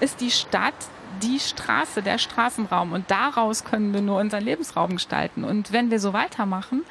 ist 0.00 0.20
die 0.20 0.30
Stadt 0.30 0.74
die 1.22 1.40
Straße, 1.40 2.02
der 2.02 2.18
Straßenraum. 2.18 2.92
Und 2.92 3.10
daraus 3.10 3.64
können 3.64 3.92
wir 3.92 4.02
nur 4.02 4.20
unseren 4.20 4.44
Lebensraum 4.44 4.92
gestalten. 4.92 5.44
Und 5.44 5.72
wenn 5.72 5.90
wir 5.90 6.00
so 6.00 6.12
weitermachen, 6.12 6.84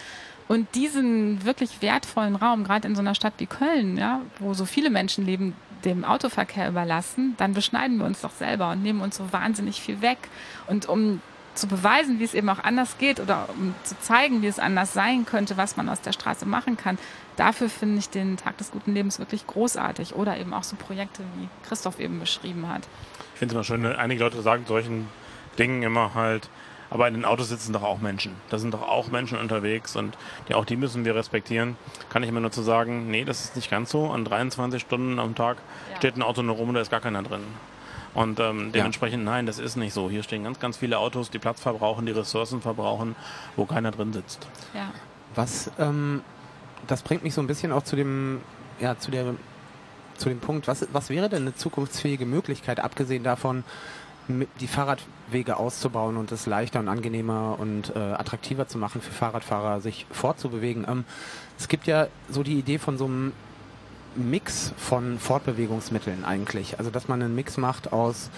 und 0.47 0.75
diesen 0.75 1.43
wirklich 1.45 1.81
wertvollen 1.81 2.35
Raum, 2.35 2.63
gerade 2.63 2.87
in 2.87 2.95
so 2.95 3.01
einer 3.01 3.15
Stadt 3.15 3.33
wie 3.37 3.47
Köln, 3.47 3.97
ja, 3.97 4.21
wo 4.39 4.53
so 4.53 4.65
viele 4.65 4.89
Menschen 4.89 5.25
leben, 5.25 5.55
dem 5.85 6.05
Autoverkehr 6.05 6.69
überlassen, 6.69 7.35
dann 7.37 7.53
beschneiden 7.53 7.97
wir 7.97 8.05
uns 8.05 8.21
doch 8.21 8.31
selber 8.31 8.71
und 8.71 8.81
nehmen 8.81 9.01
uns 9.01 9.17
so 9.17 9.31
wahnsinnig 9.31 9.81
viel 9.81 10.01
weg. 10.01 10.17
Und 10.67 10.87
um 10.87 11.21
zu 11.53 11.67
beweisen, 11.67 12.19
wie 12.19 12.23
es 12.23 12.33
eben 12.33 12.49
auch 12.49 12.63
anders 12.63 12.97
geht 12.97 13.19
oder 13.19 13.49
um 13.49 13.73
zu 13.83 13.99
zeigen, 13.99 14.41
wie 14.41 14.47
es 14.47 14.59
anders 14.59 14.93
sein 14.93 15.25
könnte, 15.25 15.57
was 15.57 15.75
man 15.75 15.89
aus 15.89 16.01
der 16.01 16.13
Straße 16.13 16.45
machen 16.45 16.77
kann, 16.77 16.97
dafür 17.35 17.69
finde 17.69 17.97
ich 17.99 18.09
den 18.09 18.37
Tag 18.37 18.57
des 18.57 18.71
guten 18.71 18.93
Lebens 18.93 19.19
wirklich 19.19 19.45
großartig. 19.47 20.15
Oder 20.15 20.37
eben 20.37 20.53
auch 20.53 20.63
so 20.63 20.75
Projekte, 20.75 21.23
wie 21.37 21.47
Christoph 21.67 21.99
eben 21.99 22.19
beschrieben 22.19 22.69
hat. 22.69 22.87
Ich 23.33 23.39
finde 23.39 23.53
es 23.53 23.55
immer 23.55 23.63
schön, 23.63 23.85
einige 23.85 24.23
Leute 24.23 24.41
sagen 24.41 24.65
solchen 24.67 25.07
Dingen 25.57 25.83
immer 25.83 26.13
halt, 26.13 26.49
aber 26.97 27.07
in 27.07 27.13
den 27.13 27.25
Autos 27.25 27.49
sitzen 27.49 27.73
doch 27.73 27.83
auch 27.83 27.99
Menschen. 27.99 28.33
Da 28.49 28.57
sind 28.57 28.73
doch 28.73 28.81
auch 28.81 29.09
Menschen 29.09 29.37
unterwegs 29.37 29.95
und 29.95 30.17
die, 30.49 30.55
auch 30.55 30.65
die 30.65 30.75
müssen 30.75 31.05
wir 31.05 31.13
respektieren. 31.13 31.77
Kann 32.09 32.23
ich 32.23 32.29
immer 32.29 32.39
nur 32.39 32.51
zu 32.51 32.63
sagen, 32.63 33.11
nee, 33.11 33.23
das 33.23 33.43
ist 33.43 33.55
nicht 33.55 33.69
ganz 33.69 33.91
so. 33.91 34.09
An 34.09 34.25
23 34.25 34.81
Stunden 34.81 35.19
am 35.19 35.35
Tag 35.35 35.57
ja. 35.91 35.97
steht 35.97 36.17
ein 36.17 36.23
Auto 36.23 36.41
nur 36.41 36.55
rum 36.55 36.69
und 36.69 36.75
da 36.75 36.81
ist 36.81 36.89
gar 36.89 36.99
keiner 36.99 37.21
drin. 37.21 37.41
Und 38.15 38.39
ähm, 38.39 38.71
dementsprechend, 38.71 39.23
ja. 39.25 39.31
nein, 39.31 39.45
das 39.45 39.59
ist 39.59 39.75
nicht 39.75 39.93
so. 39.93 40.09
Hier 40.09 40.23
stehen 40.23 40.43
ganz, 40.43 40.59
ganz 40.59 40.77
viele 40.77 40.97
Autos, 40.97 41.29
die 41.29 41.37
Platz 41.37 41.61
verbrauchen, 41.61 42.07
die 42.07 42.13
Ressourcen 42.13 42.61
verbrauchen, 42.61 43.15
wo 43.55 43.65
keiner 43.65 43.91
drin 43.91 44.11
sitzt. 44.11 44.47
Ja. 44.73 44.89
Was, 45.35 45.69
ähm, 45.77 46.23
das 46.87 47.03
bringt 47.03 47.23
mich 47.23 47.35
so 47.35 47.41
ein 47.41 47.47
bisschen 47.47 47.71
auch 47.71 47.83
zu 47.83 47.95
dem, 47.95 48.41
ja, 48.79 48.97
zu 48.97 49.11
der, 49.11 49.35
zu 50.15 50.29
dem 50.29 50.39
Punkt, 50.39 50.67
was, 50.67 50.87
was 50.91 51.11
wäre 51.11 51.29
denn 51.29 51.43
eine 51.43 51.55
zukunftsfähige 51.55 52.25
Möglichkeit, 52.25 52.79
abgesehen 52.79 53.23
davon, 53.23 53.63
die 54.27 54.67
Fahrradwege 54.67 55.57
auszubauen 55.57 56.17
und 56.17 56.31
es 56.31 56.45
leichter 56.45 56.79
und 56.79 56.87
angenehmer 56.87 57.57
und 57.59 57.95
äh, 57.95 57.99
attraktiver 57.99 58.67
zu 58.67 58.77
machen 58.77 59.01
für 59.01 59.11
Fahrradfahrer, 59.11 59.81
sich 59.81 60.05
fortzubewegen. 60.11 60.85
Ähm, 60.87 61.05
es 61.57 61.67
gibt 61.67 61.87
ja 61.87 62.07
so 62.29 62.43
die 62.43 62.59
Idee 62.59 62.77
von 62.77 62.97
so 62.97 63.05
einem 63.05 63.33
Mix 64.15 64.73
von 64.77 65.19
Fortbewegungsmitteln 65.19 66.25
eigentlich. 66.25 66.79
Also 66.79 66.91
dass 66.91 67.07
man 67.07 67.21
einen 67.21 67.35
Mix 67.35 67.57
macht 67.57 67.93
aus 67.93 68.29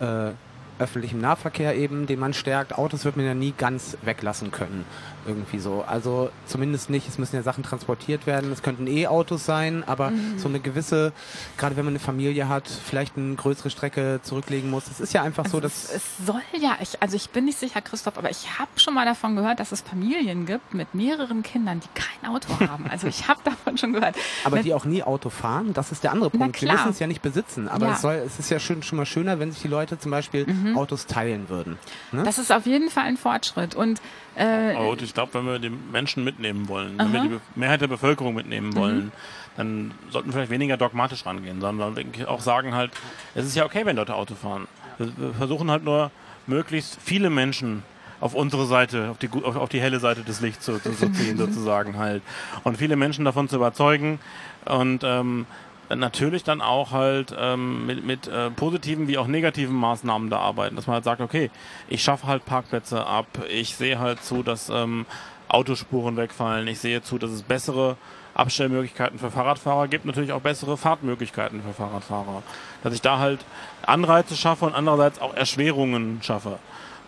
äh, 0.00 0.30
öffentlichem 0.78 1.20
Nahverkehr 1.20 1.74
eben, 1.76 2.06
den 2.06 2.18
man 2.18 2.34
stärkt. 2.34 2.76
Autos 2.76 3.04
wird 3.04 3.16
man 3.16 3.26
ja 3.26 3.34
nie 3.34 3.54
ganz 3.56 3.96
weglassen 4.02 4.50
können 4.50 4.84
irgendwie 5.26 5.58
so. 5.58 5.84
Also 5.86 6.30
zumindest 6.46 6.90
nicht, 6.90 7.08
es 7.08 7.18
müssen 7.18 7.36
ja 7.36 7.42
Sachen 7.42 7.62
transportiert 7.62 8.26
werden. 8.26 8.52
Es 8.52 8.62
könnten 8.62 8.86
E-Autos 8.86 9.44
sein, 9.44 9.84
aber 9.86 10.10
mhm. 10.10 10.38
so 10.38 10.48
eine 10.48 10.60
gewisse, 10.60 11.12
gerade 11.56 11.76
wenn 11.76 11.84
man 11.84 11.92
eine 11.92 11.98
Familie 11.98 12.48
hat, 12.48 12.68
vielleicht 12.68 13.16
eine 13.16 13.34
größere 13.34 13.70
Strecke 13.70 14.20
zurücklegen 14.22 14.70
muss. 14.70 14.88
Es 14.88 15.00
ist 15.00 15.12
ja 15.12 15.22
einfach 15.22 15.44
also 15.44 15.58
so, 15.58 15.60
dass... 15.60 15.84
Es, 15.84 15.94
es 15.96 16.26
soll 16.26 16.40
ja, 16.58 16.76
ich, 16.80 17.00
also 17.02 17.16
ich 17.16 17.30
bin 17.30 17.44
nicht 17.44 17.58
sicher, 17.58 17.80
Christoph, 17.80 18.18
aber 18.18 18.30
ich 18.30 18.58
habe 18.58 18.70
schon 18.76 18.94
mal 18.94 19.04
davon 19.04 19.36
gehört, 19.36 19.60
dass 19.60 19.72
es 19.72 19.80
Familien 19.80 20.46
gibt 20.46 20.74
mit 20.74 20.94
mehreren 20.94 21.42
Kindern, 21.42 21.80
die 21.80 21.88
kein 21.94 22.30
Auto 22.30 22.48
haben. 22.60 22.86
Also 22.90 23.06
ich 23.06 23.28
habe 23.28 23.40
davon 23.44 23.78
schon 23.78 23.92
gehört. 23.92 24.16
Aber 24.44 24.56
mit, 24.56 24.64
die 24.64 24.74
auch 24.74 24.84
nie 24.84 25.02
Auto 25.02 25.30
fahren, 25.30 25.72
das 25.74 25.92
ist 25.92 26.04
der 26.04 26.12
andere 26.12 26.30
Punkt. 26.30 26.60
Wir 26.60 26.72
müssen 26.72 26.90
es 26.90 26.98
ja 26.98 27.06
nicht 27.06 27.22
besitzen, 27.22 27.68
aber 27.68 27.86
ja. 27.86 27.92
es, 27.94 28.00
soll, 28.00 28.14
es 28.14 28.38
ist 28.38 28.50
ja 28.50 28.58
schön, 28.58 28.82
schon 28.82 28.96
mal 28.96 29.06
schöner, 29.06 29.38
wenn 29.38 29.52
sich 29.52 29.62
die 29.62 29.68
Leute 29.68 29.98
zum 29.98 30.10
Beispiel 30.10 30.46
mhm. 30.46 30.76
Autos 30.76 31.06
teilen 31.06 31.48
würden. 31.48 31.78
Ne? 32.12 32.22
Das 32.24 32.38
ist 32.38 32.52
auf 32.52 32.66
jeden 32.66 32.90
Fall 32.90 33.04
ein 33.04 33.16
Fortschritt 33.16 33.74
und 33.74 34.00
äh, 34.36 34.92
ich 35.02 35.14
glaube, 35.16 35.34
wenn 35.34 35.46
wir 35.46 35.58
die 35.58 35.70
Menschen 35.70 36.22
mitnehmen 36.24 36.68
wollen, 36.68 37.00
Aha. 37.00 37.08
wenn 37.10 37.30
wir 37.30 37.30
die 37.38 37.58
Mehrheit 37.58 37.80
der 37.80 37.88
Bevölkerung 37.88 38.34
mitnehmen 38.34 38.68
mhm. 38.68 38.76
wollen, 38.76 39.12
dann 39.56 39.92
sollten 40.10 40.28
wir 40.28 40.34
vielleicht 40.34 40.50
weniger 40.50 40.76
dogmatisch 40.76 41.24
rangehen, 41.24 41.60
sondern 41.60 41.96
auch 42.26 42.40
sagen 42.40 42.74
halt, 42.74 42.92
es 43.34 43.46
ist 43.46 43.56
ja 43.56 43.64
okay, 43.64 43.84
wenn 43.84 43.96
Leute 43.96 44.14
Auto 44.14 44.34
fahren. 44.34 44.68
Wir 44.98 45.32
versuchen 45.34 45.70
halt 45.70 45.84
nur, 45.84 46.10
möglichst 46.46 46.98
viele 47.02 47.30
Menschen 47.30 47.82
auf 48.20 48.34
unsere 48.34 48.66
Seite, 48.66 49.10
auf 49.10 49.18
die, 49.18 49.28
auf, 49.30 49.56
auf 49.56 49.68
die 49.68 49.80
helle 49.80 50.00
Seite 50.00 50.22
des 50.22 50.40
Lichts 50.40 50.64
zu, 50.64 50.78
zu, 50.78 50.92
zu 50.92 51.10
ziehen, 51.12 51.36
sozusagen 51.38 51.98
halt. 51.98 52.22
Und 52.62 52.76
viele 52.76 52.96
Menschen 52.96 53.24
davon 53.24 53.48
zu 53.48 53.56
überzeugen. 53.56 54.18
Und 54.64 55.02
ähm, 55.04 55.46
natürlich 55.94 56.42
dann 56.44 56.60
auch 56.60 56.92
halt 56.92 57.34
ähm, 57.38 57.86
mit, 57.86 58.04
mit 58.04 58.28
äh, 58.28 58.50
positiven 58.50 59.08
wie 59.08 59.18
auch 59.18 59.26
negativen 59.26 59.74
Maßnahmen 59.74 60.30
da 60.30 60.38
arbeiten, 60.38 60.76
dass 60.76 60.86
man 60.86 60.94
halt 60.94 61.04
sagt, 61.04 61.20
okay, 61.20 61.50
ich 61.88 62.02
schaffe 62.02 62.26
halt 62.26 62.44
Parkplätze 62.44 63.06
ab, 63.06 63.26
ich 63.48 63.76
sehe 63.76 63.98
halt 63.98 64.22
zu, 64.22 64.42
dass 64.42 64.68
ähm, 64.68 65.06
Autospuren 65.48 66.16
wegfallen, 66.16 66.66
ich 66.66 66.80
sehe 66.80 67.02
zu, 67.02 67.18
dass 67.18 67.30
es 67.30 67.42
bessere 67.42 67.96
Abstellmöglichkeiten 68.34 69.18
für 69.18 69.30
Fahrradfahrer 69.30 69.88
gibt, 69.88 70.04
natürlich 70.04 70.32
auch 70.32 70.40
bessere 70.40 70.76
Fahrtmöglichkeiten 70.76 71.62
für 71.62 71.72
Fahrradfahrer. 71.72 72.42
Dass 72.82 72.92
ich 72.92 73.00
da 73.00 73.18
halt 73.18 73.44
Anreize 73.82 74.36
schaffe 74.36 74.66
und 74.66 74.74
andererseits 74.74 75.20
auch 75.20 75.34
Erschwerungen 75.34 76.20
schaffe. 76.22 76.58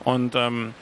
Und 0.04 0.34
ähm, 0.34 0.74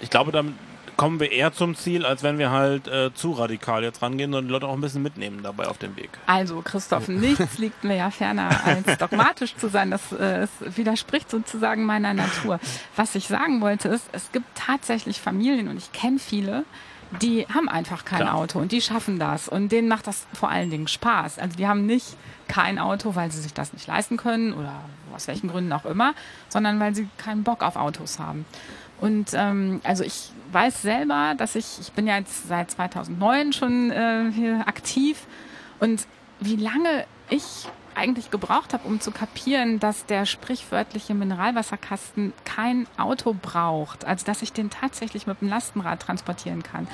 ich 0.00 0.08
glaube, 0.08 0.32
damit, 0.32 0.54
kommen 1.02 1.18
wir 1.18 1.32
eher 1.32 1.52
zum 1.52 1.74
Ziel, 1.74 2.06
als 2.06 2.22
wenn 2.22 2.38
wir 2.38 2.52
halt 2.52 2.86
äh, 2.86 3.12
zu 3.12 3.32
radikal 3.32 3.82
jetzt 3.82 4.02
rangehen, 4.02 4.30
sondern 4.30 4.46
die 4.46 4.52
Leute 4.52 4.68
auch 4.68 4.74
ein 4.74 4.80
bisschen 4.80 5.02
mitnehmen 5.02 5.42
dabei 5.42 5.66
auf 5.66 5.76
dem 5.76 5.96
Weg. 5.96 6.10
Also 6.26 6.62
Christoph, 6.62 7.08
nichts 7.08 7.58
liegt 7.58 7.82
mir 7.82 7.96
ja 7.96 8.12
ferner 8.12 8.50
als 8.64 8.98
dogmatisch 8.98 9.56
zu 9.56 9.68
sein. 9.68 9.90
Das 9.90 10.12
äh, 10.12 10.46
widerspricht 10.60 11.28
sozusagen 11.28 11.86
meiner 11.86 12.14
Natur. 12.14 12.60
Was 12.94 13.16
ich 13.16 13.26
sagen 13.26 13.60
wollte 13.60 13.88
ist, 13.88 14.04
es 14.12 14.30
gibt 14.30 14.46
tatsächlich 14.54 15.20
Familien 15.20 15.66
und 15.66 15.76
ich 15.76 15.90
kenne 15.90 16.20
viele, 16.20 16.64
die 17.20 17.48
haben 17.52 17.68
einfach 17.68 18.04
kein 18.04 18.20
Klar. 18.20 18.36
Auto 18.36 18.60
und 18.60 18.70
die 18.70 18.80
schaffen 18.80 19.18
das 19.18 19.48
und 19.48 19.72
denen 19.72 19.88
macht 19.88 20.06
das 20.06 20.24
vor 20.32 20.50
allen 20.50 20.70
Dingen 20.70 20.86
Spaß. 20.86 21.40
Also 21.40 21.56
die 21.56 21.66
haben 21.66 21.84
nicht 21.84 22.16
kein 22.46 22.78
Auto, 22.78 23.16
weil 23.16 23.32
sie 23.32 23.40
sich 23.40 23.54
das 23.54 23.72
nicht 23.72 23.88
leisten 23.88 24.18
können 24.18 24.52
oder 24.52 24.72
aus 25.12 25.26
welchen 25.26 25.48
Gründen 25.48 25.72
auch 25.72 25.84
immer, 25.84 26.14
sondern 26.48 26.78
weil 26.78 26.94
sie 26.94 27.08
keinen 27.18 27.42
Bock 27.42 27.64
auf 27.64 27.74
Autos 27.74 28.20
haben. 28.20 28.44
Und 29.00 29.30
ähm, 29.34 29.80
also 29.82 30.04
ich 30.04 30.30
weiß 30.52 30.82
selber, 30.82 31.34
dass 31.36 31.54
ich, 31.54 31.78
ich 31.80 31.92
bin 31.92 32.06
ja 32.06 32.18
jetzt 32.18 32.48
seit 32.48 32.70
2009 32.70 33.52
schon 33.52 33.90
äh, 33.90 34.30
hier 34.32 34.66
aktiv 34.66 35.26
und 35.80 36.06
wie 36.40 36.56
lange 36.56 37.04
ich 37.30 37.68
eigentlich 37.94 38.30
gebraucht 38.30 38.72
habe, 38.72 38.88
um 38.88 39.00
zu 39.00 39.10
kapieren, 39.10 39.78
dass 39.78 40.06
der 40.06 40.26
sprichwörtliche 40.26 41.14
Mineralwasserkasten 41.14 42.32
kein 42.44 42.86
Auto 42.96 43.34
braucht, 43.40 44.04
also 44.04 44.24
dass 44.24 44.42
ich 44.42 44.52
den 44.52 44.70
tatsächlich 44.70 45.26
mit 45.26 45.40
dem 45.40 45.48
Lastenrad 45.48 46.00
transportieren 46.00 46.62
kann. 46.62 46.88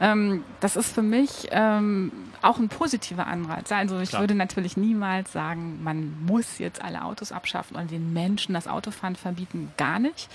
Ähm, 0.00 0.44
das 0.60 0.76
ist 0.76 0.94
für 0.94 1.02
mich 1.02 1.48
ähm, 1.50 2.10
auch 2.40 2.58
ein 2.58 2.68
positiver 2.68 3.26
Anreiz. 3.26 3.70
Also 3.70 4.00
ich 4.00 4.10
Klar. 4.10 4.22
würde 4.22 4.34
natürlich 4.34 4.76
niemals 4.76 5.32
sagen, 5.32 5.82
man 5.82 6.16
muss 6.24 6.58
jetzt 6.58 6.82
alle 6.82 7.04
Autos 7.04 7.32
abschaffen 7.32 7.76
und 7.76 7.90
den 7.90 8.12
Menschen 8.12 8.54
das 8.54 8.66
Autofahren 8.66 9.16
verbieten, 9.16 9.72
gar 9.76 9.98
nicht. 9.98 10.28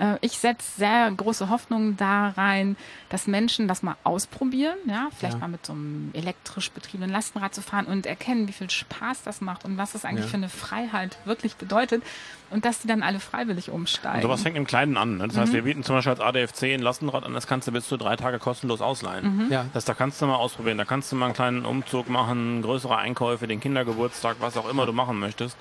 Äh, 0.00 0.18
ich 0.22 0.38
setze 0.38 0.66
sehr 0.78 1.10
große 1.10 1.50
Hoffnungen 1.50 1.96
da 1.96 2.30
rein, 2.30 2.76
dass 3.10 3.26
Menschen 3.26 3.68
das 3.68 3.82
mal 3.82 3.96
ausprobieren, 4.02 4.76
ja, 4.86 5.08
vielleicht 5.16 5.34
ja. 5.34 5.40
mal 5.40 5.48
mit 5.48 5.66
so 5.66 5.72
einem 5.72 6.10
elektrisch 6.14 6.70
betriebenen 6.70 7.10
Lastenrad 7.10 7.54
zu 7.54 7.62
fahren 7.62 7.86
und 7.86 8.06
erkennen, 8.06 8.48
wie 8.48 8.52
viel 8.52 8.70
Spaß 8.70 9.22
das 9.22 9.40
macht 9.40 9.64
und 9.64 9.76
was 9.76 9.92
das 9.92 10.04
eigentlich 10.04 10.24
ja. 10.26 10.30
für 10.30 10.36
eine 10.38 10.48
Freiheit 10.48 11.18
wirklich 11.24 11.56
bedeutet 11.56 12.02
und 12.50 12.64
dass 12.64 12.80
die 12.80 12.88
dann 12.88 13.02
alle 13.02 13.20
freiwillig 13.20 13.70
umsteigen. 13.70 14.16
Und 14.16 14.22
sowas 14.22 14.42
fängt 14.42 14.56
im 14.56 14.66
Kleinen 14.66 14.96
an. 14.96 15.18
Ne? 15.18 15.26
Das 15.26 15.36
mhm. 15.36 15.40
heißt, 15.40 15.52
wir 15.52 15.62
bieten 15.62 15.84
zum 15.84 15.96
Beispiel 15.96 16.12
als 16.12 16.20
ADFC 16.20 16.74
ein 16.74 16.80
Lastenrad 16.80 17.24
an, 17.24 17.34
das 17.34 17.46
kannst 17.46 17.68
du 17.68 17.72
bis 17.72 17.86
zu 17.86 17.96
drei 17.96 18.16
Tage 18.16 18.38
kostenlos 18.38 18.80
ausleihen. 18.80 19.46
Mhm. 19.46 19.52
Ja. 19.52 19.66
Das 19.74 19.84
da 19.84 19.94
kannst 19.94 20.22
du 20.22 20.26
mal 20.26 20.36
ausprobieren. 20.36 20.78
Da 20.78 20.84
kannst 20.84 21.12
du 21.12 21.16
mal 21.16 21.26
einen 21.26 21.34
kleinen 21.34 21.64
Umzug 21.66 22.08
machen, 22.08 22.62
größere 22.62 22.96
Einkäufe, 22.96 23.46
den 23.46 23.60
Kindergeburtstag, 23.60 24.36
was 24.40 24.56
auch 24.56 24.68
immer 24.68 24.86
du 24.86 24.92
machen 24.92 25.18
möchtest 25.18 25.56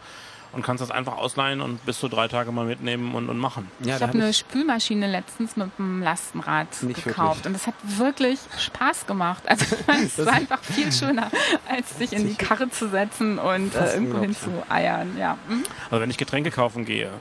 und 0.52 0.64
kannst 0.64 0.82
das 0.82 0.90
einfach 0.92 1.18
ausleihen 1.18 1.62
und 1.62 1.86
bis 1.86 2.00
zu 2.00 2.08
drei 2.08 2.28
Tage 2.28 2.52
mal 2.52 2.66
mitnehmen 2.66 3.14
und, 3.14 3.30
und 3.30 3.38
machen. 3.38 3.70
Ja, 3.82 3.98
ich 3.98 4.02
habe 4.02 4.14
eine 4.14 4.34
Spülmaschine 4.34 5.08
letztens 5.08 5.56
mit 5.56 5.70
einem 5.78 6.02
Lastenrad 6.02 6.68
gekauft 6.82 7.46
wirklich. 7.46 7.46
und 7.46 7.54
das 7.54 7.68
hat 7.68 7.76
wirklich 7.84 8.40
Spaß 8.58 9.06
gemacht. 9.06 9.44
Also 9.48 9.76
es 10.04 10.26
war 10.26 10.34
einfach 10.34 10.64
viel 10.64 10.92
schöner, 10.92 11.30
als 11.70 11.98
sich 11.98 12.14
in 12.14 12.28
die 12.28 12.36
Karre 12.36 12.70
zu 12.70 12.90
setzen 12.90 13.38
und 13.38 13.76
äh, 13.76 13.94
irgendwo 13.94 14.20
hin 14.20 14.36
zu 14.36 14.50
eiern. 14.70 15.16
Ja. 15.18 15.38
Mhm. 15.48 15.64
Also 15.92 16.02
wenn 16.02 16.10
ich 16.10 16.18
Getränke 16.18 16.52
kaufen 16.52 16.86
gehe, 16.86 17.12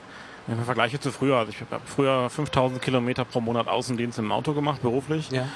wenn 0.47 0.59
ich 0.59 0.65
vergleiche 0.65 0.99
zu 0.99 1.13
früher, 1.13 1.37
also 1.37 1.53
ich 1.53 1.61
habe 1.61 1.83
früher 1.85 2.31
5000 2.31 2.81
Kilometer 2.81 3.27
pro 3.27 3.41
Monat 3.41 3.69
Außendienst 3.69 4.19
im 4.19 4.33
Auto 4.33 4.55
gemacht, 4.55 4.81
beruflich. 4.81 5.31
Ja. 5.31 5.47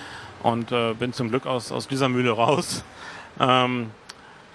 Und 0.42 0.72
äh, 0.72 0.92
bin 0.92 1.12
zum 1.12 1.30
Glück 1.30 1.46
aus, 1.46 1.72
aus 1.72 1.88
dieser 1.88 2.08
Mühle 2.08 2.32
raus. 2.32 2.84
Ähm, 3.40 3.90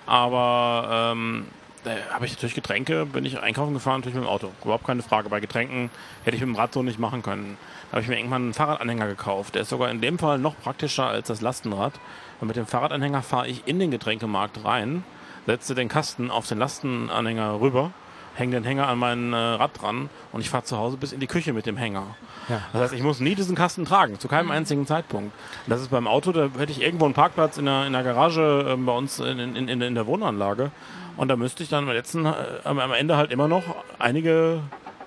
aber 0.05 1.13
ähm, 1.13 1.47
äh, 1.88 2.13
habe 2.13 2.25
ich 2.25 2.33
natürlich 2.33 2.55
Getränke, 2.55 3.05
bin 3.05 3.25
ich 3.25 3.39
einkaufen 3.39 3.73
gefahren, 3.73 4.01
natürlich 4.01 4.15
mit 4.15 4.25
dem 4.25 4.29
Auto. 4.29 4.51
Überhaupt 4.63 4.85
keine 4.85 5.01
Frage. 5.01 5.29
Bei 5.29 5.39
Getränken 5.39 5.89
hätte 6.23 6.35
ich 6.35 6.41
mit 6.41 6.49
dem 6.49 6.55
Rad 6.55 6.73
so 6.73 6.83
nicht 6.83 6.99
machen 6.99 7.23
können. 7.23 7.57
Da 7.89 7.93
habe 7.93 8.01
ich 8.01 8.07
mir 8.07 8.17
irgendwann 8.17 8.43
einen 8.43 8.53
Fahrradanhänger 8.53 9.07
gekauft. 9.07 9.55
Der 9.55 9.63
ist 9.63 9.69
sogar 9.69 9.89
in 9.89 10.01
dem 10.01 10.19
Fall 10.19 10.38
noch 10.38 10.59
praktischer 10.59 11.07
als 11.07 11.27
das 11.27 11.41
Lastenrad. 11.41 11.93
Und 12.39 12.47
mit 12.47 12.57
dem 12.57 12.67
Fahrradanhänger 12.67 13.23
fahre 13.23 13.47
ich 13.47 13.67
in 13.67 13.79
den 13.79 13.91
Getränkemarkt 13.91 14.63
rein, 14.63 15.03
setze 15.45 15.73
den 15.73 15.89
Kasten 15.89 16.29
auf 16.29 16.47
den 16.47 16.59
Lastenanhänger 16.59 17.59
rüber, 17.59 17.91
hänge 18.35 18.51
den 18.51 18.63
Hänger 18.63 18.88
an 18.88 18.99
mein 18.99 19.33
äh, 19.33 19.35
Rad 19.35 19.81
dran 19.81 20.09
und 20.31 20.41
ich 20.41 20.49
fahre 20.49 20.63
zu 20.63 20.77
Hause 20.77 20.97
bis 20.97 21.11
in 21.11 21.19
die 21.19 21.27
Küche 21.27 21.53
mit 21.53 21.65
dem 21.65 21.77
Hänger. 21.77 22.15
Ja. 22.49 22.61
Das 22.71 22.83
heißt, 22.83 22.93
ich 22.93 23.01
muss 23.01 23.19
nie 23.19 23.33
diesen 23.33 23.55
Kasten 23.55 23.85
tragen, 23.85 24.19
zu 24.19 24.27
keinem 24.27 24.51
einzigen 24.51 24.85
Zeitpunkt. 24.85 25.33
Das 25.65 25.81
ist 25.81 25.89
beim 25.89 26.07
Auto, 26.07 26.31
da 26.31 26.49
hätte 26.57 26.71
ich 26.71 26.81
irgendwo 26.81 27.05
einen 27.05 27.15
Parkplatz 27.15 27.57
in 27.57 27.65
der, 27.65 27.88
in 27.88 27.93
der 27.93 28.03
Garage 28.03 28.73
äh, 28.73 28.75
bei 28.75 28.91
uns 28.91 29.19
in, 29.19 29.39
in, 29.39 29.67
in, 29.67 29.81
in 29.81 29.95
der 29.95 30.05
Wohnanlage. 30.05 30.71
Und 31.18 31.30
da 31.30 31.36
müsste 31.36 31.63
ich 31.63 31.70
dann 31.70 31.88
am, 31.88 31.93
letzten, 31.93 32.26
äh, 32.26 32.34
am 32.63 32.93
Ende 32.93 33.18
halt 33.18 33.32
immer 33.32 33.47
noch 33.47 33.63
einige, 33.99 34.61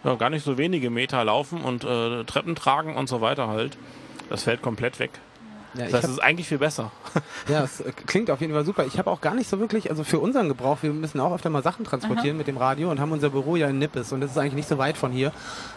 ja, 0.05 0.15
gar 0.17 0.29
nicht 0.29 0.45
so 0.45 0.59
wenige 0.59 0.91
Meter 0.91 1.25
laufen 1.25 1.63
und 1.63 1.85
äh, 1.85 2.25
Treppen 2.25 2.55
tragen 2.55 2.97
und 2.97 3.09
so 3.09 3.21
weiter 3.21 3.49
halt. 3.49 3.79
Das 4.29 4.45
fällt 4.45 4.61
komplett 4.61 4.99
weg. 4.99 5.13
Ja, 5.75 5.85
Das 5.85 5.93
heißt, 5.95 5.95
hab- 5.95 6.05
es 6.05 6.11
ist 6.17 6.23
eigentlich 6.23 6.49
viel 6.49 6.59
besser. 6.59 6.91
Ja, 7.49 7.63
es 7.65 7.81
äh, 7.81 7.91
klingt 8.07 8.31
auf 8.31 8.41
jeden 8.41 8.53
Fall 8.53 8.65
super. 8.65 8.85
Ich 8.87 8.99
habe 8.99 9.11
auch 9.11 9.21
gar 9.21 9.35
nicht 9.35 9.49
so 9.49 9.59
wirklich, 9.59 9.91
also 9.91 10.05
für 10.05 10.19
unseren 10.21 10.49
Gebrauch, 10.49 10.79
wir 10.83 10.93
müssen 10.93 11.19
auch 11.21 11.35
öfter 11.35 11.49
mal 11.51 11.63
Sachen 11.63 11.85
transportieren 11.85 12.37
mit 12.37 12.47
dem 12.47 12.57
Radio 12.57 12.91
und 12.91 13.01
haben 13.01 13.11
unser 13.13 13.31
Büro 13.31 13.57
ja 13.57 13.69
in 13.69 13.79
Nippes 13.79 14.13
und 14.13 14.21
das 14.21 14.31
ist 14.33 14.39
eigentlich 14.39 14.55
nicht 14.55 14.69
so 14.69 14.79
weit 14.79 14.97
von 14.97 15.11
hier. 15.11 15.33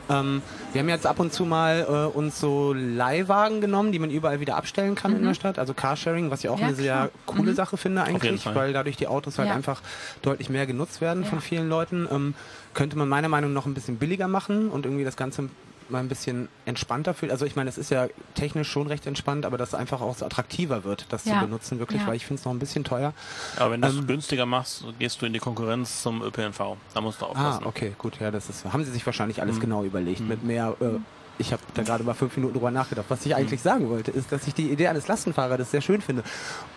Ähm, 0.10 0.41
wir 0.74 0.82
haben 0.82 0.89
jetzt 0.89 1.08
ab 1.08 1.20
und 1.20 1.34
zu 1.34 1.46
mal 1.46 1.86
äh, 2.14 2.18
uns 2.18 2.39
so 2.39 2.74
Leihwagen 2.74 3.62
genommen, 3.62 3.91
die 3.91 4.00
man 4.00 4.10
überall 4.12 4.39
wieder 4.39 4.56
abstellen 4.58 4.94
kann 4.96 5.16
in 5.16 5.24
der 5.24 5.34
Stadt, 5.34 5.58
also 5.58 5.74
Carsharing, 5.74 6.30
was 6.30 6.44
ich 6.44 6.50
auch 6.50 6.60
Ja, 6.60 6.68
eine 6.68 6.76
sehr 6.76 6.94
klar. 6.94 7.10
coole 7.26 7.54
Sache 7.54 7.78
finde 7.78 8.04
eigentlich, 8.04 8.46
weil 8.54 8.74
dadurch 8.74 8.98
die 8.98 9.08
Autos 9.08 9.38
halt 9.39 9.50
Ja. 9.50 9.56
einfach 9.56 9.82
deutlich 10.22 10.50
mehr 10.50 10.66
genutzt 10.68 11.02
werden 11.02 11.24
von 11.26 11.39
vielen 11.41 11.70
Leuten. 11.70 12.08
Ähm, 12.12 12.34
könnte 12.74 12.98
man 12.98 13.08
meiner 13.08 13.30
Meinung 13.30 13.52
nach 13.54 13.62
noch 13.64 13.66
ein 13.68 13.74
bisschen 13.76 13.98
billiger 13.98 14.28
machen 14.28 14.70
und 14.70 14.86
irgendwie 14.86 15.04
das 15.06 15.16
Ganze 15.16 15.48
mal 15.94 16.00
ein 16.00 16.10
bisschen 16.10 16.50
entspannter 16.66 17.14
fühlt. 17.14 17.32
Also 17.32 17.46
ich 17.46 17.56
meine, 17.56 17.70
es 17.70 17.78
ist 17.78 17.89
ja 17.89 18.08
technisch 18.36 18.70
schon 18.70 18.88
recht 18.88 19.08
entspannt, 19.08 19.46
aber 19.46 19.58
dass 19.58 19.70
es 19.70 19.76
einfach 19.76 20.02
auch 20.02 20.18
so 20.18 20.26
attraktiver 20.26 20.84
wird, 20.84 21.06
das 21.10 21.24
Ja. 21.24 21.36
zu 21.36 21.46
benutzen, 21.46 21.80
wirklich, 21.80 22.02
Ja. 22.02 22.08
weil 22.08 22.16
ich 22.16 22.26
finde 22.26 22.39
es 22.41 22.46
noch 22.46 22.52
ein 22.52 22.60
bisschen 22.60 22.84
teuer. 22.84 23.14
Aber 23.58 23.72
wenn 23.72 23.82
du 23.82 23.88
es 23.88 23.96
Ähm, 23.96 24.08
günstiger 24.08 24.46
machst, 24.46 24.84
gehst 25.00 25.22
du 25.22 25.26
in 25.26 25.32
die 25.34 25.39
Konkurrenz 25.39 26.02
zum 26.02 26.22
ÖPNV. 26.22 26.76
Da 26.94 27.00
musst 27.02 27.22
du 27.22 27.26
Ah, 27.26 27.30
aufpassen. 27.30 27.66
okay, 27.66 27.94
gut, 27.98 28.20
ja, 28.20 28.32
das 28.32 28.50
ist, 28.50 28.66
haben 28.66 28.84
sie 28.84 28.91
sich 28.91 29.06
wahrscheinlich 29.06 29.41
alles 29.41 29.56
Mhm. 29.58 29.62
genau 29.62 29.84
überlegt. 29.86 30.20
Mhm. 30.22 30.28
Mit 30.28 30.44
mehr, 30.44 30.76
äh, 30.82 31.00
ich 31.38 31.52
habe 31.52 31.62
da 31.74 31.84
gerade 31.84 32.04
mal 32.04 32.14
fünf 32.14 32.36
Minuten 32.38 32.54
drüber 32.54 32.72
nachgedacht. 32.72 33.06
Was 33.10 33.26
ich 33.26 33.36
eigentlich 33.36 33.62
sagen 33.62 33.90
wollte, 33.90 34.12
ist, 34.12 34.32
dass 34.32 34.48
ich 34.48 34.54
die 34.54 34.70
Idee 34.72 34.88
eines 34.88 35.08
Lastenfahrrades 35.08 35.72
sehr 35.72 35.82
schön 35.82 36.02
finde. 36.02 36.24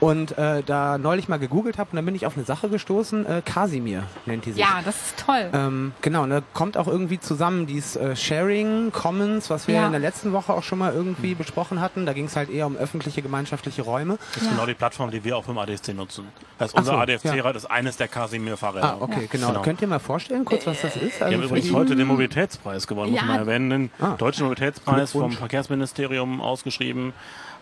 Und 0.01 0.37
äh, 0.39 0.63
da 0.65 0.99
neulich 0.99 1.29
mal 1.29 1.39
gegoogelt 1.39 1.79
habe 1.79 1.91
und 1.93 1.97
dann 1.97 2.05
bin 2.05 2.15
ich 2.15 2.27
auf 2.27 2.37
eine 2.37 2.45
Sache 2.47 2.69
gestoßen, 2.69 3.27
äh, 3.27 3.43
Casimir 3.45 4.05
nennt 4.25 4.47
die 4.47 4.53
sich. 4.53 4.61
Ja, 4.63 4.81
das 4.85 4.97
ist 4.97 5.19
toll. 5.25 5.51
Ähm, 5.53 5.93
genau, 6.03 6.23
und 6.23 6.31
da 6.31 6.41
kommt 6.55 6.77
auch 6.77 6.87
irgendwie 6.89 7.21
zusammen 7.21 7.67
dieses 7.67 7.97
äh, 7.97 8.17
Sharing, 8.17 8.93
Commons, 8.93 9.51
was 9.51 9.69
wir 9.69 9.75
Ja. 9.77 9.87
in 9.87 9.93
der 9.93 10.01
letzten 10.01 10.33
Woche 10.33 10.53
auch 10.53 10.63
schon 10.63 10.79
mal 10.79 10.93
irgendwie 10.93 11.35
besprochen 11.35 11.81
hatten. 11.81 12.07
Da 12.07 12.13
ging 12.13 12.25
es 12.27 12.37
halt 12.37 12.51
eher 12.51 12.67
um 12.67 12.77
öffentliche, 12.77 13.23
gemeinschaftliche 13.23 13.83
Räume. 13.83 14.19
Das 14.35 14.43
ist 14.43 14.49
Ja. 14.49 14.53
genau 14.55 14.67
die 14.67 14.75
Plattform, 14.75 15.11
die 15.11 15.23
wir 15.25 15.37
auch 15.37 15.45
beim 15.45 15.59
ADSC 15.59 15.93
nutzen. 15.95 16.27
Das 16.59 16.69
heißt, 16.69 16.75
Ach 16.77 16.79
unser 16.81 16.93
so, 16.93 16.99
ADFC-Rad 16.99 17.57
ist 17.57 17.67
eines 17.71 17.97
der 17.97 18.09
Casimir-Fahrräder. 18.09 18.85
Ah, 18.85 18.97
okay, 19.01 19.23
Ja. 19.23 19.27
genau. 19.31 19.49
Genau. 19.49 19.63
Könnt 19.63 19.81
ihr 19.83 19.89
mal 19.89 19.99
vorstellen, 19.99 20.45
kurz, 20.45 20.67
was 20.67 20.81
das 20.81 20.97
ist? 20.97 21.21
Wir 21.21 21.27
haben 21.27 21.35
Also 21.35 21.45
übrigens 21.45 21.73
heute 21.73 21.95
den 21.97 22.07
Mobilitätspreis 22.07 22.87
gewonnen, 22.87 23.13
muss 23.13 23.21
Ja. 23.21 23.27
man 23.27 23.39
erwähnen. 23.39 23.71
Den 23.71 23.91
Ah. 24.01 24.15
deutschen 24.17 24.46
Mobilitätspreis 24.49 25.13
vom. 25.13 25.33
Verkehrsministerium 25.33 26.41
ausgeschrieben. 26.41 27.13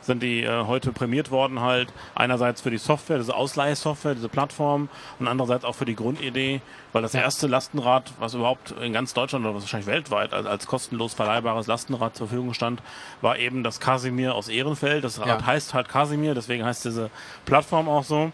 Sind 0.00 0.22
die 0.22 0.42
äh, 0.42 0.64
heute 0.66 0.92
prämiert 0.92 1.30
worden 1.30 1.60
halt. 1.60 1.90
Einerseits 2.14 2.60
für 2.60 2.70
die 2.70 2.76
Software, 2.76 3.16
diese 3.16 3.34
Ausleihsoftware, 3.34 4.14
diese 4.14 4.28
Plattform 4.28 4.90
und 5.18 5.28
andererseits 5.28 5.64
auch 5.64 5.74
für 5.74 5.86
die 5.86 5.96
Grundidee, 5.96 6.60
weil 6.92 7.00
das 7.00 7.14
erste 7.14 7.46
Lastenrad, 7.46 8.12
was 8.18 8.34
überhaupt 8.34 8.72
in 8.82 8.92
ganz 8.92 9.14
Deutschland 9.14 9.46
oder 9.46 9.54
wahrscheinlich 9.54 9.86
weltweit 9.86 10.34
als, 10.34 10.44
als 10.46 10.66
kostenlos 10.66 11.14
verleihbares 11.14 11.66
Lastenrad 11.66 12.16
zur 12.16 12.28
Verfügung 12.28 12.52
stand, 12.52 12.82
war 13.22 13.38
eben 13.38 13.64
das 13.64 13.80
Casimir 13.80 14.34
aus 14.34 14.48
Ehrenfeld. 14.48 15.04
Das 15.04 15.20
Rad 15.20 15.26
Ja. 15.40 15.46
heißt 15.46 15.72
halt 15.72 15.88
Casimir, 15.88 16.34
deswegen 16.34 16.66
heißt 16.66 16.84
diese 16.84 17.08
Plattform 17.46 17.88
auch 17.88 18.04
so. 18.04 18.30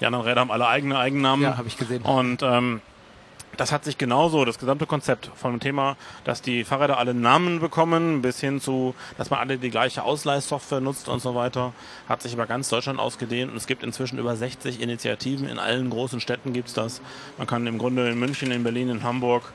Die 0.00 0.06
anderen 0.06 0.24
Räder 0.24 0.42
haben 0.42 0.52
alle 0.52 0.68
eigene 0.68 0.96
Eigennamen. 0.96 1.42
Ja, 1.42 1.56
habe 1.58 1.66
ich 1.66 1.76
gesehen. 1.76 2.02
Und 2.02 2.44
ähm, 2.44 2.80
das 3.58 3.72
hat 3.72 3.84
sich 3.84 3.98
genauso, 3.98 4.44
das 4.44 4.58
gesamte 4.58 4.86
Konzept 4.86 5.30
von 5.34 5.50
dem 5.52 5.60
Thema, 5.60 5.96
dass 6.24 6.40
die 6.40 6.62
Fahrräder 6.62 6.96
alle 6.96 7.12
Namen 7.12 7.58
bekommen, 7.58 8.22
bis 8.22 8.40
hin 8.40 8.60
zu, 8.60 8.94
dass 9.18 9.30
man 9.30 9.40
alle 9.40 9.58
die 9.58 9.70
gleiche 9.70 10.04
Ausleihsoftware 10.04 10.80
nutzt 10.80 11.08
und 11.08 11.20
so 11.20 11.34
weiter, 11.34 11.72
hat 12.08 12.22
sich 12.22 12.32
über 12.32 12.46
ganz 12.46 12.68
Deutschland 12.68 13.00
ausgedehnt 13.00 13.50
und 13.50 13.56
es 13.56 13.66
gibt 13.66 13.82
inzwischen 13.82 14.18
über 14.18 14.36
60 14.36 14.80
Initiativen. 14.80 15.48
In 15.48 15.58
allen 15.58 15.90
großen 15.90 16.20
Städten 16.20 16.52
gibt's 16.52 16.72
das. 16.72 17.02
Man 17.36 17.48
kann 17.48 17.66
im 17.66 17.78
Grunde 17.78 18.08
in 18.08 18.18
München, 18.18 18.52
in 18.52 18.62
Berlin, 18.62 18.90
in 18.90 19.02
Hamburg, 19.02 19.52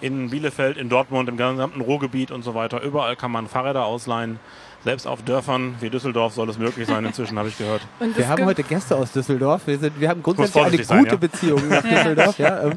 in 0.00 0.30
Bielefeld, 0.30 0.76
in 0.76 0.88
Dortmund, 0.88 1.28
im 1.28 1.36
gesamten 1.36 1.80
Ruhrgebiet 1.80 2.30
und 2.30 2.42
so 2.42 2.54
weiter. 2.54 2.82
Überall 2.82 3.16
kann 3.16 3.30
man 3.30 3.48
Fahrräder 3.48 3.84
ausleihen. 3.84 4.38
Selbst 4.84 5.06
auf 5.06 5.22
Dörfern 5.22 5.76
wie 5.80 5.88
Düsseldorf 5.88 6.34
soll 6.34 6.50
es 6.50 6.58
möglich 6.58 6.86
sein, 6.86 7.06
inzwischen 7.06 7.38
habe 7.38 7.48
ich 7.48 7.56
gehört. 7.56 7.80
Und 8.00 8.18
Wir 8.18 8.28
haben 8.28 8.44
heute 8.44 8.62
Gäste 8.62 8.94
aus 8.96 9.12
Düsseldorf. 9.12 9.66
Wir, 9.66 9.78
sind, 9.78 9.98
wir 9.98 10.10
haben 10.10 10.22
grundsätzlich 10.22 10.62
eine 10.62 10.84
sein, 10.84 10.98
gute 10.98 11.12
ja. 11.12 11.16
Beziehung 11.16 11.68
nach 11.68 11.82
Düsseldorf. 11.88 12.38
Ja. 12.38 12.64
Ähm, 12.64 12.72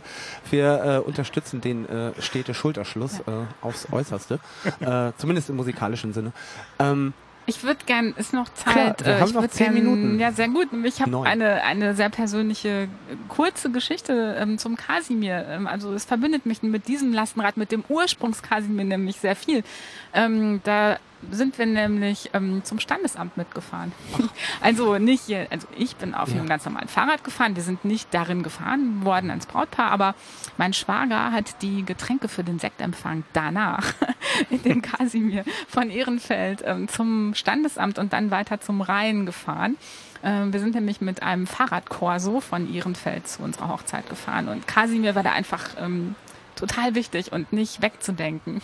wir 0.50 0.84
äh, 0.86 0.98
unterstützen 1.00 1.60
den 1.60 1.88
äh, 1.90 2.14
Städte-Schulterschluss 2.22 3.20
äh, 3.20 3.24
aufs 3.62 3.88
Äußerste. 3.92 4.40
äh, 4.80 5.12
zumindest 5.18 5.50
im 5.50 5.58
musikalischen 5.58 6.14
Sinne. 6.14 6.32
Ähm, 6.80 7.14
Ich 7.50 7.64
würde 7.64 7.80
gern, 7.86 8.14
ist 8.18 8.34
noch 8.34 8.54
Klar, 8.54 8.76
Zeit. 8.98 9.06
wir 9.06 9.14
äh, 9.14 9.20
haben 9.22 9.30
ich 9.30 9.34
noch 9.34 9.48
zehn 9.48 9.74
gern, 9.74 9.74
Minuten. 9.74 10.20
Ja, 10.20 10.34
sehr 10.34 10.50
gut. 10.50 10.68
Ich 10.84 11.02
habe 11.02 11.22
eine, 11.24 11.64
eine 11.64 11.96
sehr 11.96 12.10
persönliche, 12.10 12.90
kurze 13.30 13.72
Geschichte 13.72 14.36
ähm, 14.38 14.58
zum 14.58 14.76
Kasimir. 14.76 15.46
Ähm, 15.48 15.66
also 15.66 15.94
es 15.94 16.04
verbindet 16.04 16.46
mich 16.46 16.62
mit 16.62 16.90
diesem 16.90 17.14
Lastenrad, 17.14 17.56
mit 17.56 17.72
dem 17.72 17.86
Ursprungs-Kasimir 17.88 18.84
nämlich 18.84 19.22
sehr 19.22 19.38
viel. 19.38 19.64
Ähm, 20.14 20.60
da 20.66 21.00
sind 21.32 21.58
wir 21.58 21.66
nämlich 21.66 22.30
ähm, 22.34 22.64
zum 22.64 22.80
Standesamt 22.80 23.38
mitgefahren. 23.38 23.92
Also 24.62 24.98
nicht, 24.98 25.24
hier- 25.26 25.48
also 25.52 25.68
ich 25.78 25.96
bin 25.98 26.14
auf 26.14 26.30
Ja. 26.30 26.36
einem 26.40 26.48
ganz 26.50 26.66
normalen 26.66 26.88
Fahrrad 26.88 27.24
gefahren. 27.24 27.56
Wir 27.56 27.64
sind 27.64 27.86
nicht 27.86 28.14
darin 28.14 28.44
gefahren 28.44 29.04
worden 29.06 29.30
als 29.32 29.46
Brautpaar, 29.46 29.92
aber 29.92 30.16
mein 30.58 30.74
Schwager 30.74 31.32
hat 31.32 31.62
die 31.62 31.84
Getränke 31.86 32.28
für 32.28 32.44
den 32.44 32.60
Sektempfang 32.60 33.24
danach 33.34 33.94
in 34.50 34.62
dem 34.64 34.82
Kasimir 34.82 35.44
von 35.68 35.90
Ehrenfeld 35.90 36.64
ähm, 36.66 36.88
zum 36.88 37.34
Standesamt 37.36 38.00
und 38.00 38.14
dann 38.14 38.32
weiter 38.32 38.60
zum 38.60 38.82
Rhein 38.82 39.26
gefahren. 39.26 39.78
Ähm, 40.24 40.52
wir 40.52 40.60
sind 40.60 40.74
nämlich 40.76 41.00
mit 41.02 41.22
einem 41.24 41.46
Fahrradkorso 41.48 42.42
von 42.42 42.74
Ehrenfeld 42.74 43.28
zu 43.28 43.44
unserer 43.44 43.70
Hochzeit 43.70 44.10
gefahren 44.10 44.48
und 44.50 44.68
Kasimir 44.68 45.14
war 45.16 45.24
da 45.24 45.32
einfach 45.32 45.64
ähm, 45.80 46.16
total 46.56 46.96
wichtig 46.96 47.32
und 47.32 47.54
nicht 47.54 47.82
wegzudenken. 47.84 48.62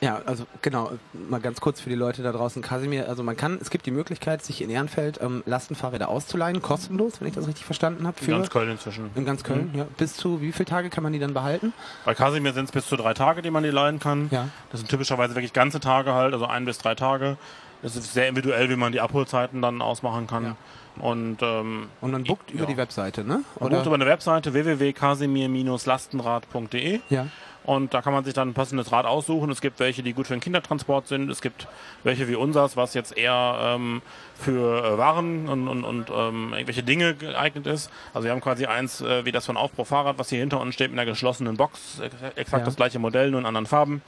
Ja, 0.00 0.20
also 0.26 0.46
genau, 0.62 0.90
mal 1.28 1.40
ganz 1.40 1.60
kurz 1.60 1.80
für 1.80 1.88
die 1.88 1.94
Leute 1.96 2.22
da 2.22 2.30
draußen. 2.32 2.62
Kasimir, 2.62 3.08
also 3.08 3.22
man 3.22 3.36
kann, 3.36 3.58
es 3.60 3.70
gibt 3.70 3.86
die 3.86 3.90
Möglichkeit, 3.90 4.44
sich 4.44 4.60
in 4.62 4.70
Ehrenfeld 4.70 5.20
ähm, 5.22 5.42
Lastenfahrräder 5.46 6.08
auszuleihen, 6.08 6.60
kostenlos, 6.62 7.14
wenn 7.20 7.28
ich 7.28 7.34
das 7.34 7.46
richtig 7.48 7.64
verstanden 7.64 8.06
habe. 8.06 8.16
In 8.20 8.26
ganz 8.30 8.50
Köln 8.50 8.70
inzwischen. 8.70 9.10
in 9.14 9.24
ganz 9.24 9.42
Köln, 9.44 9.70
ja. 9.74 9.86
Bis 9.96 10.14
zu 10.14 10.40
wie 10.42 10.52
viele 10.52 10.66
Tage 10.66 10.90
kann 10.90 11.02
man 11.02 11.12
die 11.12 11.18
dann 11.18 11.34
behalten? 11.34 11.72
Bei 12.04 12.14
Casimir 12.14 12.52
sind 12.52 12.66
es 12.66 12.72
bis 12.72 12.86
zu 12.86 12.96
drei 12.96 13.14
Tage, 13.14 13.42
die 13.42 13.50
man 13.50 13.62
die 13.62 13.70
leihen 13.70 13.98
kann. 13.98 14.28
Ja. 14.30 14.48
Das 14.70 14.80
sind 14.80 14.88
typischerweise 14.90 15.34
wirklich 15.34 15.52
ganze 15.52 15.80
Tage 15.80 16.12
halt, 16.14 16.32
also 16.34 16.46
ein 16.46 16.64
bis 16.64 16.78
drei 16.78 16.94
Tage. 16.94 17.36
Es 17.82 17.94
ist 17.96 18.12
sehr 18.14 18.28
individuell, 18.28 18.70
wie 18.70 18.76
man 18.76 18.92
die 18.92 19.00
Abholzeiten 19.00 19.60
dann 19.62 19.82
ausmachen 19.82 20.26
kann. 20.26 20.44
Ja. 20.44 20.56
Und 20.98 21.38
ähm, 21.42 21.88
Und 22.00 22.10
man 22.10 22.24
bucht 22.24 22.50
über 22.50 22.60
Ja. 22.62 22.66
die 22.66 22.76
Webseite, 22.78 23.22
ne? 23.22 23.42
man 23.60 23.68
bucht 23.70 23.84
über 23.86 23.94
eine 23.96 24.06
Webseite 24.06 24.54
www.casimir-lastenrad.de 24.54 27.00
ja. 27.10 27.26
Und 27.66 27.92
da 27.92 28.00
kann 28.00 28.12
man 28.14 28.24
sich 28.24 28.32
dann 28.32 28.48
ein 28.48 28.54
passendes 28.54 28.92
Rad 28.92 29.04
aussuchen. 29.04 29.50
Es 29.50 29.60
gibt 29.60 29.78
welche, 29.80 30.02
die 30.02 30.12
gut 30.14 30.26
für 30.28 30.34
den 30.34 30.40
Kindertransport 30.40 31.06
sind. 31.08 31.28
Es 31.30 31.42
gibt 31.42 31.66
welche 32.04 32.28
wie 32.28 32.34
unseres, 32.36 32.76
was 32.76 32.94
jetzt 32.94 33.16
eher 33.16 33.58
ähm, 33.60 34.00
für 34.34 34.82
äh, 34.84 34.96
Waren 34.98 35.48
und, 35.48 35.68
und, 35.68 35.84
und 35.84 36.10
ähm, 36.10 36.52
irgendwelche 36.52 36.82
Dinge 36.82 37.14
geeignet 37.14 37.66
ist. 37.66 37.90
Also 38.14 38.24
wir 38.26 38.32
haben 38.32 38.40
quasi 38.40 38.66
eins 38.66 39.00
äh, 39.02 39.24
wie 39.24 39.32
das 39.32 39.44
von 39.46 39.56
Aufbruch 39.56 39.86
Fahrrad, 39.86 40.18
was 40.18 40.28
hier 40.30 40.38
hinter 40.38 40.60
uns 40.60 40.74
steht 40.74 40.90
mit 40.90 40.98
einer 40.98 41.10
geschlossenen 41.10 41.56
Box. 41.56 42.00
Ex- 42.00 42.14
Exakt 42.36 42.60
Ja. 42.62 42.64
das 42.66 42.76
gleiche 42.76 42.98
Modell, 42.98 43.30
nur 43.30 43.40
in 43.40 43.46
anderen 43.46 43.66
Farben. 43.66 44.00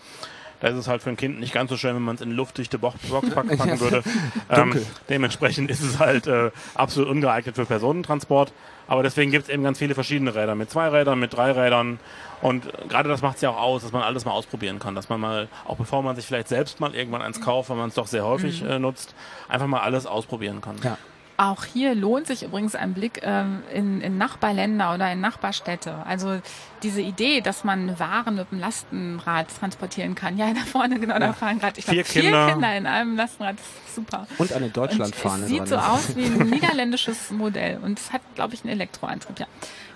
Da 0.61 0.66
ist 0.68 0.74
es 0.76 0.88
halt 0.88 1.02
für 1.02 1.11
ein 1.11 1.16
Kind 1.16 1.38
nicht 1.38 1.52
ganz 1.52 1.70
so 1.70 1.76
schön, 1.76 1.94
wenn 1.94 2.02
man 2.02 2.16
es 2.16 2.20
in 2.20 2.32
luftdichte 2.32 2.78
Box 2.80 2.96
packen, 3.34 3.78
würde. 3.80 4.02
Ähm, 4.50 4.74
dementsprechend 5.09 5.70
ist 5.70 5.82
es 5.82 6.00
halt 6.00 6.26
äh, 6.26 6.50
absolut 6.74 7.09
ungeeignet 7.11 7.54
für 7.54 7.64
Personentransport. 7.64 8.52
Aber 8.89 9.03
deswegen 9.03 9.30
gibt 9.30 9.45
es 9.45 9.51
eben 9.51 9.62
ganz 9.62 9.78
viele 9.78 9.95
verschiedene 9.95 10.34
Räder. 10.34 10.55
Mit 10.55 10.70
zwei 10.70 10.89
Rädern, 10.89 11.20
mit 11.20 11.34
drei 11.34 11.53
Rädern. 11.53 12.01
Und 12.41 12.68
gerade 12.89 13.09
das 13.09 13.22
macht 13.22 13.36
es 13.36 13.43
ja 13.43 13.51
auch 13.51 13.61
aus, 13.61 13.82
dass 13.82 13.93
man 13.93 14.03
alles 14.03 14.24
mal 14.24 14.32
ausprobieren 14.32 14.78
kann. 14.78 14.95
Dass 14.95 15.09
man 15.09 15.20
mal, 15.20 15.49
auch 15.66 15.76
bevor 15.76 16.03
man 16.03 16.16
sich 16.16 16.26
vielleicht 16.26 16.49
selbst 16.49 16.80
mal 16.80 16.95
irgendwann 16.95 17.22
eins 17.22 17.41
kauft, 17.41 17.70
weil 17.70 17.76
man 17.76 17.91
es 17.91 17.95
doch 17.95 18.07
sehr 18.07 18.24
häufig 18.24 18.64
äh, 18.64 18.78
nutzt, 18.78 19.14
einfach 19.49 19.66
mal 19.66 19.80
alles 19.80 20.07
ausprobieren 20.07 20.61
kann. 20.61 20.76
Ja. 20.82 20.97
Auch 21.41 21.64
hier 21.64 21.95
lohnt 21.95 22.26
sich 22.26 22.43
übrigens 22.43 22.74
ein 22.74 22.95
Blick 22.95 23.20
ähm, 23.22 23.62
in, 23.72 24.01
in 24.01 24.18
Nachbarländer 24.18 24.93
oder 24.93 25.12
in 25.12 25.20
Nachbarstädte. 25.20 25.95
Also 26.05 26.41
diese 26.82 27.01
Idee, 27.01 27.41
dass 27.41 27.62
man 27.62 27.97
Waren 28.01 28.34
mit 28.34 28.51
dem 28.51 28.59
Lastenrad 28.59 29.47
transportieren 29.57 30.16
kann. 30.16 30.36
Ja, 30.36 30.47
da 30.53 30.61
vorne, 30.61 30.99
genau, 30.99 31.14
ja. 31.14 31.20
da 31.20 31.32
fahren 31.32 31.61
gerade, 31.61 31.78
ich 31.78 31.84
vier, 31.84 32.05
vier 32.05 32.22
Kinder. 32.22 32.51
Kinder 32.51 32.76
in 32.76 32.86
einem 32.89 33.16
Lastenrad. 33.16 33.55
Das 33.57 33.66
ist 33.86 33.95
super. 33.95 34.26
Und 34.39 34.53
eine 34.53 34.68
Deutschlandfahne. 34.68 35.45
Es 35.45 35.49
sieht 35.49 35.68
so 35.68 35.76
aus 35.76 36.16
wie 36.16 36.24
ein 36.24 36.51
niederländisches 36.51 37.30
Modell 37.30 37.78
und 37.84 38.01
es 38.01 38.12
hat, 38.12 38.22
glaube 38.34 38.55
ich, 38.55 38.64
einen 38.64 38.72
Elektroantrieb, 38.72 39.39
ja. 39.39 39.47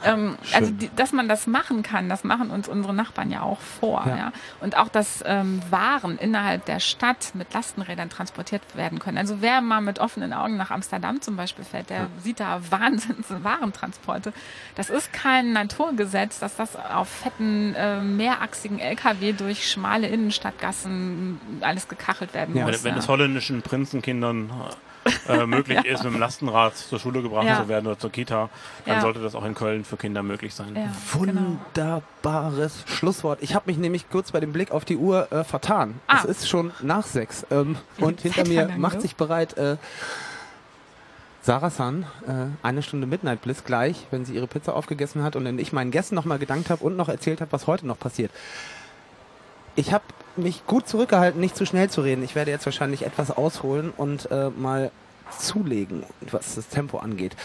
Ähm, 0.05 0.36
also, 0.53 0.70
die, 0.70 0.90
dass 0.94 1.12
man 1.12 1.28
das 1.28 1.46
machen 1.46 1.82
kann, 1.82 2.09
das 2.09 2.24
machen 2.24 2.50
uns 2.50 2.68
unsere 2.68 2.94
Nachbarn 2.94 3.30
ja 3.30 3.42
auch 3.42 3.61
vor. 3.61 4.05
Ja. 4.07 4.16
ja? 4.16 4.32
Und 4.61 4.76
auch, 4.76 4.88
dass 4.88 5.22
ähm, 5.26 5.61
Waren 5.70 6.18
innerhalb 6.18 6.64
der 6.66 6.80
Stadt 6.80 7.34
mit 7.34 7.53
Lastenrädern 7.53 8.11
transportiert 8.11 8.62
werden 8.74 8.98
können. 8.98 9.18
Also 9.18 9.40
wer 9.40 9.61
mal 9.61 9.80
mit 9.80 9.98
offenen 9.98 10.32
Augen 10.32 10.57
nach 10.57 10.70
Amsterdam 10.70 11.20
zum 11.20 11.36
Beispiel 11.36 11.64
fährt, 11.64 11.90
der 11.90 11.98
ja. 11.98 12.07
sieht 12.22 12.40
da 12.40 12.61
Wahnsinns 12.70 13.26
Warentransporte. 13.28 14.32
Das 14.74 14.90
ist 14.90 15.12
kein 15.12 15.53
Naturgesetz, 15.53 16.38
dass 16.38 16.57
das 16.57 16.76
auf 16.76 17.09
fetten, 17.09 17.74
äh, 17.74 18.00
mehrachsigen 18.00 18.78
LKW 18.78 19.32
durch 19.32 19.70
schmale 19.70 20.09
Innenstadtgassen 20.09 21.40
alles 21.61 21.88
gekachelt 21.88 22.34
werden 22.34 22.57
ja. 22.57 22.66
muss. 22.66 22.84
Wenn, 22.84 22.92
wenn 22.92 22.98
es 22.98 23.09
holländischen 23.09 23.62
Prinzenkindern 23.62 24.50
äh, 25.28 25.46
möglich 25.46 25.78
ja. 25.84 25.92
ist, 25.92 26.05
mit 26.05 26.12
dem 26.12 26.20
Lastenrad 26.20 26.76
zur 26.76 26.98
Schule 26.98 27.22
gebracht 27.22 27.46
ja. 27.46 27.62
zu 27.62 27.68
werden 27.68 27.86
oder 27.86 27.98
zur 27.98 28.11
Kita, 28.11 28.48
dann 28.84 28.96
ja. 28.96 29.00
sollte 29.00 29.20
das 29.20 29.34
auch 29.34 29.44
in 29.44 29.55
Köln 29.55 29.84
für 29.84 29.96
Kinder 29.96 30.22
möglich 30.22 30.55
sein. 30.55 30.76
Wunderbares 31.12 32.84
genau. 32.84 32.96
Schlusswort. 32.96 33.38
Ich 33.42 33.55
habe 33.55 33.70
mich 33.70 33.78
nämlich 33.78 34.09
kurz 34.11 34.32
bei 34.32 34.40
dem 34.40 34.53
Blick 34.53 34.70
auf 34.70 34.84
die 34.84 34.96
Uhr 34.96 35.30
äh, 35.32 35.44
vertan. 35.44 36.00
Ah. 36.07 36.18
Es 36.18 36.24
ist 36.24 36.48
schon 36.48 36.72
nach 36.82 37.07
sechs. 37.07 37.46
Ähm, 37.50 37.76
und 37.98 38.20
hinter 38.20 38.46
mir 38.46 38.68
macht 38.76 39.00
sich 39.00 39.16
bereit 39.16 39.57
äh, 39.57 39.76
Sarah 41.42 41.70
San, 41.70 42.05
äh, 42.26 42.64
eine 42.64 42.82
Stunde 42.82 43.09
Midnight 43.09 43.42
Bliss 43.42 43.64
gleich, 43.64 44.07
wenn 44.12 44.24
sie 44.24 44.34
ihre 44.34 44.46
Pizza 44.46 44.76
aufgegessen 44.76 45.24
hat 45.24 45.34
und 45.34 45.44
dann 45.44 45.59
ich 45.59 45.72
meinen 45.72 45.90
Gästen 45.90 46.14
nochmal 46.14 46.38
gedankt 46.38 46.70
habe 46.70 46.84
und 46.84 46.96
noch 46.96 47.09
erzählt 47.09 47.40
habe, 47.40 47.50
was 47.50 47.66
heute 47.66 47.84
noch 47.86 47.98
passiert. 47.98 48.30
Ich 49.74 49.92
habe 49.92 50.05
mich 50.36 50.66
gut 50.66 50.88
zurückgehalten, 50.88 51.40
nicht 51.40 51.56
zu 51.56 51.66
schnell 51.66 51.90
zu 51.90 52.00
reden. 52.00 52.22
Ich 52.22 52.34
werde 52.34 52.50
jetzt 52.50 52.66
wahrscheinlich 52.66 53.04
etwas 53.04 53.30
ausholen 53.30 53.92
und 53.96 54.30
äh, 54.30 54.50
mal 54.50 54.90
zulegen, 55.38 56.04
was 56.30 56.54
das 56.54 56.68
Tempo 56.68 56.98
angeht. 56.98 57.36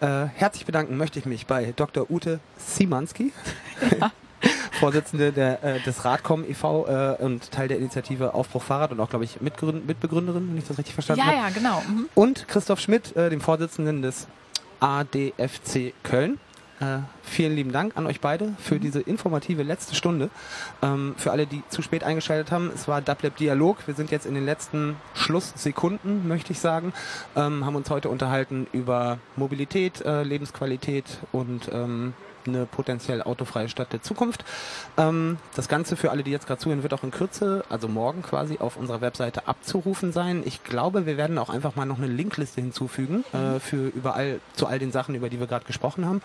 Äh, 0.00 0.26
herzlich 0.34 0.66
bedanken 0.66 0.96
möchte 0.96 1.18
ich 1.18 1.26
mich 1.26 1.46
bei 1.46 1.72
Dr. 1.76 2.10
Ute 2.10 2.40
Siemanski, 2.58 3.32
ja. 4.00 4.10
Vorsitzende 4.80 5.32
der, 5.32 5.62
äh, 5.62 5.80
des 5.80 6.04
Radcom 6.04 6.44
e.V. 6.44 6.86
Äh, 6.88 7.22
und 7.22 7.52
Teil 7.52 7.68
der 7.68 7.78
Initiative 7.78 8.34
Aufbruch 8.34 8.62
Fahrrad 8.62 8.90
und 8.90 8.98
auch, 8.98 9.08
glaube 9.08 9.24
ich, 9.24 9.40
Mitgründ 9.40 9.86
Mitbegründerin, 9.86 10.48
wenn 10.48 10.58
ich 10.58 10.66
das 10.66 10.76
richtig 10.76 10.94
verstanden 10.94 11.24
habe. 11.24 11.36
Ja, 11.36 11.42
ja, 11.44 11.50
genau. 11.50 11.82
Mhm. 11.88 12.08
Und 12.16 12.48
Christoph 12.48 12.80
Schmidt, 12.80 13.14
äh, 13.14 13.30
dem 13.30 13.40
Vorsitzenden 13.40 14.02
des 14.02 14.26
ADFC 14.80 15.94
Köln. 16.02 16.40
Äh, 16.82 16.98
vielen 17.22 17.54
lieben 17.54 17.70
Dank 17.70 17.96
an 17.96 18.06
euch 18.06 18.20
beide 18.20 18.54
für 18.58 18.74
mhm. 18.74 18.80
diese 18.80 19.00
informative 19.00 19.62
letzte 19.62 19.94
Stunde. 19.94 20.30
Ähm, 20.82 21.14
für 21.16 21.30
alle, 21.30 21.46
die 21.46 21.62
zu 21.68 21.80
spät 21.80 22.02
eingeschaltet 22.02 22.50
haben, 22.50 22.72
es 22.74 22.88
war 22.88 23.00
Dublab 23.00 23.36
Dialog. 23.36 23.86
Wir 23.86 23.94
sind 23.94 24.10
jetzt 24.10 24.26
in 24.26 24.34
den 24.34 24.44
letzten 24.44 24.96
Schlusssekunden, 25.14 26.26
möchte 26.26 26.52
ich 26.52 26.58
sagen. 26.58 26.92
Ähm, 27.36 27.64
haben 27.64 27.76
uns 27.76 27.88
heute 27.88 28.08
unterhalten 28.08 28.66
über 28.72 29.18
Mobilität, 29.36 30.00
äh, 30.00 30.24
Lebensqualität 30.24 31.20
und 31.30 31.70
ähm, 31.72 32.14
eine 32.46 32.66
potenziell 32.66 33.22
autofreie 33.22 33.68
Stadt 33.68 33.92
der 33.92 34.02
Zukunft. 34.02 34.44
Ähm, 34.96 35.38
das 35.54 35.68
Ganze 35.68 35.96
für 35.96 36.10
alle, 36.10 36.22
die 36.22 36.30
jetzt 36.30 36.46
gerade 36.46 36.60
zuhören, 36.60 36.82
wird 36.82 36.94
auch 36.94 37.04
in 37.04 37.10
Kürze, 37.10 37.64
also 37.68 37.88
morgen 37.88 38.22
quasi, 38.22 38.58
auf 38.58 38.76
unserer 38.76 39.00
Webseite 39.00 39.46
abzurufen 39.46 40.12
sein. 40.12 40.42
Ich 40.44 40.64
glaube, 40.64 41.06
wir 41.06 41.16
werden 41.16 41.38
auch 41.38 41.50
einfach 41.50 41.76
mal 41.76 41.84
noch 41.84 41.98
eine 41.98 42.08
Linkliste 42.08 42.60
hinzufügen 42.60 43.24
äh, 43.32 43.60
für 43.60 43.88
überall 43.88 44.40
zu 44.54 44.66
all 44.66 44.78
den 44.78 44.92
Sachen, 44.92 45.14
über 45.14 45.28
die 45.28 45.40
wir 45.40 45.46
gerade 45.46 45.64
gesprochen 45.64 46.06
haben. 46.06 46.22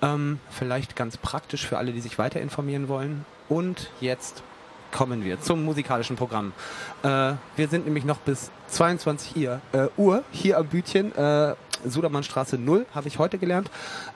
Ähm, 0.00 0.38
vielleicht 0.50 0.96
ganz 0.96 1.16
praktisch 1.16 1.66
für 1.66 1.78
alle, 1.78 1.92
die 1.92 2.00
sich 2.00 2.18
weiter 2.18 2.40
informieren 2.40 2.88
wollen. 2.88 3.24
Und 3.48 3.90
jetzt 4.00 4.42
kommen 4.92 5.24
wir 5.24 5.40
zum 5.40 5.64
musikalischen 5.64 6.16
Programm. 6.16 6.52
Äh, 7.02 7.34
wir 7.56 7.68
sind 7.68 7.84
nämlich 7.84 8.04
noch 8.04 8.18
bis 8.18 8.50
22 8.68 9.36
Uhr, 9.36 9.60
äh, 9.72 9.88
Uhr 9.96 10.22
hier 10.30 10.58
am 10.58 10.66
Bütchen. 10.66 11.14
Äh, 11.16 11.54
Sudermannstraße 11.84 12.58
0 12.58 12.86
habe 12.94 13.08
ich 13.08 13.18
heute 13.18 13.38
gelernt. 13.38 13.70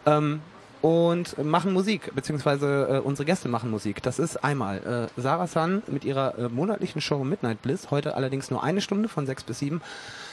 Ähm, 0.06 0.40
und 0.82 1.38
machen 1.42 1.72
Musik, 1.72 2.12
beziehungsweise 2.12 2.88
äh, 2.90 2.98
unsere 2.98 3.24
Gäste 3.24 3.48
machen 3.48 3.70
Musik. 3.70 4.02
Das 4.02 4.18
ist 4.18 4.42
einmal 4.42 5.08
äh, 5.16 5.20
Sarah 5.20 5.46
Sun 5.46 5.84
mit 5.86 6.04
ihrer 6.04 6.36
äh, 6.36 6.48
monatlichen 6.48 7.00
Show 7.00 7.22
Midnight 7.22 7.62
Bliss, 7.62 7.92
heute 7.92 8.16
allerdings 8.16 8.50
nur 8.50 8.64
eine 8.64 8.80
Stunde 8.80 9.08
von 9.08 9.24
sechs 9.24 9.44
bis 9.44 9.60
sieben. 9.60 9.80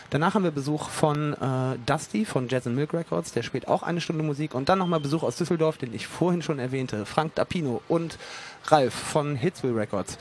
Danach 0.09 0.33
haben 0.33 0.43
wir 0.43 0.51
Besuch 0.51 0.89
von 0.89 1.33
äh, 1.33 1.77
Dusty 1.85 2.25
von 2.25 2.47
Jazz 2.47 2.65
and 2.65 2.75
Milk 2.75 2.93
Records, 2.93 3.31
der 3.31 3.43
spielt 3.43 3.67
auch 3.67 3.83
eine 3.83 4.01
Stunde 4.01 4.23
Musik. 4.23 4.55
Und 4.55 4.69
dann 4.69 4.79
nochmal 4.79 4.99
Besuch 4.99 5.23
aus 5.23 5.35
Düsseldorf, 5.35 5.77
den 5.77 5.93
ich 5.93 6.07
vorhin 6.07 6.41
schon 6.41 6.59
erwähnte, 6.59 7.05
Frank 7.05 7.35
Dapino 7.35 7.81
und 7.87 8.17
Ralf 8.65 8.93
von 8.93 9.35
Hitsville 9.35 9.75
Records. 9.75 10.17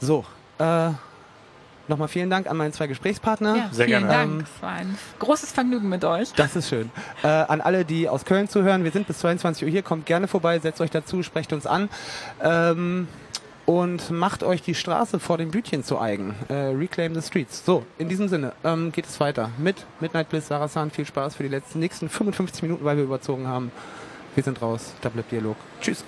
So, 0.00 0.24
äh, 0.58 0.90
Nochmal 1.88 2.08
vielen 2.08 2.30
Dank 2.30 2.48
an 2.48 2.56
meine 2.56 2.72
zwei 2.72 2.86
Gesprächspartner. 2.86 3.56
Ja, 3.56 3.68
Sehr 3.72 3.86
vielen 3.86 4.06
gerne. 4.06 4.14
Dank. 4.14 4.32
Ähm, 4.32 4.46
es 4.56 4.62
war 4.62 4.70
ein 4.70 4.98
großes 5.18 5.52
Vergnügen 5.52 5.88
mit 5.88 6.04
euch. 6.04 6.32
Das 6.34 6.54
ist 6.54 6.68
schön. 6.68 6.90
Äh, 7.22 7.26
an 7.26 7.60
alle, 7.60 7.84
die 7.84 8.08
aus 8.08 8.24
Köln 8.24 8.48
zuhören, 8.48 8.84
wir 8.84 8.92
sind 8.92 9.06
bis 9.08 9.18
22 9.18 9.64
Uhr 9.64 9.70
hier. 9.70 9.82
Kommt 9.82 10.06
gerne 10.06 10.28
vorbei, 10.28 10.58
setzt 10.60 10.80
euch 10.80 10.90
dazu, 10.90 11.22
sprecht 11.22 11.52
uns 11.52 11.66
an. 11.66 11.88
Ähm, 12.40 13.08
und 13.66 14.10
macht 14.10 14.42
euch 14.42 14.62
die 14.62 14.74
Straße 14.74 15.20
vor 15.20 15.38
dem 15.38 15.50
Bütchen 15.50 15.84
zu 15.84 16.00
eigen. 16.00 16.34
Äh, 16.48 16.54
reclaim 16.54 17.14
the 17.14 17.22
streets. 17.22 17.64
So, 17.64 17.84
in 17.98 18.08
diesem 18.08 18.28
Sinne 18.28 18.52
ähm, 18.64 18.92
geht 18.92 19.06
es 19.06 19.20
weiter 19.20 19.50
mit 19.58 19.86
Midnight 20.00 20.28
Bliss, 20.28 20.48
Sarasan. 20.48 20.90
Viel 20.90 21.06
Spaß 21.06 21.36
für 21.36 21.42
die 21.42 21.48
letzten 21.48 21.78
nächsten 21.78 22.08
55 22.08 22.62
Minuten, 22.62 22.84
weil 22.84 22.96
wir 22.96 23.04
überzogen 23.04 23.46
haben. 23.46 23.70
Wir 24.34 24.42
sind 24.42 24.62
raus. 24.62 24.94
Bleibt 25.00 25.30
Dialog. 25.30 25.56
Tschüss. 25.80 26.04